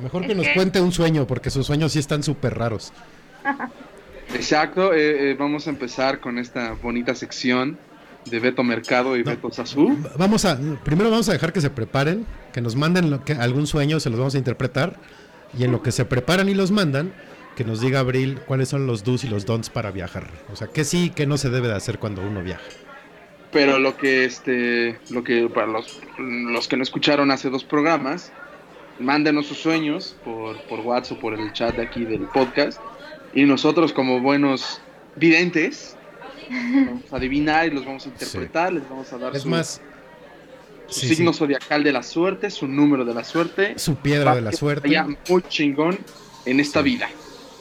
Mejor 0.00 0.24
que 0.26 0.32
Es 0.32 0.36
nos 0.36 0.46
que- 0.46 0.54
cuente 0.54 0.80
un 0.80 0.92
sueño, 0.92 1.26
porque 1.26 1.50
sus 1.50 1.66
sueños 1.66 1.92
sí 1.92 1.98
están 1.98 2.22
súper 2.22 2.56
raros. 2.56 2.92
Exacto, 4.34 4.92
eh, 4.92 5.30
eh, 5.30 5.36
vamos 5.38 5.66
a 5.66 5.70
empezar 5.70 6.20
con 6.20 6.38
esta 6.38 6.72
bonita 6.82 7.14
sección 7.14 7.78
de 8.26 8.40
Beto 8.40 8.62
Mercado 8.62 9.16
y 9.16 9.24
No. 9.24 9.30
Beto 9.30 9.50
Sazú. 9.50 9.88
Va- 10.04 10.10
Vamos 10.18 10.44
a, 10.44 10.58
primero 10.84 11.10
vamos 11.10 11.28
a 11.28 11.32
dejar 11.32 11.52
que 11.52 11.60
se 11.62 11.70
preparen, 11.70 12.26
que 12.52 12.60
nos 12.60 12.76
manden 12.76 13.10
lo 13.10 13.24
que, 13.24 13.32
algún 13.32 13.66
sueño, 13.66 14.00
se 14.00 14.10
los 14.10 14.18
vamos 14.18 14.34
a 14.34 14.38
interpretar. 14.38 14.96
Y 15.58 15.64
en 15.64 15.72
lo 15.72 15.82
que 15.82 15.92
se 15.92 16.04
preparan 16.04 16.50
y 16.50 16.54
los 16.54 16.70
mandan, 16.70 17.14
que 17.56 17.64
nos 17.64 17.80
diga 17.80 18.00
Abril 18.00 18.38
cuáles 18.46 18.68
son 18.68 18.86
los 18.86 19.02
do's 19.02 19.24
y 19.24 19.28
los 19.28 19.46
don'ts 19.46 19.70
para 19.70 19.90
viajar. 19.90 20.28
O 20.52 20.56
sea, 20.56 20.68
qué 20.68 20.84
sí 20.84 21.04
y 21.06 21.10
qué 21.10 21.26
no 21.26 21.38
se 21.38 21.48
debe 21.48 21.68
de 21.68 21.74
hacer 21.74 21.98
cuando 21.98 22.20
uno 22.20 22.42
viaja. 22.42 22.62
Pero 23.50 23.78
lo 23.78 23.96
que 23.96 24.26
este, 24.26 24.98
lo 25.08 25.24
que 25.24 25.48
para 25.48 25.66
los, 25.68 26.00
los 26.18 26.68
que 26.68 26.76
no 26.76 26.82
escucharon 26.82 27.30
hace 27.30 27.48
dos 27.48 27.64
programas, 27.64 28.30
mándenos 28.98 29.46
sus 29.46 29.58
sueños 29.58 30.16
por, 30.24 30.60
por 30.62 30.80
WhatsApp 30.80 31.18
o 31.18 31.20
por 31.20 31.34
el 31.34 31.52
chat 31.52 31.76
de 31.76 31.82
aquí 31.82 32.04
del 32.04 32.22
podcast. 32.28 32.80
Y 33.34 33.44
nosotros 33.44 33.92
como 33.92 34.20
buenos 34.20 34.80
videntes, 35.16 35.96
vamos 36.50 37.12
a 37.12 37.16
adivinar 37.16 37.66
y 37.66 37.70
los 37.70 37.84
vamos 37.84 38.06
a 38.06 38.08
interpretar, 38.08 38.72
les 38.72 38.88
vamos 38.88 39.12
a 39.12 39.18
dar 39.18 39.36
Es 39.36 39.42
su, 39.42 39.48
más, 39.48 39.80
su 40.86 41.00
sí, 41.00 41.14
signo 41.14 41.32
sí, 41.32 41.40
zodiacal 41.40 41.84
de 41.84 41.92
la 41.92 42.02
suerte, 42.02 42.50
su 42.50 42.66
número 42.66 43.04
de 43.04 43.14
la 43.14 43.24
suerte. 43.24 43.74
su 43.78 43.96
piedra 43.96 44.34
de 44.34 44.40
la 44.40 44.52
suerte. 44.52 44.88
vaya 44.88 45.06
muy 45.28 45.42
chingón 45.48 45.98
en 46.44 46.60
esta 46.60 46.82
vida. 46.82 47.08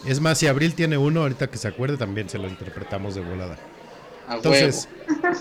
Es 0.05 0.21
más, 0.21 0.37
si 0.37 0.47
Abril 0.47 0.73
tiene 0.75 0.97
uno, 0.97 1.21
ahorita 1.21 1.47
que 1.49 1.57
se 1.57 1.67
acuerde, 1.67 1.97
también 1.97 2.29
se 2.29 2.37
lo 2.37 2.47
interpretamos 2.47 3.15
de 3.15 3.21
volada. 3.21 3.57
A 4.27 4.35
Entonces, 4.35 4.87
huevo. 5.21 5.37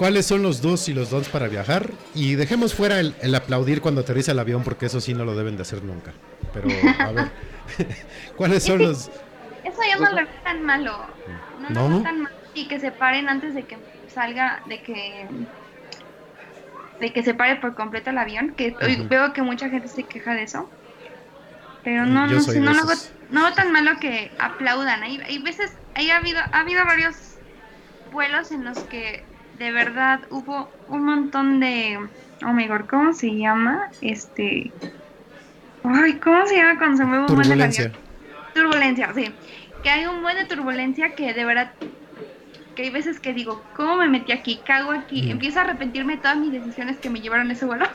¿Cuáles 0.00 0.24
son 0.24 0.42
los 0.42 0.62
do's 0.62 0.88
y 0.88 0.94
los 0.94 1.10
don'ts 1.10 1.28
para 1.28 1.46
viajar? 1.46 1.90
Y 2.14 2.34
dejemos 2.34 2.72
fuera 2.72 3.00
el, 3.00 3.14
el 3.20 3.34
aplaudir 3.34 3.82
cuando 3.82 4.00
aterriza 4.00 4.32
el 4.32 4.38
avión, 4.38 4.64
porque 4.64 4.86
eso 4.86 4.98
sí 4.98 5.12
no 5.12 5.26
lo 5.26 5.36
deben 5.36 5.56
de 5.56 5.62
hacer 5.62 5.84
nunca. 5.84 6.12
Pero, 6.54 6.68
a 6.98 7.12
ver, 7.12 7.30
¿cuáles 8.36 8.62
son 8.62 8.78
los...? 8.78 9.10
eso 9.62 9.80
ya 9.86 9.96
no 9.96 10.08
lo 10.08 10.16
veo 10.16 10.26
tan 10.42 10.64
malo. 10.64 11.04
No, 11.68 11.88
¿No? 11.88 11.98
lo 11.98 12.02
tan 12.02 12.22
malo. 12.22 12.34
Y 12.54 12.66
que 12.66 12.80
se 12.80 12.92
paren 12.92 13.28
antes 13.28 13.54
de 13.54 13.64
que 13.64 13.76
salga, 14.08 14.62
de 14.68 14.80
que 14.80 15.28
de 16.98 17.12
que 17.12 17.22
se 17.22 17.34
pare 17.34 17.56
por 17.56 17.74
completo 17.74 18.08
el 18.08 18.16
avión, 18.16 18.54
que 18.56 18.74
veo 19.06 19.34
que 19.34 19.42
mucha 19.42 19.68
gente 19.68 19.88
se 19.88 20.04
queja 20.04 20.32
de 20.34 20.44
eso. 20.44 20.70
Pero 21.84 22.06
no, 22.06 22.26
no 22.26 22.42
de 22.42 22.60
no 22.60 22.72
lo 22.72 22.84
no 23.30 23.42
veo 23.42 23.52
tan 23.52 23.70
malo 23.70 24.00
que 24.00 24.32
aplaudan. 24.38 25.02
Hay, 25.02 25.20
hay 25.20 25.38
veces, 25.40 25.72
hay 25.94 26.10
ha 26.10 26.16
habido, 26.16 26.40
ha 26.40 26.60
habido 26.60 26.86
varios 26.86 27.16
vuelos 28.12 28.50
en 28.50 28.64
los 28.64 28.78
que 28.78 29.24
de 29.60 29.70
verdad 29.72 30.20
hubo 30.30 30.70
un 30.88 31.04
montón 31.04 31.60
de, 31.60 31.98
oh 32.46 32.52
my 32.52 32.66
god, 32.66 32.86
¿cómo 32.88 33.12
se 33.12 33.36
llama? 33.36 33.90
Este, 34.00 34.72
ay, 35.84 36.14
¿cómo 36.14 36.46
se 36.46 36.56
llama 36.56 36.78
cuando 36.78 36.96
se 36.96 37.04
mueve 37.04 37.26
un 37.26 37.34
buen 37.34 37.60
el 37.60 37.92
Turbulencia. 38.54 39.12
sí. 39.14 39.30
Que 39.82 39.90
hay 39.90 40.06
un 40.06 40.22
buen 40.22 40.36
de 40.38 40.46
turbulencia 40.46 41.14
que 41.14 41.34
de 41.34 41.44
verdad, 41.44 41.72
que 42.74 42.84
hay 42.84 42.90
veces 42.90 43.20
que 43.20 43.34
digo, 43.34 43.62
¿cómo 43.76 43.96
me 43.96 44.08
metí 44.08 44.32
aquí? 44.32 44.60
¿Qué 44.64 44.72
hago 44.72 44.92
aquí? 44.92 45.22
Mm. 45.24 45.30
Empiezo 45.32 45.60
a 45.60 45.62
arrepentirme 45.64 46.16
de 46.16 46.22
todas 46.22 46.38
mis 46.38 46.52
decisiones 46.52 46.96
que 46.96 47.10
me 47.10 47.20
llevaron 47.20 47.50
a 47.50 47.52
ese 47.52 47.66
vuelo. 47.66 47.86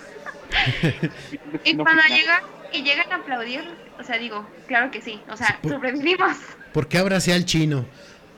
y 1.64 1.74
No, 1.74 1.84
cuando 1.84 2.04
no. 2.08 2.16
llegan 2.16 2.42
y 2.74 2.84
llegan 2.84 3.12
a 3.12 3.16
aplaudir, 3.16 3.64
o 4.00 4.04
sea, 4.04 4.18
digo, 4.20 4.48
claro 4.68 4.92
que 4.92 5.02
sí, 5.02 5.20
o 5.30 5.36
sea, 5.36 5.58
Por- 5.64 5.72
sobrevivimos. 5.74 6.38
¿Por 6.74 6.88
qué 6.88 7.00
abracé 7.00 7.34
al 7.34 7.46
chino? 7.46 7.86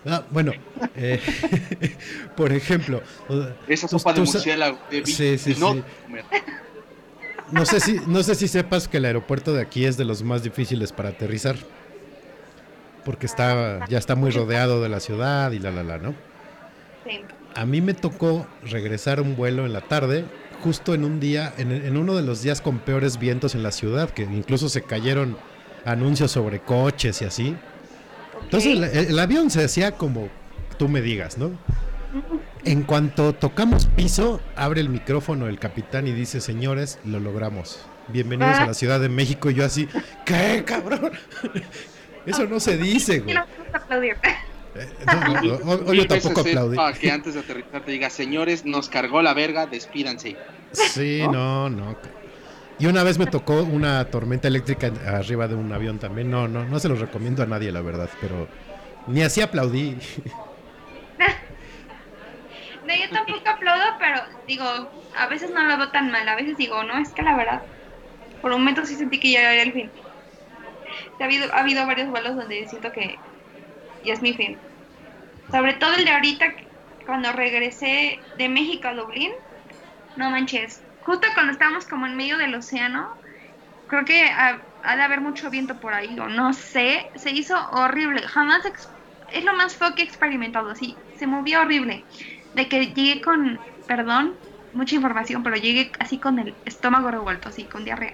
Ah, 0.08 0.24
bueno, 0.32 0.54
eh, 0.96 1.20
por 2.36 2.52
ejemplo, 2.54 3.02
Esa 3.68 3.88
sopa 3.88 4.14
de 4.14 4.22
murciélago. 4.22 4.80
de 4.90 5.06
Sí, 5.06 5.38
sí, 5.38 5.56
no 5.60 5.74
sí. 5.74 5.84
comer. 6.06 6.26
No 7.52 7.66
sé 7.66 7.80
si, 7.80 8.00
no 8.08 8.24
sé 8.24 8.36
si 8.36 8.48
sepas 8.48 8.88
que 8.88 8.98
el 8.98 9.06
aeropuerto 9.06 9.54
de 9.54 9.62
aquí 9.62 9.86
es 9.86 9.96
de 9.98 10.06
los 10.06 10.24
más 10.24 10.44
difíciles 10.44 10.92
para 10.92 11.10
aterrizar. 11.10 11.56
Porque 13.06 13.26
está, 13.26 13.86
ya 13.88 13.98
está 13.98 14.16
muy 14.16 14.32
rodeado 14.32 14.82
de 14.82 14.90
la 14.90 15.00
ciudad 15.00 15.52
y 15.54 15.60
la 15.60 15.72
la 15.72 15.84
la, 15.84 15.98
¿no? 15.98 16.14
Sí. 17.06 17.22
A 17.56 17.66
mí 17.66 17.80
me 17.82 17.94
tocó 17.94 18.46
regresar 18.64 19.22
un 19.22 19.36
vuelo 19.38 19.66
en 19.66 19.72
la 19.72 19.82
tarde, 19.82 20.26
justo 20.62 20.94
en 20.94 21.06
un 21.06 21.20
día, 21.22 21.54
en, 21.58 21.72
en 21.72 21.96
uno 21.98 22.16
de 22.16 22.22
los 22.22 22.42
días 22.42 22.60
con 22.60 22.80
peores 22.80 23.18
vientos 23.18 23.56
en 23.56 23.64
la 23.64 23.72
ciudad, 23.72 24.10
que 24.10 24.24
incluso 24.24 24.68
se 24.68 24.82
cayeron 24.82 25.38
anuncios 25.86 26.32
sobre 26.32 26.60
coches 26.60 27.22
y 27.22 27.26
así. 27.26 27.56
Entonces 28.48 28.74
el, 28.78 28.84
el 29.10 29.19
avión 29.19 29.49
se 29.52 29.64
hacía 29.64 29.91
como 29.91 30.30
tú 30.80 30.88
me 30.88 31.02
digas, 31.02 31.38
¿no? 31.38 31.52
En 32.64 32.84
cuanto 32.84 33.34
tocamos 33.34 33.88
piso, 33.88 34.40
abre 34.56 34.80
el 34.82 34.90
micrófono 34.90 35.48
el 35.48 35.60
capitán 35.60 36.07
y 36.07 36.14
dice, 36.14 36.40
señores, 36.41 36.99
lo 37.06 37.19
logramos. 37.19 37.80
Bienvenidos 38.07 38.56
a 38.57 38.65
la 38.68 38.74
Ciudad 38.74 38.99
de 39.02 39.10
México. 39.10 39.49
Y 39.49 39.56
yo 39.56 39.65
así, 39.65 39.88
¿qué, 40.26 40.64
cabrón? 40.65 41.11
Eso 42.26 42.45
no 42.45 42.60
se 42.60 42.78
dice, 42.78 43.19
güey. 43.19 43.36
Eh, 43.36 44.88
no, 45.06 45.41
no, 45.41 45.53
o- 45.72 45.74
o 45.76 45.91
Mil 45.91 46.02
yo 46.02 46.07
tampoco 46.07 46.41
aplaudí. 46.41 46.76
para 46.78 46.98
que 46.98 47.11
antes 47.11 47.34
de 47.34 47.40
aterrizar 47.41 47.84
te 47.84 47.91
diga, 47.91 48.10
señores, 48.10 48.64
nos 48.65 48.90
cargó 48.90 49.22
la 49.22 49.34
verga, 49.34 49.65
despídanse. 49.65 50.36
Sí, 50.72 51.22
no, 51.32 51.69
no. 51.69 51.98
Y 52.80 52.86
una 52.86 53.04
vez 53.04 53.18
me 53.18 53.26
tocó 53.26 53.64
una 53.64 54.06
tormenta 54.06 54.48
eléctrica 54.48 54.91
arriba 55.08 55.48
de 55.48 55.56
un 55.56 55.72
avión 55.74 55.98
también. 55.98 56.30
No, 56.30 56.48
no, 56.48 56.64
no 56.66 56.80
se 56.80 56.90
los 56.90 56.99
recomiendo 56.99 57.41
a 57.41 57.48
nadie, 57.48 57.72
la 57.72 57.82
verdad, 57.82 58.10
pero 58.22 58.48
ni 59.08 59.22
así 59.22 59.41
aplaudí. 59.41 59.98
No, 62.88 62.95
yo 62.95 63.10
tampoco 63.10 63.49
aplaudo, 63.49 63.84
pero 63.99 64.22
digo, 64.48 64.64
a 65.14 65.28
veces 65.28 65.52
no 65.52 65.62
lo 65.62 65.78
veo 65.78 65.90
tan 65.90 66.10
mal. 66.10 66.26
A 66.30 66.38
veces 66.38 66.56
digo, 66.56 66.82
no, 66.84 66.98
es 66.98 67.10
que 67.10 67.22
la 67.22 67.36
verdad, 67.36 67.62
por 68.41 68.54
un 68.54 68.60
momento 68.60 68.86
sí 68.86 68.95
sentí 68.95 69.20
que 69.20 69.32
ya 69.32 69.52
era 69.52 69.62
el 69.62 69.74
fin. 69.74 69.91
Ha 71.20 71.24
habido, 71.26 71.54
ha 71.54 71.60
habido 71.60 71.86
varios 71.86 72.10
vuelos 72.10 72.38
donde 72.38 72.66
siento 72.70 72.94
que 72.94 73.18
ya 74.06 74.14
es 74.14 74.22
mi 74.22 74.34
fin. 74.34 74.58
Sobre 75.52 75.74
todo 75.74 75.95
el 75.95 76.06
de 76.06 76.12
ahorita, 76.12 76.45
cuando 77.06 77.34
regresé 77.34 78.20
de 78.38 78.48
México 78.48 78.88
a 78.88 78.94
Dublín. 78.94 79.34
No 80.16 80.30
manches. 80.30 80.82
Justo 81.08 81.26
cuando 81.34 81.54
estábamos 81.54 81.86
como 81.86 82.06
en 82.06 82.18
medio 82.18 82.38
del 82.38 82.54
océano, 82.54 83.08
creo 83.88 84.04
que 84.04 84.26
ha, 84.26 84.62
ha 84.84 84.96
de 84.98 85.02
haber 85.02 85.22
mucho 85.22 85.50
viento 85.50 85.80
por 85.80 85.94
ahí, 85.94 86.20
o 86.20 86.28
no 86.28 86.52
sé. 86.52 87.10
Se 87.16 87.32
hizo 87.32 87.56
horrible. 87.72 88.22
Jamás 88.24 88.62
es 89.32 89.46
lo 89.46 89.54
más 89.54 89.74
feo 89.74 89.96
que 89.96 90.02
he 90.02 90.06
experimentado. 90.06 90.70
Así, 90.70 90.98
se 91.18 91.26
movió 91.26 91.62
horrible. 91.62 92.04
De 92.56 92.68
que 92.68 92.88
llegué 92.88 93.22
con, 93.22 93.58
perdón, 93.88 94.36
mucha 94.74 94.96
información, 94.96 95.44
pero 95.44 95.56
llegué 95.56 95.94
así 96.02 96.20
con 96.20 96.40
el 96.40 96.54
estómago 96.66 97.10
revuelto, 97.10 97.48
así, 97.48 97.64
con 97.64 97.86
diarrea. 97.86 98.14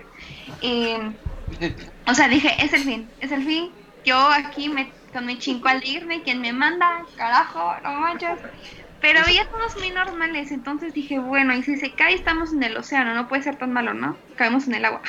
Eh, 0.62 1.00
o 2.08 2.14
sea, 2.14 2.28
dije, 2.28 2.56
es 2.60 2.74
el 2.74 2.84
fin, 2.84 3.10
es 3.22 3.32
el 3.32 3.44
fin. 3.44 3.72
Yo 4.06 4.20
aquí 4.30 4.70
me, 4.70 4.94
con 5.12 5.26
mi 5.26 5.40
chinco 5.40 5.68
al 5.68 5.84
irme, 5.84 6.22
quien 6.22 6.42
me 6.42 6.54
manda, 6.54 7.04
carajo, 7.18 7.74
no 7.82 7.94
manches. 7.94 8.38
Pero 9.04 9.20
veía 9.26 9.46
todos 9.50 9.76
muy 9.76 9.92
normales, 9.92 10.50
entonces 10.54 10.94
dije, 10.94 11.20
bueno, 11.20 11.54
y 11.54 11.62
si 11.62 11.76
se 11.76 11.92
cae 11.92 12.14
estamos 12.14 12.54
en 12.54 12.64
el 12.64 12.78
océano, 12.78 13.14
no 13.14 13.28
puede 13.28 13.44
ser 13.44 13.58
tan 13.58 13.74
malo, 13.74 13.94
¿no? 13.94 14.16
Caemos 14.38 14.66
en 14.68 14.76
el 14.76 14.86
agua. 14.86 15.02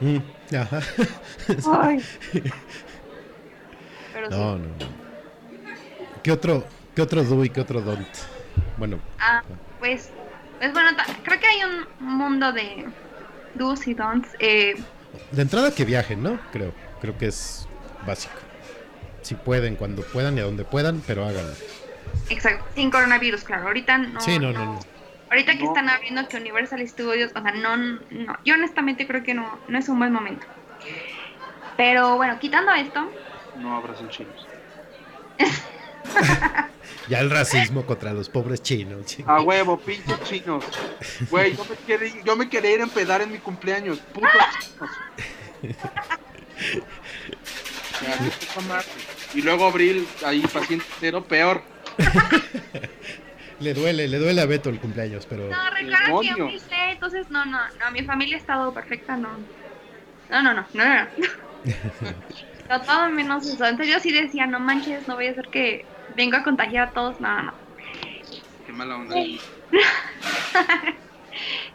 Mm, 0.00 0.16
ajá. 0.56 0.80
Ay. 1.82 2.02
Pero 4.14 4.30
sí. 4.30 4.38
No, 4.38 4.56
no. 4.56 4.64
¿Qué 6.22 6.32
otro, 6.32 6.66
qué 6.96 7.02
otro 7.02 7.22
do 7.22 7.44
y 7.44 7.50
qué 7.50 7.60
otro 7.60 7.82
don't? 7.82 8.08
Bueno, 8.78 8.98
Ah, 9.20 9.42
pues, 9.78 10.08
pues 10.58 10.72
bueno, 10.72 10.92
creo 11.22 11.38
que 11.38 11.46
hay 11.46 11.58
un 11.64 11.86
mundo 12.16 12.50
de 12.50 12.86
do's 13.56 13.86
y 13.86 13.92
don'ts. 13.92 14.30
Eh, 14.38 14.74
de 15.32 15.42
entrada 15.42 15.70
que 15.74 15.84
viajen, 15.84 16.22
¿no? 16.22 16.40
Creo, 16.50 16.72
creo 17.02 17.18
que 17.18 17.26
es 17.26 17.68
básico. 18.06 18.36
Si 19.20 19.34
pueden, 19.34 19.76
cuando 19.76 20.00
puedan 20.02 20.38
y 20.38 20.40
a 20.40 20.44
donde 20.44 20.64
puedan, 20.64 21.02
pero 21.06 21.26
háganlo. 21.26 21.52
Exacto, 22.30 22.64
sin 22.74 22.90
coronavirus, 22.90 23.44
claro. 23.44 23.66
Ahorita 23.66 23.98
no. 23.98 24.20
sí, 24.20 24.38
no, 24.38 24.52
no, 24.52 24.64
no. 24.64 24.80
Ahorita 25.30 25.56
que 25.58 25.64
están 25.64 25.88
abriendo 25.88 26.28
que 26.28 26.36
Universal 26.36 26.86
Studios, 26.86 27.32
o 27.34 27.42
sea, 27.42 27.50
no, 27.52 27.76
no, 27.76 28.38
yo 28.44 28.54
honestamente 28.54 29.06
creo 29.06 29.24
que 29.24 29.34
no, 29.34 29.58
no 29.68 29.78
es 29.78 29.88
un 29.88 29.98
buen 29.98 30.12
momento. 30.12 30.46
Pero 31.76 32.16
bueno, 32.16 32.38
quitando 32.38 32.72
esto, 32.72 33.10
No 33.58 33.76
abracen 33.76 34.08
chinos. 34.08 34.46
Ya 37.08 37.20
el 37.20 37.28
racismo 37.28 37.84
contra 37.84 38.14
los 38.14 38.30
pobres 38.30 38.62
chinos. 38.62 39.02
sí. 39.04 39.22
A 39.26 39.42
huevo, 39.42 39.78
pinches 39.78 40.22
chinos. 40.22 40.64
Güey, 41.28 41.54
yo 41.54 41.64
me 41.66 41.76
quería, 41.76 42.22
yo 42.24 42.36
me 42.36 42.48
quería 42.48 42.70
ir 42.72 42.80
a 42.80 42.84
empedar 42.84 43.20
en 43.20 43.30
mi 43.30 43.38
cumpleaños. 43.38 43.98
Putos 43.98 44.30
chinos. 44.60 44.90
Ya. 48.02 48.84
Y 49.34 49.42
luego 49.42 49.66
abril, 49.66 50.06
ahí 50.24 50.40
paciente 50.40 50.84
cero, 51.00 51.24
peor. 51.24 51.62
Le 53.60 53.72
duele, 53.72 54.08
le 54.08 54.18
duele 54.18 54.40
a 54.40 54.46
Beto 54.46 54.68
el 54.68 54.80
cumpleaños, 54.80 55.26
pero 55.26 55.48
no, 55.48 55.70
recuerda 55.70 56.20
que 56.20 56.36
yo 56.36 56.50
entonces 56.90 57.30
no, 57.30 57.44
no, 57.44 57.58
no, 57.78 57.90
mi 57.92 58.02
familia 58.02 58.36
ha 58.36 58.40
estado 58.40 58.74
perfecta, 58.74 59.16
no. 59.16 59.28
No, 60.30 60.42
no, 60.42 60.54
no, 60.54 60.66
no, 60.72 60.84
no. 60.84 61.06
no. 62.68 62.80
Todo 62.82 63.10
menos 63.10 63.46
eso. 63.46 63.64
Entonces 63.64 63.94
yo 63.94 64.00
sí 64.00 64.10
decía, 64.10 64.46
no 64.46 64.58
manches, 64.58 65.06
no 65.06 65.14
voy 65.14 65.28
a 65.28 65.30
hacer 65.30 65.48
que 65.48 65.84
venga 66.16 66.38
a 66.38 66.42
contagiar 66.42 66.88
a 66.88 66.90
todos, 66.92 67.20
no, 67.20 67.28
no, 67.36 67.42
no. 67.42 67.54
Qué 68.66 68.72
mala 68.72 68.96
onda. 68.96 69.14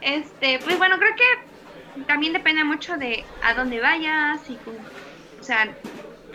Este, 0.02 0.60
pues 0.60 0.78
bueno, 0.78 0.98
creo 0.98 1.14
que 1.16 2.04
también 2.04 2.32
depende 2.32 2.64
mucho 2.64 2.96
de 2.98 3.26
a 3.44 3.54
dónde 3.54 3.82
vayas 3.82 4.50
y 4.50 4.56
con, 4.56 4.74
o 5.40 5.44
sea, 5.44 5.68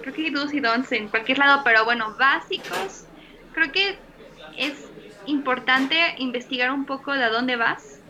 creo 0.03 0.13
que 0.15 0.25
hay 0.25 0.31
do's 0.31 0.53
y 0.53 0.61
don'ts 0.61 0.93
en 0.93 1.09
cualquier 1.09 1.39
lado, 1.39 1.63
pero 1.65 1.87
bueno, 1.87 2.15
básicos, 2.19 3.04
creo 3.55 3.73
que 3.73 3.99
es 4.59 4.75
importante 5.27 5.97
investigar 6.19 6.71
un 6.73 6.85
poco 6.85 7.13
de 7.13 7.25
a 7.25 7.31
dónde 7.31 7.57
vas. 7.57 8.03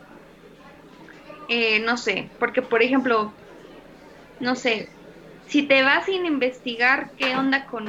Eh, 1.47 1.79
no 1.79 1.95
sé, 1.97 2.31
porque 2.39 2.61
por 2.61 2.81
ejemplo, 2.81 3.33
no 4.39 4.55
sé, 4.55 4.89
si 5.47 5.67
te 5.67 5.83
vas 5.83 6.05
sin 6.05 6.25
investigar 6.25 7.11
qué 7.17 7.35
onda 7.35 7.65
con, 7.67 7.85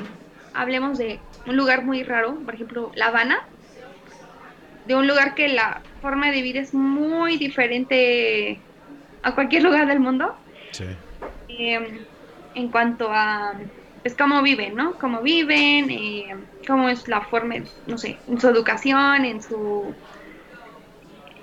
hablemos 0.53 0.99
de 0.99 1.21
un 1.47 1.57
lugar 1.57 1.85
muy 1.85 2.03
raro, 2.03 2.39
por 2.45 2.55
ejemplo, 2.55 2.93
La 2.95 3.07
Habana, 3.07 3.39
de 4.85 4.95
un 4.95 5.09
lugar 5.09 5.35
que 5.35 5.49
la 5.49 5.83
forma 6.01 6.31
de 6.31 6.43
vida 6.43 6.61
es 6.61 6.73
muy 6.75 7.39
diferente 7.39 8.63
a 9.23 9.35
cualquier 9.35 9.63
lugar 9.65 9.87
del 9.87 10.01
mundo 10.01 10.37
sí. 10.73 10.85
eh, 11.49 12.07
en 12.55 12.71
cuanto 12.71 13.11
a 13.11 13.59
pues 14.07 14.17
cómo 14.17 14.41
viven, 14.43 14.77
¿no? 14.77 14.99
Cómo 14.99 15.21
viven, 15.23 15.91
eh, 15.91 16.29
cómo 16.65 16.89
es 16.89 17.09
la 17.09 17.23
forma, 17.23 17.57
no 17.87 17.99
sé, 17.99 18.23
en 18.29 18.41
su 18.41 18.49
educación, 18.49 19.25
en 19.25 19.43
su 19.43 19.99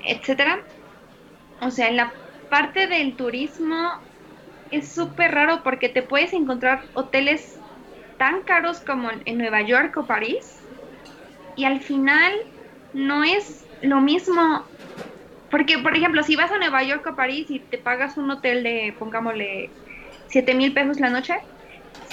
etcétera. 0.05 0.67
O 1.61 1.71
sea, 1.71 1.89
en 1.89 1.97
la 1.97 2.21
parte 2.49 2.87
del 2.87 3.15
turismo 3.17 3.91
es 4.71 4.93
súper 4.93 5.31
raro 5.33 5.61
porque 5.63 5.89
te 5.89 6.03
puedes 6.03 6.33
encontrar 6.33 6.89
hoteles 6.93 7.63
tan 8.17 8.43
caros 8.43 8.81
como 8.81 9.09
en 9.11 9.37
Nueva 9.37 9.61
York 9.61 9.95
o 9.97 10.07
París 10.07 10.69
y 11.55 11.65
al 11.65 11.81
final 11.81 12.33
no 12.93 13.23
es 13.23 13.69
lo 13.81 14.01
mismo. 14.01 14.69
Porque, 15.49 15.79
por 15.79 15.95
ejemplo, 15.97 16.23
si 16.23 16.35
vas 16.35 16.51
a 16.51 16.57
Nueva 16.59 16.83
York 16.83 17.05
o 17.07 17.15
París 17.15 17.47
y 17.49 17.67
te 17.69 17.77
pagas 17.79 18.17
un 18.17 18.31
hotel 18.31 18.63
de, 18.63 18.95
pongámosle, 18.99 19.77
7 20.27 20.55
mil 20.55 20.73
pesos 20.73 20.99
la 20.99 21.09
noche, 21.11 21.35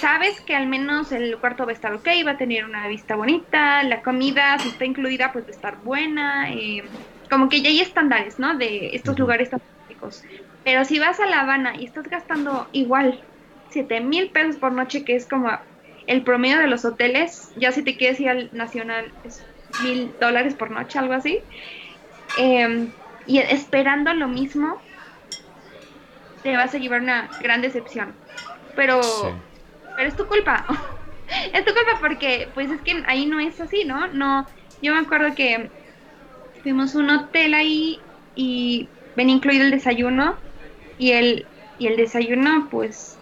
sabes 0.01 0.41
que 0.47 0.55
al 0.57 0.67
menos 0.69 1.13
el 1.13 1.39
cuarto 1.41 1.65
va 1.67 1.71
a 1.73 1.75
estar 1.75 1.95
ok, 1.95 2.09
va 2.27 2.33
a 2.33 2.37
tener 2.39 2.65
una 2.65 2.89
vista 2.89 3.17
bonita, 3.17 3.83
la 3.85 4.03
comida, 4.03 4.59
si 4.61 4.69
está 4.71 4.85
incluida, 4.87 5.33
pues 5.33 5.45
va 5.45 5.49
a 5.49 5.53
estar 5.53 5.83
buena. 5.83 6.53
eh, 6.53 6.83
como 7.31 7.49
que 7.49 7.63
ya 7.63 7.69
hay 7.71 7.81
estándares, 7.81 8.39
¿no? 8.39 8.57
De 8.59 8.91
estos 8.95 9.19
lugares 9.19 9.51
tan 9.51 9.61
turísticos. 9.61 10.23
Pero 10.65 10.85
si 10.85 10.99
vas 10.99 11.21
a 11.21 11.27
La 11.27 11.41
Habana 11.43 11.75
y 11.79 11.85
estás 11.87 12.05
gastando 12.09 12.69
igual 12.73 13.25
7 13.69 14.01
mil 14.01 14.33
pesos 14.33 14.59
por 14.59 14.73
noche, 14.73 15.05
que 15.05 15.17
es 15.17 15.29
como 15.29 15.51
el 16.07 16.25
promedio 16.25 16.59
de 16.59 16.67
los 16.69 16.85
hoteles, 16.85 17.53
ya 17.55 17.73
si 17.73 17.85
te 17.85 17.97
quieres 17.97 18.21
ir 18.21 18.29
al 18.31 18.51
nacional 18.53 19.15
es 19.23 19.49
mil 19.69 20.17
dólares 20.21 20.57
por 20.57 20.71
noche, 20.73 20.99
algo 20.99 21.15
así. 21.15 21.47
eh, 22.35 22.93
y 23.27 23.39
esperando 23.39 24.15
lo 24.15 24.29
mismo, 24.29 24.87
te 26.43 26.57
vas 26.57 26.75
a 26.75 26.79
llevar 26.79 27.01
una 27.03 27.35
gran 27.39 27.63
decepción. 27.63 28.21
Pero, 28.75 28.97
Sí. 28.99 29.50
Pero 30.01 30.09
es 30.09 30.17
tu 30.17 30.27
culpa. 30.27 30.65
es 31.53 31.63
tu 31.67 31.75
culpa 31.75 31.99
porque, 32.01 32.51
pues 32.55 32.71
es 32.71 32.81
que 32.81 33.03
ahí 33.07 33.27
no 33.27 33.39
es 33.39 33.61
así, 33.61 33.85
¿no? 33.85 34.09
No, 34.15 34.47
yo 34.81 34.95
me 34.95 35.01
acuerdo 35.01 35.35
que 35.35 35.73
fuimos 36.63 36.95
un 36.95 37.11
hotel 37.11 37.53
ahí 37.53 38.09
y 38.35 38.95
venía 39.15 39.35
incluido 39.37 39.65
el 39.65 39.71
desayuno 39.71 40.41
y 40.97 41.13
el 41.13 41.51
y 41.77 41.89
el 41.89 41.99
desayuno, 41.99 42.69
pues 42.71 43.21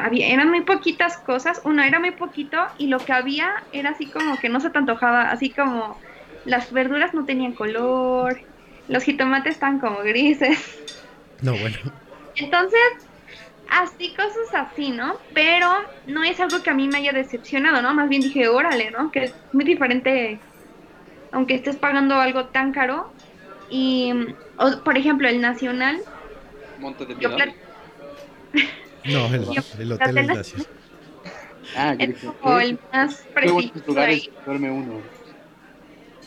había, 0.00 0.28
eran 0.28 0.48
muy 0.48 0.62
poquitas 0.62 1.18
cosas. 1.18 1.60
Uno 1.64 1.82
era 1.82 2.00
muy 2.00 2.12
poquito 2.12 2.56
y 2.78 2.86
lo 2.86 3.04
que 3.04 3.12
había 3.12 3.50
era 3.70 3.90
así 3.90 4.10
como 4.10 4.38
que 4.38 4.48
no 4.48 4.60
se 4.60 4.70
te 4.70 4.78
antojaba, 4.78 5.30
así 5.30 5.52
como 5.52 6.00
las 6.44 6.72
verduras 6.72 7.12
no 7.12 7.26
tenían 7.26 7.54
color, 7.54 8.40
los 8.86 9.04
jitomates 9.04 9.52
estaban 9.54 9.80
como 9.80 9.98
grises. 9.98 10.82
No, 11.42 11.52
bueno. 11.58 11.76
Entonces, 12.36 13.09
así 13.70 14.14
cosas 14.14 14.54
así, 14.70 14.90
¿no? 14.90 15.18
Pero 15.34 15.68
no 16.06 16.22
es 16.24 16.38
algo 16.40 16.62
que 16.62 16.70
a 16.70 16.74
mí 16.74 16.88
me 16.88 16.98
haya 16.98 17.12
decepcionado, 17.12 17.82
¿no? 17.82 17.94
Más 17.94 18.08
bien 18.08 18.22
dije, 18.22 18.48
órale, 18.48 18.90
¿no? 18.90 19.10
Que 19.10 19.24
es 19.24 19.34
muy 19.52 19.64
diferente, 19.64 20.40
aunque 21.32 21.54
estés 21.54 21.76
pagando 21.76 22.16
algo 22.16 22.46
tan 22.48 22.72
caro. 22.72 23.12
Y, 23.70 24.12
o, 24.58 24.82
por 24.84 24.98
ejemplo, 24.98 25.28
el 25.28 25.40
Nacional, 25.40 26.00
Monte 26.78 27.06
de 27.06 27.14
Piedad. 27.14 27.36
plat- 27.36 27.54
No, 29.04 29.26
el, 29.26 29.44
el 29.80 29.92
hotel 29.92 30.18
es 30.18 30.26
nacional. 30.26 30.66
Ah, 31.76 31.94
yo 31.94 32.06
es 32.06 32.18
como 32.20 32.58
el 32.58 32.80
más 32.92 33.24
preciso 33.32 33.82
lugares 33.86 34.22
ahí. 34.22 34.32
duerme 34.44 34.70
uno. 34.70 35.00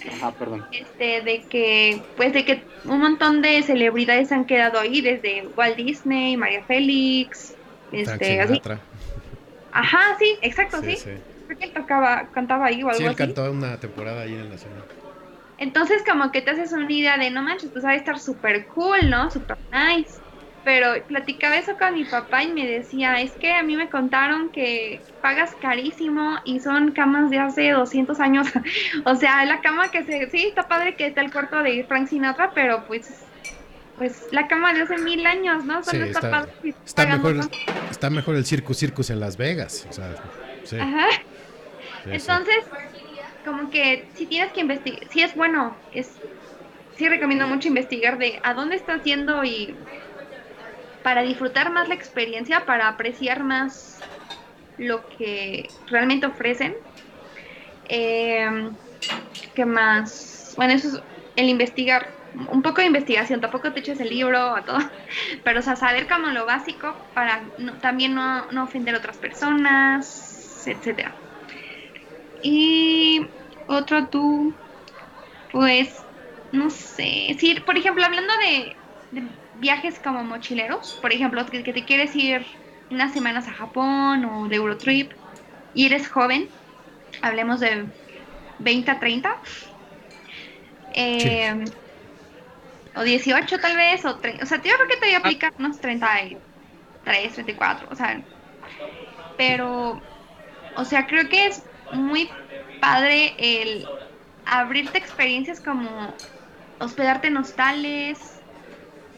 Ajá, 0.06 0.38
perdón. 0.38 0.66
este 0.72 1.22
de 1.22 1.48
que 1.50 2.08
pues 2.16 2.34
de 2.34 2.46
que 2.46 2.68
un 2.84 3.00
montón 3.00 3.42
de 3.42 3.64
celebridades 3.64 4.32
han 4.32 4.46
quedado 4.46 4.80
ahí 4.80 5.02
desde 5.02 5.48
Walt 5.56 5.78
Disney, 5.78 6.38
María 6.38 6.66
Félix, 6.66 7.60
este 7.92 8.42
así. 8.42 8.62
Ajá, 9.72 10.16
sí, 10.20 10.40
exacto, 10.42 10.82
Sí, 10.82 10.96
sí. 10.96 10.96
sí. 10.96 11.10
Creo 11.48 11.58
que 11.60 11.66
él 11.66 11.74
tocaba, 11.74 12.30
cantaba 12.32 12.68
ahí 12.68 12.84
o 12.84 12.90
algo 12.90 13.00
Sí, 13.00 13.04
él 13.06 13.12
así. 13.12 13.16
cantó 13.16 13.52
una 13.52 13.80
temporada 13.80 14.22
ahí 14.22 14.34
en 14.36 14.40
el 14.42 14.50
Nacional. 14.50 14.86
Entonces 15.58 16.04
como 16.08 16.32
que 16.32 16.42
te 16.42 16.52
haces 16.52 16.74
una 16.74 16.92
idea 16.92 17.18
de 17.18 17.32
no 17.32 17.42
manches, 17.44 17.72
pues 17.72 17.86
ha 17.86 17.92
de 17.92 17.98
estar 17.98 18.20
súper 18.20 18.68
cool, 18.68 19.10
¿no? 19.10 19.30
Súper 19.32 19.58
nice. 19.72 20.22
Pero 20.64 21.04
platicaba 21.08 21.58
eso 21.58 21.78
con 21.78 21.94
mi 21.94 22.06
papá 22.06 22.44
y 22.44 22.52
me 22.52 22.66
decía, 22.66 23.20
es 23.22 23.32
que 23.32 23.54
a 23.54 23.64
mí 23.64 23.76
me 23.76 23.90
contaron 23.90 24.50
que 24.50 25.02
pagas 25.22 25.56
carísimo 25.62 26.38
y 26.46 26.60
son 26.60 26.92
camas 26.92 27.30
de 27.30 27.40
hace 27.40 27.72
200 27.72 28.20
años. 28.20 28.48
o 29.06 29.16
sea, 29.16 29.46
la 29.46 29.62
cama 29.62 29.90
que 29.92 30.04
se... 30.04 30.30
Sí, 30.30 30.48
está 30.48 30.68
padre 30.68 30.96
que 30.96 31.08
está 31.08 31.22
el 31.22 31.32
cuarto 31.32 31.62
de 31.62 31.84
Frank 31.84 32.08
Sinatra, 32.08 32.52
pero 32.54 32.86
pues... 32.86 33.26
Pues 33.98 34.28
la 34.32 34.48
cama 34.48 34.74
de 34.74 34.82
hace 34.82 34.98
mil 34.98 35.24
años, 35.28 35.66
¿no? 35.66 35.84
Sí, 35.84 35.92
Solo 35.92 36.06
está, 36.06 36.32
padre 36.32 36.52
está 36.84 37.06
mejor, 37.06 37.40
tanto. 37.40 37.58
está 37.92 38.10
mejor 38.10 38.36
el 38.36 38.44
Circus 38.44 38.78
Circus 38.78 39.12
en 39.12 39.20
Las 39.20 39.38
Vegas. 39.38 39.86
O 39.88 39.94
sea, 39.94 40.16
sí, 40.64 40.80
Ajá. 40.80 41.06
sí. 42.04 42.10
Entonces, 42.12 42.58
como 43.46 43.70
que 43.70 44.08
si 44.16 44.26
tienes 44.26 44.52
que 44.52 44.62
investigar, 44.62 45.08
si 45.12 45.22
es 45.22 45.36
bueno, 45.36 45.78
es 45.94 46.10
sí 46.98 47.08
recomiendo 47.10 47.48
mucho 47.48 47.68
investigar 47.68 48.18
de 48.18 48.40
a 48.44 48.54
dónde 48.54 48.76
estás 48.76 49.04
yendo 49.04 49.44
y 49.44 49.76
para 51.04 51.22
disfrutar 51.22 51.72
más 51.72 51.88
la 51.88 51.96
experiencia, 51.96 52.66
para 52.66 52.88
apreciar 52.88 53.44
más 53.44 54.00
lo 54.78 55.08
que 55.10 55.70
realmente 55.88 56.26
ofrecen. 56.26 56.76
Eh, 57.86 58.50
¿Qué 59.56 59.66
más? 59.66 60.54
Bueno, 60.56 60.74
eso 60.74 60.88
es 60.88 61.04
el 61.36 61.50
investigar, 61.50 62.16
un 62.34 62.62
poco 62.62 62.82
de 62.82 62.88
investigación, 62.88 63.42
tampoco 63.42 63.72
te 63.74 63.80
eches 63.82 64.00
el 64.00 64.10
libro 64.10 64.56
a 64.56 64.66
todo, 64.66 64.80
pero 65.44 65.60
o 65.60 65.62
sea, 65.62 65.76
saber 65.76 66.08
como 66.08 66.28
lo 66.28 66.46
básico 66.46 66.96
para 67.14 67.52
también 67.82 68.16
no, 68.16 68.48
no 68.52 68.64
ofender 68.64 68.96
a 68.96 69.00
otras 69.00 69.18
personas, 69.18 70.64
etcétera. 70.66 71.16
Y 72.42 73.22
otro 73.68 74.08
tú, 74.10 74.56
pues, 75.52 76.06
no 76.52 76.70
sé, 76.70 77.36
si, 77.40 77.60
por 77.62 77.78
ejemplo, 77.78 78.04
hablando 78.04 78.34
de 78.46 78.78
viajes 79.54 80.00
como 80.02 80.24
mochileros, 80.24 80.98
por 81.02 81.14
ejemplo, 81.14 81.46
que, 81.48 81.64
que 81.64 81.74
te 81.74 81.86
quieres 81.86 82.16
ir 82.16 82.46
unas 82.90 83.14
semanas 83.14 83.48
a 83.48 83.54
Japón 83.54 84.26
o 84.26 84.48
de 84.50 84.58
Eurotrip 84.58 85.14
y 85.74 85.86
eres 85.88 86.10
joven, 86.10 86.56
hablemos 87.22 87.60
de 87.62 87.94
20 88.58 88.92
a 88.92 89.00
30, 89.00 89.42
eh, 90.90 91.74
o 93.00 93.02
18 93.04 93.56
tal 93.64 93.76
vez, 93.84 94.00
o, 94.06 94.20
tre- 94.22 94.42
o 94.44 94.46
sea, 94.46 94.58
yo 94.58 94.64
creo 94.76 94.88
que 94.90 94.98
te 94.98 95.06
voy 95.08 95.16
a 95.16 95.20
aplicar 95.20 95.52
unos 95.58 95.80
33, 95.80 97.34
34, 97.36 97.88
o 97.92 97.96
sea, 97.96 98.24
pero, 99.36 100.08
o 100.76 100.86
sea, 100.86 101.08
creo 101.08 101.30
que 101.30 101.48
es 101.48 101.64
muy 101.90 102.30
padre 102.80 103.36
el 103.40 103.94
abrirte 104.46 104.98
experiencias 104.98 105.62
como 105.62 106.22
hospedarte 106.80 107.28
en 107.28 107.38
hostales, 107.38 108.33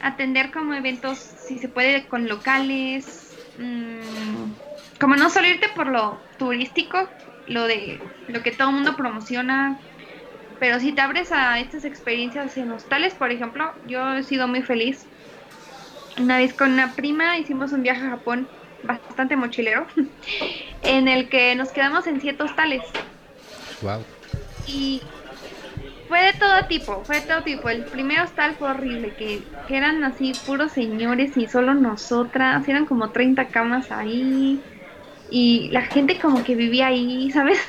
atender 0.02 0.52
como 0.52 0.74
eventos, 0.74 1.18
si 1.18 1.58
se 1.58 1.70
puede, 1.70 2.08
con 2.08 2.28
locales, 2.28 3.36
mm, 3.58 5.00
como 5.00 5.16
no 5.16 5.30
solo 5.30 5.48
irte 5.48 5.68
por 5.76 5.88
lo 5.88 6.20
turístico, 6.38 7.10
lo 7.48 7.66
de 7.68 8.00
lo 8.28 8.42
que 8.42 8.52
todo 8.52 8.70
el 8.70 8.76
mundo 8.76 8.96
promociona, 8.96 9.80
pero 10.60 10.80
si 10.80 10.92
te 10.94 11.02
abres 11.02 11.32
a 11.32 11.60
estas 11.60 11.86
experiencias 11.86 12.56
en 12.58 12.72
hostales, 12.72 13.14
por 13.14 13.32
ejemplo, 13.32 13.74
yo 13.88 14.16
he 14.16 14.24
sido 14.24 14.48
muy 14.48 14.62
feliz. 14.62 15.06
Una 16.18 16.38
vez 16.38 16.54
con 16.54 16.72
una 16.72 16.94
prima 16.94 17.38
hicimos 17.38 17.74
un 17.74 17.84
viaje 17.84 18.06
a 18.06 18.12
Japón 18.12 18.48
bastante 18.84 19.36
mochilero, 19.36 19.86
en 20.84 21.08
el 21.08 21.28
que 21.28 21.56
nos 21.56 21.72
quedamos 21.72 22.08
en 22.08 22.22
siete 22.22 22.44
hostales. 22.44 22.84
Wow. 23.82 24.04
Y 24.68 25.02
fue 26.16 26.28
de 26.28 26.34
todo 26.34 26.66
tipo, 26.70 27.04
fue 27.04 27.20
de 27.20 27.28
todo 27.28 27.42
tipo. 27.44 27.68
El 27.68 27.84
primer 27.84 28.22
hostal 28.22 28.56
fue 28.58 28.70
horrible, 28.70 29.14
que, 29.16 29.42
que 29.68 29.76
eran 29.76 30.02
así 30.06 30.32
puros 30.46 30.72
señores 30.72 31.36
y 31.36 31.46
solo 31.48 31.74
nosotras, 31.74 32.66
eran 32.70 32.86
como 32.86 33.10
30 33.10 33.48
camas 33.48 33.92
ahí. 33.92 34.62
Y 35.30 35.70
la 35.72 35.82
gente 35.82 36.18
como 36.18 36.42
que 36.46 36.56
vivía 36.56 36.88
ahí, 36.88 37.30
¿sabes? 37.34 37.60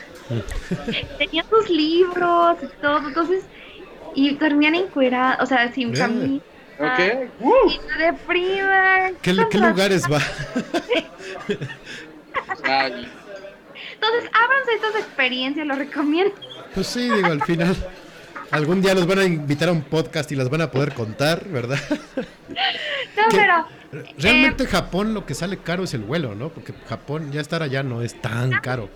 Tenía 1.18 1.44
sus 1.50 1.68
libros 1.70 2.58
y 2.62 2.66
todo, 2.80 3.08
entonces, 3.08 3.44
y 4.14 4.36
dormían 4.36 4.76
encueradas, 4.76 5.38
o 5.40 5.46
sea, 5.46 5.72
sin 5.72 5.92
camisa. 5.92 6.44
Ok. 6.78 7.00
Y 7.40 7.78
no 7.78 7.98
de 7.98 8.12
prima. 8.28 9.10
¿Qué, 9.22 9.34
qué 9.50 9.58
lugares 9.58 10.04
va? 10.04 10.20
Entonces, 13.92 14.30
ábranse 14.32 14.72
estas 14.74 14.94
experiencias, 14.96 15.66
lo 15.66 15.74
recomiendo. 15.74 16.34
Pues 16.74 16.86
sí, 16.86 17.10
digo, 17.10 17.26
al 17.26 17.42
final. 17.42 17.74
Algún 18.50 18.80
día 18.80 18.94
los 18.94 19.06
van 19.06 19.18
a 19.18 19.24
invitar 19.24 19.68
a 19.68 19.72
un 19.72 19.82
podcast 19.82 20.30
y 20.32 20.36
las 20.36 20.48
van 20.48 20.60
a 20.62 20.70
poder 20.70 20.94
contar, 20.94 21.44
¿verdad? 21.48 21.78
No, 23.16 23.22
pero 23.30 23.66
Realmente 24.18 24.66
Japón 24.66 25.14
lo 25.14 25.24
que 25.26 25.34
sale 25.34 25.58
caro 25.58 25.84
es 25.84 25.94
el 25.94 26.02
vuelo, 26.02 26.34
¿no? 26.34 26.48
Porque 26.50 26.72
Japón 26.88 27.32
ya 27.32 27.40
estar 27.40 27.62
allá 27.62 27.82
no 27.82 28.02
es 28.02 28.20
tan 28.20 28.50
caro. 28.60 28.88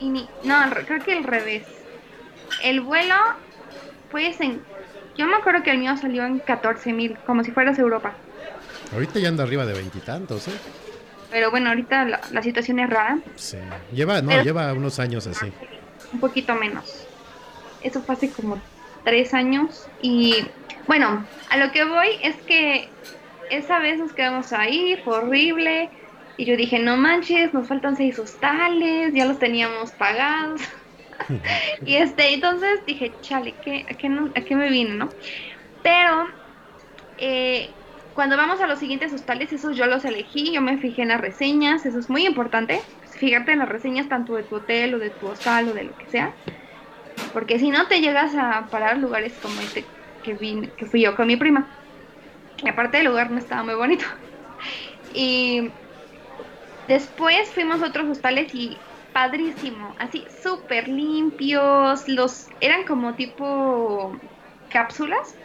Y 0.00 0.08
ni- 0.08 0.28
no, 0.44 0.56
creo 0.86 1.02
que 1.04 1.12
al 1.14 1.24
revés. 1.24 1.62
El 2.62 2.80
vuelo, 2.80 3.14
pues 4.10 4.40
en... 4.40 4.60
Yo 5.16 5.26
me 5.26 5.34
acuerdo 5.34 5.62
que 5.62 5.70
el 5.70 5.78
mío 5.78 5.96
salió 5.96 6.24
en 6.26 6.38
14 6.40 6.92
mil, 6.92 7.16
como 7.26 7.42
si 7.44 7.50
fueras 7.50 7.78
Europa. 7.78 8.14
Ahorita 8.92 9.18
ya 9.18 9.28
anda 9.28 9.44
arriba 9.44 9.64
de 9.66 9.72
veintitantos, 9.74 10.48
¿eh? 10.48 10.52
Pero 11.30 11.50
bueno, 11.50 11.70
ahorita 11.70 12.04
la, 12.04 12.20
la 12.30 12.42
situación 12.42 12.78
es 12.78 12.88
rara, 12.90 13.18
Sí. 13.34 13.58
Lleva, 13.92 14.20
no, 14.22 14.28
Pero- 14.28 14.42
lleva 14.44 14.72
unos 14.72 14.98
años 14.98 15.26
así. 15.26 15.52
un 16.12 16.20
poquito 16.20 16.54
menos. 16.54 17.06
Eso 17.86 18.02
fue 18.02 18.16
hace 18.16 18.30
como 18.30 18.58
tres 19.04 19.32
años. 19.32 19.88
Y 20.02 20.34
bueno, 20.88 21.24
a 21.50 21.56
lo 21.56 21.70
que 21.70 21.84
voy 21.84 22.08
es 22.22 22.34
que 22.42 22.88
esa 23.50 23.78
vez 23.78 23.98
nos 23.98 24.12
quedamos 24.12 24.52
ahí, 24.52 25.00
fue 25.04 25.18
horrible. 25.18 25.88
Y 26.36 26.44
yo 26.44 26.56
dije, 26.56 26.80
no 26.80 26.96
manches, 26.96 27.54
nos 27.54 27.68
faltan 27.68 27.96
seis 27.96 28.18
hostales, 28.18 29.14
ya 29.14 29.24
los 29.24 29.38
teníamos 29.38 29.92
pagados. 29.92 30.60
y 31.86 31.94
este, 31.94 32.34
entonces 32.34 32.84
dije, 32.86 33.12
chale, 33.22 33.54
¿qué, 33.64 33.86
a, 33.88 33.94
qué 34.42 34.56
me 34.56 34.68
vine, 34.68 34.94
no? 34.94 35.08
Pero 35.84 36.26
eh, 37.18 37.70
cuando 38.14 38.36
vamos 38.36 38.60
a 38.60 38.66
los 38.66 38.80
siguientes 38.80 39.12
hostales, 39.12 39.52
esos 39.52 39.76
yo 39.76 39.86
los 39.86 40.04
elegí, 40.04 40.52
yo 40.52 40.60
me 40.60 40.76
fijé 40.78 41.02
en 41.02 41.08
las 41.08 41.20
reseñas, 41.20 41.86
eso 41.86 42.00
es 42.00 42.10
muy 42.10 42.26
importante. 42.26 42.80
Fijarte 43.12 43.52
en 43.52 43.60
las 43.60 43.68
reseñas 43.68 44.08
tanto 44.08 44.34
de 44.34 44.42
tu 44.42 44.56
hotel 44.56 44.94
o 44.94 44.98
de 44.98 45.10
tu 45.10 45.28
hostal 45.28 45.68
o 45.68 45.72
de 45.72 45.84
lo 45.84 45.96
que 45.96 46.06
sea. 46.06 46.34
Porque 47.32 47.58
si 47.58 47.70
no 47.70 47.86
te 47.88 48.00
llegas 48.00 48.34
a 48.34 48.68
parar 48.70 48.98
lugares 48.98 49.38
como 49.40 49.60
este 49.60 49.94
que, 50.22 50.34
vine, 50.34 50.74
que 50.76 50.86
fui 50.86 51.02
yo 51.02 51.14
con 51.16 51.26
mi 51.26 51.36
prima. 51.36 51.76
Y 52.58 52.68
aparte 52.68 53.00
el 53.00 53.06
lugar 53.06 53.30
no 53.30 53.38
estaba 53.38 53.62
muy 53.64 53.74
bonito. 53.74 54.04
Y 55.08 55.72
después 56.86 57.52
fuimos 57.52 57.82
a 57.82 57.86
otros 57.88 58.08
hostales 58.08 58.54
y 58.54 58.86
padrísimo, 59.12 59.94
así 59.98 60.26
súper 60.42 60.88
limpios, 60.88 62.06
los 62.06 62.48
eran 62.60 62.84
como 62.84 63.14
tipo 63.16 64.12
cápsulas, 64.68 65.38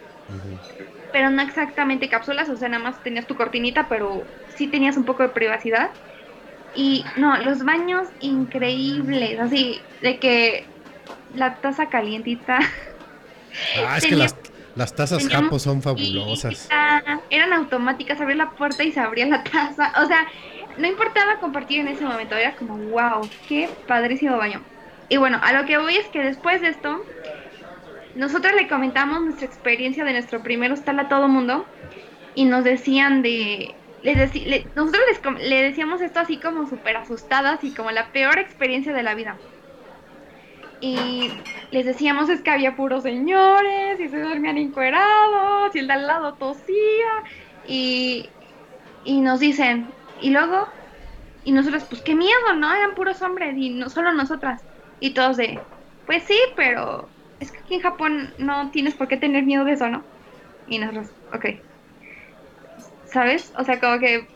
pero 1.11 1.29
no 1.29 1.41
exactamente 1.41 2.09
cápsulas, 2.09 2.49
o 2.49 2.55
sea, 2.55 2.69
nada 2.69 2.83
más 2.83 3.01
tenías 3.03 3.27
tu 3.27 3.35
cortinita, 3.35 3.87
pero 3.89 4.31
sí 4.47 4.69
tenías 4.71 4.97
un 4.97 5.05
poco 5.05 5.23
de 5.23 5.29
privacidad. 5.29 5.91
Y 6.73 7.05
no, 7.17 7.37
los 7.37 7.63
baños 7.65 8.07
increíbles, 8.19 9.39
así 9.39 9.89
de 10.01 10.19
que 10.19 10.73
la 11.35 11.55
taza 11.55 11.89
calientita. 11.89 12.59
Ah, 13.85 13.97
es 13.97 14.05
que 14.05 14.15
las, 14.15 14.35
las 14.75 14.95
tazas 14.95 15.27
japos 15.27 15.61
son 15.63 15.81
fabulosas. 15.81 16.69
Eran 17.29 17.53
automáticas, 17.53 18.19
abría 18.21 18.37
la 18.37 18.51
puerta 18.51 18.83
y 18.83 18.91
se 18.91 18.99
abría 18.99 19.25
la 19.25 19.43
taza. 19.43 19.91
O 20.01 20.05
sea, 20.05 20.27
no 20.77 20.87
importaba 20.87 21.39
compartir 21.39 21.79
en 21.81 21.87
ese 21.87 22.05
momento, 22.05 22.35
era 22.35 22.55
como, 22.55 22.77
wow, 22.77 23.29
qué 23.47 23.69
padrísimo 23.87 24.37
baño. 24.37 24.61
Y 25.09 25.17
bueno, 25.17 25.39
a 25.43 25.53
lo 25.53 25.65
que 25.65 25.77
voy 25.77 25.95
es 25.97 26.07
que 26.07 26.19
después 26.21 26.61
de 26.61 26.69
esto, 26.69 27.01
nosotros 28.15 28.53
le 28.55 28.67
comentamos 28.67 29.21
nuestra 29.21 29.45
experiencia 29.45 30.03
de 30.03 30.13
nuestro 30.13 30.41
primer 30.41 30.71
hostal 30.71 30.99
a 30.99 31.09
todo 31.09 31.27
mundo 31.27 31.65
y 32.35 32.45
nos 32.45 32.63
decían 32.63 33.21
de... 33.21 33.75
Les 34.03 34.17
deci- 34.17 34.45
le- 34.45 34.65
nosotros 34.75 35.03
les 35.37 35.49
le 35.49 35.61
decíamos 35.61 36.01
esto 36.01 36.19
así 36.19 36.39
como 36.39 36.67
súper 36.67 36.97
asustadas 36.97 37.63
y 37.63 37.71
como 37.73 37.91
la 37.91 38.11
peor 38.11 38.39
experiencia 38.39 38.93
de 38.93 39.03
la 39.03 39.13
vida. 39.13 39.37
Y 40.81 41.29
les 41.71 41.85
decíamos 41.85 42.27
es 42.29 42.41
que 42.41 42.49
había 42.49 42.75
puros 42.75 43.03
señores 43.03 43.99
y 43.99 44.09
se 44.09 44.19
dormían 44.19 44.57
encuerados 44.57 45.75
y 45.75 45.79
el 45.79 45.87
de 45.87 45.93
al 45.93 46.07
lado 46.07 46.33
tosía 46.33 47.23
y, 47.67 48.27
y 49.05 49.21
nos 49.21 49.39
dicen, 49.39 49.93
y 50.19 50.31
luego, 50.31 50.67
y 51.43 51.51
nosotros 51.51 51.83
pues 51.87 52.01
qué 52.01 52.15
miedo, 52.15 52.55
¿no? 52.57 52.73
Eran 52.73 52.95
puros 52.95 53.21
hombres 53.21 53.55
y 53.55 53.69
no 53.69 53.89
solo 53.89 54.11
nosotras. 54.13 54.63
Y 54.99 55.13
todos 55.13 55.37
de, 55.37 55.59
pues 56.07 56.23
sí, 56.23 56.37
pero 56.55 57.07
es 57.39 57.51
que 57.51 57.59
aquí 57.59 57.75
en 57.75 57.81
Japón 57.81 58.33
no 58.39 58.71
tienes 58.71 58.95
por 58.95 59.07
qué 59.07 59.17
tener 59.17 59.43
miedo 59.43 59.63
de 59.63 59.73
eso, 59.73 59.87
¿no? 59.87 60.03
Y 60.67 60.79
nosotros, 60.79 61.07
ok. 61.31 61.45
¿Sabes? 63.05 63.53
O 63.55 63.63
sea, 63.63 63.79
como 63.79 63.99
que 63.99 64.27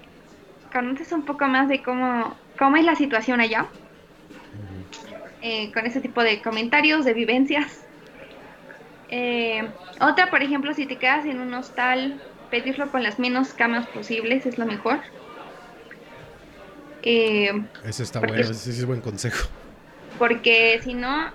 conoces 0.71 1.11
un 1.11 1.25
poco 1.25 1.47
más 1.47 1.69
de 1.69 1.81
cómo, 1.81 2.35
cómo 2.57 2.77
es 2.77 2.85
la 2.85 2.95
situación 2.95 3.41
allá 3.41 3.71
eh, 5.47 5.71
con 5.73 5.85
ese 5.85 6.01
tipo 6.01 6.23
de 6.23 6.41
comentarios, 6.41 7.05
de 7.05 7.13
vivencias. 7.13 7.85
Eh, 9.09 9.61
otra, 10.01 10.31
por 10.31 10.41
ejemplo, 10.41 10.73
si 10.73 10.87
te 10.87 10.97
quedas 10.97 11.23
en 11.25 11.39
un 11.39 11.53
hostal 11.53 12.19
pedirlo 12.49 12.89
con 12.89 13.03
las 13.03 13.19
menos 13.19 13.53
camas 13.53 13.85
posibles, 13.87 14.47
es 14.47 14.57
lo 14.57 14.65
mejor. 14.65 15.01
Eh, 17.03 17.51
Eso 17.83 18.01
está 18.01 18.19
Porque- 18.19 18.37
bueno, 18.37 18.49
ese 18.49 18.71
es 18.71 18.85
buen 18.85 19.01
consejo. 19.01 19.47
porque 20.17 20.79
si 20.81 20.95
no, 20.95 21.31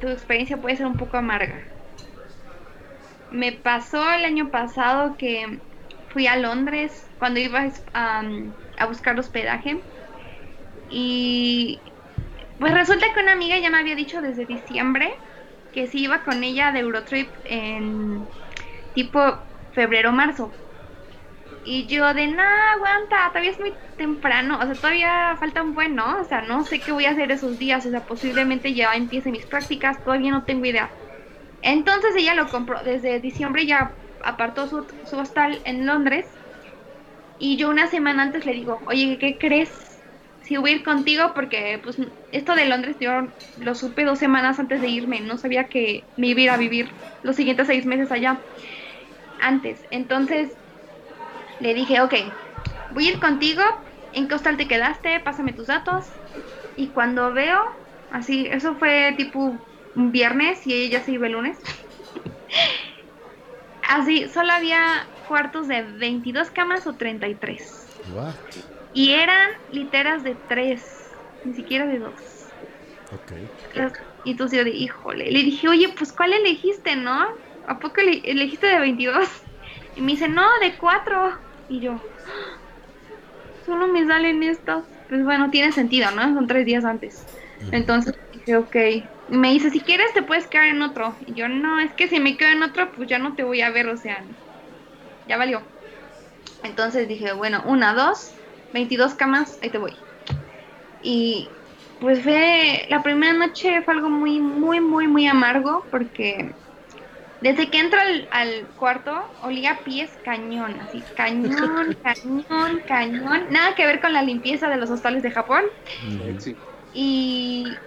tu 0.00 0.08
experiencia 0.08 0.58
puede 0.58 0.76
ser 0.76 0.86
un 0.86 0.98
poco 0.98 1.16
amarga. 1.16 1.64
Me 3.30 3.52
pasó 3.52 4.12
el 4.12 4.26
año 4.26 4.50
pasado 4.50 5.16
que 5.16 5.60
fui 6.10 6.26
a 6.26 6.36
Londres 6.36 7.06
cuando 7.18 7.40
iba 7.40 7.66
a, 7.94 8.22
a 8.76 8.86
buscar 8.86 9.18
hospedaje 9.18 9.82
y 10.90 11.82
pues 12.58 12.72
resulta 12.74 13.06
que 13.14 13.20
una 13.20 13.32
amiga 13.32 13.58
ya 13.58 13.70
me 13.70 13.78
había 13.78 13.94
dicho 13.96 14.20
desde 14.20 14.46
diciembre 14.46 15.12
que 15.72 15.86
si 15.88 16.02
iba 16.04 16.24
con 16.24 16.44
ella 16.44 16.72
de 16.72 16.80
Eurotrip 16.80 17.34
en 17.44 18.28
tipo 18.94 19.20
febrero 19.72 20.12
marzo. 20.12 20.58
Y 21.62 21.86
yo 21.88 22.14
de, 22.14 22.28
nada, 22.28 22.72
aguanta, 22.74 23.28
todavía 23.28 23.50
es 23.50 23.58
muy 23.60 23.76
temprano, 23.96 24.58
o 24.60 24.64
sea, 24.66 24.78
todavía 24.78 25.36
falta 25.38 25.62
un 25.62 25.74
buen, 25.74 25.94
¿no? 25.96 26.20
O 26.20 26.24
sea, 26.24 26.42
no 26.42 26.64
sé 26.64 26.82
qué 26.84 26.92
voy 26.92 27.06
a 27.06 27.10
hacer 27.10 27.32
esos 27.32 27.58
días, 27.58 27.84
o 27.86 27.90
sea, 27.90 28.06
posiblemente 28.06 28.74
ya 28.74 28.94
empiece 28.94 29.30
mis 29.32 29.46
prácticas, 29.46 30.02
todavía 30.04 30.30
no 30.30 30.44
tengo 30.44 30.66
idea. 30.66 30.94
Entonces 31.62 32.14
ella 32.16 32.34
lo 32.34 32.50
compró, 32.50 32.82
desde 32.84 33.20
diciembre 33.20 33.66
ya 33.66 33.98
apartó 34.20 34.68
su, 34.68 34.86
su 35.04 35.18
hostal 35.18 35.62
en 35.66 35.86
Londres 35.86 36.40
y 37.38 37.56
yo 37.56 37.70
una 37.70 37.86
semana 37.88 38.22
antes 38.24 38.44
le 38.44 38.52
digo, 38.52 38.82
oye, 38.86 39.18
¿qué 39.18 39.38
crees? 39.38 39.85
Si 40.46 40.56
voy 40.56 40.70
a 40.70 40.74
ir 40.76 40.84
contigo 40.84 41.32
porque 41.34 41.80
pues 41.82 41.96
esto 42.30 42.54
de 42.54 42.66
Londres 42.66 42.98
yo 43.00 43.10
lo 43.56 43.74
supe 43.74 44.04
dos 44.04 44.20
semanas 44.20 44.60
antes 44.60 44.80
de 44.80 44.86
irme, 44.86 45.20
no 45.20 45.38
sabía 45.38 45.68
que 45.68 46.06
me 46.14 46.28
iba 46.28 46.38
a 46.38 46.42
ir 46.44 46.50
a 46.50 46.56
vivir 46.56 46.94
los 47.22 47.34
siguientes 47.34 47.66
seis 47.66 47.84
meses 47.84 48.12
allá 48.12 48.44
antes. 49.40 49.82
Entonces 49.90 50.56
le 51.58 51.74
dije, 51.74 52.00
ok, 52.00 52.14
voy 52.90 53.08
a 53.08 53.12
ir 53.12 53.18
contigo, 53.18 53.62
¿en 54.12 54.28
qué 54.28 54.36
hostal 54.36 54.56
te 54.56 54.68
quedaste? 54.68 55.18
Pásame 55.18 55.52
tus 55.52 55.66
datos. 55.66 56.04
Y 56.76 56.92
cuando 56.92 57.32
veo, 57.32 57.58
así, 58.08 58.46
eso 58.48 58.76
fue 58.76 59.14
tipo 59.16 59.58
un 59.96 60.12
viernes 60.12 60.64
y 60.64 60.74
ella 60.74 61.02
se 61.02 61.10
iba 61.10 61.26
el 61.26 61.32
lunes. 61.32 61.58
así, 63.82 64.28
solo 64.28 64.52
había 64.52 65.08
cuartos 65.26 65.66
de 65.66 65.82
22 65.82 66.52
camas 66.52 66.86
o 66.86 66.96
33. 66.96 67.88
What? 68.12 68.36
Y 68.96 69.12
eran 69.12 69.48
literas 69.68 70.24
de 70.24 70.36
3, 70.48 71.12
ni 71.42 71.54
siquiera 71.54 71.86
de 71.86 71.98
2. 71.98 72.56
Ok. 73.76 73.98
Y 74.22 74.32
entonces 74.32 74.58
yo 74.58 74.64
de, 74.64 74.70
híjole, 74.70 75.30
le 75.30 75.42
dije, 75.42 75.68
oye, 75.68 75.94
pues 75.96 76.12
¿cuál 76.12 76.32
elegiste, 76.32 76.96
no? 76.96 77.24
¿A 77.64 77.78
poco 77.78 78.00
ele- 78.00 78.22
elegiste 78.24 78.66
de 78.66 78.80
22? 78.80 79.28
Y 79.94 80.02
me 80.02 80.12
dice, 80.12 80.28
no, 80.28 80.42
de 80.60 80.76
4. 80.78 81.30
Y 81.68 81.80
yo, 81.82 81.92
"Ah, 82.26 82.62
solo 83.64 83.88
me 83.88 84.06
salen 84.06 84.42
estas. 84.42 84.86
Pues 85.08 85.24
bueno, 85.24 85.50
tiene 85.50 85.72
sentido, 85.72 86.10
¿no? 86.12 86.22
Son 86.34 86.46
tres 86.46 86.66
días 86.66 86.84
antes. 86.84 87.26
Entonces 87.70 88.14
dije, 88.32 88.56
ok. 88.56 88.76
Y 89.28 89.36
me 89.36 89.52
dice, 89.52 89.70
si 89.70 89.84
quieres 89.84 90.12
te 90.14 90.22
puedes 90.22 90.48
quedar 90.48 90.66
en 90.68 90.82
otro. 90.82 91.16
Y 91.20 91.34
yo, 91.34 91.48
no, 91.48 91.80
es 91.80 91.94
que 91.94 92.08
si 92.08 92.20
me 92.20 92.36
quedo 92.36 92.50
en 92.50 92.62
otro, 92.62 92.92
pues 92.92 93.08
ya 93.08 93.18
no 93.18 93.34
te 93.34 93.42
voy 93.44 93.60
a 93.62 93.70
ver, 93.70 93.88
o 93.88 93.96
sea, 93.96 94.26
ya 95.24 95.36
valió. 95.36 95.68
Entonces 96.62 97.08
dije, 97.08 97.32
bueno, 97.32 97.62
una, 97.66 97.94
dos, 97.94 98.45
22 98.76 99.14
camas, 99.14 99.58
ahí 99.62 99.70
te 99.70 99.78
voy. 99.78 100.06
Y 101.00 101.58
pues 101.98 102.22
fue, 102.22 102.86
la 102.88 103.02
primera 103.02 103.32
noche 103.32 103.82
fue 103.82 103.94
algo 103.94 104.10
muy, 104.10 104.40
muy, 104.40 104.80
muy, 104.80 105.08
muy 105.08 105.26
amargo 105.26 105.88
porque 105.90 106.56
desde 107.40 107.70
que 107.70 107.80
entro 107.80 108.00
al, 108.00 108.28
al 108.32 108.72
cuarto 108.74 109.12
olía 109.40 109.72
a 109.72 109.84
pies 109.84 110.18
cañón, 110.22 110.80
así, 110.80 111.10
cañón, 111.14 111.98
cañón, 112.02 112.82
cañón. 112.86 113.46
Nada 113.50 113.74
que 113.74 113.86
ver 113.86 114.00
con 114.00 114.12
la 114.12 114.22
limpieza 114.22 114.68
de 114.68 114.76
los 114.78 114.90
hostales 114.90 115.22
de 115.22 115.32
Japón. 115.32 115.64
Sí. 116.40 116.56
Y, 116.92 117.86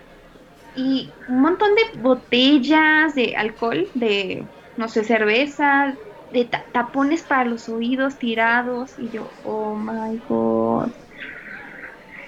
y 0.73 1.17
un 1.27 1.41
montón 1.41 1.69
de 1.75 1.99
botellas 1.99 3.15
de 3.15 3.35
alcohol, 3.35 3.91
de, 3.95 4.49
no 4.75 4.89
sé, 4.89 5.03
cerveza, 5.03 5.99
de 6.31 6.45
ta- 6.45 6.65
tapones 6.71 7.23
para 7.23 7.45
los 7.45 7.69
oídos 7.69 8.17
tirados. 8.17 8.91
Y 8.97 9.09
yo, 9.09 9.27
oh 9.43 9.75
my 9.75 10.17
god. 10.27 10.89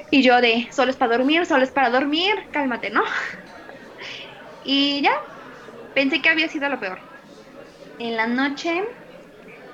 Y 0.10 0.24
yo 0.24 0.42
de, 0.42 0.68
solo 0.72 0.92
es 0.92 0.98
para 0.98 1.18
dormir, 1.18 1.46
solo 1.46 1.64
es 1.64 1.72
para 1.72 1.90
dormir, 1.90 2.34
cálmate, 2.52 2.90
¿no? 2.90 3.04
Y 4.64 5.02
ya, 5.02 5.12
pensé 5.94 6.22
que 6.22 6.30
había 6.30 6.48
sido 6.50 6.70
lo 6.70 6.80
peor. 6.80 7.00
En 7.98 8.18
la 8.18 8.28
noche, 8.28 8.84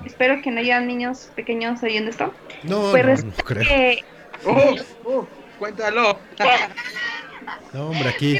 espero 0.04 0.40
que 0.42 0.50
no 0.50 0.60
haya 0.60 0.80
niños 0.80 1.28
pequeños 1.34 1.82
oyendo 1.82 2.10
esto. 2.10 2.32
No, 2.64 2.90
Pues 2.92 3.04
no, 3.04 3.10
resulta 3.10 3.42
no 3.42 3.44
creo. 3.44 3.64
que 3.64 4.04
Oh, 4.44 4.74
oh, 5.04 5.26
cuéntalo. 5.58 6.20
No, 7.72 7.88
hombre, 7.88 8.08
aquí. 8.10 8.38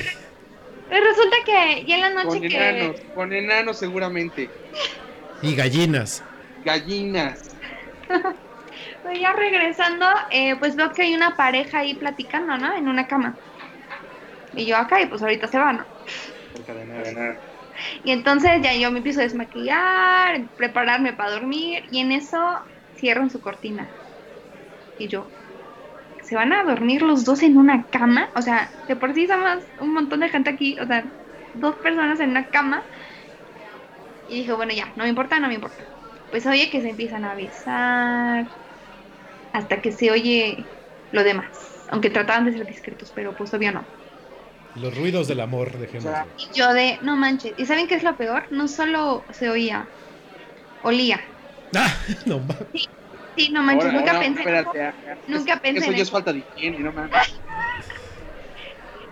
Pues 0.88 1.00
resulta 1.04 1.36
que 1.44 1.84
ya 1.86 1.96
en 1.96 2.00
la 2.00 2.10
noche 2.10 2.28
Con 2.28 2.40
que 2.40 2.46
enanos, 2.46 3.00
con 3.14 3.32
enanos 3.32 3.78
seguramente. 3.78 4.48
Y 5.42 5.54
gallinas. 5.54 6.22
Gallinas. 6.64 7.56
pues 9.02 9.20
ya 9.20 9.32
regresando, 9.32 10.06
eh, 10.30 10.56
pues 10.56 10.76
veo 10.76 10.92
que 10.92 11.02
hay 11.02 11.14
una 11.14 11.36
pareja 11.36 11.78
ahí 11.78 11.94
platicando, 11.94 12.56
¿no? 12.58 12.74
En 12.74 12.88
una 12.88 13.06
cama. 13.06 13.36
Y 14.54 14.66
yo 14.66 14.76
acá, 14.76 15.00
y 15.00 15.06
pues 15.06 15.22
ahorita 15.22 15.46
se 15.46 15.58
van, 15.58 15.78
¿no? 15.78 15.84
Y 18.04 18.10
entonces 18.10 18.60
ya 18.62 18.74
yo 18.74 18.90
me 18.90 18.98
empiezo 18.98 19.20
a 19.20 19.24
desmaquillar, 19.24 20.42
prepararme 20.56 21.12
para 21.12 21.32
dormir, 21.32 21.84
y 21.90 22.00
en 22.00 22.12
eso 22.12 22.60
cierran 22.96 23.30
su 23.30 23.40
cortina. 23.40 23.86
Y 24.98 25.06
yo, 25.06 25.26
¿se 26.22 26.34
van 26.34 26.52
a 26.52 26.64
dormir 26.64 27.02
los 27.02 27.24
dos 27.24 27.42
en 27.42 27.56
una 27.56 27.84
cama? 27.84 28.28
O 28.34 28.42
sea, 28.42 28.68
de 28.88 28.96
por 28.96 29.14
sí 29.14 29.26
somos 29.26 29.62
un 29.80 29.94
montón 29.94 30.20
de 30.20 30.28
gente 30.28 30.50
aquí, 30.50 30.78
o 30.80 30.86
sea, 30.86 31.04
dos 31.54 31.76
personas 31.76 32.20
en 32.20 32.30
una 32.30 32.46
cama. 32.46 32.82
Y 34.28 34.38
dije, 34.40 34.54
bueno, 34.54 34.74
ya, 34.74 34.92
no 34.96 35.04
me 35.04 35.10
importa, 35.10 35.40
no 35.40 35.48
me 35.48 35.54
importa. 35.56 35.88
Pues 36.30 36.46
oye 36.46 36.70
que 36.70 36.82
se 36.82 36.90
empiezan 36.90 37.24
a 37.26 37.34
besar, 37.34 38.46
hasta 39.52 39.80
que 39.82 39.92
se 39.92 40.10
oye 40.10 40.72
lo 41.10 41.24
demás. 41.24 41.84
Aunque 41.88 42.10
trataban 42.10 42.44
de 42.46 42.52
ser 42.52 42.66
discretos, 42.66 43.12
pero 43.12 43.34
pues 43.34 43.52
obvio 43.54 43.72
no. 43.72 43.90
Los 44.72 44.96
ruidos 44.96 45.28
del 45.28 45.40
amor, 45.40 45.76
dejémoslo. 45.76 46.34
Y 46.36 46.52
yo 46.58 46.72
de, 46.74 46.98
no 47.02 47.16
manches. 47.16 47.52
¿Y 47.56 47.66
saben 47.66 47.86
qué 47.88 47.94
es 47.96 48.02
lo 48.02 48.16
peor? 48.16 48.46
No 48.50 48.68
solo 48.68 49.26
se 49.30 49.50
oía, 49.50 49.92
olía. 50.80 51.20
Ah, 51.74 51.94
no 52.26 52.40
mames. 52.40 52.88
Sí, 53.36 53.50
no 53.52 53.62
manches, 53.62 53.92
Ahora, 53.92 53.92
nunca 53.92 54.18
ahora, 54.18 54.18
pensé. 54.18 54.42
espérate, 54.42 54.82
ah, 54.82 54.94
ah, 55.06 55.18
nunca 55.26 55.60
es- 55.60 55.60
pensé 55.60 55.86
Eso 55.86 55.86
en 55.86 55.94
ya 55.94 56.02
es 56.02 56.10
eso. 56.10 56.16
falta 56.16 56.32
de 56.32 56.40
higiene, 56.40 56.78
no 56.82 56.92
mames. 56.92 57.42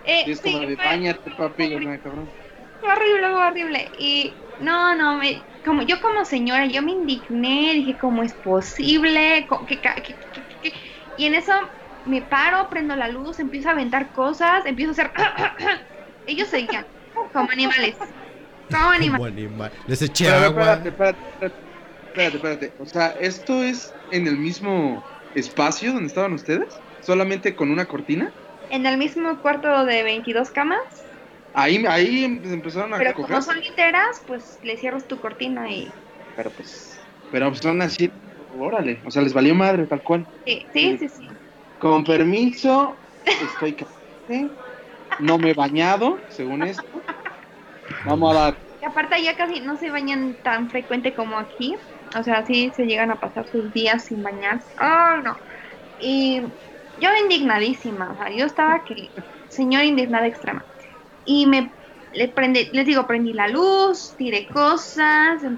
Eh, 0.03 0.23
Sí, 0.23 0.31
es 0.31 0.41
sí, 0.43 0.53
como 0.53 0.63
de 0.65 0.75
bañate, 0.75 1.31
papi, 1.31 1.69
yo 1.69 1.79
me 1.79 1.99
cabrón. 2.01 2.35
Horrible, 2.81 3.27
horrible. 3.35 3.91
Y 3.93 4.41
no, 4.59 4.95
no, 4.95 5.17
me, 5.17 5.41
como 5.63 5.81
yo 5.83 5.99
como 6.01 6.25
señora, 6.25 6.65
yo 6.67 6.81
me 6.81 6.91
indigné, 6.91 7.73
dije, 7.73 7.97
¿cómo 7.97 8.23
es 8.23 8.33
posible? 8.33 9.45
Co- 9.47 9.65
que 9.65 9.79
ca- 9.81 9.95
que- 9.95 10.17
que- 10.31 10.45
que- 10.61 10.73
Y 11.17 11.25
en 11.25 11.35
eso 11.35 11.53
me 12.05 12.21
paro, 12.21 12.69
prendo 12.69 12.95
la 12.95 13.07
luz, 13.07 13.39
empiezo 13.39 13.69
a 13.69 13.73
aventar 13.73 14.11
cosas, 14.11 14.65
empiezo 14.65 14.91
a 14.91 14.93
hacer... 14.93 15.11
Ellos 16.25 16.49
seguían 16.49 16.85
como 17.33 17.49
animales. 17.51 17.95
Como 18.69 18.89
animales. 18.89 19.11
Como 19.11 19.25
animal. 19.25 19.71
Les 19.87 20.01
eché 20.01 20.25
Pero, 20.25 20.37
agua. 20.37 20.73
espérate, 20.73 20.89
espérate, 20.89 21.19
espérate, 21.31 21.57
espérate, 22.09 22.35
espérate. 22.37 22.73
O 22.79 22.85
sea, 22.85 23.07
¿esto 23.19 23.63
es 23.63 23.93
en 24.11 24.27
el 24.27 24.37
mismo 24.37 25.03
espacio 25.33 25.93
donde 25.93 26.07
estaban 26.07 26.33
ustedes? 26.33 26.67
¿Solamente 26.99 27.55
con 27.55 27.71
una 27.71 27.85
cortina? 27.85 28.31
En 28.69 28.85
el 28.85 28.97
mismo 28.97 29.41
cuarto 29.41 29.85
de 29.85 30.03
22 30.03 30.51
camas, 30.51 31.06
Ahí, 31.59 31.83
ahí 31.87 32.23
em- 32.23 32.41
empezaron 32.45 32.93
a 32.93 32.99
pero 32.99 33.13
coger. 33.15 33.31
como 33.31 33.41
son 33.41 33.59
literas, 33.59 34.23
pues 34.27 34.59
le 34.61 34.77
cierras 34.77 35.07
tu 35.07 35.19
cortina 35.19 35.71
y... 35.71 35.91
Pero 36.35 36.51
pues, 36.51 36.99
pero 37.31 37.47
pues 37.49 37.59
son 37.61 37.81
así, 37.81 38.11
órale, 38.51 39.01
o 39.03 39.09
sea, 39.09 39.23
les 39.23 39.33
valió 39.33 39.55
madre 39.55 39.87
tal 39.87 40.03
cual. 40.03 40.27
Sí, 40.45 40.67
sí, 40.71 40.97
sí. 40.99 41.09
sí. 41.09 41.27
Con 41.79 42.03
permiso, 42.03 42.99
estoy 43.25 43.75
caliente, 43.75 44.55
no 45.19 45.39
me 45.39 45.51
he 45.51 45.53
bañado, 45.55 46.23
según 46.29 46.61
esto. 46.63 47.03
Vamos 48.05 48.35
a 48.35 48.39
dar. 48.39 48.57
Y 48.79 48.85
aparte 48.85 49.23
ya 49.23 49.35
casi 49.35 49.59
no 49.61 49.77
se 49.77 49.89
bañan 49.89 50.35
tan 50.43 50.69
frecuente 50.69 51.15
como 51.15 51.39
aquí. 51.39 51.75
O 52.17 52.23
sea, 52.23 52.45
sí 52.45 52.71
se 52.75 52.85
llegan 52.85 53.09
a 53.11 53.19
pasar 53.19 53.47
sus 53.47 53.73
días 53.73 54.05
sin 54.05 54.21
bañarse. 54.21 54.71
Oh, 54.79 55.17
no. 55.23 55.35
Y 55.99 56.41
yo 56.97 57.09
indignadísima. 57.23 58.13
O 58.13 58.17
sea, 58.17 58.29
yo 58.35 58.45
estaba 58.45 58.83
que, 58.85 59.11
señora 59.47 59.85
indignada 59.85 60.27
extrema. 60.27 60.65
Y 61.27 61.45
me 61.45 61.69
le 62.13 62.29
prende, 62.29 62.69
les 62.71 62.85
digo, 62.85 63.05
prendí 63.05 63.33
la 63.33 63.47
luz, 63.47 64.15
tiré 64.17 64.47
cosas, 64.47 65.43
em- 65.43 65.57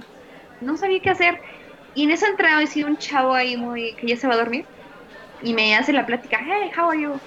no 0.60 0.76
sabía 0.76 1.00
qué 1.02 1.12
hacer. 1.12 1.40
Y 1.94 2.04
en 2.04 2.12
esa 2.12 2.28
entrada 2.28 2.60
decía 2.60 2.86
un 2.86 2.98
chavo 2.98 3.34
ahí 3.34 3.56
muy 3.56 3.96
que 3.96 4.08
ya 4.08 4.18
se 4.18 4.28
va 4.28 4.34
a 4.34 4.38
dormir. 4.38 4.66
Y 5.42 5.54
me 5.54 5.76
hace 5.76 5.94
la 5.94 6.06
plática, 6.06 6.40
hey, 6.42 6.72
how 6.78 6.90
are 6.90 7.02
you? 7.02 7.20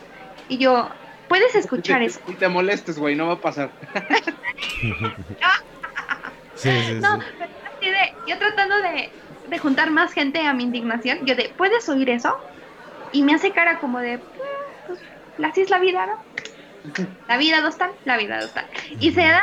Y 0.48 0.58
yo, 0.58 0.90
¿puedes 1.28 1.54
escuchar 1.54 2.02
eso? 2.02 2.20
Y 2.26 2.34
te 2.34 2.48
molestes, 2.48 2.98
güey, 2.98 3.16
no 3.16 3.28
va 3.28 3.34
a 3.34 3.40
pasar. 3.40 3.72
Sí, 6.54 6.70
sí, 6.70 6.94
No, 7.00 7.08
sí. 7.16 7.26
pero 7.38 7.50
así 7.64 7.90
de, 7.90 8.14
yo 8.26 8.38
tratando 8.38 8.76
de 8.78 9.12
de 9.48 9.58
juntar 9.58 9.90
más 9.90 10.12
gente 10.12 10.40
a 10.46 10.54
mi 10.54 10.64
indignación, 10.64 11.18
yo 11.26 11.34
de, 11.34 11.52
¿puedes 11.58 11.88
oír 11.88 12.08
eso? 12.10 12.32
Y 13.12 13.22
me 13.22 13.34
hace 13.34 13.52
cara 13.52 13.80
como 13.80 13.98
de, 13.98 14.18
"Mm, 14.18 14.20
pues, 14.86 15.00
así 15.44 15.62
es 15.62 15.70
la 15.70 15.78
vida, 15.80 16.06
¿no? 16.06 16.12
La 17.28 17.38
vida 17.38 17.60
dos 17.62 17.78
tal, 17.78 17.90
la 18.04 18.16
vida 18.18 18.40
dos 18.40 18.52
tal. 18.52 18.68
Y 18.90 19.12
se 19.12 19.22
da, 19.22 19.42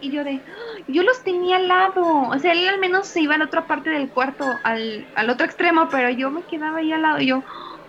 y 0.00 0.12
yo 0.12 0.24
de, 0.24 0.44
yo 0.88 1.02
los 1.02 1.22
tenía 1.24 1.56
al 1.56 1.68
lado, 1.68 2.02
o 2.28 2.38
sea, 2.38 2.52
él 2.52 2.68
al 2.68 2.80
menos 2.80 3.08
se 3.08 3.20
iba 3.22 3.34
a 3.36 3.38
la 3.38 3.46
otra 3.46 3.66
parte 3.66 3.90
del 3.90 4.12
cuarto, 4.12 4.60
al, 4.64 5.10
al 5.14 5.30
otro 5.30 5.46
extremo, 5.46 5.88
pero 5.90 6.10
yo 6.10 6.30
me 6.30 6.46
quedaba 6.46 6.78
ahí 6.78 6.92
al 6.92 7.02
lado, 7.02 7.20
y 7.20 7.28
yo, 7.28 7.44
"Ah, 7.46 7.80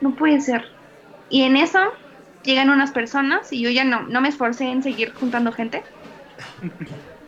no 0.00 0.16
puede 0.16 0.40
ser. 0.40 0.64
Y 1.28 1.42
en 1.42 1.56
eso 1.56 1.80
llegan 2.42 2.70
unas 2.70 2.92
personas, 2.92 3.52
y 3.52 3.62
yo 3.62 3.70
ya 3.70 3.84
no, 3.84 4.02
no 4.08 4.20
me 4.20 4.28
esforcé 4.28 4.66
en 4.66 4.82
seguir 4.82 5.14
juntando 5.14 5.52
gente. 5.52 5.84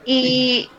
Y, 0.03 0.79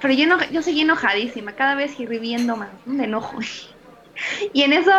pero 0.00 0.14
yo, 0.14 0.26
no, 0.26 0.38
yo 0.50 0.62
seguí 0.62 0.80
enojadísima, 0.82 1.54
cada 1.54 1.74
vez 1.74 1.98
hirviendo 1.98 2.56
más, 2.56 2.80
¿no? 2.86 2.94
de 2.96 3.04
enojo. 3.04 3.38
Y 4.52 4.62
en 4.62 4.72
eso 4.72 4.92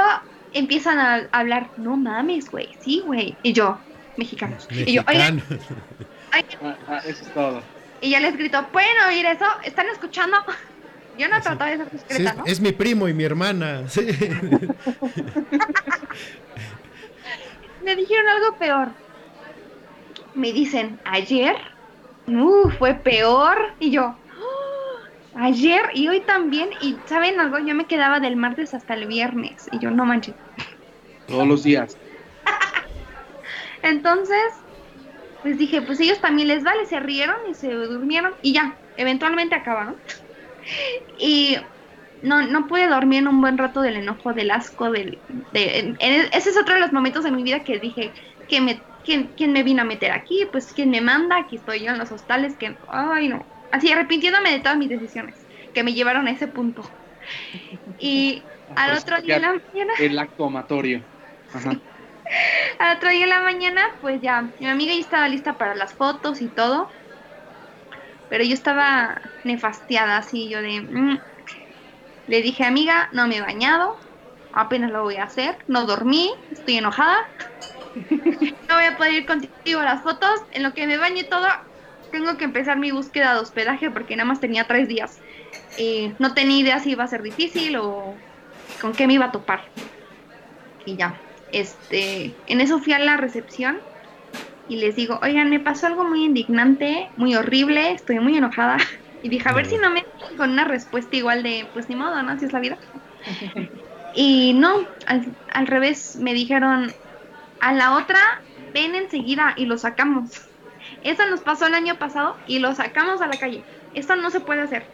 empiezan 0.52 0.99
a 0.99 1.30
hablar, 1.32 1.72
no 1.76 1.98
mames, 1.98 2.49
güey, 2.49 2.70
sí, 2.80 3.02
güey. 3.06 3.40
Y 3.44 3.53
yo, 3.53 3.86
mexicanos. 4.18 4.68
Y 4.72 4.94
yo, 4.94 5.03
oigan, 5.07 5.35
Mexicano. 5.38 5.81
oigan, 6.34 6.45
Ah, 6.61 6.77
ah, 6.88 7.02
eso 7.06 7.23
es 7.23 7.34
todo. 7.34 7.61
y 8.02 8.10
ya 8.10 8.19
les 8.19 8.35
grito, 8.38 8.68
¿pueden 8.72 8.90
oír 9.07 9.26
eso? 9.26 9.45
¿Están 9.64 9.88
escuchando? 9.91 10.38
Yo 11.18 11.27
no 11.27 11.40
trataba 11.41 11.69
de 11.69 11.77
ser 11.77 11.90
Sí, 11.91 11.98
discreta, 11.98 12.30
es, 12.31 12.38
¿no? 12.38 12.45
es 12.48 12.60
mi 12.60 12.72
primo 12.72 13.07
y 13.07 13.14
mi 13.14 13.23
hermana. 13.23 13.84
sí. 13.88 14.02
Me 17.84 17.95
dijeron 17.95 18.27
algo 18.30 18.57
peor. 18.57 18.88
Me 20.34 20.52
dicen, 20.53 20.99
¿ayer? 21.06 21.56
Uh, 22.27 22.69
fue 22.80 22.95
peor. 22.95 23.57
Y 23.80 23.91
yo, 23.91 24.06
"Ah, 25.35 25.45
ayer 25.45 25.81
y 25.94 26.07
hoy 26.07 26.22
también. 26.22 26.69
Y 26.81 26.98
¿saben 27.06 27.40
algo? 27.40 27.60
Yo 27.60 27.76
me 27.76 27.85
quedaba 27.85 28.19
del 28.19 28.35
martes 28.35 28.73
hasta 28.73 28.94
el 28.95 29.06
viernes. 29.06 29.68
Y 29.72 29.80
yo, 29.80 29.91
no 29.91 30.06
manches. 30.06 30.34
Todos 31.27 31.48
los 31.48 31.64
días. 31.64 31.95
Entonces, 33.84 34.38
pues 35.41 35.57
dije, 35.57 35.81
pues 35.81 35.99
ellos 35.99 36.22
también 36.22 36.47
les 36.47 36.64
vale, 36.64 36.85
se 36.85 36.99
rieron 36.99 37.35
y 37.49 37.55
se 37.55 37.72
durmieron 37.73 38.34
y 38.41 38.53
ya, 38.53 38.81
eventualmente 38.95 39.55
acabaron. 39.55 40.01
Y 41.18 41.57
no, 42.22 42.41
no 42.47 42.68
pude 42.68 42.88
dormir 42.88 43.19
en 43.19 43.27
un 43.27 43.41
buen 43.41 43.57
rato 43.57 43.81
del 43.81 43.97
enojo, 43.97 44.34
del 44.34 44.51
asco, 44.51 44.91
del... 44.91 45.23
de- 45.27 45.80
en- 45.80 45.97
en- 45.99 46.30
ese 46.34 46.49
es 46.51 46.57
otro 46.57 46.76
de 46.76 46.81
los 46.81 46.93
momentos 46.93 47.23
de 47.23 47.31
mi 47.31 47.43
vida 47.43 47.64
que 47.64 47.80
dije, 47.80 48.14
que 48.47 48.61
me, 48.61 48.88
¿quién, 49.03 49.34
quién 49.35 49.51
me 49.53 49.64
vino 49.64 49.81
a 49.81 49.85
meter 49.85 50.11
aquí? 50.11 50.47
Pues 50.51 50.73
quién 50.73 50.89
me 50.89 51.01
manda, 51.01 51.38
aquí 51.38 51.57
estoy 51.57 51.84
yo 51.84 51.91
en 51.91 51.99
los 51.99 52.11
hostales, 52.11 52.57
que... 52.57 52.77
Ay, 52.88 53.30
no. 53.30 53.51
Así, 53.72 53.91
arrepintiéndome 53.91 54.51
de 54.51 54.60
todas 54.60 54.77
mis 54.77 54.89
decisiones 54.89 55.47
que 55.73 55.84
me 55.84 55.93
llevaron 55.93 56.27
a 56.27 56.31
ese 56.31 56.47
punto. 56.47 56.84
Y 57.97 58.51
al 58.76 58.91
Pues, 58.91 59.03
otro 59.03 59.22
día 59.22 59.35
en 59.38 59.41
la 59.43 59.49
mañana... 59.53 59.93
El 59.97 60.18
acto 60.19 60.45
amatorio. 60.45 61.07
Ajá. 61.51 61.84
Al 62.80 62.97
otro 62.97 63.10
día 63.10 63.23
en 63.23 63.30
la 63.30 63.41
mañana, 63.41 63.91
pues 64.01 64.22
ya, 64.22 64.49
mi 64.60 64.68
amiga 64.68 64.93
ya 64.93 64.99
estaba 64.99 65.30
lista 65.30 65.57
para 65.57 65.76
las 65.76 65.93
fotos 65.93 66.41
y 66.41 66.47
todo. 66.47 66.89
Pero 68.30 68.43
yo 68.43 68.53
estaba 68.53 69.22
nefastiada, 69.43 70.18
así 70.18 70.49
yo 70.49 70.61
de... 70.61 70.81
mm. 70.81 71.19
Le 72.27 72.41
dije, 72.41 72.64
amiga, 72.64 73.10
no 73.11 73.27
me 73.27 73.38
he 73.38 73.41
bañado, 73.41 73.97
apenas 74.53 74.91
lo 74.91 75.03
voy 75.03 75.18
a 75.18 75.23
hacer, 75.23 75.57
no 75.68 75.85
dormí, 75.85 76.31
estoy 76.51 76.77
enojada. 76.77 77.27
No 78.69 78.76
voy 78.76 78.85
a 78.85 78.97
poder 78.97 79.14
ir 79.14 79.26
contigo 79.27 79.81
a 79.81 79.84
las 79.84 80.01
fotos, 80.01 80.41
en 80.51 80.64
lo 80.64 80.73
que 80.73 80.88
me 80.88 80.97
bañe 80.97 81.26
todo, 81.26 81.45
tengo 82.11 82.38
que 82.38 82.43
empezar 82.43 82.77
mi 82.77 82.91
búsqueda 82.91 83.35
de 83.35 83.41
hospedaje 83.41 83.91
porque 83.91 84.15
nada 84.15 84.26
más 84.26 84.39
tenía 84.39 84.65
tres 84.65 84.88
días. 84.88 85.19
Y 85.77 86.14
no 86.18 86.34
tenía 86.34 86.60
idea 86.60 86.80
si 86.80 86.91
iba 86.91 87.03
a 87.03 87.07
ser 87.07 87.22
difícil 87.22 87.76
o 87.76 88.15
con 88.81 88.93
qué 88.93 89.05
me 89.05 89.14
iba 89.14 89.26
a 89.26 89.31
topar. 89.31 89.65
Y 90.85 90.95
ya, 90.95 91.15
este, 91.53 92.34
en 92.47 92.61
eso 92.61 92.80
fui 92.80 92.93
a 92.93 92.99
la 92.99 93.15
recepción 93.17 93.80
y 94.67 94.77
les 94.77 94.95
digo, 94.95 95.19
oigan, 95.21 95.49
me 95.49 95.59
pasó 95.59 95.88
algo 95.88 96.03
muy 96.03 96.25
indignante, 96.25 97.09
muy 97.15 97.35
horrible, 97.35 97.91
estoy 97.91 98.19
muy 98.19 98.38
enojada. 98.38 98.77
Y 99.25 99.30
dije, 99.30 99.47
a 99.47 99.53
ver 99.53 99.65
si 99.65 99.77
no 99.77 99.89
me 99.89 100.03
con 100.35 100.51
una 100.51 100.65
respuesta 100.65 101.15
igual 101.15 101.43
de, 101.43 101.65
pues 101.71 101.88
ni 101.88 101.95
modo, 101.95 102.21
¿no? 102.21 102.34
Así 102.34 102.43
es 102.43 102.51
la 102.51 102.59
vida. 102.59 102.77
Y 104.15 104.53
no, 104.53 104.85
al, 105.07 105.25
al 105.51 105.65
revés, 105.65 106.17
me 106.17 106.34
dijeron, 106.34 106.93
a 107.61 107.73
la 107.73 107.95
otra, 107.95 108.19
ven 108.73 108.93
enseguida 108.93 109.53
y 109.55 109.65
lo 109.65 109.77
sacamos. 109.77 110.30
Eso 111.03 111.25
nos 111.27 111.41
pasó 111.41 111.65
el 111.65 111.73
año 111.73 111.97
pasado 111.97 112.38
y 112.45 112.59
lo 112.59 112.75
sacamos 112.75 113.21
a 113.21 113.27
la 113.27 113.38
calle. 113.38 113.63
Esto 113.93 114.15
no 114.15 114.30
se 114.30 114.41
puede 114.41 114.61
hacer. 114.61 114.85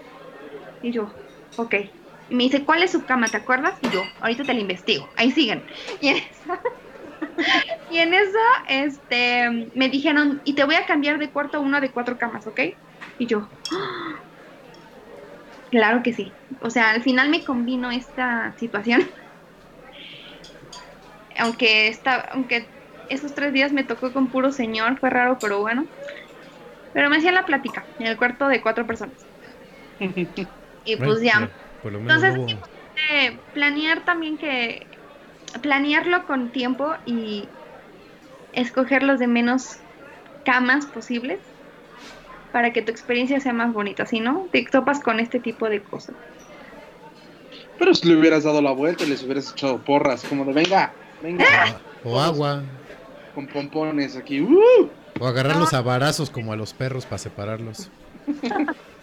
Y 0.81 0.91
yo, 0.91 1.11
ok. 1.57 1.75
Y 2.29 2.35
me 2.35 2.43
dice, 2.43 2.63
¿cuál 2.65 2.83
es 2.83 2.91
su 2.91 3.05
cama? 3.05 3.27
¿Te 3.31 3.37
acuerdas? 3.37 3.75
Y 3.81 3.89
yo, 3.89 4.03
ahorita 4.21 4.45
te 4.45 4.53
la 4.53 4.59
investigo. 4.61 5.11
Ahí 5.17 5.31
siguen. 5.31 5.65
Y 5.99 6.09
en 6.09 6.17
eso, 6.17 6.53
y 7.89 7.97
en 7.97 8.13
eso 8.13 8.37
este, 8.67 9.49
me 9.73 9.89
dijeron, 9.89 10.41
y 10.43 10.55
te 10.55 10.63
voy 10.63 10.75
a 10.75 10.85
cambiar 10.85 11.19
de 11.19 11.31
cuarto 11.31 11.57
a 11.57 11.61
uno 11.61 11.81
de 11.81 11.91
cuatro 11.91 12.17
camas, 12.17 12.47
¿ok? 12.47 12.61
Y 13.17 13.27
yo, 13.27 13.51
"Ah, 13.71 14.23
claro 15.71 16.03
que 16.03 16.13
sí. 16.13 16.37
O 16.61 16.69
sea, 16.69 16.91
al 16.91 17.03
final 17.03 17.29
me 17.29 17.43
combino 17.43 17.91
esta 17.91 18.55
situación. 18.57 19.01
Aunque, 21.37 21.87
esta, 21.87 22.21
aunque 22.31 22.73
esos 23.07 23.33
tres 23.33 23.53
días 23.53 23.71
me 23.73 23.83
tocó 23.83 24.13
con 24.13 24.29
puro 24.31 24.51
señor, 24.51 24.99
fue 24.99 25.09
raro, 25.09 25.39
pero 25.41 25.59
bueno. 25.61 25.89
Pero 26.93 27.09
me 27.09 27.17
hacían 27.17 27.35
la 27.35 27.45
plática 27.45 27.89
en 27.97 28.07
el 28.07 28.17
cuarto 28.17 28.47
de 28.47 28.61
cuatro 28.61 28.85
personas. 28.87 29.27
Y 30.83 30.95
pues 30.97 31.21
ya. 31.21 31.51
Ya, 31.79 31.83
Por 31.83 31.91
lo 31.93 31.99
menos 31.99 32.23
Entonces, 32.23 32.37
no 32.37 32.57
hubo- 32.59 32.79
Eh, 33.11 33.39
planear 33.53 34.03
también 34.05 34.37
que 34.37 34.85
planearlo 35.61 36.25
con 36.27 36.51
tiempo 36.51 36.93
y 37.05 37.47
escoger 38.53 39.03
los 39.03 39.19
de 39.19 39.27
menos 39.27 39.77
camas 40.43 40.85
posibles 40.87 41.39
para 42.51 42.73
que 42.73 42.81
tu 42.81 42.91
experiencia 42.91 43.39
sea 43.39 43.53
más 43.53 43.73
bonita, 43.73 44.05
si 44.05 44.19
no, 44.19 44.47
te 44.51 44.65
topas 44.69 44.99
con 44.99 45.19
este 45.19 45.39
tipo 45.39 45.69
de 45.69 45.81
cosas. 45.81 46.15
Pero 47.77 47.93
si 47.93 48.07
le 48.07 48.17
hubieras 48.17 48.43
dado 48.43 48.61
la 48.61 48.71
vuelta 48.71 49.05
y 49.05 49.09
les 49.09 49.23
hubieras 49.23 49.51
echado 49.51 49.77
porras, 49.79 50.23
como 50.25 50.43
de 50.45 50.53
venga, 50.53 50.93
venga, 51.21 51.81
O 52.03 52.19
agua. 52.19 52.63
con 53.33 53.47
pompones 53.47 54.15
aquí. 54.17 54.41
¡uh! 54.41 54.89
O 55.19 55.25
agarrarlos 55.27 55.73
a 55.73 55.81
varazos 55.81 56.29
como 56.29 56.51
a 56.53 56.55
los 56.55 56.73
perros 56.73 57.05
para 57.05 57.17
separarlos. 57.19 57.89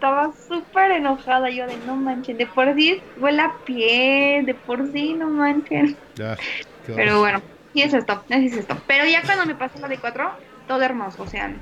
Estaba 0.00 0.32
súper 0.32 0.92
enojada 0.92 1.50
yo 1.50 1.66
de 1.66 1.76
no 1.76 1.94
manchen, 1.94 2.38
de 2.38 2.46
por 2.46 2.74
sí 2.74 3.02
huele 3.16 3.42
a 3.42 3.54
pie, 3.66 4.42
de 4.46 4.54
por 4.54 4.90
sí 4.90 5.12
no 5.12 5.28
manchen. 5.28 5.94
Qué 6.14 6.94
Pero 6.96 7.20
bueno, 7.20 7.42
y 7.74 7.82
es 7.82 7.92
esto, 7.92 8.24
es 8.30 8.56
esto. 8.56 8.78
Pero 8.86 9.04
ya 9.04 9.22
cuando 9.22 9.44
me 9.44 9.56
pasé 9.56 9.78
la 9.78 9.88
de 9.88 9.98
cuatro, 9.98 10.32
todo 10.66 10.80
hermoso, 10.80 11.22
o 11.22 11.26
sea, 11.26 11.54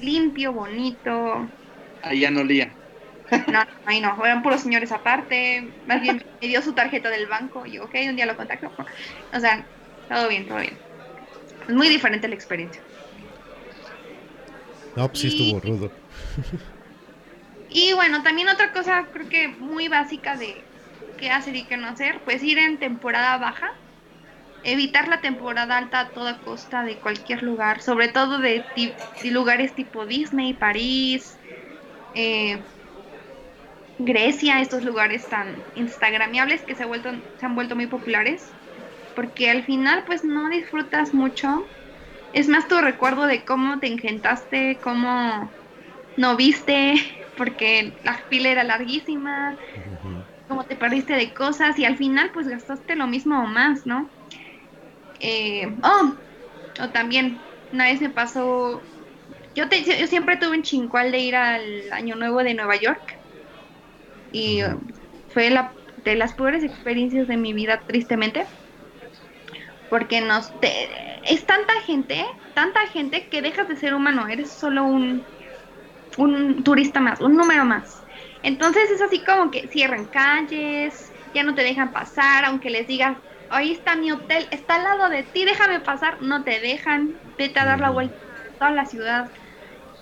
limpio, 0.00 0.52
bonito, 0.52 1.48
Ahí 2.02 2.20
ya 2.20 2.30
no 2.30 2.40
olía. 2.40 2.74
No, 3.50 3.64
ahí 3.86 4.02
no, 4.02 4.22
eran 4.22 4.42
puros 4.42 4.60
señores 4.60 4.92
aparte. 4.92 5.72
Más 5.86 6.02
bien 6.02 6.22
me 6.42 6.48
dio 6.48 6.60
su 6.60 6.74
tarjeta 6.74 7.08
del 7.08 7.26
banco 7.26 7.64
y 7.64 7.72
yo, 7.72 7.84
ok, 7.84 7.94
un 8.06 8.16
día 8.16 8.26
lo 8.26 8.36
contacto. 8.36 8.70
O 9.32 9.40
sea, 9.40 9.66
todo 10.10 10.28
bien, 10.28 10.46
todo 10.46 10.58
bien. 10.58 10.78
Muy 11.68 11.88
diferente 11.88 12.28
la 12.28 12.34
experiencia. 12.34 12.82
No, 14.94 15.08
pues 15.08 15.20
sí 15.20 15.28
estuvo 15.28 15.58
rudo. 15.58 15.90
Y 17.68 17.92
bueno, 17.92 18.22
también 18.22 18.48
otra 18.48 18.72
cosa 18.72 19.08
creo 19.12 19.28
que 19.28 19.48
muy 19.48 19.88
básica 19.88 20.36
de 20.36 20.64
qué 21.16 21.30
hacer 21.30 21.54
y 21.56 21.66
qué 21.68 21.76
no 21.76 21.88
hacer, 21.88 22.22
pues 22.24 22.42
ir 22.42 22.58
en 22.58 22.78
temporada 22.78 23.36
baja. 23.36 23.68
Evitar 24.62 25.06
la 25.08 25.20
temporada 25.20 25.76
alta 25.76 26.00
a 26.00 26.12
toda 26.12 26.40
costa 26.40 26.82
de 26.82 26.98
cualquier 27.00 27.42
lugar, 27.42 27.80
sobre 27.80 28.08
todo 28.08 28.38
de, 28.38 28.64
lugares 29.24 29.74
tipo 29.74 30.04
Disney, 30.06 30.54
París, 30.54 31.38
eh, 32.14 32.64
Grecia, 33.98 34.60
estos 34.60 34.84
lugares 34.84 35.28
tan 35.28 35.64
instagramiables 35.74 36.64
que 36.64 36.74
se, 36.74 36.84
han 36.84 37.54
vuelto 37.54 37.76
muy 37.76 37.86
populares, 37.86 38.56
porque 39.14 39.50
al 39.50 39.64
final 39.64 40.04
pues 40.06 40.24
no 40.24 40.48
disfrutas 40.48 41.14
mucho. 41.14 41.48
Es 42.32 42.48
más 42.48 42.68
tu 42.68 42.78
recuerdo 42.80 43.26
de 43.26 43.44
cómo 43.44 43.78
te 43.80 43.88
engentaste, 43.88 44.78
cómo 44.82 45.54
no 46.16 46.36
viste, 46.36 46.94
porque 47.38 47.96
la 48.04 48.26
fila 48.28 48.50
era 48.50 48.64
larguísima, 48.64 49.58
cómo 50.48 50.66
te 50.66 50.76
perdiste 50.76 51.14
de 51.14 51.34
cosas 51.34 51.78
y 51.78 51.84
al 51.86 51.96
final 51.98 52.30
pues 52.34 52.48
gastaste 52.48 52.96
lo 52.96 53.06
mismo 53.08 53.42
o 53.42 53.46
más, 53.48 53.86
¿no? 53.86 54.14
Eh, 55.20 55.66
oh, 55.82 56.14
o 56.80 56.92
también 56.92 57.46
una 57.72 57.86
vez 57.86 58.00
me 58.00 58.10
pasó, 58.10 58.90
yo, 59.54 59.68
te- 59.68 59.84
yo 59.84 60.06
siempre 60.08 60.36
tuve 60.38 60.56
un 60.58 60.62
chincual 60.62 61.12
de 61.12 61.18
ir 61.20 61.36
al 61.36 61.92
Año 61.92 62.16
Nuevo 62.16 62.42
de 62.44 62.54
Nueva 62.54 62.76
York 62.76 63.02
y 64.30 64.60
fue 65.28 65.50
la, 65.50 65.76
de 65.96 66.16
las 66.16 66.34
peores 66.34 66.64
experiencias 66.64 67.26
de 67.26 67.36
mi 67.36 67.52
vida, 67.52 67.84
tristemente, 67.86 68.48
porque 69.88 70.20
nos 70.20 70.58
te- 70.60 70.88
es 71.32 71.46
tanta 71.46 71.72
gente, 71.86 72.24
tanta 72.54 72.80
gente 72.88 73.28
que 73.30 73.42
dejas 73.42 73.68
de 73.68 73.76
ser 73.76 73.94
humano, 73.94 74.28
eres 74.28 74.58
solo 74.58 74.84
un, 74.84 75.28
un 76.18 76.62
turista 76.64 77.00
más, 77.00 77.20
un 77.20 77.36
número 77.36 77.64
más. 77.64 78.04
Entonces 78.42 78.90
es 78.90 79.00
así 79.02 79.24
como 79.24 79.50
que 79.50 79.68
cierran 79.68 80.08
calles, 80.08 81.16
ya 81.34 81.42
no 81.44 81.54
te 81.54 81.62
dejan 81.64 81.92
pasar, 81.92 82.44
aunque 82.44 82.70
les 82.70 82.86
digas, 82.86 83.18
ahí 83.48 83.72
está 83.72 83.96
mi 83.96 84.12
hotel, 84.12 84.48
está 84.50 84.76
al 84.76 84.84
lado 84.84 85.08
de 85.10 85.24
ti, 85.24 85.44
déjame 85.44 85.80
pasar, 85.80 86.18
no 86.22 86.44
te 86.44 86.60
dejan, 86.60 87.20
vete 87.38 87.60
a 87.60 87.64
dar 87.66 87.80
la 87.80 87.90
vuelta 87.90 88.16
a 88.18 88.58
toda 88.58 88.70
la 88.72 88.86
ciudad. 88.86 89.32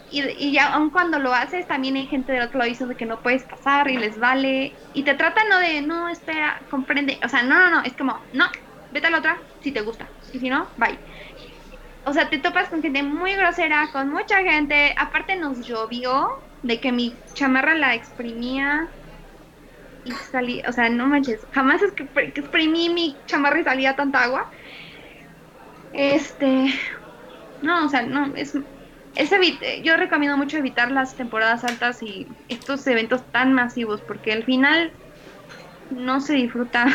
Y, 0.09 0.23
y 0.37 0.53
ya 0.53 0.73
aun 0.75 0.91
cuando 0.91 1.19
lo 1.19 1.35
haces, 1.35 1.67
también 1.67 1.97
hay 1.97 2.07
gente 2.07 2.33
del 2.33 2.43
otro 2.45 2.59
lado 2.59 2.69
diciendo 2.71 2.97
que 2.97 3.07
no 3.07 3.23
puedes 3.23 3.45
pasar 3.45 3.89
y 3.91 3.99
les 3.99 4.19
vale. 4.19 4.83
Y 4.93 5.05
te 5.05 5.15
tratan 5.15 5.49
no 5.49 5.59
de, 5.59 5.83
no, 5.83 6.09
espera, 6.09 6.67
comprende. 6.71 7.21
O 7.25 7.29
sea, 7.29 7.43
no, 7.43 7.57
no, 7.59 7.71
no, 7.71 7.83
es 7.85 7.97
como, 7.97 8.29
no, 8.33 8.47
vete 8.91 9.09
a 9.09 9.11
la 9.11 9.19
otra 9.19 9.43
si 9.61 9.73
te 9.73 9.83
gusta. 9.83 10.15
Y 10.31 10.41
si 10.41 10.49
no, 10.51 10.73
bye. 10.77 11.01
O 12.07 12.13
sea, 12.13 12.31
te 12.31 12.39
topas 12.39 12.69
con 12.69 12.83
gente 12.83 13.03
muy 13.03 13.35
grosera, 13.35 13.89
con 13.93 14.11
mucha 14.11 14.39
gente. 14.39 14.95
Aparte 14.97 15.35
nos 15.35 15.67
llovió 15.67 16.39
de 16.63 16.79
que 16.81 16.93
mi 16.93 17.15
chamarra 17.35 17.75
la 17.75 17.97
exprimía 17.97 18.89
y 20.05 20.13
salí, 20.13 20.63
o 20.69 20.73
sea, 20.73 20.89
no 20.89 21.09
manches, 21.09 21.41
jamás 21.53 21.83
es 21.83 21.91
que 21.93 22.09
exprimí 22.17 22.89
mi 22.89 23.17
chamarra 23.27 23.59
y 23.59 23.65
salía 23.65 23.97
tanta 23.97 24.23
agua. 24.23 24.51
Este, 25.93 26.73
no, 27.63 27.87
o 27.87 27.89
sea, 27.89 28.03
no, 28.03 28.33
es, 28.37 28.57
es 29.17 29.31
yo 29.83 29.97
recomiendo 29.97 30.37
mucho 30.37 30.59
evitar 30.59 30.93
las 30.93 31.17
temporadas 31.17 31.65
altas 31.65 32.03
y 32.05 32.29
estos 32.49 32.87
eventos 32.87 33.25
tan 33.33 33.53
masivos 33.53 34.01
porque 34.01 34.33
al 34.33 34.45
final 34.45 34.93
no 35.91 36.21
se 36.21 36.35
disfruta 36.35 36.87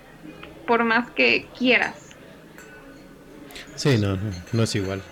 por 0.66 0.84
más 0.84 1.10
que 1.10 1.48
quieras. 1.58 2.03
Sí, 3.76 3.98
no, 3.98 4.16
no, 4.16 4.30
no 4.52 4.62
es 4.62 4.74
igual. 4.74 5.02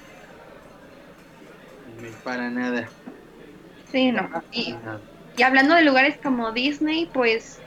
Para 2.24 2.50
nada. 2.50 2.88
Sí, 3.90 4.12
no. 4.12 4.28
Y, 4.52 4.74
y 5.36 5.42
hablando 5.42 5.74
de 5.74 5.82
lugares 5.82 6.16
como 6.22 6.52
Disney, 6.52 7.08
pues 7.12 7.58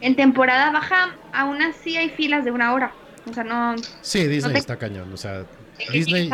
en 0.00 0.16
temporada 0.16 0.70
baja 0.70 1.14
aún 1.32 1.60
así 1.62 1.96
hay 1.96 2.10
filas 2.10 2.44
de 2.44 2.50
una 2.50 2.72
hora. 2.72 2.92
O 3.28 3.34
sea, 3.34 3.44
no... 3.44 3.74
Sí, 4.00 4.26
Disney 4.26 4.54
te- 4.54 4.58
está 4.60 4.76
cañón. 4.76 5.12
O 5.12 5.16
sea, 5.16 5.44
Disney, 5.92 6.30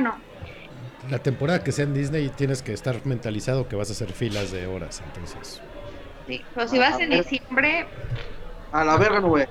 no. 0.00 0.16
la 1.10 1.18
temporada 1.18 1.62
que 1.62 1.72
sea 1.72 1.84
en 1.84 1.94
Disney 1.94 2.28
tienes 2.30 2.62
que 2.62 2.72
estar 2.72 3.04
mentalizado 3.06 3.68
que 3.68 3.76
vas 3.76 3.88
a 3.90 3.92
hacer 3.92 4.12
filas 4.12 4.50
de 4.50 4.66
horas. 4.66 5.02
Entonces, 5.06 5.60
Sí, 6.26 6.42
pero 6.54 6.68
si 6.68 6.78
vas 6.78 7.00
en 7.00 7.10
diciembre, 7.10 7.86
A 8.72 8.84
la 8.84 8.96
verga, 8.98 9.20
güey. 9.20 9.46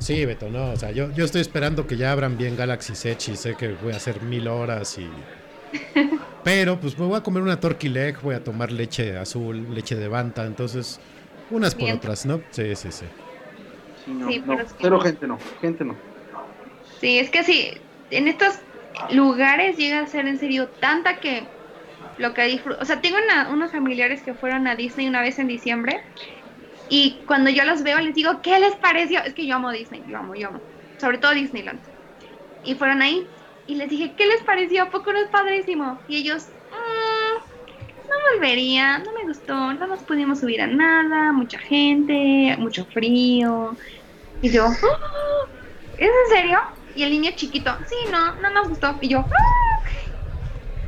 Sí, 0.00 0.24
Beto, 0.24 0.50
no. 0.50 0.72
O 0.72 0.76
sea, 0.76 0.90
yo, 0.92 1.10
yo 1.12 1.24
estoy 1.24 1.40
esperando 1.40 1.86
que 1.86 1.96
ya 1.96 2.12
abran 2.12 2.36
bien 2.36 2.56
Galaxy 2.56 2.92
Edge 3.08 3.32
y 3.32 3.36
sé 3.36 3.56
que 3.56 3.74
voy 3.74 3.92
a 3.92 3.96
hacer 3.96 4.20
mil 4.22 4.48
horas 4.48 4.98
y. 4.98 5.24
Pero 6.42 6.80
pues 6.80 6.98
me 6.98 7.06
voy 7.06 7.18
a 7.18 7.22
comer 7.22 7.42
una 7.42 7.60
turkey 7.60 7.90
leg, 7.90 8.20
voy 8.22 8.34
a 8.34 8.42
tomar 8.42 8.72
leche 8.72 9.16
azul, 9.16 9.72
leche 9.74 9.96
de 9.96 10.08
banta, 10.08 10.46
entonces 10.46 11.00
unas 11.48 11.74
por 11.74 11.86
Bien. 11.86 11.96
otras, 11.98 12.24
¿no? 12.24 12.44
Sí, 12.50 12.76
sí, 12.76 12.92
sí. 12.92 13.06
Sí, 13.94 14.14
no, 14.14 14.26
Sí, 14.30 14.42
no, 14.46 14.56
pero 14.80 14.96
es 14.96 15.02
que- 15.02 15.10
gente 15.10 15.26
no, 15.26 15.38
gente 15.60 15.84
no. 15.84 16.00
sí, 17.00 17.18
es 17.18 17.30
que 17.30 17.44
sí, 17.44 17.70
en 18.08 18.28
estos 18.28 18.54
lugares 19.12 19.76
llega 19.76 20.00
a 20.00 20.06
ser 20.06 20.26
en 20.26 20.38
serio 20.38 20.70
tanta 20.80 21.20
que 21.20 21.48
lo 22.18 22.34
que 22.34 22.44
disfruto, 22.46 22.78
o 22.80 22.84
sea, 22.84 23.00
tengo 23.00 23.16
una- 23.22 23.50
unos 23.50 23.72
familiares 23.72 24.22
que 24.22 24.34
fueron 24.34 24.66
a 24.66 24.76
Disney 24.76 25.08
una 25.08 25.22
vez 25.22 25.38
en 25.38 25.46
diciembre 25.48 26.00
y 26.90 27.24
cuando 27.26 27.50
yo 27.50 27.64
los 27.64 27.84
veo 27.84 28.00
les 28.00 28.14
digo, 28.14 28.42
¿qué 28.42 28.60
les 28.60 28.76
pareció? 28.78 29.22
Es 29.24 29.34
que 29.34 29.46
yo 29.48 29.56
amo 29.56 29.72
Disney, 29.72 30.04
yo 30.06 30.18
amo, 30.18 30.34
yo 30.36 30.48
amo, 30.50 30.64
sobre 31.00 31.18
todo 31.18 31.32
Disneyland. 31.34 31.82
Y 32.62 32.74
fueron 32.76 33.02
ahí 33.02 33.30
y 33.66 33.76
les 33.76 33.90
dije, 33.90 34.14
¿qué 34.16 34.26
les 34.26 34.42
pareció? 34.44 34.84
¿A 34.84 34.90
poco 34.90 35.12
no 35.12 35.20
es 35.20 35.28
padrísimo? 35.30 36.04
Y 36.08 36.16
ellos, 36.18 36.48
"Mm, 36.70 37.38
no 38.08 38.34
volvería, 38.38 38.98
no 38.98 39.12
me 39.14 39.24
gustó, 39.26 39.74
no 39.74 39.86
nos 39.86 40.04
pudimos 40.04 40.40
subir 40.40 40.60
a 40.62 40.66
nada, 40.66 41.32
mucha 41.32 41.58
gente, 41.60 42.56
mucho 42.58 42.86
frío. 42.86 43.76
Y 44.40 44.50
yo, 44.52 44.66
"Ah, 44.66 44.76
¿es 45.96 46.08
en 46.08 46.36
serio? 46.36 46.58
Y 46.94 47.04
el 47.04 47.10
niño 47.10 47.30
chiquito, 47.36 47.76
sí, 47.88 47.94
no, 48.10 48.36
no 48.40 48.50
nos 48.50 48.68
gustó. 48.68 48.98
Y 49.00 49.08
yo, 49.10 49.20
"Ah". 49.20 49.30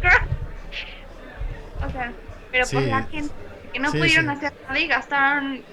o 1.80 1.90
sea, 1.90 2.18
pero 2.50 2.70
por 2.70 2.82
Sí. 2.82 2.88
la 2.88 3.06
gente 3.08 3.34
que 3.72 3.80
no 3.80 3.92
Sí, 3.92 3.98
pudieron 3.98 4.26
sí. 4.26 4.36
hacer 4.36 4.52
nada 4.68 4.80
y 4.80 4.86
gastaron 4.88 5.66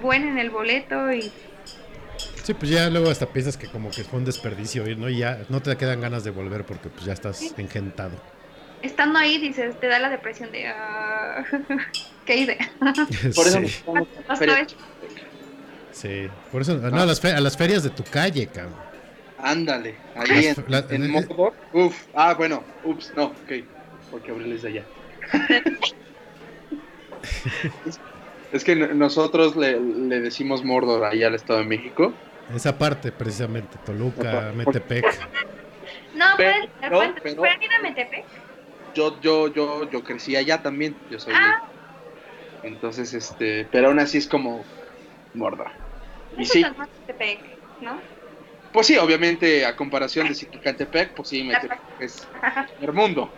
buen 0.00 0.26
en 0.26 0.38
el 0.38 0.50
boleto 0.50 1.12
y 1.12 1.32
Sí, 2.44 2.54
pues 2.54 2.70
ya 2.70 2.88
luego 2.90 3.10
hasta 3.10 3.26
piensas 3.26 3.56
que 3.56 3.66
como 3.66 3.90
que 3.90 4.04
fue 4.04 4.20
un 4.20 4.24
desperdicio 4.24 4.86
ir, 4.88 4.98
¿no? 4.98 5.08
Y 5.08 5.18
ya 5.18 5.40
no 5.48 5.60
te 5.60 5.76
quedan 5.76 6.00
ganas 6.00 6.22
de 6.22 6.30
volver 6.30 6.64
porque 6.64 6.88
pues 6.88 7.04
ya 7.04 7.12
estás 7.12 7.42
engentado. 7.58 8.12
estando 8.82 9.18
ahí 9.18 9.38
dices, 9.38 9.74
te 9.80 9.88
da 9.88 9.98
la 9.98 10.08
depresión 10.10 10.52
de, 10.52 10.68
"Ah, 10.68 11.44
¿qué 12.24 12.36
hice? 12.36 12.58
Por 13.34 13.46
eso 13.46 13.60
sí, 13.64 13.70
sí. 15.92 16.28
Por 16.52 16.62
eso, 16.62 16.76
no, 16.76 17.00
a 17.00 17.06
las, 17.06 17.20
fe- 17.20 17.32
a 17.32 17.40
las 17.40 17.56
ferias 17.56 17.82
de 17.82 17.90
tu 17.90 18.04
calle, 18.04 18.46
cabrón. 18.46 18.76
Ándale, 19.38 19.96
ahí 20.14 20.46
en, 20.46 20.56
La- 20.68 20.84
en 20.90 21.04
eh, 21.04 21.08
Mordor. 21.08 21.52
Uf, 21.72 22.06
ah, 22.14 22.34
bueno, 22.34 22.62
ups, 22.84 23.12
no, 23.16 23.24
ok. 23.24 23.52
Porque 24.10 24.30
Abril 24.30 24.52
es 24.52 24.62
de 24.62 24.68
allá. 24.68 24.86
Es, 28.56 28.64
que 28.64 28.74
no- 28.76 28.88
nosotros 28.94 29.56
le, 29.56 29.78
le 29.80 30.20
decimos 30.20 30.64
Mordor 30.64 31.04
allá 31.04 31.28
al 31.28 31.34
Estado 31.34 31.60
de 31.60 31.66
México. 31.66 32.12
Esa 32.54 32.76
parte, 32.78 33.12
precisamente, 33.12 33.76
Toluca, 33.84 34.52
Metepec. 34.54 35.04
No, 36.14 36.24
Pero- 36.36 36.52
pueden, 36.52 36.70
pero- 36.80 36.96
pueden, 36.96 37.14
pero- 37.22 37.36
pueden 37.36 37.62
ir 37.62 37.72
a 37.72 37.82
Metepec. 37.82 38.24
Yo, 38.94 39.20
yo, 39.20 39.48
yo, 39.52 39.90
yo 39.90 40.02
crecí 40.02 40.36
allá 40.36 40.62
también. 40.62 40.96
Yo 41.10 41.18
soy. 41.20 41.34
Ah. 41.36 41.62
Entonces, 42.62 43.12
este, 43.14 43.66
pero 43.70 43.88
aún 43.88 43.98
así 43.98 44.18
es 44.18 44.26
como 44.26 44.64
Mordor. 45.34 45.68
No 46.36 46.42
Y 46.42 46.46
sí, 46.46 46.64
Metepec, 46.78 47.40
¿no? 47.80 47.98
pues 48.72 48.86
sí, 48.88 48.96
obviamente, 48.98 49.64
a 49.66 49.76
comparación 49.76 50.28
de 50.28 50.34
Cicatepec, 50.34 51.14
pues 51.14 51.28
sí, 51.28 51.42
Metepec 51.44 51.78
es 52.00 52.26
el 52.80 52.92
mundo. 52.92 53.30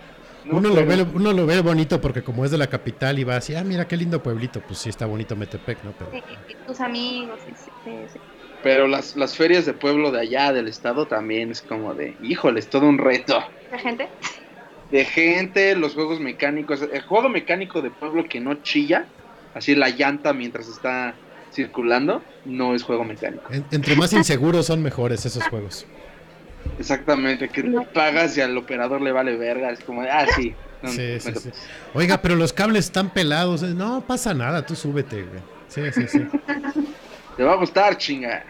¿No? 0.48 0.56
Uno 0.56 0.68
lo, 0.70 0.86
ve, 0.86 1.02
uno 1.14 1.32
lo 1.32 1.46
ve 1.46 1.60
bonito 1.60 2.00
porque 2.00 2.22
como 2.22 2.44
es 2.44 2.50
de 2.50 2.58
la 2.58 2.66
capital 2.68 3.18
y 3.18 3.24
va 3.24 3.36
así, 3.36 3.54
ah, 3.54 3.62
mira 3.64 3.86
qué 3.86 3.96
lindo 3.96 4.22
pueblito, 4.22 4.60
pues 4.60 4.78
sí 4.80 4.88
está 4.88 5.06
bonito 5.06 5.36
Metepec, 5.36 5.84
¿no? 5.84 5.92
Pero 5.92 6.10
Sí, 6.12 6.22
y 6.48 6.54
tus 6.66 6.80
amigos, 6.80 7.38
sí, 7.46 7.52
sí, 7.56 7.70
sí, 7.84 7.90
sí. 8.14 8.18
Pero 8.62 8.88
las, 8.88 9.14
las 9.16 9.36
ferias 9.36 9.66
de 9.66 9.72
pueblo 9.72 10.10
de 10.10 10.20
allá, 10.20 10.52
del 10.52 10.66
estado, 10.66 11.06
también 11.06 11.50
es 11.52 11.62
como 11.62 11.94
de, 11.94 12.16
híjole, 12.22 12.58
es 12.58 12.68
todo 12.68 12.88
un 12.88 12.98
reto. 12.98 13.40
¿La 13.70 13.78
gente? 13.78 14.08
De 14.90 15.04
gente, 15.04 15.76
los 15.76 15.94
juegos 15.94 16.18
mecánicos, 16.18 16.82
el 16.82 17.02
juego 17.02 17.28
mecánico 17.28 17.82
de 17.82 17.90
pueblo 17.90 18.24
que 18.28 18.40
no 18.40 18.54
chilla, 18.62 19.04
así 19.54 19.74
la 19.76 19.90
llanta 19.90 20.32
mientras 20.32 20.66
está 20.68 21.14
circulando, 21.52 22.22
no 22.44 22.74
es 22.74 22.82
juego 22.82 23.04
mecánico. 23.04 23.44
en- 23.52 23.64
entre 23.70 23.94
más 23.96 24.12
inseguros 24.12 24.66
son 24.66 24.82
mejores 24.82 25.24
esos 25.24 25.44
juegos. 25.44 25.86
Exactamente, 26.78 27.48
que 27.48 27.62
le 27.62 27.80
pagas 27.86 28.36
y 28.36 28.40
al 28.40 28.56
operador 28.56 29.00
le 29.00 29.10
vale 29.12 29.36
verga, 29.36 29.70
es 29.70 29.80
como 29.80 30.02
ah, 30.02 30.26
sí. 30.36 30.54
no, 30.82 30.90
Sí, 30.90 30.98
me 30.98 31.20
sí, 31.20 31.32
to- 31.32 31.40
sí. 31.40 31.50
Oiga, 31.94 32.22
pero 32.22 32.36
los 32.36 32.52
cables 32.52 32.84
están 32.86 33.10
pelados. 33.10 33.62
eh, 33.62 33.74
No 33.74 34.04
pasa 34.06 34.32
nada, 34.34 34.64
tú 34.64 34.74
súbete, 34.76 35.22
güey. 35.24 35.40
Sí, 35.68 35.82
sí, 35.92 36.06
sí. 36.08 36.26
Te 37.36 37.42
va 37.44 37.52
a 37.52 37.56
gustar, 37.56 37.96
chinga. 37.96 38.44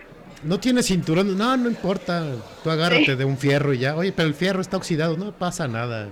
No 0.44 0.60
tiene 0.60 0.82
cinturón, 0.82 1.36
no, 1.36 1.56
no 1.56 1.68
importa. 1.68 2.24
Tú 2.62 2.70
agárrate 2.70 3.16
de 3.16 3.24
un 3.24 3.36
fierro 3.36 3.74
y 3.74 3.78
ya. 3.78 3.96
Oye, 3.96 4.12
pero 4.12 4.28
el 4.28 4.34
fierro 4.34 4.60
está 4.60 4.76
oxidado, 4.76 5.16
no 5.16 5.32
pasa 5.32 5.66
nada. 5.66 6.08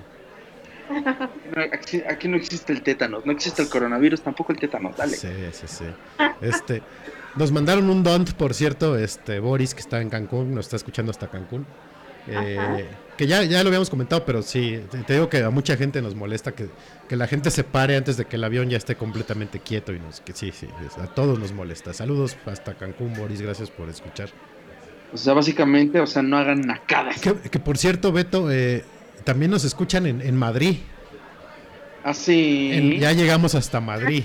Aquí, 1.73 2.03
aquí 2.09 2.29
no 2.29 2.37
existe 2.37 2.73
el 2.73 2.83
tétanos, 2.83 3.25
no 3.27 3.33
existe 3.33 3.61
el 3.63 3.69
coronavirus, 3.69 4.23
tampoco 4.23 4.53
el 4.53 4.59
tétanos, 4.59 4.97
dale. 4.97 5.17
Sí, 5.17 5.29
sí, 5.53 5.67
sí. 5.67 5.85
Este, 6.41 6.83
nos 7.37 7.53
mandaron 7.53 7.89
un 7.91 8.03
don, 8.03 8.25
por 8.25 8.55
cierto, 8.55 8.97
este 8.99 9.39
Boris, 9.41 9.75
que 9.75 9.81
está 9.81 10.01
en 10.01 10.11
Cancún, 10.11 10.55
nos 10.55 10.67
está 10.67 10.77
escuchando 10.77 11.11
hasta 11.11 11.29
Cancún. 11.29 11.67
Eh, 12.29 12.89
que 13.17 13.29
ya, 13.29 13.45
ya 13.45 13.63
lo 13.63 13.69
habíamos 13.69 13.89
comentado, 13.89 14.25
pero 14.25 14.43
sí, 14.43 14.81
te, 14.91 14.99
te 14.99 15.13
digo 15.13 15.29
que 15.29 15.45
a 15.45 15.51
mucha 15.51 15.77
gente 15.77 16.03
nos 16.03 16.17
molesta 16.17 16.51
que, 16.53 16.69
que 17.09 17.15
la 17.15 17.29
gente 17.29 17.53
se 17.53 17.63
pare 17.63 17.97
antes 17.97 18.17
de 18.17 18.25
que 18.25 18.35
el 18.35 18.43
avión 18.43 18.69
ya 18.69 18.77
esté 18.77 18.97
completamente 18.97 19.61
quieto 19.61 19.93
y 19.93 20.01
nos, 20.01 20.21
que 20.23 20.33
sí, 20.33 20.51
sí, 20.51 20.67
a 21.01 21.07
todos 21.07 21.39
nos 21.39 21.53
molesta. 21.53 21.93
Saludos 21.93 22.37
hasta 22.47 22.75
Cancún, 22.75 23.15
Boris, 23.15 23.41
gracias 23.43 23.71
por 23.71 23.89
escuchar. 23.89 24.29
O 25.13 25.17
sea, 25.17 25.35
básicamente, 25.35 26.01
o 26.01 26.07
sea, 26.09 26.21
no 26.23 26.37
hagan 26.37 26.63
nacadas. 26.63 27.21
Que, 27.21 27.33
que 27.35 27.61
por 27.61 27.79
cierto, 27.79 28.11
Beto, 28.11 28.51
eh, 28.51 28.85
también 29.23 29.53
nos 29.53 29.65
escuchan 29.65 30.05
en, 30.07 30.21
en 30.21 30.37
Madrid. 30.37 30.79
Así. 32.03 32.71
En- 32.73 32.99
ya 33.01 33.13
llegamos 33.13 33.55
hasta 33.55 33.81
Madrid. 33.81 34.25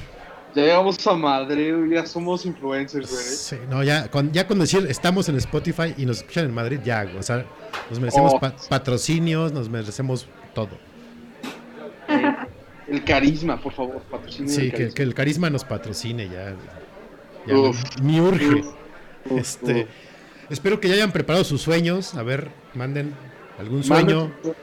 Ya 0.53 0.63
llegamos 0.63 1.07
a 1.07 1.13
Madrid, 1.13 1.73
ya 1.91 2.05
somos 2.05 2.45
influencers, 2.45 3.09
güey. 3.09 3.23
Sí, 3.23 3.55
no, 3.69 3.83
ya 3.83 4.09
con, 4.11 4.31
ya 4.33 4.45
con 4.47 4.59
decir 4.59 4.85
estamos 4.89 5.29
en 5.29 5.37
Spotify 5.37 5.93
y 5.97 6.05
nos 6.05 6.17
escuchan 6.17 6.45
en 6.45 6.53
Madrid, 6.53 6.79
ya, 6.83 7.09
o 7.17 7.23
sea, 7.23 7.45
nos 7.89 7.99
merecemos 7.99 8.33
Oh. 8.35 8.39
pa- 8.39 8.55
patrocinios, 8.69 9.53
nos 9.53 9.69
merecemos 9.69 10.27
todo. 10.53 10.69
El 12.87 13.03
carisma, 13.05 13.61
por 13.61 13.71
favor, 13.73 14.01
patrocinen 14.11 14.49
Sí, 14.49 14.71
el 14.73 14.93
que, 14.93 15.03
el 15.03 15.13
carisma 15.13 15.49
nos 15.49 15.63
patrocine 15.63 16.27
ya. 16.27 16.53
ya 17.47 17.55
Uf. 17.57 17.81
me 18.01 18.19
urge. 18.21 18.55
Uf, 18.55 18.65
uf, 19.29 19.39
Este, 19.39 19.87
espero 20.49 20.79
que 20.81 20.89
ya 20.89 20.95
hayan 20.95 21.11
preparado 21.13 21.45
sus 21.45 21.61
sueños. 21.61 22.13
A 22.15 22.23
ver, 22.23 22.49
manden 22.73 23.13
algún 23.57 23.83
sueño. 23.83 24.31
Manden- 24.43 24.55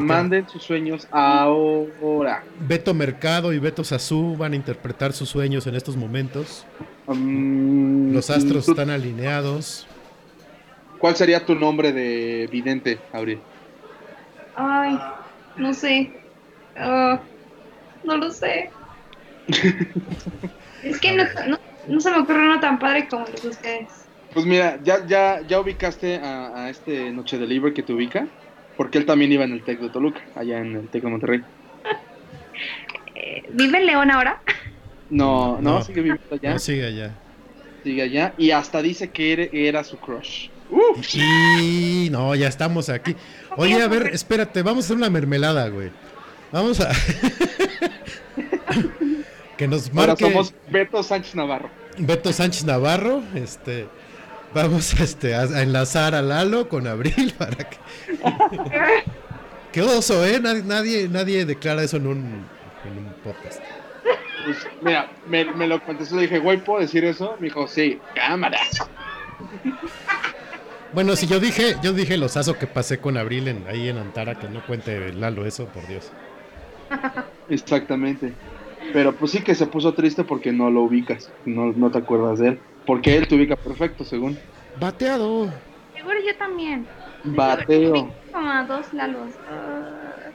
Manden 0.00 0.48
sus 0.48 0.62
sueños 0.62 1.06
ahora. 1.10 2.44
Beto 2.66 2.94
Mercado 2.94 3.52
y 3.52 3.58
Beto 3.58 3.84
Sazú 3.84 4.36
van 4.36 4.52
a 4.52 4.56
interpretar 4.56 5.12
sus 5.12 5.28
sueños 5.28 5.66
en 5.66 5.74
estos 5.74 5.96
momentos. 5.96 6.64
Mm, 7.06 8.12
Los 8.14 8.30
astros 8.30 8.66
tú- 8.66 8.72
están 8.72 8.90
alineados. 8.90 9.86
¿Cuál 10.98 11.16
sería 11.16 11.44
tu 11.44 11.54
nombre 11.54 11.92
de 11.92 12.48
vidente, 12.50 12.98
Abril? 13.12 13.40
Ay, 14.54 14.98
no 15.56 15.74
sé. 15.74 16.12
Ah, 16.76 17.20
no 18.04 18.16
lo 18.16 18.30
sé. 18.30 18.70
es 20.84 21.00
que 21.00 21.12
no, 21.16 21.24
no, 21.48 21.58
no 21.88 22.00
se 22.00 22.10
me 22.10 22.18
ocurre 22.18 22.44
uno 22.44 22.60
tan 22.60 22.78
padre 22.78 23.08
como 23.08 23.26
los 23.26 23.42
de 23.42 23.48
ustedes. 23.48 23.88
Pues 24.32 24.46
mira, 24.46 24.78
ya, 24.82 25.04
ya, 25.06 25.40
ya 25.46 25.60
ubicaste 25.60 26.16
a, 26.16 26.64
a 26.64 26.70
este 26.70 27.10
Noche 27.10 27.36
de 27.38 27.46
Libre 27.46 27.74
que 27.74 27.82
te 27.82 27.92
ubica, 27.92 28.26
porque 28.76 28.98
él 28.98 29.06
también 29.06 29.32
iba 29.32 29.44
en 29.44 29.52
el 29.52 29.62
Tec 29.62 29.80
de 29.80 29.90
Toluca, 29.90 30.20
allá 30.34 30.58
en 30.58 30.74
el 30.76 30.88
Tec 30.88 31.02
de 31.02 31.08
Monterrey. 31.10 31.42
Eh, 33.14 33.44
¿Vive 33.52 33.78
en 33.78 33.86
León 33.86 34.10
ahora? 34.10 34.40
No, 35.10 35.58
no, 35.60 35.74
No. 35.78 35.82
sigue 35.82 36.00
viviendo 36.02 36.34
allá, 36.34 36.52
No, 36.54 36.58
sigue 36.58 36.86
allá. 36.86 37.12
sigue 37.84 38.02
allá, 38.02 38.34
y 38.38 38.50
hasta 38.50 38.80
dice 38.82 39.10
que 39.10 39.50
era, 39.52 39.84
su 39.84 39.98
crush. 39.98 40.48
Y 41.14 42.08
no, 42.10 42.34
ya 42.34 42.48
estamos 42.48 42.88
aquí. 42.88 43.14
Oye, 43.56 43.80
a 43.82 43.88
ver, 43.88 44.08
espérate, 44.14 44.62
vamos 44.62 44.84
a 44.84 44.86
hacer 44.86 44.96
una 44.96 45.10
mermelada, 45.10 45.68
güey. 45.68 45.90
Vamos 46.50 46.80
a. 46.80 46.90
que 49.58 49.68
nos 49.68 49.90
Ahora 49.90 50.06
marque 50.08 50.24
somos 50.24 50.54
Beto 50.70 51.02
Sánchez 51.02 51.34
Navarro. 51.34 51.68
Beto 51.98 52.32
Sánchez 52.32 52.64
Navarro. 52.64 53.22
Este. 53.34 53.86
Vamos 54.54 54.92
este, 55.00 55.34
a, 55.34 55.42
a 55.42 55.62
enlazar 55.62 56.14
a 56.14 56.22
Lalo 56.22 56.68
con 56.68 56.86
Abril 56.86 57.34
para 57.38 57.56
que. 57.68 57.76
Qué 59.72 59.80
oso, 59.80 60.24
¿eh? 60.26 60.38
Nadie, 60.38 60.62
nadie, 60.64 61.08
nadie 61.08 61.46
declara 61.46 61.82
eso 61.82 61.96
en 61.96 62.06
un, 62.06 62.18
en 62.84 62.98
un 62.98 63.14
podcast. 63.24 63.62
Pues 64.44 64.58
mira, 64.82 65.10
me, 65.26 65.46
me 65.54 65.66
lo 65.66 65.82
contestó, 65.82 66.16
le 66.16 66.22
dije, 66.22 66.40
güey, 66.40 66.62
¿puedo 66.62 66.80
decir 66.80 67.04
eso? 67.04 67.36
Me 67.40 67.46
dijo, 67.46 67.66
sí, 67.66 67.98
cámara. 68.14 68.58
Bueno, 70.92 71.16
si 71.16 71.26
yo 71.26 71.40
dije, 71.40 71.76
yo 71.82 71.94
dije 71.94 72.18
los 72.18 72.36
aso 72.36 72.58
que 72.58 72.66
pasé 72.66 72.98
con 72.98 73.16
Abril 73.16 73.48
en, 73.48 73.64
ahí 73.66 73.88
en 73.88 73.96
Antara, 73.96 74.38
que 74.38 74.46
no 74.48 74.62
cuente 74.66 75.14
Lalo 75.14 75.46
eso, 75.46 75.64
por 75.66 75.86
Dios. 75.86 76.12
Exactamente. 77.48 78.34
Pero 78.92 79.14
pues 79.14 79.30
sí 79.30 79.40
que 79.40 79.54
se 79.54 79.66
puso 79.66 79.94
triste 79.94 80.22
porque 80.24 80.52
no 80.52 80.70
lo 80.70 80.82
ubicas, 80.82 81.30
no, 81.46 81.72
no 81.72 81.90
te 81.90 81.98
acuerdas 81.98 82.40
de 82.40 82.48
él. 82.48 82.60
Porque 82.84 83.16
él 83.16 83.28
te 83.28 83.34
ubica 83.34 83.56
perfecto, 83.56 84.04
según. 84.04 84.44
Bateado. 84.74 85.52
Seguro 85.94 86.16
yo 86.26 86.36
también. 86.36 86.92
Bateo. 87.36 88.14
Como 88.30 88.50
a 88.50 88.64
dos 88.66 88.92
lalos. 88.92 89.40
Ah, 89.46 90.32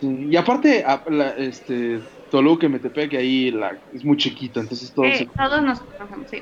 Y 0.00 0.36
aparte, 0.36 0.84
a- 0.84 1.02
la- 1.08 1.30
este, 1.36 2.00
Toluca 2.28 2.66
y 2.66 2.68
Metepec, 2.68 3.14
ahí 3.14 3.50
la, 3.50 3.70
es 3.92 4.04
muy 4.04 4.16
chiquito, 4.16 4.60
entonces 4.60 4.92
todo 4.94 5.12
eh, 5.12 5.14
se... 5.14 5.32
todos 5.36 5.62
nos 5.62 5.80
conocemos, 5.80 6.28
sí. 6.30 6.40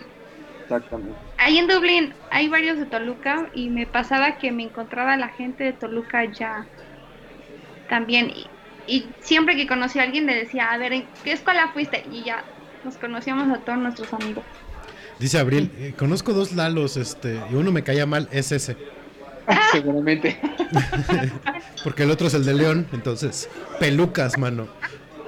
Exactamente. 0.63 1.25
Ahí 1.37 1.59
en 1.59 1.69
Dublín 1.69 2.19
hay 2.29 2.49
varios 2.49 2.77
de 2.77 2.87
Toluca 2.87 3.49
y 3.53 3.71
me 3.71 3.87
pasaba 3.87 4.37
que 4.37 4.51
me 4.51 4.65
encontraba 4.65 5.17
la 5.17 5.29
gente 5.29 5.63
de 5.63 5.73
Toluca 5.73 6.25
ya 6.25 6.73
también. 7.87 8.31
Y, 8.31 8.55
y 8.87 9.17
siempre 9.21 9.57
que 9.57 9.67
conocía 9.67 10.03
a 10.03 10.05
alguien 10.07 10.27
le 10.27 10.35
decía, 10.35 10.71
a 10.73 10.79
ver, 10.79 10.93
¿en 10.93 11.13
qué 11.23 11.33
escuela 11.33 11.73
fuiste? 11.73 12.03
Y 12.07 12.25
ya 12.25 12.51
nos 12.83 12.99
conocíamos 12.99 13.49
a 13.57 13.65
todos 13.65 13.79
nuestros 13.79 14.13
amigos. 14.13 14.47
Dice 15.25 15.39
Abril, 15.39 15.71
eh, 15.79 15.95
conozco 15.99 16.35
dos 16.35 16.53
Lalos, 16.53 16.99
este, 16.99 17.41
y 17.51 17.55
uno 17.55 17.73
me 17.73 17.83
caía 17.83 18.05
mal, 18.05 18.29
es 18.31 18.53
ese. 18.53 18.77
Seguramente. 19.73 20.39
Porque 21.83 22.03
el 22.03 22.11
otro 22.11 22.27
es 22.27 22.35
el 22.35 22.45
de 22.45 22.53
León, 22.53 22.87
entonces, 22.93 23.49
pelucas, 23.81 24.37
mano. 24.37 24.69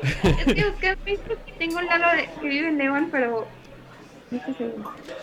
Es 0.02 0.44
que 0.54 0.68
busqué 0.68 0.88
en 0.88 0.98
Facebook 0.98 1.38
y 1.46 1.52
tengo 1.52 1.78
un 1.78 1.86
lado 1.86 2.14
de- 2.14 2.28
que 2.42 2.46
vive 2.46 2.68
en 2.68 2.76
León, 2.76 3.08
pero. 3.10 3.46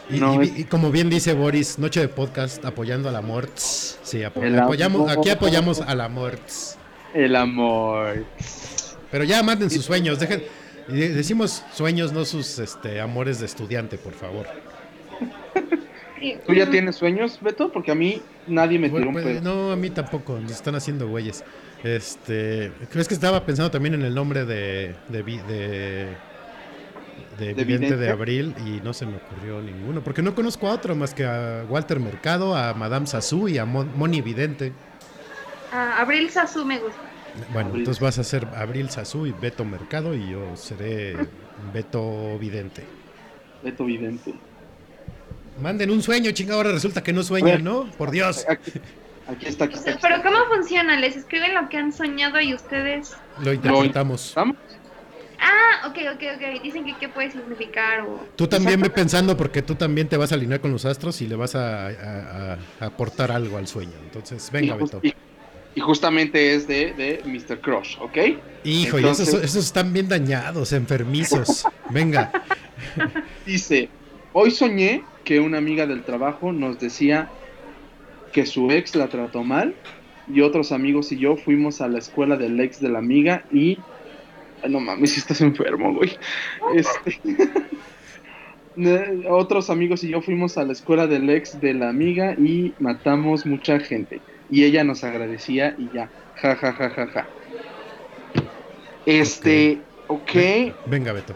Y, 0.09 0.19
No, 0.19 0.41
y- 0.41 0.47
es- 0.47 0.57
y 0.61 0.63
como 0.63 0.89
bien 0.89 1.07
dice 1.07 1.33
Boris, 1.33 1.77
noche 1.77 1.99
de 1.99 2.07
podcast 2.07 2.65
apoyando 2.65 3.09
al 3.09 3.15
amor. 3.15 3.49
Sí, 3.55 4.23
apo- 4.23 4.41
apoyamos, 4.59 5.11
aquí 5.11 5.29
apoyamos 5.29 5.81
al 5.81 6.01
amor. 6.01 6.39
El 7.13 7.35
amor. 7.35 8.25
Pero 9.11 9.23
ya 9.23 9.43
manden 9.43 9.69
sus 9.69 9.85
sueños, 9.85 10.19
dejen. 10.19 10.41
Y 10.87 10.99
decimos 10.99 11.63
sueños, 11.73 12.11
no 12.13 12.25
sus 12.25 12.59
este, 12.59 12.99
amores 13.01 13.39
de 13.39 13.45
estudiante, 13.45 13.97
por 13.97 14.13
favor. 14.13 14.45
¿Tú 16.47 16.53
ya 16.53 16.69
tienes 16.69 16.95
sueños, 16.95 17.37
Beto? 17.41 17.69
Porque 17.71 17.91
a 17.91 17.95
mí 17.95 18.21
nadie 18.47 18.79
me 18.79 18.87
tiró 18.87 19.05
Bueno, 19.05 19.07
un 19.09 19.23
pues, 19.23 19.39
pedo. 19.41 19.53
no, 19.67 19.71
a 19.73 19.75
mí 19.75 19.89
tampoco, 19.89 20.39
nos 20.39 20.51
están 20.51 20.75
haciendo 20.75 21.07
güeyes. 21.09 21.43
Este, 21.83 22.67
es 22.67 23.07
que 23.07 23.13
estaba 23.13 23.45
pensando 23.45 23.69
también 23.71 23.93
en 23.95 24.03
el 24.03 24.15
nombre 24.15 24.45
de 24.45 24.95
de, 25.09 25.21
de, 25.23 26.15
de 27.37 27.53
¿De 27.53 27.63
vidente 27.65 27.87
de 27.87 27.95
vidente? 27.95 28.09
abril 28.09 28.55
y 28.65 28.79
no 28.85 28.93
se 28.93 29.05
me 29.05 29.17
ocurrió 29.17 29.61
ninguno, 29.61 30.01
porque 30.01 30.21
no 30.21 30.33
conozco 30.33 30.67
a 30.67 30.71
otro 30.71 30.95
más 30.95 31.13
que 31.13 31.25
a 31.25 31.65
Walter 31.67 31.99
Mercado, 31.99 32.55
a 32.55 32.73
Madame 32.73 33.05
Sassou 33.05 33.49
y 33.49 33.57
a 33.57 33.65
Mon- 33.65 33.91
Moni 33.97 34.21
Vidente. 34.21 34.71
Ah, 35.73 35.97
Abril 35.99 36.29
Sasu 36.29 36.63
me 36.63 36.79
gusta. 36.79 37.01
Bueno, 37.51 37.69
Abril. 37.69 37.81
entonces 37.81 38.01
vas 38.01 38.19
a 38.19 38.23
ser 38.23 38.45
Abril 38.55 38.89
Sassou 38.89 39.25
y 39.25 39.31
Beto 39.31 39.65
Mercado 39.65 40.13
y 40.15 40.29
yo 40.29 40.55
seré 40.55 41.15
Beto 41.73 42.37
Vidente. 42.37 42.83
Beto 43.63 43.85
Vidente. 43.85 44.33
Manden 45.61 45.89
un 45.91 46.01
sueño, 46.01 46.31
chinga, 46.31 46.55
ahora 46.55 46.71
resulta 46.71 47.03
que 47.03 47.13
no 47.13 47.23
sueñan. 47.23 47.63
¿no? 47.63 47.85
Por 47.91 48.11
Dios. 48.11 48.45
Aquí, 48.47 48.71
aquí 49.27 49.45
está, 49.47 49.65
aquí 49.65 49.75
está. 49.75 49.91
aquí 49.91 49.99
Pero. 50.01 50.21
¿cómo 50.23 50.37
funciona? 50.53 50.99
¿Les 50.99 51.15
escriben 51.15 51.53
lo 51.53 51.69
que 51.69 51.77
han 51.77 51.91
soñado 51.93 52.39
y 52.41 52.53
ustedes... 52.53 53.15
Lo 53.43 53.53
interpretamos. 53.53 54.33
Ah, 54.37 55.87
ok, 55.87 55.97
ok, 56.15 56.23
ok. 56.35 56.61
Dicen 56.63 56.85
que 56.85 56.95
qué 56.99 57.09
puede 57.09 57.31
significar 57.31 58.01
o... 58.01 58.25
Tú 58.35 58.47
también 58.47 58.79
ve 58.81 58.89
pensando 58.89 59.35
porque 59.35 59.61
tú 59.61 59.75
también 59.75 60.07
te 60.07 60.17
vas 60.17 60.31
a 60.31 60.35
alinear 60.35 60.61
con 60.61 60.71
los 60.71 60.85
astros 60.85 61.21
y 61.21 61.27
le 61.27 61.35
vas 61.35 61.55
a, 61.55 61.87
a- 61.87 62.53
a- 62.53 62.57
a 62.79 62.85
aportar 62.85 63.31
algo 63.31 63.57
al 63.57 63.67
sueño. 63.67 63.93
Entonces, 64.03 64.49
venga, 64.51 64.75
jus- 64.77 64.91
Beto. 65.01 65.17
Y- 65.75 65.79
justamente 65.81 66.53
es 66.55 66.67
de, 66.67 66.93
de 66.93 67.21
Mr. 67.25 67.59
Crush, 67.61 67.97
¿ok? 67.99 68.17
Hijo, 68.63 68.99
y 68.99 69.05
esos, 69.05 69.27
esos 69.33 69.65
están 69.65 69.91
bien 69.93 70.07
dañados, 70.07 70.71
enfermizos. 70.73 71.65
Venga. 71.89 72.31
Dice, 73.45 73.89
hoy 74.31 74.51
soñé 74.51 75.03
que 75.25 75.39
una 75.39 75.57
amiga 75.57 75.85
del 75.85 76.03
trabajo 76.03 76.51
nos 76.53 76.79
decía 76.79 77.29
que 78.31 78.45
su 78.45 78.71
ex 78.71 78.95
la 78.95 79.07
trató 79.09 79.43
mal 79.43 79.75
y 80.33 80.41
otros 80.41 80.71
amigos 80.71 81.11
y 81.11 81.17
yo 81.19 81.35
fuimos 81.35 81.81
a 81.81 81.87
la 81.87 81.99
escuela 81.99 82.35
del 82.37 82.59
ex 82.59 82.79
de 82.79 82.89
la 82.89 82.99
amiga 82.99 83.43
y... 83.51 83.77
Ay, 84.63 84.71
no 84.71 84.79
mames, 84.79 85.11
si 85.11 85.19
estás 85.19 85.41
enfermo, 85.41 85.93
güey. 85.93 86.17
Este... 86.75 87.19
Ne- 88.75 89.23
Otros 89.29 89.69
amigos 89.69 90.03
y 90.03 90.09
yo 90.09 90.21
fuimos 90.21 90.57
a 90.57 90.63
la 90.63 90.71
escuela 90.73 91.05
del 91.07 91.29
ex 91.29 91.59
de 91.59 91.73
la 91.73 91.89
amiga 91.89 92.33
y 92.33 92.73
matamos 92.79 93.45
mucha 93.45 93.79
gente. 93.79 94.21
Y 94.49 94.63
ella 94.63 94.83
nos 94.83 95.03
agradecía 95.03 95.75
y 95.77 95.89
ya. 95.93 96.09
Ja, 96.41 96.55
ja, 96.55 96.73
ja, 96.73 96.89
ja, 96.89 97.07
ja. 97.07 97.27
Este, 99.05 99.81
ok, 100.07 100.31
Venga, 100.87 101.11
Beto. 101.13 101.35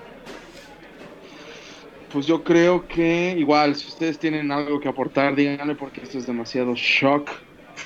pues 2.12 2.26
yo 2.26 2.44
creo 2.44 2.88
que 2.88 3.36
igual, 3.38 3.76
si 3.76 3.88
ustedes 3.90 4.18
tienen 4.18 4.52
algo 4.52 4.80
que 4.80 4.88
aportar, 4.88 5.36
díganle 5.36 5.76
porque 5.76 6.02
esto 6.02 6.18
es 6.18 6.26
demasiado 6.26 6.74
shock 6.76 7.30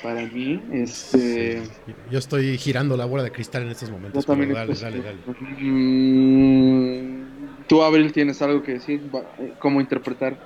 para 0.03 0.21
mí. 0.27 0.61
Este, 0.73 1.63
Sí. 1.63 1.71
Yo 2.09 2.19
estoy 2.19 2.57
girando 2.57 2.95
la 2.95 3.05
bola 3.05 3.23
de 3.23 3.31
cristal 3.31 3.63
en 3.63 3.69
estos 3.69 3.89
yo 3.89 3.95
momentos. 3.95 4.25
también 4.25 4.53
dale, 4.53 4.73
estoy- 4.73 4.91
dale, 4.91 5.03
dale. 5.03 5.17
Mm, 5.49 7.21
Tú, 7.67 7.81
Abril, 7.83 8.11
tienes 8.11 8.41
algo 8.41 8.61
que 8.63 8.73
decir, 8.73 8.99
eh, 9.39 9.53
cómo 9.59 9.79
interpretar 9.79 10.37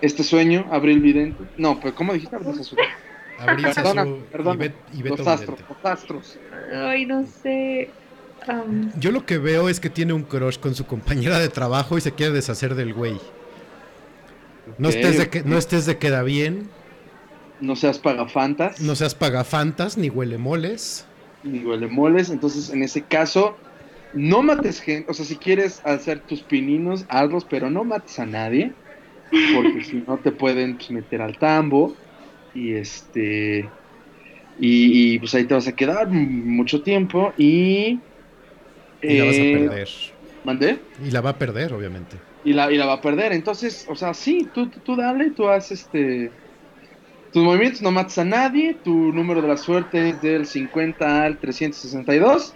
este 0.00 0.22
sueño, 0.24 0.66
Abril 0.70 1.00
Vidente. 1.00 1.44
No, 1.56 1.78
pero 1.80 1.94
¿cómo 1.94 2.12
dijiste? 2.12 2.34
Abril 2.34 2.54
Sasu? 3.38 3.50
Abril 3.50 3.66
Perdona, 3.74 4.02
Sassou 4.02 4.16
y, 4.16 4.20
perdona. 4.32 4.56
Bet- 4.58 4.74
y 4.94 5.02
Beto 5.02 5.16
Los 5.16 5.26
astros, 5.26 5.58
Vidente. 5.58 5.74
los 5.82 5.92
astros. 5.92 6.38
Ay, 6.74 7.06
no 7.06 7.24
sé. 7.26 7.90
Yo 9.00 9.10
lo 9.10 9.26
que 9.26 9.38
veo 9.38 9.68
es 9.68 9.80
que 9.80 9.90
tiene 9.90 10.12
un 10.12 10.22
crush 10.22 10.58
con 10.58 10.74
su 10.74 10.86
compañera 10.86 11.38
de 11.38 11.48
trabajo 11.48 11.98
y 11.98 12.00
se 12.00 12.12
quiere 12.12 12.32
deshacer 12.32 12.74
del 12.76 12.94
güey. 12.94 13.18
No, 14.78 14.88
estés 14.88 15.18
de 15.18 15.28
que, 15.30 15.42
no 15.42 15.58
estés 15.58 15.86
de 15.86 15.96
queda 15.98 16.22
bien, 16.22 16.68
No 17.60 17.74
seas 17.76 17.98
pagafantas, 17.98 18.80
no 18.80 18.94
seas 18.94 19.14
pagafantas 19.14 19.96
ni 19.96 20.10
huele 20.10 20.38
moles. 20.38 21.06
ni 21.42 21.60
moles. 21.60 22.30
Entonces, 22.30 22.70
en 22.70 22.82
ese 22.82 23.02
caso, 23.02 23.56
no 24.12 24.42
mates 24.42 24.80
gente. 24.80 25.10
O 25.10 25.14
sea, 25.14 25.24
si 25.24 25.36
quieres 25.36 25.80
hacer 25.84 26.20
tus 26.20 26.42
pininos, 26.42 27.04
hazlos, 27.08 27.44
pero 27.44 27.70
no 27.70 27.84
mates 27.84 28.18
a 28.18 28.26
nadie. 28.26 28.72
Porque 29.54 29.82
si 29.84 30.04
no, 30.06 30.18
te 30.18 30.30
pueden 30.30 30.76
pues, 30.76 30.90
meter 30.90 31.20
al 31.22 31.36
tambo. 31.38 31.96
Y 32.56 32.74
este. 32.74 33.68
Y, 34.58 35.14
y, 35.14 35.18
pues 35.18 35.34
ahí 35.34 35.44
te 35.44 35.52
vas 35.52 35.68
a 35.68 35.76
quedar 35.76 36.08
mucho 36.08 36.82
tiempo. 36.82 37.34
Y. 37.36 38.00
Y 39.02 39.18
la 39.18 39.24
vas 39.26 39.34
a 39.34 39.40
eh, 39.40 39.58
perder. 39.58 39.88
¿Mandé? 40.44 40.78
Y 41.06 41.10
la 41.10 41.20
va 41.20 41.30
a 41.30 41.38
perder, 41.38 41.74
obviamente. 41.74 42.16
y 42.44 42.52
la, 42.54 42.72
y 42.72 42.78
la 42.78 42.86
va 42.86 42.94
a 42.94 43.00
perder. 43.02 43.32
Entonces, 43.32 43.86
o 43.90 43.94
sea, 43.94 44.14
sí, 44.14 44.48
tú, 44.54 44.68
tú 44.68 44.96
dale, 44.96 45.30
tú 45.30 45.48
haz 45.48 45.70
este. 45.70 46.30
Tus 47.32 47.44
movimientos 47.44 47.82
no 47.82 47.90
matas 47.90 48.16
a 48.18 48.24
nadie. 48.24 48.74
Tu 48.82 49.12
número 49.12 49.42
de 49.42 49.48
la 49.48 49.58
suerte 49.58 50.08
es 50.08 50.22
del 50.22 50.46
50 50.46 51.24
al 51.24 51.36
362. 51.38 52.54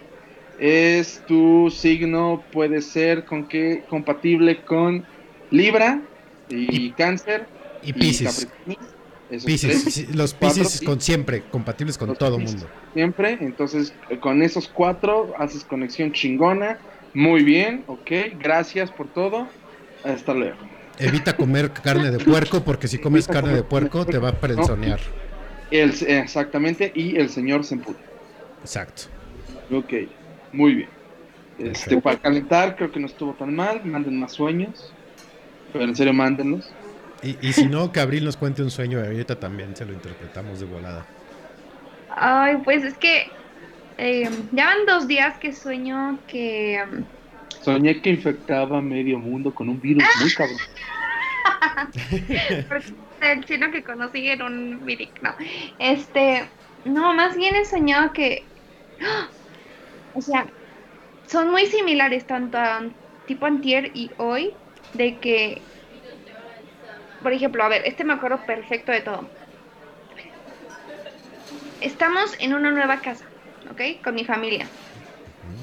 Es 0.57 1.23
tu 1.27 1.69
signo, 1.69 2.43
puede 2.51 2.81
ser 2.81 3.25
con 3.25 3.47
que 3.47 3.83
compatible 3.89 4.61
con 4.63 5.05
Libra 5.51 6.01
y, 6.49 6.91
Cáncer. 6.91 7.45
Y 7.83 7.93
Pisces. 7.93 8.47
Capricornio. 8.47 8.90
Tres. 9.39 9.83
sí, 9.83 10.07
los 10.13 10.33
Pisces 10.33 10.81
con 10.81 10.99
siempre, 10.99 11.43
compatibles 11.49 11.97
con 11.97 12.15
todo 12.15 12.37
mundo. 12.37 12.67
Siempre. 12.93 13.37
Entonces, 13.39 13.93
eh, 14.09 14.19
con 14.19 14.41
esos 14.41 14.67
cuatro 14.67 15.33
haces 15.37 15.63
conexión 15.63 16.11
chingona. 16.11 16.79
Muy 17.13 17.43
bien, 17.43 17.83
ok. 17.87 18.11
Gracias 18.39 18.91
por 18.91 19.07
todo. 19.07 19.47
Hasta 20.03 20.33
luego. 20.33 20.57
Evita 20.97 21.35
comer 21.35 21.71
carne 21.71 22.11
de 22.11 22.19
puerco 22.19 22.63
porque 22.63 22.87
si 22.87 22.97
comes 22.97 23.25
Evita 23.25 23.33
carne 23.33 23.49
comer 23.49 23.63
de 23.63 23.69
puerco 23.69 24.05
te 24.05 24.17
va 24.17 24.29
a 24.29 24.33
prensonear. 24.33 24.99
El, 25.71 25.91
exactamente, 26.07 26.91
y 26.93 27.15
el 27.15 27.29
señor 27.29 27.63
se 27.63 27.75
emputa. 27.75 28.01
Exacto. 28.61 29.03
Ok, 29.71 29.93
muy 30.51 30.75
bien. 30.75 30.89
Este, 31.57 32.01
para 32.01 32.19
calentar, 32.19 32.75
creo 32.75 32.91
que 32.91 32.99
no 32.99 33.07
estuvo 33.07 33.33
tan 33.33 33.55
mal. 33.55 33.85
Manden 33.85 34.19
más 34.19 34.33
sueños. 34.33 34.91
Pero 35.71 35.85
en 35.85 35.95
serio, 35.95 36.13
mándenlos. 36.13 36.69
Y, 37.23 37.37
y 37.41 37.53
si 37.53 37.67
no, 37.67 37.91
que 37.91 37.99
Abril 37.99 38.25
nos 38.25 38.37
cuente 38.37 38.63
un 38.63 38.71
sueño 38.71 38.99
y 38.99 39.05
ahorita 39.05 39.39
también 39.39 39.75
se 39.75 39.85
lo 39.85 39.93
interpretamos 39.93 40.59
de 40.59 40.65
volada. 40.65 41.05
Ay, 42.09 42.57
pues 42.63 42.83
es 42.83 42.97
que 42.97 43.29
eh, 43.97 44.29
ya 44.51 44.65
van 44.65 44.85
dos 44.87 45.07
días 45.07 45.37
que 45.37 45.53
sueño 45.53 46.19
que... 46.27 46.83
Soñé 47.61 48.01
que 48.01 48.09
infectaba 48.09 48.79
a 48.79 48.81
medio 48.81 49.19
mundo 49.19 49.53
con 49.53 49.69
un 49.69 49.79
virus 49.79 50.03
muy 50.19 50.33
cabrón. 50.33 50.57
Porque 52.67 52.93
el 53.21 53.45
chino 53.45 53.71
que 53.71 53.83
conocí 53.83 54.27
era 54.27 54.45
un 54.45 54.83
Viric, 54.83 55.21
no. 55.21 55.35
Este, 55.77 56.49
no, 56.85 57.13
más 57.13 57.37
bien 57.37 57.55
he 57.55 57.65
soñado 57.65 58.11
que, 58.13 58.43
¡ah! 59.01 59.29
o 60.15 60.21
sea, 60.21 60.47
son 61.27 61.51
muy 61.51 61.67
similares 61.67 62.25
tanto 62.25 62.57
a 62.57 62.81
tipo 63.27 63.45
antier 63.45 63.91
y 63.93 64.09
hoy, 64.17 64.53
de 64.93 65.19
que, 65.19 65.61
por 67.21 67.33
ejemplo, 67.33 67.63
a 67.63 67.69
ver, 67.69 67.83
este 67.85 68.03
me 68.03 68.13
acuerdo 68.13 68.45
perfecto 68.45 68.91
de 68.91 69.01
todo. 69.01 69.33
Estamos 71.79 72.35
en 72.39 72.53
una 72.53 72.71
nueva 72.71 73.01
casa, 73.01 73.25
¿ok? 73.69 73.81
Con 74.03 74.15
mi 74.15 74.25
familia. 74.25 74.73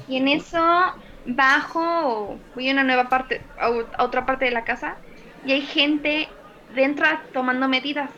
Y 0.05 0.17
en 0.17 0.27
eso 0.27 0.59
bajo, 1.25 2.43
voy 2.53 2.69
a 2.69 2.73
una 2.73 2.83
nueva 2.83 3.09
parte, 3.09 3.51
a 3.57 3.69
otra 4.03 4.25
parte 4.25 4.45
de 4.45 4.51
la 4.51 4.63
casa, 4.65 5.01
y 5.41 5.53
hay 5.53 5.61
gente 5.61 6.39
dentro 6.67 7.07
tomando 7.33 7.67
medidas. 7.69 8.11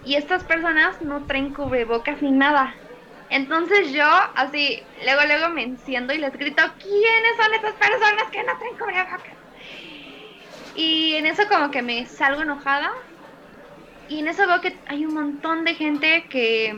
Y 0.00 0.16
estas 0.16 0.44
personas 0.44 1.00
no 1.02 1.26
traen 1.26 1.52
cubrebocas 1.54 2.22
ni 2.22 2.32
nada. 2.32 2.76
Entonces 3.28 3.92
yo, 3.92 4.06
así, 4.36 4.88
luego, 5.04 5.22
luego 5.26 5.50
me 5.50 5.64
enciendo 5.64 6.14
y 6.14 6.18
les 6.18 6.32
grito, 6.32 6.62
¿quiénes 6.78 7.36
son 7.42 7.54
estas 7.54 7.74
personas 7.76 8.30
que 8.32 8.44
no 8.44 8.58
traen 8.58 8.76
cubrebocas? 8.78 9.45
Y 10.76 11.14
en 11.16 11.26
eso 11.26 11.42
como 11.48 11.70
que 11.72 11.82
me 11.82 12.06
salgo 12.06 12.42
enojada. 12.42 12.88
Y 14.06 14.20
en 14.20 14.28
eso 14.28 14.46
veo 14.46 14.60
que 14.60 14.80
hay 14.86 15.04
un 15.06 15.14
montón 15.14 15.64
de 15.64 15.74
gente 15.74 16.26
que... 16.30 16.74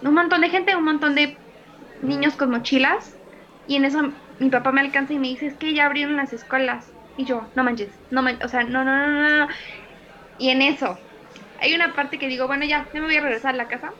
Un 0.00 0.14
montón 0.14 0.40
de 0.40 0.50
gente, 0.50 0.74
un 0.76 0.84
montón 0.84 1.14
de 1.14 1.40
niños 2.00 2.36
con 2.36 2.50
mochilas. 2.50 3.20
Y 3.64 3.76
en 3.76 3.84
eso 3.84 4.00
mi 4.38 4.50
papá 4.50 4.72
me 4.72 4.80
alcanza 4.80 5.12
y 5.14 5.18
me 5.18 5.28
dice, 5.28 5.46
es 5.46 5.58
que 5.58 5.74
ya 5.74 5.86
abrieron 5.86 6.16
las 6.16 6.32
escuelas. 6.32 6.94
Y 7.16 7.26
yo, 7.26 7.52
no 7.54 7.64
manches, 7.64 8.00
no 8.10 8.22
manches, 8.22 8.44
o 8.46 8.48
sea, 8.48 8.64
no, 8.64 8.84
no, 8.84 9.08
no, 9.08 9.46
no. 9.46 9.48
Y 10.36 10.50
en 10.50 10.62
eso, 10.62 10.98
hay 11.58 11.74
una 11.74 11.94
parte 11.94 12.18
que 12.18 12.28
digo, 12.28 12.46
bueno, 12.48 12.66
ya, 12.66 12.90
ya 12.92 13.00
me 13.00 13.06
voy 13.08 13.16
a 13.16 13.22
regresar 13.22 13.54
a 13.54 13.58
la 13.58 13.68
casa. 13.68 13.92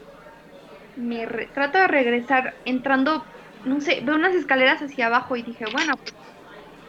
Me 0.94 1.26
re- 1.26 1.50
trato 1.54 1.78
de 1.78 1.86
regresar 1.88 2.54
entrando, 2.64 3.30
no 3.62 3.80
sé, 3.80 4.00
veo 4.04 4.14
unas 4.16 4.34
escaleras 4.34 4.80
hacia 4.82 5.06
abajo 5.06 5.36
y 5.36 5.42
dije, 5.42 5.64
bueno, 5.72 5.94
pues, 6.02 6.14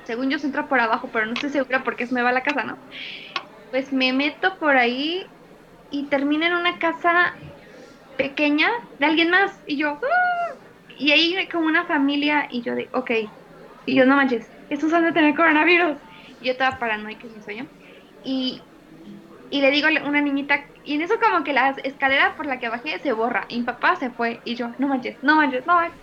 según 0.05 0.30
yo 0.30 0.39
se 0.39 0.47
entra 0.47 0.67
por 0.67 0.80
abajo, 0.80 1.11
pero 1.11 1.25
no 1.25 1.34
estoy 1.34 1.49
segura 1.51 1.84
porque 1.84 2.03
es 2.05 2.11
nueva 2.11 2.31
la 2.31 2.43
casa, 2.43 2.63
¿no? 2.63 2.81
Pues 3.69 3.93
me 3.93 4.13
meto 4.13 4.57
por 4.59 4.77
ahí 4.77 5.34
y 5.89 6.09
termino 6.09 6.45
en 6.47 6.53
una 6.55 6.80
casa 6.80 7.34
pequeña 8.15 8.69
de 8.99 9.05
alguien 9.07 9.30
más. 9.31 9.61
Y 9.65 9.77
yo, 9.80 9.89
"Ah". 9.91 9.99
y 10.97 11.11
ahí 11.11 11.47
como 11.51 11.67
una 11.67 11.85
familia 11.88 12.47
y 12.51 12.63
yo 12.63 12.75
de, 12.75 12.89
ok. 12.93 13.11
Y 13.85 13.95
yo, 13.95 14.05
no 14.05 14.15
manches, 14.15 14.51
estos 14.69 14.93
han 14.93 15.03
de 15.05 15.11
tener 15.13 15.35
coronavirus. 15.35 15.99
Y 16.39 16.47
yo 16.47 16.51
estaba 16.53 16.80
paranoica 16.80 17.27
en 17.27 17.34
mi 17.34 17.41
sueño. 17.41 17.69
Y, 18.21 18.69
y 19.49 19.61
le 19.61 19.71
digo 19.71 19.88
a 19.89 20.07
una 20.09 20.21
niñita, 20.21 20.65
y 20.84 20.95
en 20.95 21.03
eso 21.03 21.15
como 21.21 21.43
que 21.45 21.53
la 21.53 21.71
escalera 21.84 22.35
por 22.38 22.47
la 22.47 22.59
que 22.59 22.69
bajé 22.69 22.99
se 23.01 23.13
borra. 23.13 23.45
Y 23.49 23.59
mi 23.59 23.65
papá 23.65 23.95
se 23.97 24.11
fue. 24.11 24.41
Y 24.45 24.55
yo, 24.55 24.71
no 24.80 24.88
manches, 24.89 25.19
no 25.23 25.35
manches, 25.38 25.65
no 25.67 25.75
manches. 25.75 25.99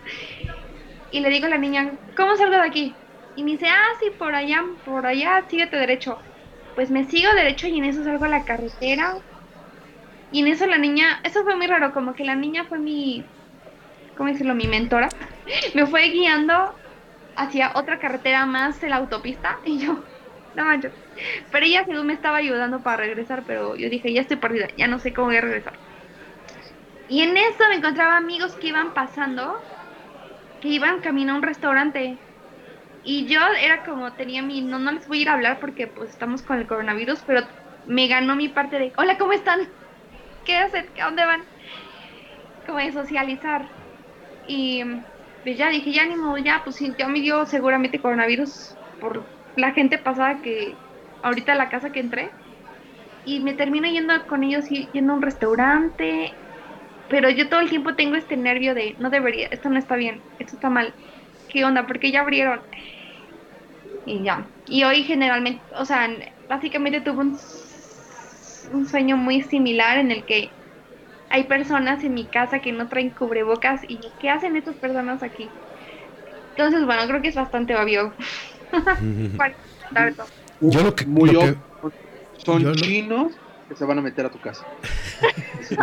Y 1.11 1.21
le 1.21 1.29
digo 1.31 1.47
a 1.47 1.51
la 1.51 1.59
niña, 1.59 1.99
¿cómo 2.17 2.37
salgo 2.37 2.57
de 2.57 2.63
aquí? 2.67 3.00
Y 3.35 3.45
me 3.45 3.53
dice, 3.53 3.67
ah, 3.69 3.89
sí, 4.01 4.11
por 4.19 4.35
allá, 4.35 4.63
por 4.85 5.07
allá, 5.07 5.47
síguete 5.49 5.77
derecho. 5.77 6.21
Pues 6.75 6.91
me 6.91 7.05
sigo 7.05 7.33
derecho 7.35 7.67
y 7.69 7.79
en 7.79 7.85
eso 7.85 8.05
salgo 8.05 8.25
a 8.27 8.29
la 8.29 8.45
carretera. 8.45 9.15
Y 10.31 10.41
en 10.41 10.49
eso 10.49 10.67
la 10.67 10.79
niña, 10.79 11.21
eso 11.25 11.43
fue 11.45 11.57
muy 11.57 11.67
raro, 11.67 11.93
como 11.93 12.15
que 12.15 12.25
la 12.25 12.37
niña 12.37 12.65
fue 12.69 12.79
mi, 12.79 13.33
¿cómo 14.17 14.31
decirlo? 14.31 14.55
Mi 14.55 14.69
mentora. 14.69 15.09
Me 15.75 15.87
fue 15.87 16.09
guiando 16.11 16.81
hacia 17.37 17.73
otra 17.77 17.99
carretera 18.01 18.47
más 18.47 18.81
de 18.81 18.89
la 18.91 18.97
autopista 18.97 19.61
y 19.65 19.81
yo, 19.81 20.07
no 20.55 20.65
manches. 20.67 20.95
Pero 21.51 21.67
ella 21.67 21.85
según 21.87 22.07
me 22.09 22.15
estaba 22.15 22.39
ayudando 22.39 22.83
para 22.83 22.99
regresar, 22.99 23.45
pero 23.47 23.77
yo 23.77 23.91
dije, 23.91 24.13
ya 24.15 24.23
estoy 24.23 24.39
perdida, 24.39 24.69
ya 24.77 24.89
no 24.89 24.99
sé 25.01 25.13
cómo 25.15 25.29
voy 25.29 25.37
a 25.39 25.43
regresar. 25.43 25.81
Y 27.07 27.21
en 27.21 27.37
eso 27.37 27.69
me 27.69 27.75
encontraba 27.77 28.17
amigos 28.17 28.57
que 28.57 28.69
iban 28.69 28.95
pasando, 28.95 29.69
que 30.61 30.69
iban 30.69 31.01
camino 31.03 31.33
a 31.33 31.37
un 31.37 31.43
restaurante. 31.43 32.25
Y 33.03 33.27
yo 33.27 33.41
era 33.61 33.83
como, 33.85 34.15
tenía 34.15 34.43
mi, 34.43 34.63
no, 34.63 34.79
no 34.79 34.93
les 34.93 35.07
voy 35.07 35.21
a 35.21 35.23
ir 35.23 35.29
a 35.31 35.35
hablar 35.35 35.59
porque 35.61 35.87
pues 35.89 36.11
estamos 36.11 36.43
con 36.43 36.59
el 36.59 36.67
coronavirus, 36.67 37.23
pero 37.25 37.43
me 37.85 38.09
ganó 38.09 38.37
mi 38.37 38.49
parte 38.49 38.79
de, 38.79 38.93
hola, 38.97 39.17
¿cómo 39.19 39.33
están? 39.33 39.61
¿Qué 40.45 40.57
hacen? 40.57 40.87
¿A 41.01 41.07
dónde 41.07 41.25
van? 41.27 41.43
Como 42.67 42.79
de 42.79 42.93
socializar. 42.93 43.73
Y 44.47 44.83
pues 45.43 45.59
ya 45.59 45.71
dije, 45.71 45.93
ya 45.93 46.07
ni 46.07 46.17
modo, 46.17 46.39
ya, 46.39 46.63
pues 46.65 46.77
sí, 46.77 46.95
ya 46.99 47.09
me 47.09 47.21
dio 47.21 47.47
seguramente 47.47 48.01
coronavirus 48.01 48.79
por 48.99 49.33
la 49.57 49.73
gente 49.73 49.99
pasada 49.99 50.41
que 50.43 50.83
ahorita 51.23 51.55
la 51.55 51.69
casa 51.71 51.93
que 51.93 52.01
entré. 52.01 52.39
Y 53.25 53.41
me 53.45 53.55
termino 53.55 53.89
yendo 53.89 54.15
con 54.27 54.45
ellos 54.45 54.71
y 54.71 54.91
yendo 54.93 55.13
a 55.13 55.17
un 55.17 55.23
restaurante. 55.23 56.41
Pero 57.09 57.31
yo 57.31 57.49
todo 57.49 57.61
el 57.61 57.71
tiempo 57.71 57.97
tengo 57.97 58.17
este 58.17 58.37
nervio 58.37 58.75
de, 58.75 58.97
no 58.99 59.11
debería, 59.11 59.49
esto 59.49 59.69
no 59.71 59.79
está 59.79 59.97
bien, 59.97 60.27
esto 60.39 60.57
está 60.57 60.71
mal. 60.71 60.97
¿Qué 61.53 61.65
onda? 61.65 61.87
Porque 61.87 62.11
ya 62.11 62.21
abrieron. 62.21 62.61
Y 64.07 64.23
ya. 64.23 64.45
Y 64.67 64.85
hoy 64.85 65.03
generalmente, 65.05 65.61
o 65.77 65.85
sea, 65.85 66.09
básicamente 66.49 67.01
tuve 67.01 67.19
un, 67.19 67.39
un 68.73 68.89
sueño 68.89 69.17
muy 69.17 69.43
similar 69.43 69.99
en 69.99 70.11
el 70.11 70.25
que 70.25 70.51
hay 71.29 71.45
personas 71.45 72.03
en 72.03 72.15
mi 72.15 72.25
casa 72.25 72.59
que 72.61 72.73
no 72.73 72.89
traen 72.89 73.11
cubrebocas 73.11 73.83
y 73.87 73.99
¿qué 74.21 74.31
hacen 74.31 74.57
estas 74.57 74.75
personas 74.77 75.23
aquí? 75.23 75.49
Entonces, 76.57 76.85
bueno, 76.85 77.07
creo 77.07 77.23
que 77.23 77.29
es 77.29 77.35
bastante 77.37 77.77
obvio. 77.77 78.13
Yo 80.61 80.83
lo 80.83 80.95
que, 80.95 81.07
Muy 81.07 81.31
lo 81.31 81.41
que- 81.41 81.47
obvio. 81.51 81.63
Son 82.39 82.63
yo 82.63 82.69
lo- 82.71 82.75
chinos 82.75 83.33
que 83.69 83.77
se 83.77 83.85
van 83.85 83.99
a 83.99 84.03
meter 84.03 84.25
a 84.25 84.31
tu 84.31 84.41
casa. 84.41 84.65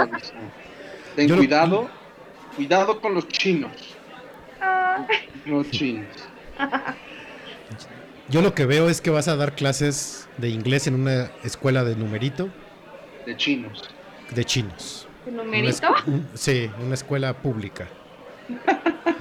Ten 1.15 1.27
Yo 1.27 1.35
lo- 1.35 1.41
cuidado. 1.41 1.89
Cuidado 2.55 2.99
con 2.99 3.13
los 3.13 3.27
chinos. 3.27 3.96
Los 5.45 5.69
chinos. 5.71 6.05
yo 8.29 8.41
lo 8.41 8.53
que 8.53 8.65
veo 8.65 8.89
es 8.89 9.01
que 9.01 9.09
vas 9.09 9.27
a 9.27 9.35
dar 9.35 9.55
clases 9.55 10.27
de 10.37 10.49
inglés 10.49 10.87
en 10.87 10.95
una 10.95 11.31
escuela 11.43 11.83
de 11.83 11.95
numerito 11.95 12.49
De 13.25 13.35
chinos. 13.37 13.83
de 14.31 14.43
chinos. 14.45 15.07
¿el 15.25 15.33
Una 15.33 15.43
numerito? 15.43 15.69
es- 15.95 16.07
un- 16.07 16.27
sí, 16.33 16.69
una 16.81 16.93
escuela 16.93 17.33
pública. 17.33 17.87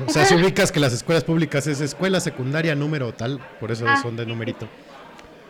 O 0.07 0.11
sea, 0.11 0.25
si 0.25 0.35
ubicas 0.35 0.71
que 0.73 0.79
las 0.81 0.93
escuelas 0.93 1.25
públicas 1.25 1.67
es 1.67 1.81
escuela 1.81 2.21
secundaria 2.21 2.75
número 2.75 3.13
tal, 3.13 3.41
por 3.61 3.71
eso 3.73 3.85
Ah. 3.89 3.97
son 4.01 4.17
de 4.17 4.27
numerito. 4.27 4.69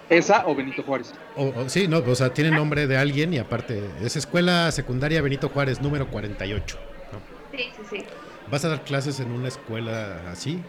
Esa 0.09 0.47
o 0.47 0.55
Benito 0.55 0.83
Juárez. 0.85 1.13
O, 1.35 1.47
o- 1.47 1.69
sí, 1.69 1.89
no, 1.89 1.99
o 1.99 2.15
sea, 2.15 2.33
tiene 2.33 2.51
nombre 2.53 2.87
de 2.87 2.97
alguien 2.97 3.35
y 3.35 3.39
aparte 3.39 3.83
es 4.01 4.15
escuela 4.17 4.71
secundaria 4.71 5.21
Benito 5.21 5.49
Juárez 5.49 5.81
número 5.81 6.09
48. 6.09 6.79
¿no? 7.13 7.19
Sí, 7.59 7.65
sí, 7.77 7.83
sí. 7.99 8.05
Vas 8.51 8.65
a 8.65 8.69
dar 8.69 8.85
clases 8.85 9.21
en 9.21 9.33
una 9.33 9.49
escuela 9.49 10.31
así 10.31 10.61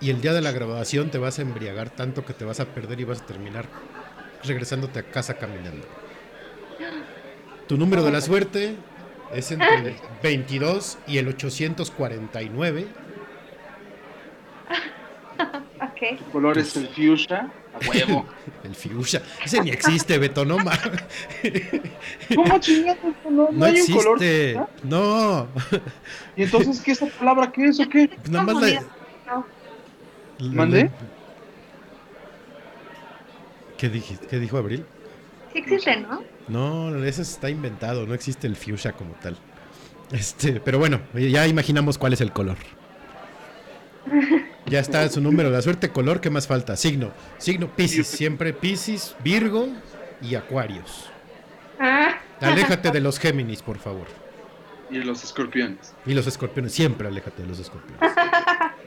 y 0.00 0.10
el 0.10 0.20
día 0.20 0.32
de 0.32 0.40
la 0.40 0.50
graduación 0.50 1.10
te 1.10 1.18
vas 1.18 1.38
a 1.38 1.42
embriagar 1.42 1.90
tanto 1.90 2.24
que 2.24 2.34
te 2.34 2.44
vas 2.44 2.58
a 2.58 2.66
perder 2.66 3.00
y 3.00 3.04
vas 3.04 3.22
a 3.22 3.26
terminar 3.26 3.66
regresándote 4.42 4.98
a 4.98 5.02
casa 5.04 5.34
caminando. 5.34 5.86
Tu 7.68 7.76
número 7.76 8.02
de 8.02 8.10
la 8.10 8.20
suerte 8.20 8.74
es 9.32 9.52
entre 9.52 9.74
el 9.76 9.94
22 10.22 10.98
y 11.06 11.18
el 11.18 11.28
849. 11.28 12.86
Ok. 15.82 16.02
Ok. 16.02 16.18
Tu 16.18 16.24
color 16.32 16.58
es 16.58 16.76
el 16.76 16.88
fuchsia, 16.88 17.50
a 17.74 17.88
huevo. 17.88 18.26
El 18.64 18.74
fuchsia. 18.74 19.22
Ese 19.44 19.60
ni 19.62 19.70
existe, 19.70 20.18
Beto, 20.18 20.44
no 20.44 20.56
mames. 20.58 20.80
¿Cómo 22.34 22.58
chingados? 22.58 22.98
No, 23.24 23.30
no, 23.30 23.48
No 23.52 23.64
hay 23.64 23.80
un 23.80 23.86
color. 23.94 24.22
existe. 24.22 24.60
No. 24.84 25.48
¿Y 26.36 26.42
entonces 26.44 26.80
qué 26.80 26.92
esa 26.92 27.06
palabra 27.06 27.50
qué 27.50 27.66
es 27.66 27.80
o 27.80 27.88
qué? 27.88 28.10
Nada 28.30 28.44
más 28.52 28.62
la- 28.62 28.84
¿Mandé? 30.40 30.90
¿Qué, 33.78 33.88
dijiste? 33.88 34.26
¿Qué 34.26 34.38
dijo 34.38 34.56
Abril? 34.58 34.84
Sí 35.52 35.58
existe, 35.58 35.96
¿no? 36.00 36.22
No, 36.48 37.04
ese 37.04 37.22
está 37.22 37.50
inventado, 37.50 38.06
no 38.06 38.14
existe 38.14 38.46
el 38.46 38.56
fuchsia 38.56 38.92
como 38.92 39.12
tal. 39.14 39.36
Este, 40.10 40.60
pero 40.60 40.78
bueno, 40.78 41.00
ya 41.14 41.46
imaginamos 41.46 41.98
cuál 41.98 42.12
es 42.12 42.20
el 42.20 42.32
color. 42.32 42.56
Ya 44.66 44.80
está 44.80 45.08
su 45.08 45.20
número 45.20 45.50
la 45.50 45.60
suerte, 45.60 45.90
color, 45.90 46.20
¿qué 46.20 46.30
más 46.30 46.46
falta? 46.46 46.76
Signo. 46.76 47.10
Signo 47.38 47.68
Piscis, 47.74 48.06
siempre 48.06 48.52
Piscis, 48.52 49.14
Virgo 49.22 49.68
y 50.22 50.34
Acuarios. 50.36 51.10
Ah, 51.80 52.14
Aléjate 52.40 52.90
de 52.90 53.00
los 53.00 53.18
Géminis, 53.18 53.60
por 53.62 53.78
favor. 53.78 54.06
Y 54.90 54.98
los 54.98 55.24
escorpiones. 55.24 55.94
Y 56.06 56.14
los 56.14 56.26
escorpiones, 56.26 56.72
siempre 56.72 57.08
aléjate 57.08 57.42
de 57.42 57.48
los 57.48 57.58
escorpiones. 57.58 58.12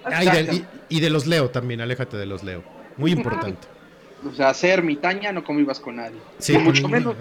Ah, 0.07 0.23
y, 0.23 0.29
de, 0.29 0.53
y- 0.53 0.65
y 0.89 0.99
de 0.99 1.09
los 1.09 1.25
Leo 1.25 1.49
también, 1.49 1.81
aléjate 1.81 2.15
de 2.15 2.27
los 2.27 2.43
Leo. 2.43 2.63
Muy 2.95 3.11
importante. 3.11 3.67
O 4.23 4.31
sea, 4.35 4.53
ser 4.53 4.83
mitaña 4.83 5.31
no 5.31 5.43
convivas 5.43 5.79
con 5.79 5.95
nadie. 5.95 6.19
Sí, 6.37 6.53
y, 6.53 6.57
mucho 6.59 6.87
menos, 6.87 7.15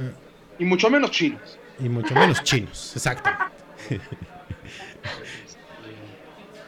y 0.58 0.66
mucho 0.66 0.90
menos 0.90 1.10
chinos. 1.10 1.58
y 1.80 1.88
mucho 1.88 2.14
menos 2.14 2.42
chinos, 2.44 2.92
exacto. 2.94 3.30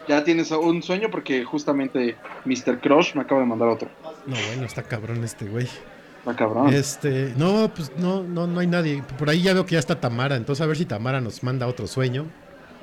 Ya 0.08 0.22
tienes 0.22 0.50
un 0.50 0.82
sueño 0.82 1.08
porque 1.10 1.44
justamente 1.44 2.16
Mr. 2.44 2.80
Crush 2.80 3.14
me 3.14 3.22
acaba 3.22 3.40
de 3.40 3.46
mandar 3.46 3.68
otro. 3.68 3.88
No, 4.26 4.36
bueno, 4.48 4.64
está 4.64 4.82
cabrón 4.82 5.24
este 5.24 5.46
güey. 5.46 5.68
Está 6.18 6.36
cabrón. 6.36 6.72
Este, 6.72 7.32
no, 7.36 7.70
pues 7.74 7.92
no, 7.96 8.22
no, 8.22 8.46
no 8.46 8.60
hay 8.60 8.66
nadie. 8.66 9.02
Por 9.18 9.30
ahí 9.30 9.42
ya 9.42 9.52
veo 9.52 9.66
que 9.66 9.72
ya 9.72 9.78
está 9.80 10.00
Tamara, 10.00 10.36
entonces 10.36 10.62
a 10.62 10.66
ver 10.66 10.76
si 10.76 10.84
Tamara 10.84 11.20
nos 11.20 11.42
manda 11.42 11.66
otro 11.66 11.86
sueño. 11.86 12.26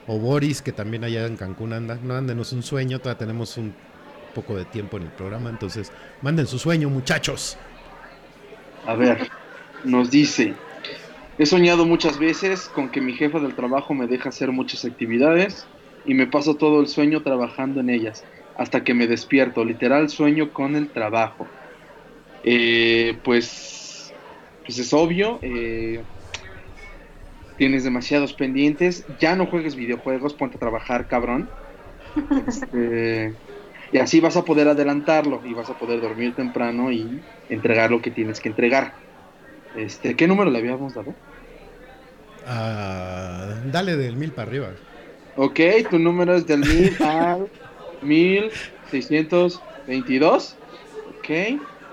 O 0.06 0.20
Boris, 0.20 0.62
que 0.62 0.74
también 0.74 1.06
allá 1.06 1.26
en 1.26 1.38
Cancún 1.38 1.72
anda. 1.72 1.98
No, 2.04 2.14
mándenos 2.14 2.52
un 2.52 2.62
sueño, 2.62 3.00
todavía 3.00 3.20
tenemos 3.20 3.58
un 3.58 3.74
poco 4.36 4.56
de 4.56 4.66
tiempo 4.66 4.98
en 4.98 5.04
el 5.04 5.10
programa, 5.10 5.50
entonces 5.50 5.92
manden 6.22 6.48
su 6.48 6.60
sueño, 6.60 6.90
muchachos. 6.90 7.58
A 8.86 8.96
ver, 8.96 9.30
nos 9.86 10.12
dice, 10.12 10.56
he 11.38 11.46
soñado 11.46 11.86
muchas 11.86 12.18
veces 12.18 12.68
con 12.68 12.90
que 12.90 13.00
mi 13.00 13.14
jefa 13.14 13.40
del 13.40 13.56
trabajo 13.56 13.94
me 13.94 14.08
deja 14.08 14.30
hacer 14.30 14.52
muchas 14.52 14.84
actividades 14.84 15.66
y 16.06 16.14
me 16.14 16.28
paso 16.28 16.56
todo 16.58 16.82
el 16.82 16.88
sueño 16.88 17.24
trabajando 17.24 17.80
en 17.80 17.90
ellas 17.90 18.24
hasta 18.56 18.84
que 18.84 18.94
me 18.94 19.08
despierto, 19.08 19.66
literal 19.66 20.10
sueño 20.10 20.52
con 20.54 20.76
el 20.76 20.92
trabajo. 20.92 21.48
Eh, 22.44 23.20
pues, 23.24 24.14
pues 24.66 24.78
es 24.78 24.94
obvio, 24.94 25.40
eh, 25.42 26.06
tienes 27.58 27.84
demasiados 27.84 28.34
pendientes, 28.34 29.06
ya 29.08 29.36
no 29.36 29.48
juegues 29.48 29.76
videojuegos, 29.76 30.34
ponte 30.36 30.58
a 30.58 30.60
trabajar, 30.60 31.08
cabrón. 31.08 31.50
Este, 32.48 33.36
y 33.92 33.98
así 33.98 34.20
vas 34.20 34.38
a 34.38 34.46
poder 34.46 34.68
adelantarlo 34.68 35.42
y 35.46 35.54
vas 35.54 35.70
a 35.70 35.78
poder 35.78 36.02
dormir 36.02 36.36
temprano 36.36 36.92
y 36.92 37.24
entregar 37.48 37.92
lo 37.92 38.02
que 38.02 38.12
tienes 38.12 38.40
que 38.40 38.50
entregar. 38.50 38.96
Este, 39.74 40.16
¿qué 40.16 40.28
número 40.28 40.52
le 40.52 40.60
habíamos 40.60 40.94
dado? 40.94 41.16
Ah, 42.46 43.62
dale 43.66 43.96
del 43.96 44.18
mil 44.18 44.34
para 44.34 44.50
arriba. 44.50 44.76
Ok, 45.36 45.60
tu 45.90 46.00
número 46.00 46.36
es 46.36 46.46
del 46.48 46.60
1000 46.62 46.96
al 47.04 47.48
1622. 48.02 50.56
Ok, 51.20 51.30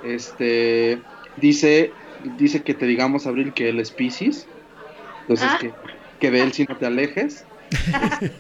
este 0.05 1.01
dice 1.37 1.93
dice 2.39 2.63
que 2.63 2.75
te 2.75 2.87
digamos 2.87 3.27
Abril 3.27 3.53
que 3.55 3.69
él 3.71 3.81
es 3.81 3.91
Pisces. 3.91 4.47
Entonces 5.23 5.49
Ah. 5.51 5.59
que, 5.61 5.73
que 6.21 6.31
de 6.31 6.43
él 6.43 6.53
si 6.53 6.65
no 6.65 6.77
te 6.77 6.87
alejes. 6.87 7.45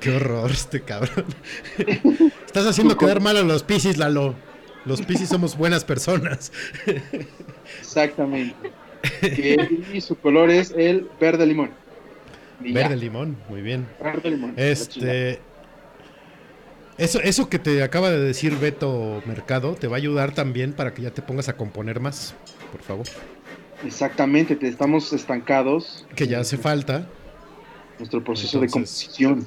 Qué 0.00 0.10
horror 0.16 0.50
este 0.50 0.80
cabrón. 0.82 1.24
Estás 2.46 2.66
haciendo 2.66 2.96
quedar 2.96 3.20
mal 3.20 3.36
a 3.36 3.42
los 3.42 3.62
Piscis, 3.62 3.98
Lalo. 3.98 4.34
Los 4.84 5.02
Piscis 5.02 5.28
somos 5.28 5.56
buenas 5.56 5.84
personas. 5.84 6.50
Exactamente. 7.80 8.70
Que- 9.20 9.84
y 9.92 10.00
su 10.00 10.16
color 10.16 10.50
es 10.50 10.72
el 10.76 11.06
verde 11.20 11.46
limón. 11.46 11.70
Verde 12.60 12.96
limón, 12.96 13.36
muy 13.48 13.62
bien. 13.62 13.86
verde 14.02 14.30
limón. 14.30 14.54
Este. 14.56 15.40
Eso, 16.96 17.20
eso 17.20 17.48
que 17.48 17.60
te 17.60 17.84
acaba 17.84 18.10
de 18.10 18.18
decir 18.18 18.58
Beto 18.58 19.22
Mercado 19.24 19.74
te 19.74 19.86
va 19.86 19.96
a 19.96 19.98
ayudar 19.98 20.34
también 20.34 20.72
para 20.72 20.94
que 20.94 21.02
ya 21.02 21.12
te 21.12 21.22
pongas 21.22 21.48
a 21.48 21.56
componer 21.56 22.00
más, 22.00 22.34
por 22.72 22.82
favor. 22.82 23.06
Exactamente, 23.84 24.56
te 24.56 24.66
estamos 24.66 25.12
estancados. 25.12 26.04
Que 26.16 26.26
ya 26.26 26.40
hace 26.40 26.58
falta. 26.58 27.06
Nuestro 27.98 28.22
proceso 28.22 28.60
de 28.60 28.68
composición. 28.68 29.46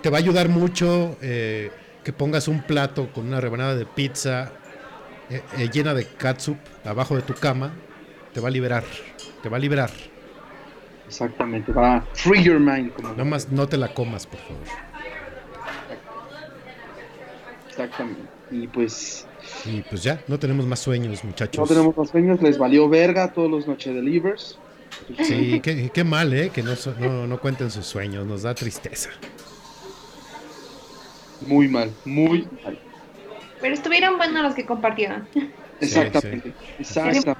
Te 0.00 0.10
va 0.10 0.16
a 0.16 0.20
ayudar 0.20 0.48
mucho 0.48 1.16
eh, 1.20 1.70
que 2.04 2.12
pongas 2.12 2.48
un 2.48 2.62
plato 2.62 3.12
con 3.12 3.26
una 3.26 3.40
rebanada 3.40 3.74
de 3.74 3.84
pizza 3.84 4.52
eh, 5.28 5.42
eh, 5.58 5.68
llena 5.70 5.92
de 5.92 6.06
catsup 6.06 6.56
abajo 6.84 7.16
de 7.16 7.22
tu 7.22 7.34
cama. 7.34 7.72
Te 8.32 8.40
va 8.40 8.48
a 8.48 8.50
liberar. 8.50 8.84
Te 9.42 9.48
va 9.50 9.58
a 9.58 9.60
liberar. 9.60 9.90
Exactamente, 11.08 11.72
va 11.72 12.04
free 12.12 12.42
your 12.44 12.60
mind. 12.60 12.92
Como 12.92 13.08
Nada 13.10 13.24
más 13.24 13.48
no 13.50 13.66
te 13.66 13.76
la 13.76 13.92
comas, 13.94 14.26
por 14.26 14.38
favor. 14.40 14.62
Exactamente. 17.68 18.22
Y 18.50 18.66
pues 18.66 19.26
Y 19.66 19.82
pues 19.82 20.02
ya, 20.02 20.20
no 20.26 20.38
tenemos 20.38 20.66
más 20.66 20.78
sueños, 20.80 21.22
muchachos. 21.24 21.58
no 21.58 21.66
tenemos 21.66 21.96
más 21.96 22.10
sueños, 22.10 22.40
les 22.42 22.58
valió 22.58 22.88
verga 22.88 23.32
todos 23.32 23.50
los 23.50 23.66
noche 23.66 23.92
delivers. 23.92 24.58
Sí, 25.22 25.60
qué, 25.62 25.90
qué 25.90 26.04
mal, 26.04 26.32
¿eh? 26.32 26.50
Que 26.50 26.62
no, 26.62 26.74
so- 26.76 26.94
no, 26.98 27.26
no 27.26 27.38
cuenten 27.40 27.70
sus 27.70 27.86
sueños, 27.86 28.26
nos 28.26 28.42
da 28.42 28.54
tristeza. 28.54 29.10
Muy 31.46 31.68
mal, 31.68 31.92
muy 32.04 32.48
mal. 32.64 32.78
pero 33.60 33.74
estuvieron 33.74 34.16
buenos 34.16 34.42
los 34.42 34.54
que 34.54 34.66
compartieron. 34.66 35.26
Exactamente. 35.80 36.52
Exactamente. 36.78 37.34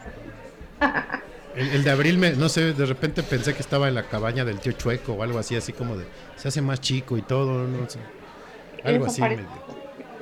El, 1.59 1.69
el 1.71 1.85
de 1.85 1.91
abril, 1.91 2.19
me, 2.19 2.33
no 2.33 2.49
sé, 2.49 2.73
de 2.73 2.87
repente 2.87 3.23
pensé 3.23 3.55
que 3.55 3.61
estaba 3.61 3.89
en 3.89 3.95
la 3.95 4.05
cabaña 4.05 4.45
del 4.45 4.61
tío 4.61 4.73
Chueco 4.73 5.15
o 5.15 5.23
algo 5.23 5.39
así, 5.39 5.57
así 5.57 5.73
como 5.73 5.97
de, 5.97 6.05
se 6.37 6.49
hace 6.49 6.63
más 6.63 6.81
chico 6.81 7.17
y 7.17 7.23
todo, 7.23 7.67
no 7.67 7.89
sé. 7.91 7.99
Algo 8.85 9.07
así. 9.07 9.21
Medio. 9.21 9.47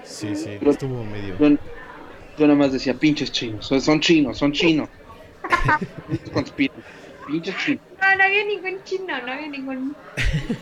Sí, 0.03 0.35
sí, 0.37 0.59
Yo- 0.63 0.71
estuvo 0.71 1.05
medio... 1.05 1.37
Yo, 1.39 1.49
yo 2.39 2.47
nada 2.47 2.55
más 2.59 2.73
decía, 2.73 2.95
pinches 2.95 3.31
chinos. 3.33 3.67
Son, 3.67 4.01
chinos, 4.01 4.39
son 4.39 4.53
chinos. 4.53 4.89
Conspiran. 6.33 6.77
Pinches 7.27 7.57
chinos. 7.59 7.83
No, 8.01 8.17
no 8.17 8.23
había 8.25 8.45
ningún 8.45 8.85
chino, 8.85 9.21
no 9.27 9.33
había 9.33 9.49
ningún. 9.49 9.97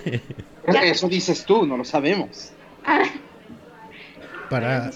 Eso 0.82 1.08
dices 1.08 1.44
tú, 1.44 1.66
no 1.66 1.76
lo 1.76 1.84
sabemos. 1.84 2.52
Para, 4.50 4.90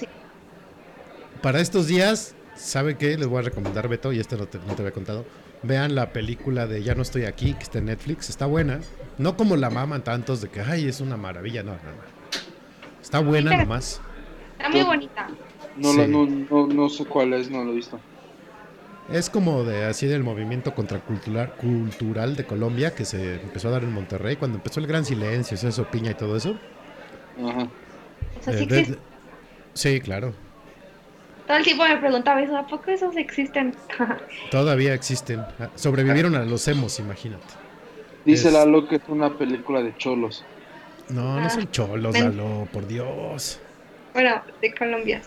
para 1.43 1.61
estos 1.61 1.87
días, 1.87 2.35
¿sabe 2.55 2.97
qué? 2.97 3.17
Les 3.17 3.27
voy 3.27 3.39
a 3.39 3.43
recomendar, 3.43 3.89
Beto, 3.89 4.13
y 4.13 4.21
esto 4.21 4.37
no 4.37 4.47
te, 4.47 4.59
no 4.59 4.75
te 4.75 4.83
había 4.83 4.93
contado. 4.93 5.25
Vean 5.63 5.95
la 5.95 6.13
película 6.13 6.67
de 6.67 6.83
Ya 6.83 6.95
no 6.95 7.03
estoy 7.03 7.25
aquí, 7.25 7.55
que 7.55 7.63
está 7.65 7.79
en 7.79 7.87
Netflix. 7.87 8.31
Está 8.31 8.47
buena. 8.47 8.81
No 9.19 9.37
como 9.37 9.57
la 9.57 9.71
maman 9.71 10.05
tantos 10.05 10.41
de 10.41 10.49
que, 10.49 10.61
ay, 10.61 10.87
es 10.89 11.01
una 11.01 11.17
maravilla. 11.17 11.63
No, 11.63 11.73
no, 11.73 11.79
no. 11.79 13.01
Está 13.03 13.19
buena 13.21 13.57
nomás. 13.57 14.01
Está 14.57 14.69
muy 14.71 14.83
bonita. 14.83 15.29
No, 15.77 15.93
Sí. 15.93 15.99
lo, 15.99 16.07
no, 16.07 16.27
no, 16.51 16.67
no 16.67 16.89
sé 16.89 17.05
cuál 17.05 17.33
es, 17.33 17.51
no 17.51 17.65
lo 17.65 17.73
he 17.73 17.77
visto. 17.77 17.99
Es 19.11 19.31
como 19.31 19.65
de 19.65 19.85
así 19.87 20.07
del 20.07 20.23
movimiento 20.23 20.75
contracultural 20.75 21.55
cultural 21.55 22.37
de 22.37 22.45
Colombia 22.45 22.95
que 22.95 23.05
se 23.07 23.37
empezó 23.41 23.69
a 23.69 23.71
dar 23.71 23.83
en 23.85 23.93
Monterrey 23.93 24.37
cuando 24.37 24.59
empezó 24.59 24.81
el 24.81 24.87
gran 24.87 25.05
silencio, 25.07 25.57
eso, 25.57 25.85
piña 25.91 26.11
y 26.11 26.15
todo 26.15 26.37
eso. 26.37 26.59
Ajá. 27.43 27.69
Eso 28.43 28.53
sí 28.53 28.65
Eh, 28.65 28.67
de- 28.67 28.81
existe. 28.81 28.93
de- 28.93 28.99
sí, 29.73 30.01
claro. 30.01 30.35
Todo 31.49 31.57
el 31.57 31.65
tiempo 31.65 31.85
me 31.85 31.97
preguntaba 31.97 32.41
eso, 32.43 32.57
¿a 32.57 32.67
poco 32.67 32.91
esos 32.93 33.17
existen? 33.17 33.75
Todavía 34.51 34.95
existen. 34.95 35.41
Ah, 35.59 35.71
Sobrevivieron 35.75 36.35
a 36.35 36.45
los 36.45 36.67
emos, 36.69 36.99
imagínate. 36.99 37.55
Dice 38.25 38.49
Es- 38.49 38.53
Lalo 38.53 38.87
que 38.87 38.97
es 38.97 39.03
una 39.09 39.37
película 39.37 39.83
de 39.83 39.97
cholos. 39.97 40.45
No, 41.11 41.41
no 41.41 41.47
Ah, 41.47 41.51
son 41.51 41.71
cholos, 41.71 42.13
ven. 42.15 42.25
Lalo, 42.25 42.69
por 42.73 42.87
Dios. 42.87 43.61
bueno, 44.13 44.43
de 44.61 44.75
Colombia. 44.75 45.23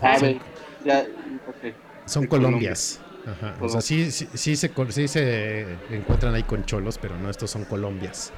A 0.00 0.12
son, 0.18 0.28
ver, 0.28 0.38
ya, 0.84 1.04
ok. 1.46 1.64
son 2.06 2.22
de 2.22 2.28
Colombias. 2.28 3.00
Ajá. 3.24 3.56
O 3.60 3.68
sea, 3.68 3.80
sí, 3.80 4.10
sí, 4.12 4.26
sí 4.34 4.56
se, 4.56 4.72
sí 4.90 5.08
se 5.08 5.78
encuentran 5.90 6.34
ahí 6.34 6.44
con 6.44 6.64
cholos, 6.64 6.98
pero 6.98 7.18
no, 7.18 7.28
estos 7.28 7.50
son 7.50 7.64
Colombias. 7.64 8.32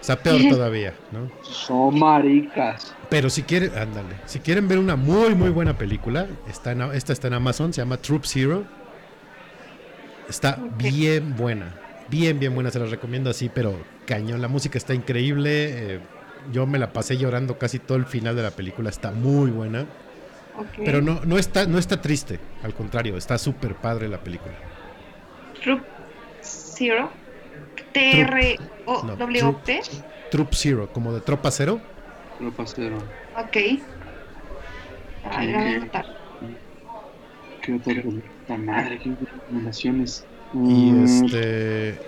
O 0.00 0.04
sea, 0.04 0.16
peor 0.22 0.40
todavía, 0.48 0.94
¿no? 1.12 1.30
Son 1.42 1.98
maricas. 1.98 2.96
Pero 3.12 3.28
si 3.28 3.42
quieren, 3.42 3.76
ándale, 3.76 4.16
si 4.24 4.38
quieren 4.38 4.66
ver 4.68 4.78
una 4.78 4.96
muy 4.96 5.34
muy 5.34 5.50
buena 5.50 5.76
película, 5.76 6.26
está 6.48 6.72
en, 6.72 6.80
esta 6.94 7.12
está 7.12 7.26
en 7.26 7.34
Amazon, 7.34 7.70
se 7.74 7.82
llama 7.82 7.98
Troop 7.98 8.24
Zero. 8.24 8.64
Está 10.30 10.58
bien 10.78 11.36
buena, 11.36 11.74
bien 12.08 12.38
bien 12.38 12.54
buena, 12.54 12.70
se 12.70 12.78
la 12.78 12.86
recomiendo 12.86 13.28
así, 13.28 13.50
pero 13.50 13.78
cañón, 14.06 14.40
la 14.40 14.48
música 14.48 14.78
está 14.78 14.94
increíble, 14.94 15.50
eh, 15.96 16.00
yo 16.54 16.66
me 16.66 16.78
la 16.78 16.94
pasé 16.94 17.18
llorando 17.18 17.58
casi 17.58 17.78
todo 17.78 17.98
el 17.98 18.06
final 18.06 18.34
de 18.34 18.44
la 18.44 18.52
película, 18.52 18.88
está 18.88 19.10
muy 19.10 19.50
buena. 19.50 19.84
Pero 20.78 21.02
no, 21.02 21.20
no, 21.26 21.36
está, 21.36 21.66
no 21.66 21.76
está 21.76 22.00
triste, 22.00 22.40
al 22.62 22.72
contrario, 22.72 23.18
está 23.18 23.36
súper 23.36 23.74
padre 23.74 24.08
la 24.08 24.24
película. 24.24 24.54
Troop 25.62 25.82
Zero. 26.40 27.10
T-R-O-W-P. 27.92 29.80
Troop 30.30 30.54
Zero, 30.54 30.90
como 30.94 31.12
de 31.12 31.20
tropa 31.20 31.50
cero. 31.50 31.78
Lo 32.42 32.52
pasero. 32.52 32.98
Ok. 33.34 33.56
Ah, 35.24 35.44
la 35.44 35.58
voy 35.62 35.72
a 35.72 35.76
anotar. 35.76 36.04
¿Qué 37.62 37.72
otra 37.74 38.02
puta 38.02 38.56
madre? 38.58 38.98
¿Qué 38.98 39.16
recomendaciones? 39.20 40.26
Y 40.52 40.90
Mm, 40.94 41.24
este. 41.24 41.98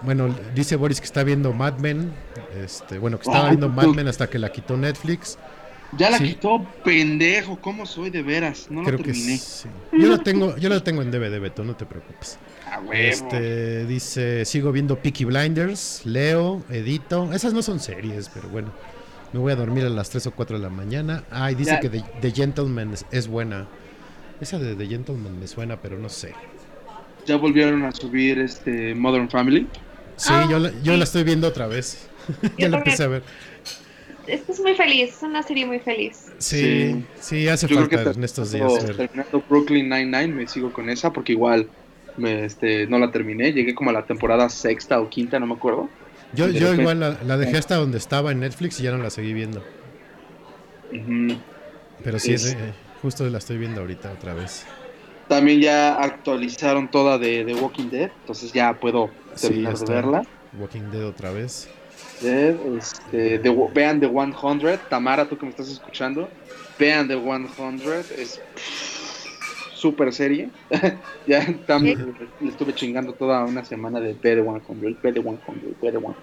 Bueno, 0.00 0.28
dice 0.54 0.76
Boris 0.76 1.00
que 1.00 1.06
está 1.06 1.22
viendo 1.22 1.52
Mad 1.52 1.78
Men. 1.78 2.12
Este, 2.56 2.98
bueno, 2.98 3.18
que 3.18 3.22
estaba 3.22 3.48
Ay, 3.48 3.56
viendo 3.56 3.68
Mad 3.68 3.88
Men 3.94 4.08
hasta 4.08 4.28
que 4.28 4.38
la 4.38 4.50
quitó 4.50 4.76
Netflix. 4.76 5.38
Ya 5.98 6.08
la 6.10 6.18
sí. 6.18 6.24
quitó, 6.28 6.64
pendejo. 6.84 7.58
¿Cómo 7.60 7.84
soy 7.86 8.10
de 8.10 8.22
veras? 8.22 8.66
No 8.70 8.82
Creo 8.82 8.92
lo 8.98 9.04
que 9.04 9.12
terminé. 9.12 9.36
sí. 9.36 9.68
Yo 9.92 10.08
la 10.08 10.18
tengo, 10.18 10.56
yo 10.56 10.68
la 10.68 10.82
tengo 10.82 11.02
en 11.02 11.10
DVD, 11.10 11.38
Beto, 11.40 11.64
no 11.64 11.76
te 11.76 11.84
preocupes. 11.84 12.38
A 12.70 12.78
huevo. 12.80 12.92
Este 12.94 13.84
dice, 13.86 14.44
sigo 14.46 14.72
viendo 14.72 14.98
Peaky 14.98 15.24
Blinders, 15.26 16.00
leo, 16.04 16.64
edito. 16.70 17.30
Esas 17.32 17.52
no 17.52 17.62
son 17.62 17.78
series, 17.80 18.30
pero 18.32 18.48
bueno. 18.48 18.72
Me 19.34 19.38
voy 19.40 19.52
a 19.52 19.56
dormir 19.56 19.84
a 19.84 19.88
las 19.88 20.10
3 20.10 20.26
o 20.26 20.30
4 20.32 20.58
de 20.58 20.62
la 20.62 20.68
mañana. 20.70 21.24
Ay, 21.30 21.54
dice 21.54 21.70
Ya. 21.72 21.80
que 21.80 21.88
The, 21.88 22.04
The 22.20 22.30
Gentleman 22.32 22.92
es, 22.92 23.06
es 23.10 23.28
buena. 23.28 23.66
Esa 24.40 24.58
de 24.58 24.74
The 24.74 24.86
Gentleman 24.86 25.38
me 25.40 25.46
suena, 25.46 25.80
pero 25.80 25.98
no 25.98 26.08
sé. 26.08 26.34
Ya 27.26 27.36
volvieron 27.36 27.82
a 27.84 27.92
subir 27.92 28.38
este 28.40 28.94
Modern 28.94 29.30
Family. 29.30 29.68
Sí, 30.16 30.28
Ah, 30.32 30.46
yo, 30.50 30.58
la, 30.58 30.70
yo 30.82 30.92
sí. 30.92 30.98
la 30.98 31.04
estoy 31.04 31.24
viendo 31.24 31.48
otra 31.48 31.66
vez. 31.66 32.08
ya 32.58 32.68
la 32.68 32.78
empecé 32.78 33.04
a 33.04 33.08
ver. 33.08 33.22
Es 34.26 34.42
que 34.42 34.52
es 34.52 34.60
muy 34.60 34.74
feliz, 34.74 35.16
es 35.16 35.22
una 35.22 35.42
serie 35.42 35.66
muy 35.66 35.80
feliz. 35.80 36.32
Sí, 36.38 37.04
sí, 37.20 37.48
hace 37.48 37.66
Yo 37.66 37.76
creo 37.76 37.88
que 37.88 37.96
falta 37.96 38.12
te- 38.12 38.18
en 38.18 38.24
estos 38.24 38.52
días. 38.52 38.72
Terminando 38.96 39.42
Brooklyn 39.48 39.88
Nine-Nine, 39.88 40.28
me 40.28 40.46
sigo 40.46 40.72
con 40.72 40.88
esa 40.90 41.12
porque 41.12 41.32
igual 41.32 41.68
me, 42.16 42.44
este, 42.44 42.86
no 42.86 42.98
la 42.98 43.10
terminé. 43.10 43.52
Llegué 43.52 43.74
como 43.74 43.90
a 43.90 43.92
la 43.92 44.04
temporada 44.04 44.48
sexta 44.48 45.00
o 45.00 45.08
quinta, 45.10 45.40
no 45.40 45.46
me 45.46 45.54
acuerdo. 45.54 45.88
Yo, 46.34 46.46
yo 46.48 46.52
repente- 46.60 46.82
igual 46.82 47.00
la, 47.00 47.18
la 47.26 47.36
dejé 47.36 47.56
hasta 47.58 47.76
donde 47.76 47.98
estaba 47.98 48.30
en 48.32 48.40
Netflix 48.40 48.78
y 48.80 48.84
ya 48.84 48.92
no 48.92 48.98
la 49.02 49.10
seguí 49.10 49.32
viendo. 49.32 49.62
Pero 52.04 52.18
sí, 52.18 52.34
es, 52.34 52.44
Es- 52.44 52.52
eh, 52.54 52.72
justo 53.00 53.28
la 53.28 53.38
estoy 53.38 53.58
viendo 53.58 53.80
ahorita 53.80 54.12
otra 54.12 54.34
vez. 54.34 54.64
También 55.28 55.60
ya 55.60 55.94
actualizaron 55.96 56.90
toda 56.90 57.16
de, 57.18 57.44
de 57.44 57.54
Walking 57.54 57.88
Dead, 57.90 58.10
entonces 58.20 58.52
ya 58.52 58.74
puedo 58.74 59.10
Sí, 59.34 59.48
terminar 59.48 59.74
ya 59.74 59.84
de 59.84 59.94
verla. 59.94 60.22
Walking 60.58 60.90
Dead 60.90 61.06
otra 61.06 61.30
vez. 61.32 61.68
Dead, 62.22 62.54
este, 62.78 63.38
de- 63.38 63.68
vean 63.74 64.00
The 64.00 64.08
100, 64.08 64.78
Tamara, 64.88 65.28
tú 65.28 65.36
que 65.36 65.44
me 65.46 65.50
estás 65.50 65.68
escuchando, 65.68 66.28
vean 66.78 67.08
The 67.08 67.16
100, 67.20 68.04
es 68.18 68.40
super 69.74 70.12
serie. 70.12 70.48
ya 71.26 71.44
tam- 71.66 71.82
Sí. 71.82 71.96
le 72.40 72.48
estuve 72.48 72.74
chingando 72.74 73.12
toda 73.14 73.44
una 73.44 73.64
semana 73.64 74.00
de 74.00 74.12
ve 74.14 74.34
The 74.36 74.42
100, 74.42 74.80
ve 74.80 75.12
The 75.12 75.20
100, 75.20 75.38
ve 75.80 75.90
The 75.92 75.98
100. 75.98 76.14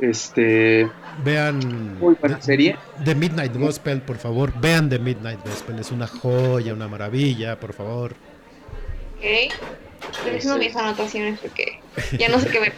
Este, 0.00 0.90
Vean 1.24 1.98
muy 2.00 2.16
buena 2.20 2.36
The- 2.38 2.42
serie. 2.42 2.76
The 3.04 3.14
Midnight 3.14 3.56
Gospel, 3.56 4.02
por 4.02 4.16
favor. 4.18 4.52
Vean 4.60 4.88
The 4.88 4.98
Midnight 4.98 5.38
Gospel. 5.46 5.78
Es 5.78 5.92
una 5.92 6.08
joya, 6.08 6.74
una 6.74 6.88
maravilla, 6.88 7.58
por 7.60 7.72
favor. 7.72 8.12
Ok. 9.18 9.52
Estoy 10.12 10.36
haciendo 10.36 10.58
mis 10.58 10.74
anotaciones 10.76 11.38
porque 11.40 11.78
ya 12.18 12.28
no 12.28 12.38
sé 12.40 12.48
qué 12.48 12.60
ver. 12.60 12.72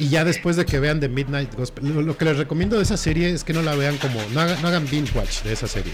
Y 0.00 0.08
ya 0.08 0.24
después 0.24 0.56
de 0.56 0.64
que 0.64 0.80
vean 0.80 0.98
The 0.98 1.10
Midnight 1.10 1.54
Gospel, 1.54 1.94
lo, 1.94 2.00
lo 2.00 2.16
que 2.16 2.24
les 2.24 2.38
recomiendo 2.38 2.78
de 2.78 2.82
esa 2.82 2.96
serie 2.96 3.30
es 3.30 3.44
que 3.44 3.52
no 3.52 3.60
la 3.60 3.74
vean 3.74 3.98
como, 3.98 4.18
no 4.32 4.40
hagan, 4.40 4.60
no 4.62 4.68
hagan 4.68 4.88
binge 4.90 5.16
watch 5.16 5.42
de 5.42 5.52
esa 5.52 5.68
serie. 5.68 5.92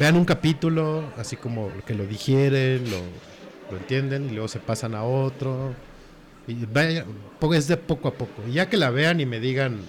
Vean 0.00 0.16
un 0.16 0.24
capítulo, 0.24 1.12
así 1.18 1.36
como 1.36 1.70
que 1.86 1.92
lo 1.92 2.06
digieren, 2.06 2.90
lo, 2.90 3.00
lo 3.70 3.76
entienden, 3.76 4.30
y 4.30 4.30
luego 4.30 4.48
se 4.48 4.58
pasan 4.58 4.94
a 4.94 5.04
otro. 5.04 5.74
Y 6.48 6.64
vaya, 6.64 7.04
es 7.52 7.68
de 7.68 7.76
poco 7.76 8.08
a 8.08 8.14
poco. 8.14 8.42
Y 8.48 8.52
ya 8.54 8.70
que 8.70 8.78
la 8.78 8.88
vean 8.88 9.20
y 9.20 9.26
me 9.26 9.38
digan, 9.38 9.80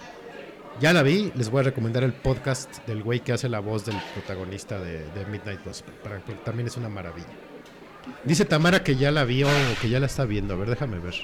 ya 0.81 0.91
la 0.91 1.01
vi, 1.01 1.31
les 1.35 1.49
voy 1.49 1.61
a 1.61 1.63
recomendar 1.63 2.03
el 2.03 2.11
podcast 2.11 2.85
del 2.85 3.01
güey 3.01 3.21
que 3.21 3.31
hace 3.31 3.47
la 3.47 3.61
voz 3.61 3.85
del 3.85 3.95
protagonista 4.13 4.77
de, 4.77 5.05
de 5.11 5.25
Midnight 5.31 5.63
Gospel, 5.63 5.93
para 6.03 6.19
que 6.19 6.33
también 6.33 6.67
es 6.67 6.75
una 6.75 6.89
maravilla. 6.89 7.27
Dice 8.25 8.43
Tamara 8.43 8.83
que 8.83 8.97
ya 8.97 9.09
la 9.11 9.23
vio 9.23 9.47
o 9.47 9.81
que 9.81 9.89
ya 9.89 10.01
la 10.01 10.05
está 10.07 10.25
viendo. 10.25 10.53
A 10.53 10.57
ver, 10.57 10.69
déjame 10.69 10.99
ver. 10.99 11.15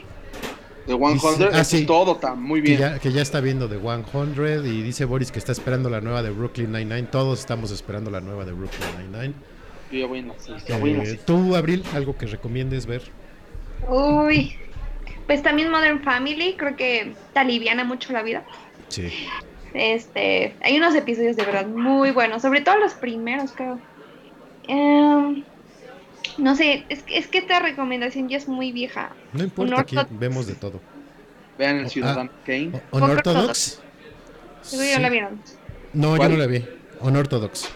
The 0.87 0.93
100, 0.97 1.13
Dice- 1.13 1.49
ah, 1.53 1.63
sí. 1.63 1.77
es 1.81 1.85
todo, 1.85 2.13
está 2.13 2.33
muy 2.33 2.61
Que 2.61 2.69
bien. 2.69 2.79
ya, 2.79 2.99
que 2.99 3.11
ya 3.11 3.21
está 3.21 3.39
viendo 3.39 3.69
The 3.69 3.77
100 3.79 4.65
y 4.65 4.81
dice 4.81 5.05
Boris 5.05 5.31
que 5.31 5.39
está 5.39 5.51
esperando 5.51 5.89
la 5.89 6.01
nueva 6.01 6.23
de 6.23 6.31
Brooklyn 6.31 6.71
Nine-Nine. 6.71 7.03
Todos 7.03 7.39
estamos 7.39 7.71
esperando 7.71 8.09
la 8.09 8.19
nueva 8.21 8.45
de 8.45 8.51
Brooklyn 8.53 8.89
Nine-Nine. 9.11 9.33
Yo 9.91 9.99
ya 9.99 10.07
voy 10.07 10.19
en 10.19 10.27
la 10.29 10.33
seis, 10.37 10.63
ya 10.65 10.77
voy 10.77 10.91
en 10.91 10.97
la 10.97 11.03
Eh, 11.03 11.07
seis. 11.07 11.21
¿Tú, 11.25 11.55
Abril, 11.55 11.83
algo 11.93 12.17
que 12.17 12.25
recomiendes 12.25 12.85
ver? 12.85 13.03
Uy. 13.89 14.55
Pues 15.27 15.43
también 15.43 15.69
Modern 15.69 16.01
Family, 16.01 16.55
creo 16.57 16.75
que 16.75 17.13
te 17.33 17.39
aliviana 17.39 17.83
mucho 17.83 18.11
la 18.13 18.21
vida. 18.23 18.43
Sí. 18.89 19.09
Este, 19.73 20.55
hay 20.61 20.77
unos 20.77 20.95
episodios 20.95 21.35
de 21.37 21.45
verdad 21.45 21.67
muy 21.67 22.11
buenos, 22.11 22.41
sobre 22.41 22.61
todo 22.61 22.77
los 22.77 22.93
primeros, 22.93 23.51
creo. 23.51 23.79
Em, 24.67 25.43
no 26.37 26.55
sé, 26.55 26.85
es, 26.89 27.03
que- 27.03 27.17
es 27.17 27.27
que 27.27 27.39
esta 27.39 27.59
recomendación 27.59 28.29
ya 28.29 28.37
es 28.37 28.47
muy 28.47 28.71
vieja. 28.71 29.11
No 29.33 29.43
importa, 29.43 29.81
aquí 29.81 29.97
vemos 30.11 30.47
de 30.47 30.55
todo. 30.55 30.79
Vean 31.57 31.77
el 31.77 31.85
Ah. 31.85 31.89
Ciudadano 31.89 32.29
Kane. 32.45 32.71
O- 32.91 32.97
¿Unorthodox? 32.97 33.81
Seguro 34.61 34.87
ya 34.89 34.99
la 34.99 35.09
vieron. 35.09 35.41
No, 35.93 36.17
yo 36.17 36.29
no 36.29 36.37
la 36.37 36.47
vi. 36.47 36.65
Unorthodox. 37.01 37.69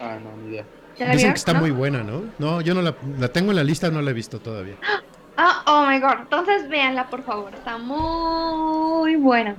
Ah, 0.00 0.18
no, 0.22 0.36
ni 0.42 0.50
idea. 0.50 0.64
¿Ya 0.98 1.06
la 1.06 1.12
Dicen 1.12 1.16
vieron? 1.16 1.32
que 1.34 1.38
está 1.38 1.52
¿No? 1.54 1.60
muy 1.60 1.70
buena, 1.70 2.02
¿no? 2.02 2.24
No, 2.38 2.60
yo 2.60 2.74
no 2.74 2.82
la, 2.82 2.94
la 3.18 3.28
tengo 3.28 3.50
en 3.50 3.56
la 3.56 3.64
lista, 3.64 3.90
no 3.90 4.02
la 4.02 4.10
he 4.10 4.14
visto 4.14 4.38
todavía. 4.40 4.74
Ah, 5.38 5.62
oh 5.66 5.86
my 5.86 6.00
god. 6.00 6.20
Entonces 6.22 6.66
véanla, 6.70 7.10
por 7.10 7.22
favor. 7.22 7.52
Está 7.52 7.76
muy 7.76 9.16
buena. 9.16 9.54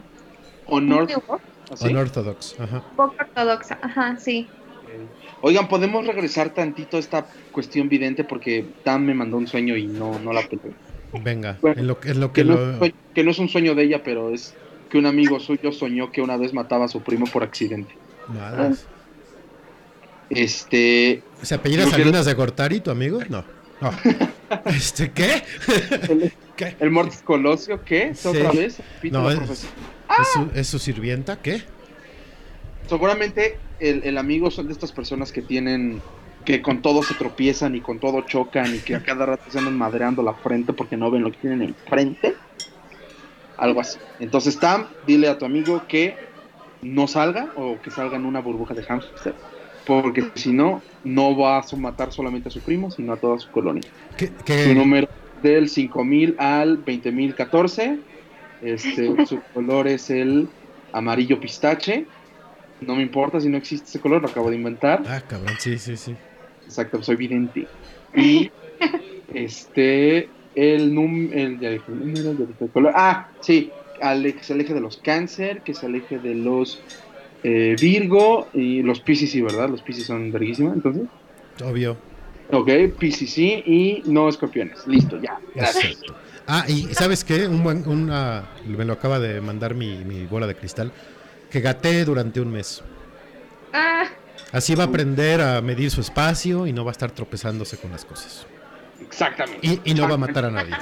Honor. 0.66 1.08
¿así? 1.72 1.86
Unorthodox, 1.88 2.56
ajá. 2.60 2.82
poco 2.96 3.14
ortodoxa. 3.20 3.78
Ajá, 3.84 4.18
sí. 4.18 4.50
Oigan, 5.42 5.68
podemos 5.68 6.06
regresar 6.08 6.50
tantito 6.54 6.98
a 6.98 7.00
esta 7.00 7.28
cuestión 7.52 7.90
vidente 7.90 8.24
porque 8.24 8.66
Tam 8.84 9.04
me 9.04 9.14
mandó 9.14 9.38
un 9.38 9.48
sueño 9.48 9.76
y 9.78 9.86
no, 9.88 10.18
no 10.20 10.34
la 10.34 10.42
pelé. 10.48 10.62
Venga, 11.24 11.58
Bueno, 11.62 11.80
en 11.80 11.88
lo, 11.88 11.98
en 12.04 12.20
lo 12.20 12.34
Que 12.34 12.42
que 12.42 12.48
no, 12.48 12.56
lo... 12.56 12.78
sueño- 12.80 12.96
que 13.14 13.24
no 13.24 13.32
es 13.32 13.40
un 13.40 13.48
sueño 13.50 13.76
de 13.76 13.84
ella, 13.84 14.02
pero 14.04 14.34
es 14.34 14.54
que 14.90 14.98
un 14.98 15.06
amigo 15.06 15.40
suyo 15.40 15.72
soñó 15.72 16.12
que 16.12 16.22
una 16.22 16.38
vez 16.38 16.54
mataba 16.54 16.86
a 16.86 16.88
su 16.88 17.02
primo 17.02 17.26
por 17.28 17.44
accidente. 17.44 17.94
Madres. 18.28 18.86
Este, 20.30 21.22
¿Se 21.42 21.56
apellida 21.56 21.84
Creo 21.84 21.96
que- 21.96 22.02
Salinas 22.02 22.26
de 22.26 22.34
Gortari, 22.34 22.80
tu 22.82 22.92
amigo? 22.92 23.20
No. 23.30 23.44
No. 23.82 23.92
Este, 24.66 25.12
¿qué? 25.12 25.44
¿Qué? 26.56 26.78
el 26.80 26.90
Mortis 26.90 27.22
Colosio, 27.22 27.84
¿qué? 27.84 28.16
Sí. 28.16 28.30
¿Otra 28.30 28.52
vez? 28.54 28.78
No, 29.12 29.30
es-. 29.30 29.42
¿Es 29.50 29.68
su, 30.34 30.48
es 30.56 30.68
su 30.68 30.80
sirvienta? 30.80 31.42
¿Qué? 31.42 31.62
Seguramente 32.88 33.58
el, 33.80 34.04
el 34.04 34.18
amigo 34.18 34.52
son 34.52 34.68
de 34.68 34.74
estas 34.74 34.92
personas 34.92 35.32
que 35.32 35.42
tienen 35.42 36.02
que 36.48 36.62
con 36.62 36.82
todo 36.82 37.04
se 37.04 37.14
tropiezan 37.14 37.76
y 37.76 37.82
con 37.82 38.00
todo 38.00 38.22
chocan 38.22 38.74
y 38.74 38.80
que 38.80 38.96
a 38.96 39.04
cada 39.04 39.26
rato 39.26 39.52
se 39.52 39.58
andan 39.58 39.78
madreando 39.78 40.24
la 40.24 40.34
frente 40.34 40.72
porque 40.72 40.96
no 40.96 41.12
ven 41.12 41.24
lo 41.24 41.32
que 41.32 41.40
tienen 41.40 41.62
enfrente. 41.62 42.36
Algo 43.58 43.82
así. 43.82 44.00
Entonces, 44.22 44.58
Tam, 44.58 44.86
dile 45.06 45.28
a 45.28 45.38
tu 45.38 45.44
amigo 45.44 45.84
que 45.90 46.16
no 46.82 47.06
salga 47.08 47.52
o 47.58 47.82
que 47.82 47.92
salga 47.92 48.16
en 48.16 48.26
una 48.26 48.40
burbuja 48.40 48.74
de 48.74 48.84
hamster. 48.84 49.36
Porque 49.86 50.30
si 50.36 50.54
no, 50.54 50.82
no 51.04 51.36
vas 51.36 51.74
a 51.74 51.76
matar 51.76 52.14
solamente 52.14 52.48
a 52.48 52.52
su 52.52 52.62
primo, 52.62 52.92
sino 52.92 53.12
a 53.12 53.18
toda 53.18 53.40
su 53.40 53.52
colonia. 53.52 53.84
¿Qué, 54.16 54.32
Su 54.64 54.74
número 54.74 55.10
del 55.44 55.68
5000 55.68 56.36
al 56.40 56.78
20014. 56.78 58.00
Este, 58.62 59.26
su 59.26 59.42
color 59.54 59.90
es 59.90 60.10
el 60.10 60.48
amarillo 60.94 61.42
pistache. 61.42 62.06
No 62.82 62.96
me 62.96 63.02
importa 63.04 63.40
si 63.40 63.50
no 63.50 63.58
existe 63.58 63.88
ese 63.90 64.00
color, 64.00 64.22
lo 64.22 64.28
acabo 64.28 64.50
de 64.50 64.56
inventar. 64.58 65.04
Ah, 65.06 65.22
cabrón, 65.28 65.56
sí, 65.60 65.78
sí, 65.78 65.98
sí. 65.98 66.16
Exacto, 66.66 67.02
soy 67.02 67.16
vidente. 67.16 67.68
Y 68.16 68.52
este, 69.34 70.30
el 70.54 70.94
número, 70.94 71.34
el, 71.38 71.60
ya 71.60 71.70
dije 71.72 71.86
el 71.88 72.00
número, 72.00 72.34
ya 72.34 72.46
dije 72.46 72.66
el 72.66 72.72
color. 72.72 72.94
Ah, 72.96 73.30
sí, 73.42 73.72
ale- 74.02 74.36
que 74.36 74.44
se 74.44 74.54
aleje 74.54 74.74
de 74.74 74.82
los 74.82 74.98
cáncer, 74.98 75.62
que 75.64 75.74
se 75.74 75.86
aleje 75.86 76.20
de 76.20 76.36
los 76.36 76.80
eh, 77.44 77.78
Virgo 77.80 78.50
y 78.54 78.82
los 78.84 79.00
Pisces, 79.02 79.32
sí, 79.32 79.42
¿verdad? 79.42 79.70
Los 79.70 79.82
Pisces 79.82 80.06
son 80.06 80.32
verguísimos, 80.32 80.76
entonces. 80.76 81.04
Obvio. 81.64 81.98
Ok, 82.52 82.70
Pisces 83.00 83.32
sí 83.32 83.64
y 83.66 84.04
no 84.06 84.30
escorpiones. 84.30 84.86
Listo, 84.88 85.18
ya. 85.22 85.40
Gracias. 85.54 85.86
Exacto. 85.86 86.14
Ah, 86.48 86.66
y 86.70 86.94
¿sabes 86.94 87.24
qué? 87.24 87.48
Un 87.48 87.62
buen, 87.64 87.88
una, 87.88 88.46
me 88.66 88.86
lo 88.86 88.94
acaba 88.94 89.20
de 89.20 89.42
mandar 89.42 89.76
mi, 89.76 89.98
mi 90.06 90.26
bola 90.26 90.48
de 90.48 90.56
cristal. 90.56 90.92
Que 91.50 91.62
gatee 91.62 92.04
durante 92.04 92.42
un 92.42 92.52
mes. 92.52 92.84
Ah, 93.74 94.06
Así 94.52 94.76
va 94.76 94.84
a 94.86 94.88
aprender 94.88 95.42
a 95.42 95.62
medir 95.62 95.92
su 95.92 96.02
espacio 96.02 96.68
y 96.68 96.74
no 96.74 96.86
va 96.86 96.92
a 96.92 96.94
estar 96.94 97.12
tropezándose 97.12 97.78
con 97.78 97.92
las 97.92 98.06
cosas. 98.06 98.46
Exactamente. 99.02 99.66
Y, 99.66 99.82
y 99.92 99.94
no 99.94 100.08
va 100.08 100.16
a 100.16 100.18
matar 100.18 100.46
a 100.46 100.52
nadie. 100.52 100.74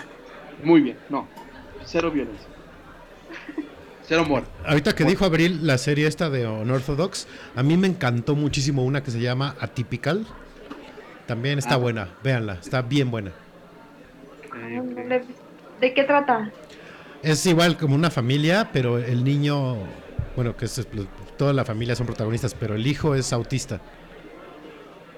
Muy 0.63 0.81
bien, 0.81 0.97
no. 1.09 1.27
Cero 1.83 2.11
violencia. 2.11 2.47
Cero 4.07 4.21
humor. 4.23 4.43
Ahorita 4.65 4.93
que 4.93 5.03
dijo 5.03 5.25
Abril 5.25 5.65
la 5.65 5.77
serie 5.79 6.05
esta 6.07 6.29
de 6.29 6.45
Unorthodox, 6.47 7.27
a 7.55 7.63
mí 7.63 7.75
me 7.75 7.87
encantó 7.87 8.35
muchísimo 8.35 8.83
una 8.85 9.01
que 9.03 9.09
se 9.11 9.19
llama 9.19 9.55
Atypical. 9.59 10.25
También 11.25 11.57
está 11.57 11.73
Ah. 11.75 11.77
buena, 11.77 12.09
véanla, 12.23 12.53
está 12.61 12.83
bien 12.83 13.09
buena. 13.09 13.31
¿De 15.81 15.93
qué 15.93 16.03
trata? 16.03 16.51
Es 17.23 17.45
igual 17.47 17.77
como 17.77 17.95
una 17.95 18.11
familia, 18.11 18.69
pero 18.71 18.99
el 18.99 19.23
niño, 19.23 19.77
bueno, 20.35 20.55
que 20.55 20.65
es, 20.65 20.87
toda 21.37 21.53
la 21.53 21.65
familia 21.65 21.95
son 21.95 22.05
protagonistas, 22.05 22.53
pero 22.53 22.75
el 22.75 22.85
hijo 22.85 23.15
es 23.15 23.31
autista. 23.33 23.81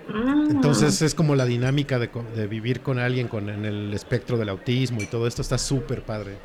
Mm. 0.07 0.51
Entonces 0.51 1.01
es 1.01 1.13
como 1.13 1.35
la 1.35 1.45
dinámica 1.45 1.99
de, 1.99 2.09
de 2.35 2.47
vivir 2.47 2.81
con 2.81 2.97
alguien 2.99 3.27
con 3.27 3.49
en 3.49 3.65
el 3.65 3.93
espectro 3.93 4.37
del 4.37 4.49
autismo 4.49 5.01
y 5.01 5.05
todo 5.05 5.27
esto 5.27 5.41
está 5.41 5.57
súper 5.57 6.03
padre. 6.03 6.37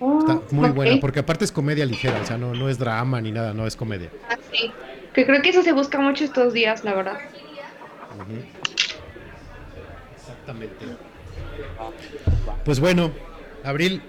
Oh, 0.00 0.18
Está 0.18 0.40
muy 0.54 0.70
ok. 0.70 0.74
buena, 0.74 1.00
porque 1.00 1.20
aparte 1.20 1.44
es 1.44 1.52
comedia 1.52 1.86
ligera, 1.86 2.20
o 2.20 2.26
sea, 2.26 2.36
no, 2.36 2.54
no 2.54 2.68
es 2.68 2.76
drama 2.76 3.20
ni 3.20 3.30
nada, 3.30 3.54
no 3.54 3.66
es 3.66 3.76
comedia. 3.76 4.10
Ah, 4.28 4.36
sí. 4.50 4.70
Que 5.14 5.24
creo 5.24 5.40
que 5.42 5.50
eso 5.50 5.62
se 5.62 5.72
busca 5.72 6.00
mucho 6.00 6.24
estos 6.24 6.52
días, 6.52 6.82
la 6.84 6.94
verdad. 6.94 7.18
Exactamente. 10.16 10.86
Pues 12.64 12.80
bueno, 12.80 13.12
Abril, 13.64 14.02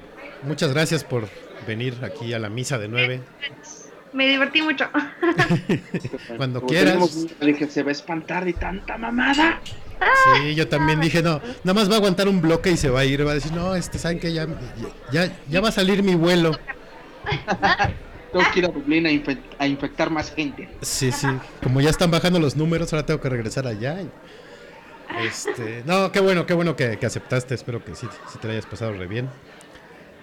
muchas 0.44 0.74
gracias 0.74 1.04
por 1.04 1.28
venir 1.68 1.96
aquí 2.04 2.34
a 2.34 2.40
la 2.40 2.50
misa 2.50 2.78
de 2.78 2.88
nueve. 2.88 3.22
Me 4.14 4.28
divertí 4.28 4.62
mucho. 4.62 4.86
Cuando 6.38 6.60
Como 6.62 6.70
quieras. 6.72 7.28
dije, 7.42 7.68
se 7.68 7.84
va 7.84 7.90
a 7.90 7.92
espantar 7.94 8.46
de 8.46 8.54
tanta 8.54 8.98
mamada. 8.98 9.60
Sí, 10.36 10.54
yo 10.56 10.68
también 10.68 11.00
dije, 11.00 11.22
no, 11.22 11.42
nada 11.64 11.74
más 11.74 11.90
va 11.90 11.96
a 11.96 11.98
aguantar 11.98 12.28
un 12.28 12.42
bloque 12.42 12.72
y 12.72 12.78
se 12.78 12.90
va 12.90 13.02
a 13.02 13.06
ir, 13.06 13.26
va 13.26 13.32
a 13.32 13.36
decir, 13.36 13.52
no, 13.54 13.76
este, 13.76 13.98
¿saben 13.98 14.20
que 14.20 14.34
ya, 14.34 14.48
ya, 15.12 15.32
ya 15.50 15.62
va 15.62 15.70
a 15.70 15.72
salir 15.72 16.04
mi 16.04 16.16
vuelo. 16.16 16.52
Tengo 18.34 18.46
que 18.52 18.60
ir 18.60 18.66
a 18.66 18.70
Dublín 18.70 19.06
a, 19.06 19.12
infe- 19.12 19.38
a 19.60 19.68
infectar 19.68 20.10
más 20.10 20.34
gente. 20.34 20.68
Sí, 20.82 21.12
sí, 21.12 21.28
como 21.62 21.80
ya 21.82 21.90
están 21.92 22.10
bajando 22.12 22.40
los 22.40 22.56
números, 22.56 22.92
ahora 22.92 23.06
tengo 23.06 23.22
que 23.22 23.30
regresar 23.30 23.68
allá. 23.68 24.02
y- 24.02 24.10
Este, 25.26 25.84
no, 25.86 26.12
qué 26.12 26.20
bueno, 26.20 26.46
qué 26.46 26.54
bueno 26.54 26.76
que, 26.76 26.98
que 26.98 27.06
aceptaste, 27.06 27.54
espero 27.56 27.84
que 27.86 27.94
sí, 27.96 28.08
sí 28.32 28.40
te 28.40 28.48
la 28.48 28.54
hayas 28.54 28.66
pasado 28.66 28.92
re 28.94 29.06
bien. 29.08 29.30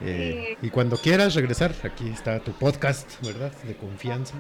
Eh, 0.03 0.57
y 0.63 0.71
cuando 0.71 0.97
quieras 0.97 1.35
regresar, 1.35 1.75
aquí 1.85 2.09
está 2.09 2.39
tu 2.41 2.53
podcast, 2.53 3.21
¿verdad? 3.23 3.53
De 3.65 3.77
confianza. 3.77 4.35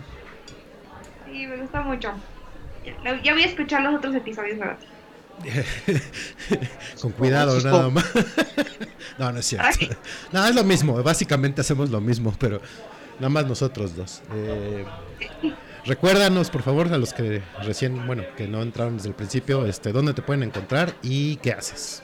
Sí, 1.31 1.47
me 1.47 1.57
gusta 1.59 1.81
mucho. 1.82 2.12
Ya- 3.05 3.20
Ya 3.23 3.32
voy 3.35 3.43
a 3.43 3.47
escuchar 3.47 3.82
los 3.82 3.95
otros 3.95 4.15
episodios, 4.15 4.59
¿verdad? 4.59 4.78
Con 7.01 7.12
cuidado, 7.12 7.59
nada 7.61 7.89
más. 7.91 8.05
no, 9.19 9.32
no 9.32 9.39
es 9.39 9.47
cierto. 9.47 9.87
No, 10.32 10.47
es 10.47 10.55
lo 10.55 10.65
mismo. 10.65 11.03
Básicamente 11.03 11.61
hacemos 11.61 11.91
lo 11.91 12.01
mismo, 12.01 12.35
pero 12.39 12.61
nada 13.19 13.28
más 13.31 13.47
nosotros 13.47 13.97
dos. 13.97 14.23
Eh, 14.35 14.85
recuérdanos, 15.87 16.51
por 16.51 16.62
favor, 16.62 16.93
a 16.93 16.99
los 16.99 17.12
que 17.15 17.43
recién, 17.62 18.07
bueno, 18.07 18.23
que 18.37 18.47
no 18.49 18.62
entraron 18.62 18.97
desde 18.97 19.09
el 19.09 19.15
principio, 19.15 19.65
este, 19.66 19.93
dónde 19.93 20.12
te 20.15 20.23
pueden 20.23 20.43
encontrar 20.43 20.95
y 21.03 21.37
qué 21.37 21.53
haces. 21.53 22.03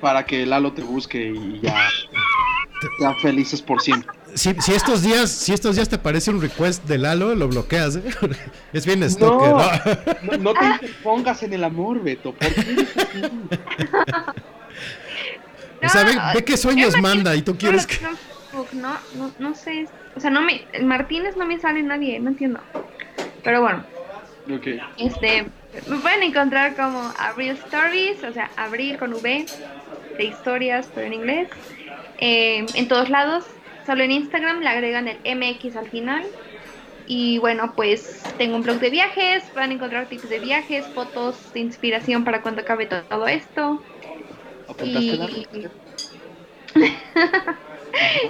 Para 0.00 0.24
que 0.24 0.46
Lalo 0.46 0.72
te 0.72 0.82
busque 0.82 1.32
y 1.34 1.60
ya 1.60 1.88
sean 2.98 3.16
felices 3.20 3.62
por 3.62 3.80
siempre. 3.80 4.16
Si, 4.34 4.54
si 4.60 4.74
estos 4.74 5.02
días, 5.02 5.30
si 5.30 5.52
estos 5.52 5.76
días 5.76 5.88
te 5.88 5.98
parece 5.98 6.30
un 6.30 6.40
request 6.40 6.84
de 6.84 6.98
Lalo, 6.98 7.34
lo 7.34 7.48
bloqueas, 7.48 7.96
¿eh? 7.96 8.02
Es 8.72 8.86
bien 8.86 9.08
stalker, 9.08 9.48
¿no? 9.48 9.58
No, 10.22 10.38
no 10.38 10.54
te 10.54 10.66
interpongas 10.66 11.42
en 11.42 11.54
el 11.54 11.64
amor, 11.64 12.02
Beto. 12.02 12.32
¿Por 12.34 12.54
qué 12.54 12.60
eres 12.60 12.96
así? 12.96 13.22
O 15.80 15.88
sea, 15.88 16.02
ve, 16.02 16.14
No, 16.14 16.22
ve 16.34 16.44
qué 16.44 16.56
sueños 16.56 17.00
manda 17.00 17.36
y 17.36 17.42
tú 17.42 17.56
quieres 17.56 17.86
que... 17.86 17.98
No, 18.02 18.66
no, 18.72 18.96
no, 19.14 19.32
no 19.38 19.54
sé. 19.54 19.86
O 20.16 20.20
sea, 20.20 20.30
no 20.30 20.40
me. 20.42 20.64
Martínez 20.82 21.36
no 21.36 21.46
me 21.46 21.60
sale 21.60 21.82
nadie, 21.82 22.18
no 22.18 22.30
entiendo. 22.30 22.60
Pero 23.44 23.60
bueno, 23.60 23.84
este. 24.98 25.46
Me 25.86 25.98
pueden 25.98 26.22
encontrar 26.22 26.74
como 26.74 27.12
Abril 27.18 27.50
Stories, 27.66 28.24
o 28.24 28.32
sea, 28.32 28.50
Abril 28.56 28.98
con 28.98 29.12
V, 29.14 29.46
de 30.16 30.24
historias, 30.24 30.88
pero 30.94 31.06
en 31.06 31.14
inglés. 31.14 31.48
Eh, 32.18 32.66
en 32.74 32.88
todos 32.88 33.08
lados. 33.10 33.44
Solo 33.86 34.02
en 34.04 34.10
Instagram 34.12 34.60
le 34.60 34.68
agregan 34.68 35.08
el 35.08 35.18
MX 35.36 35.76
al 35.76 35.88
final. 35.88 36.24
Y 37.06 37.38
bueno, 37.38 37.72
pues 37.74 38.22
tengo 38.36 38.56
un 38.56 38.62
blog 38.62 38.80
de 38.80 38.90
viajes, 38.90 39.42
van 39.54 39.70
a 39.70 39.74
encontrar 39.74 40.06
tips 40.10 40.28
de 40.28 40.40
viajes, 40.40 40.84
fotos 40.88 41.52
de 41.54 41.60
inspiración 41.60 42.22
para 42.24 42.42
cuando 42.42 42.60
acabe 42.60 42.84
to- 42.84 43.02
todo 43.04 43.26
esto. 43.26 43.82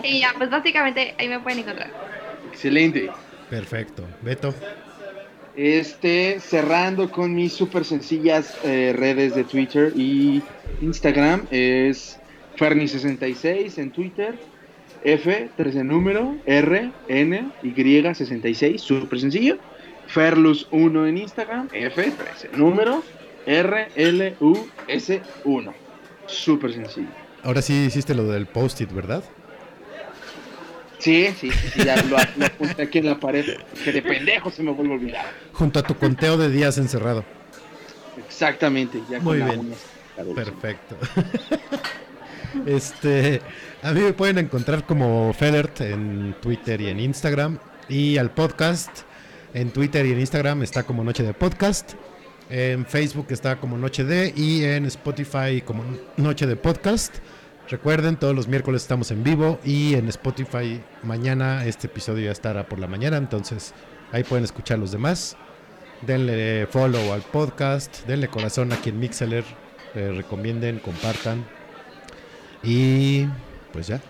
Y 0.02 0.20
ya, 0.20 0.32
pues 0.38 0.48
básicamente 0.50 1.14
ahí 1.18 1.28
me 1.28 1.40
pueden 1.40 1.58
encontrar. 1.60 1.90
Excelente. 2.50 3.10
Perfecto. 3.50 4.04
Beto. 4.22 4.54
Este, 5.56 6.38
cerrando 6.40 7.10
con 7.10 7.34
mis 7.34 7.52
súper 7.52 7.84
sencillas 7.84 8.56
eh, 8.64 8.94
redes 8.96 9.34
de 9.34 9.42
Twitter 9.44 9.92
y 9.96 10.40
Instagram, 10.80 11.46
es 11.50 12.17
Ferni66 12.58 13.78
en 13.78 13.90
Twitter, 13.90 14.38
F, 15.04 15.50
13 15.56 15.84
número, 15.84 16.36
R, 16.46 16.90
N, 17.08 17.52
Y, 17.62 18.14
66, 18.14 18.80
súper 18.80 19.20
sencillo. 19.20 19.58
Ferlus1 20.12 21.08
en 21.08 21.18
Instagram, 21.18 21.68
F, 21.72 22.10
13 22.10 22.56
número, 22.56 23.02
R, 23.46 23.88
L, 23.94 24.36
U, 24.40 24.66
S, 24.88 25.20
1. 25.44 25.74
Súper 26.26 26.72
sencillo. 26.72 27.08
Ahora 27.42 27.62
sí 27.62 27.84
hiciste 27.86 28.14
lo 28.14 28.24
del 28.24 28.46
post-it, 28.46 28.90
¿verdad? 28.92 29.22
Sí, 30.98 31.28
sí, 31.38 31.50
sí, 31.50 31.84
ya 31.84 31.96
lo, 32.02 32.16
lo 32.36 32.46
apunté 32.46 32.82
aquí 32.82 32.98
en 32.98 33.06
la 33.06 33.20
pared, 33.20 33.44
que 33.84 33.92
de 33.92 34.02
pendejo 34.02 34.50
se 34.50 34.64
me 34.64 34.72
vuelve 34.72 34.94
a 34.94 34.96
olvidar. 34.96 35.26
Junto 35.52 35.78
a 35.78 35.82
tu 35.84 35.94
conteo 35.94 36.36
de 36.36 36.50
días 36.50 36.76
encerrado. 36.76 37.24
Exactamente, 38.26 39.00
ya 39.08 39.20
Muy 39.20 39.38
con 39.38 39.48
la 39.48 39.54
bien. 39.54 39.74
sacada. 40.16 40.34
Perfecto. 40.34 40.96
este, 42.66 43.40
a 43.82 43.92
mí 43.92 44.00
me 44.00 44.12
pueden 44.12 44.38
encontrar 44.38 44.84
como 44.86 45.32
Federt 45.32 45.80
en 45.80 46.34
Twitter 46.40 46.80
y 46.80 46.88
en 46.88 47.00
Instagram. 47.00 47.58
Y 47.88 48.18
al 48.18 48.30
podcast 48.30 48.90
en 49.54 49.70
Twitter 49.70 50.04
y 50.06 50.12
en 50.12 50.20
Instagram 50.20 50.62
está 50.62 50.82
como 50.82 51.04
Noche 51.04 51.22
de 51.22 51.34
Podcast. 51.34 51.94
En 52.50 52.86
Facebook 52.86 53.26
está 53.30 53.56
como 53.56 53.76
Noche 53.76 54.04
de 54.04 54.32
y 54.34 54.64
en 54.64 54.86
Spotify 54.86 55.62
como 55.64 55.84
Noche 56.16 56.46
de 56.46 56.56
Podcast. 56.56 57.16
Recuerden, 57.68 58.16
todos 58.16 58.34
los 58.34 58.48
miércoles 58.48 58.82
estamos 58.82 59.10
en 59.10 59.22
vivo 59.22 59.58
y 59.62 59.94
en 59.94 60.08
Spotify 60.08 60.80
mañana 61.02 61.66
este 61.66 61.86
episodio 61.86 62.24
ya 62.24 62.32
estará 62.32 62.66
por 62.66 62.78
la 62.78 62.86
mañana, 62.86 63.18
entonces 63.18 63.74
ahí 64.10 64.24
pueden 64.24 64.44
escuchar 64.44 64.78
los 64.78 64.90
demás. 64.90 65.36
Denle 66.06 66.66
follow 66.70 67.12
al 67.12 67.20
podcast, 67.20 68.06
denle 68.06 68.28
corazón 68.28 68.72
a 68.72 68.76
quien 68.76 68.98
Mixeler 68.98 69.44
eh, 69.94 70.12
recomienden, 70.16 70.78
compartan. 70.78 71.44
Y 72.62 73.26
pues 73.72 73.86
ya, 73.86 74.00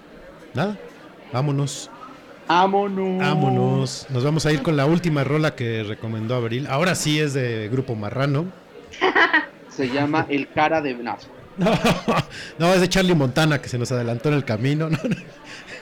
nada, 0.55 0.77
vámonos, 1.33 1.91
Vámonos. 2.47 3.19
vámonos. 3.19 4.07
Nos 4.09 4.25
vamos 4.25 4.47
a 4.47 4.53
ir 4.53 4.63
con 4.63 4.77
la 4.77 4.87
última 4.87 5.23
rola 5.25 5.55
que 5.55 5.83
recomendó 5.83 6.35
Abril. 6.35 6.67
Ahora 6.71 6.95
sí 6.95 7.21
es 7.21 7.35
de 7.35 7.69
Grupo 7.69 7.95
Marrano. 7.95 8.47
Se 9.69 9.89
llama 9.91 10.27
El 10.29 10.49
cara 10.49 10.81
de 10.81 10.95
no, 10.95 11.17
No, 11.59 11.71
no, 12.59 12.73
es 12.75 12.81
de 12.81 12.89
Charlie 12.89 13.15
Montana 13.15 13.61
que 13.61 13.69
se 13.69 13.79
nos 13.79 13.93
adelantó 13.93 14.29
en 14.31 14.35
el 14.37 14.45
camino. 14.45 14.89
No, 14.91 14.97
no. 14.97 15.17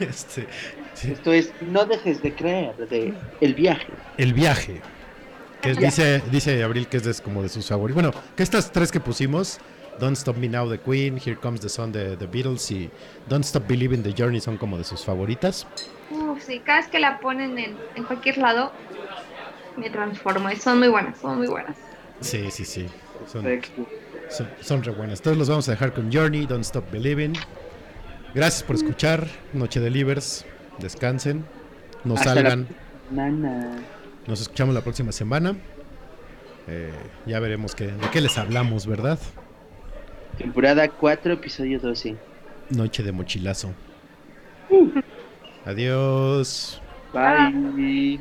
Este, 0.01 0.47
sí, 0.95 1.13
Esto 1.13 1.33
es 1.33 1.53
No 1.63 1.87
dejes 1.87 2.21
de 2.23 2.35
creer 2.35 2.75
de 2.91 3.15
El 3.41 3.55
viaje. 3.55 3.87
el 4.19 4.35
viaje. 4.35 4.81
Que 5.63 5.71
es- 5.71 5.79
dice, 5.79 6.23
dice 6.31 6.63
Abril 6.65 6.87
que 6.89 6.97
es 6.99 7.05
de- 7.05 7.15
como 7.23 7.43
de 7.43 7.49
sus 7.49 7.67
favoritos. 7.69 8.03
Bueno, 8.03 8.19
que 8.37 8.43
estas 8.43 8.71
tres 8.73 8.91
que 8.93 9.01
pusimos, 9.01 9.59
Don't 9.99 10.17
Stop 10.17 10.37
Me 10.37 10.49
Now 10.49 10.69
de 10.69 10.79
Queen, 10.79 11.17
Here 11.19 11.37
Comes 11.37 11.61
the 11.61 11.69
Sun 11.69 11.93
de 11.93 12.17
The 12.17 12.27
Beatles 12.27 12.71
y 12.71 12.91
Don't 13.29 13.45
Stop 13.45 13.67
Believing 13.67 14.03
the 14.03 14.13
Journey 14.17 14.41
son 14.41 14.57
como 14.57 14.77
de 14.79 14.85
sus 14.85 15.05
favoritas. 15.05 15.67
Uf, 16.11 16.43
sí, 16.43 16.61
cada 16.61 16.81
vez 16.81 16.89
que 16.89 16.99
la 16.99 17.19
ponen 17.21 17.59
en, 17.59 17.77
en 17.95 18.05
cualquier 18.05 18.39
lado, 18.39 18.73
me 19.77 19.91
transformo. 19.91 20.51
y 20.51 20.57
Son 20.57 20.79
muy 20.79 20.89
buenas, 20.89 21.19
son 21.19 21.39
muy 21.39 21.47
buenas. 21.49 21.77
Sí, 22.21 22.51
sí, 22.51 22.65
sí. 22.65 22.87
Son, 23.31 23.43
Perfecto. 23.43 23.87
son, 24.29 24.49
son 24.61 24.83
re 24.83 24.93
buenas. 24.93 25.19
Entonces 25.21 25.39
los 25.39 25.49
vamos 25.49 25.69
a 25.69 25.73
dejar 25.73 25.93
con 25.93 26.13
Journey, 26.13 26.47
Don't 26.47 26.65
Stop 26.65 26.91
Believing. 26.91 27.35
Gracias 28.35 28.63
por 28.63 28.77
escuchar. 28.77 29.27
Noche 29.53 29.81
de 29.81 29.91
Livers. 29.91 30.45
Descansen. 30.79 31.45
No 32.05 32.15
Hasta 32.15 32.35
salgan. 32.35 32.69
Nos 34.27 34.41
escuchamos 34.41 34.75
la 34.75 34.83
próxima 34.83 35.13
semana. 35.13 35.57
Eh, 36.69 36.93
ya 37.27 37.39
veremos 37.41 37.75
qué, 37.75 37.87
de 37.87 38.11
qué 38.13 38.21
les 38.21 38.37
hablamos, 38.39 38.87
¿verdad? 38.87 39.19
Temporada 40.39 40.87
4, 40.89 41.33
episodio 41.33 41.81
12. 41.81 42.17
Noche 42.71 43.03
de 43.03 43.13
mochilazo. 43.13 43.75
Adiós. 45.65 46.81
Bye. 47.13 48.21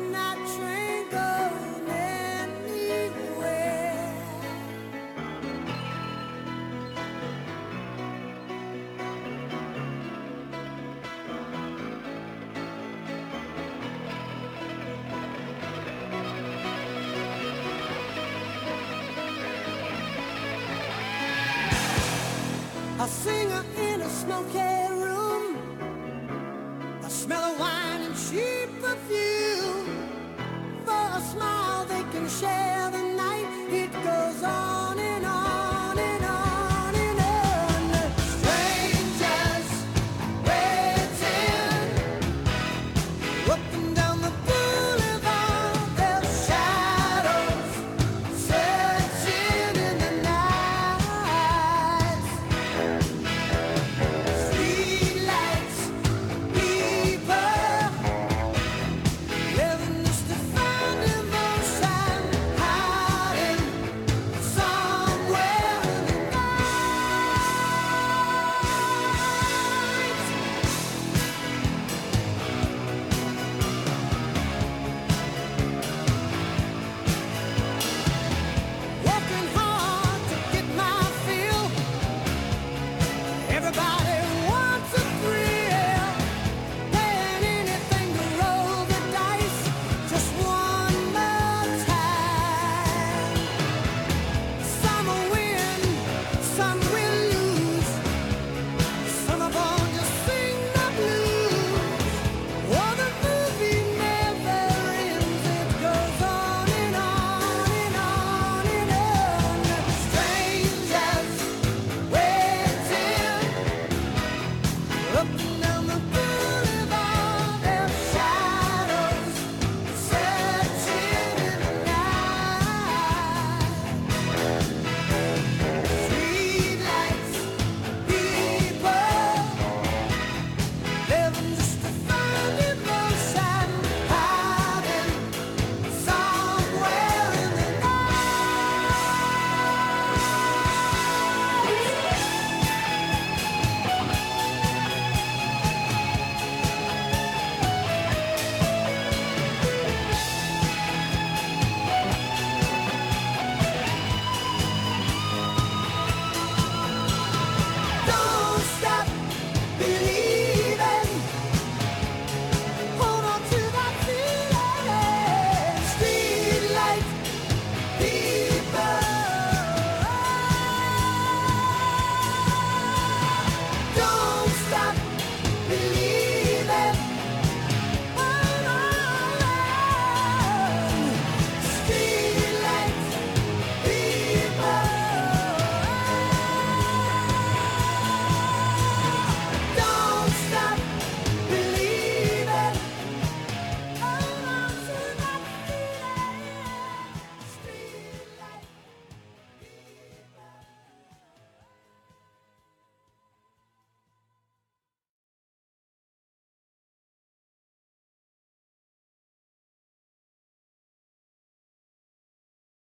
singer 23.23 23.63
in 23.77 24.01
a 24.01 24.09
smoky 24.09 24.80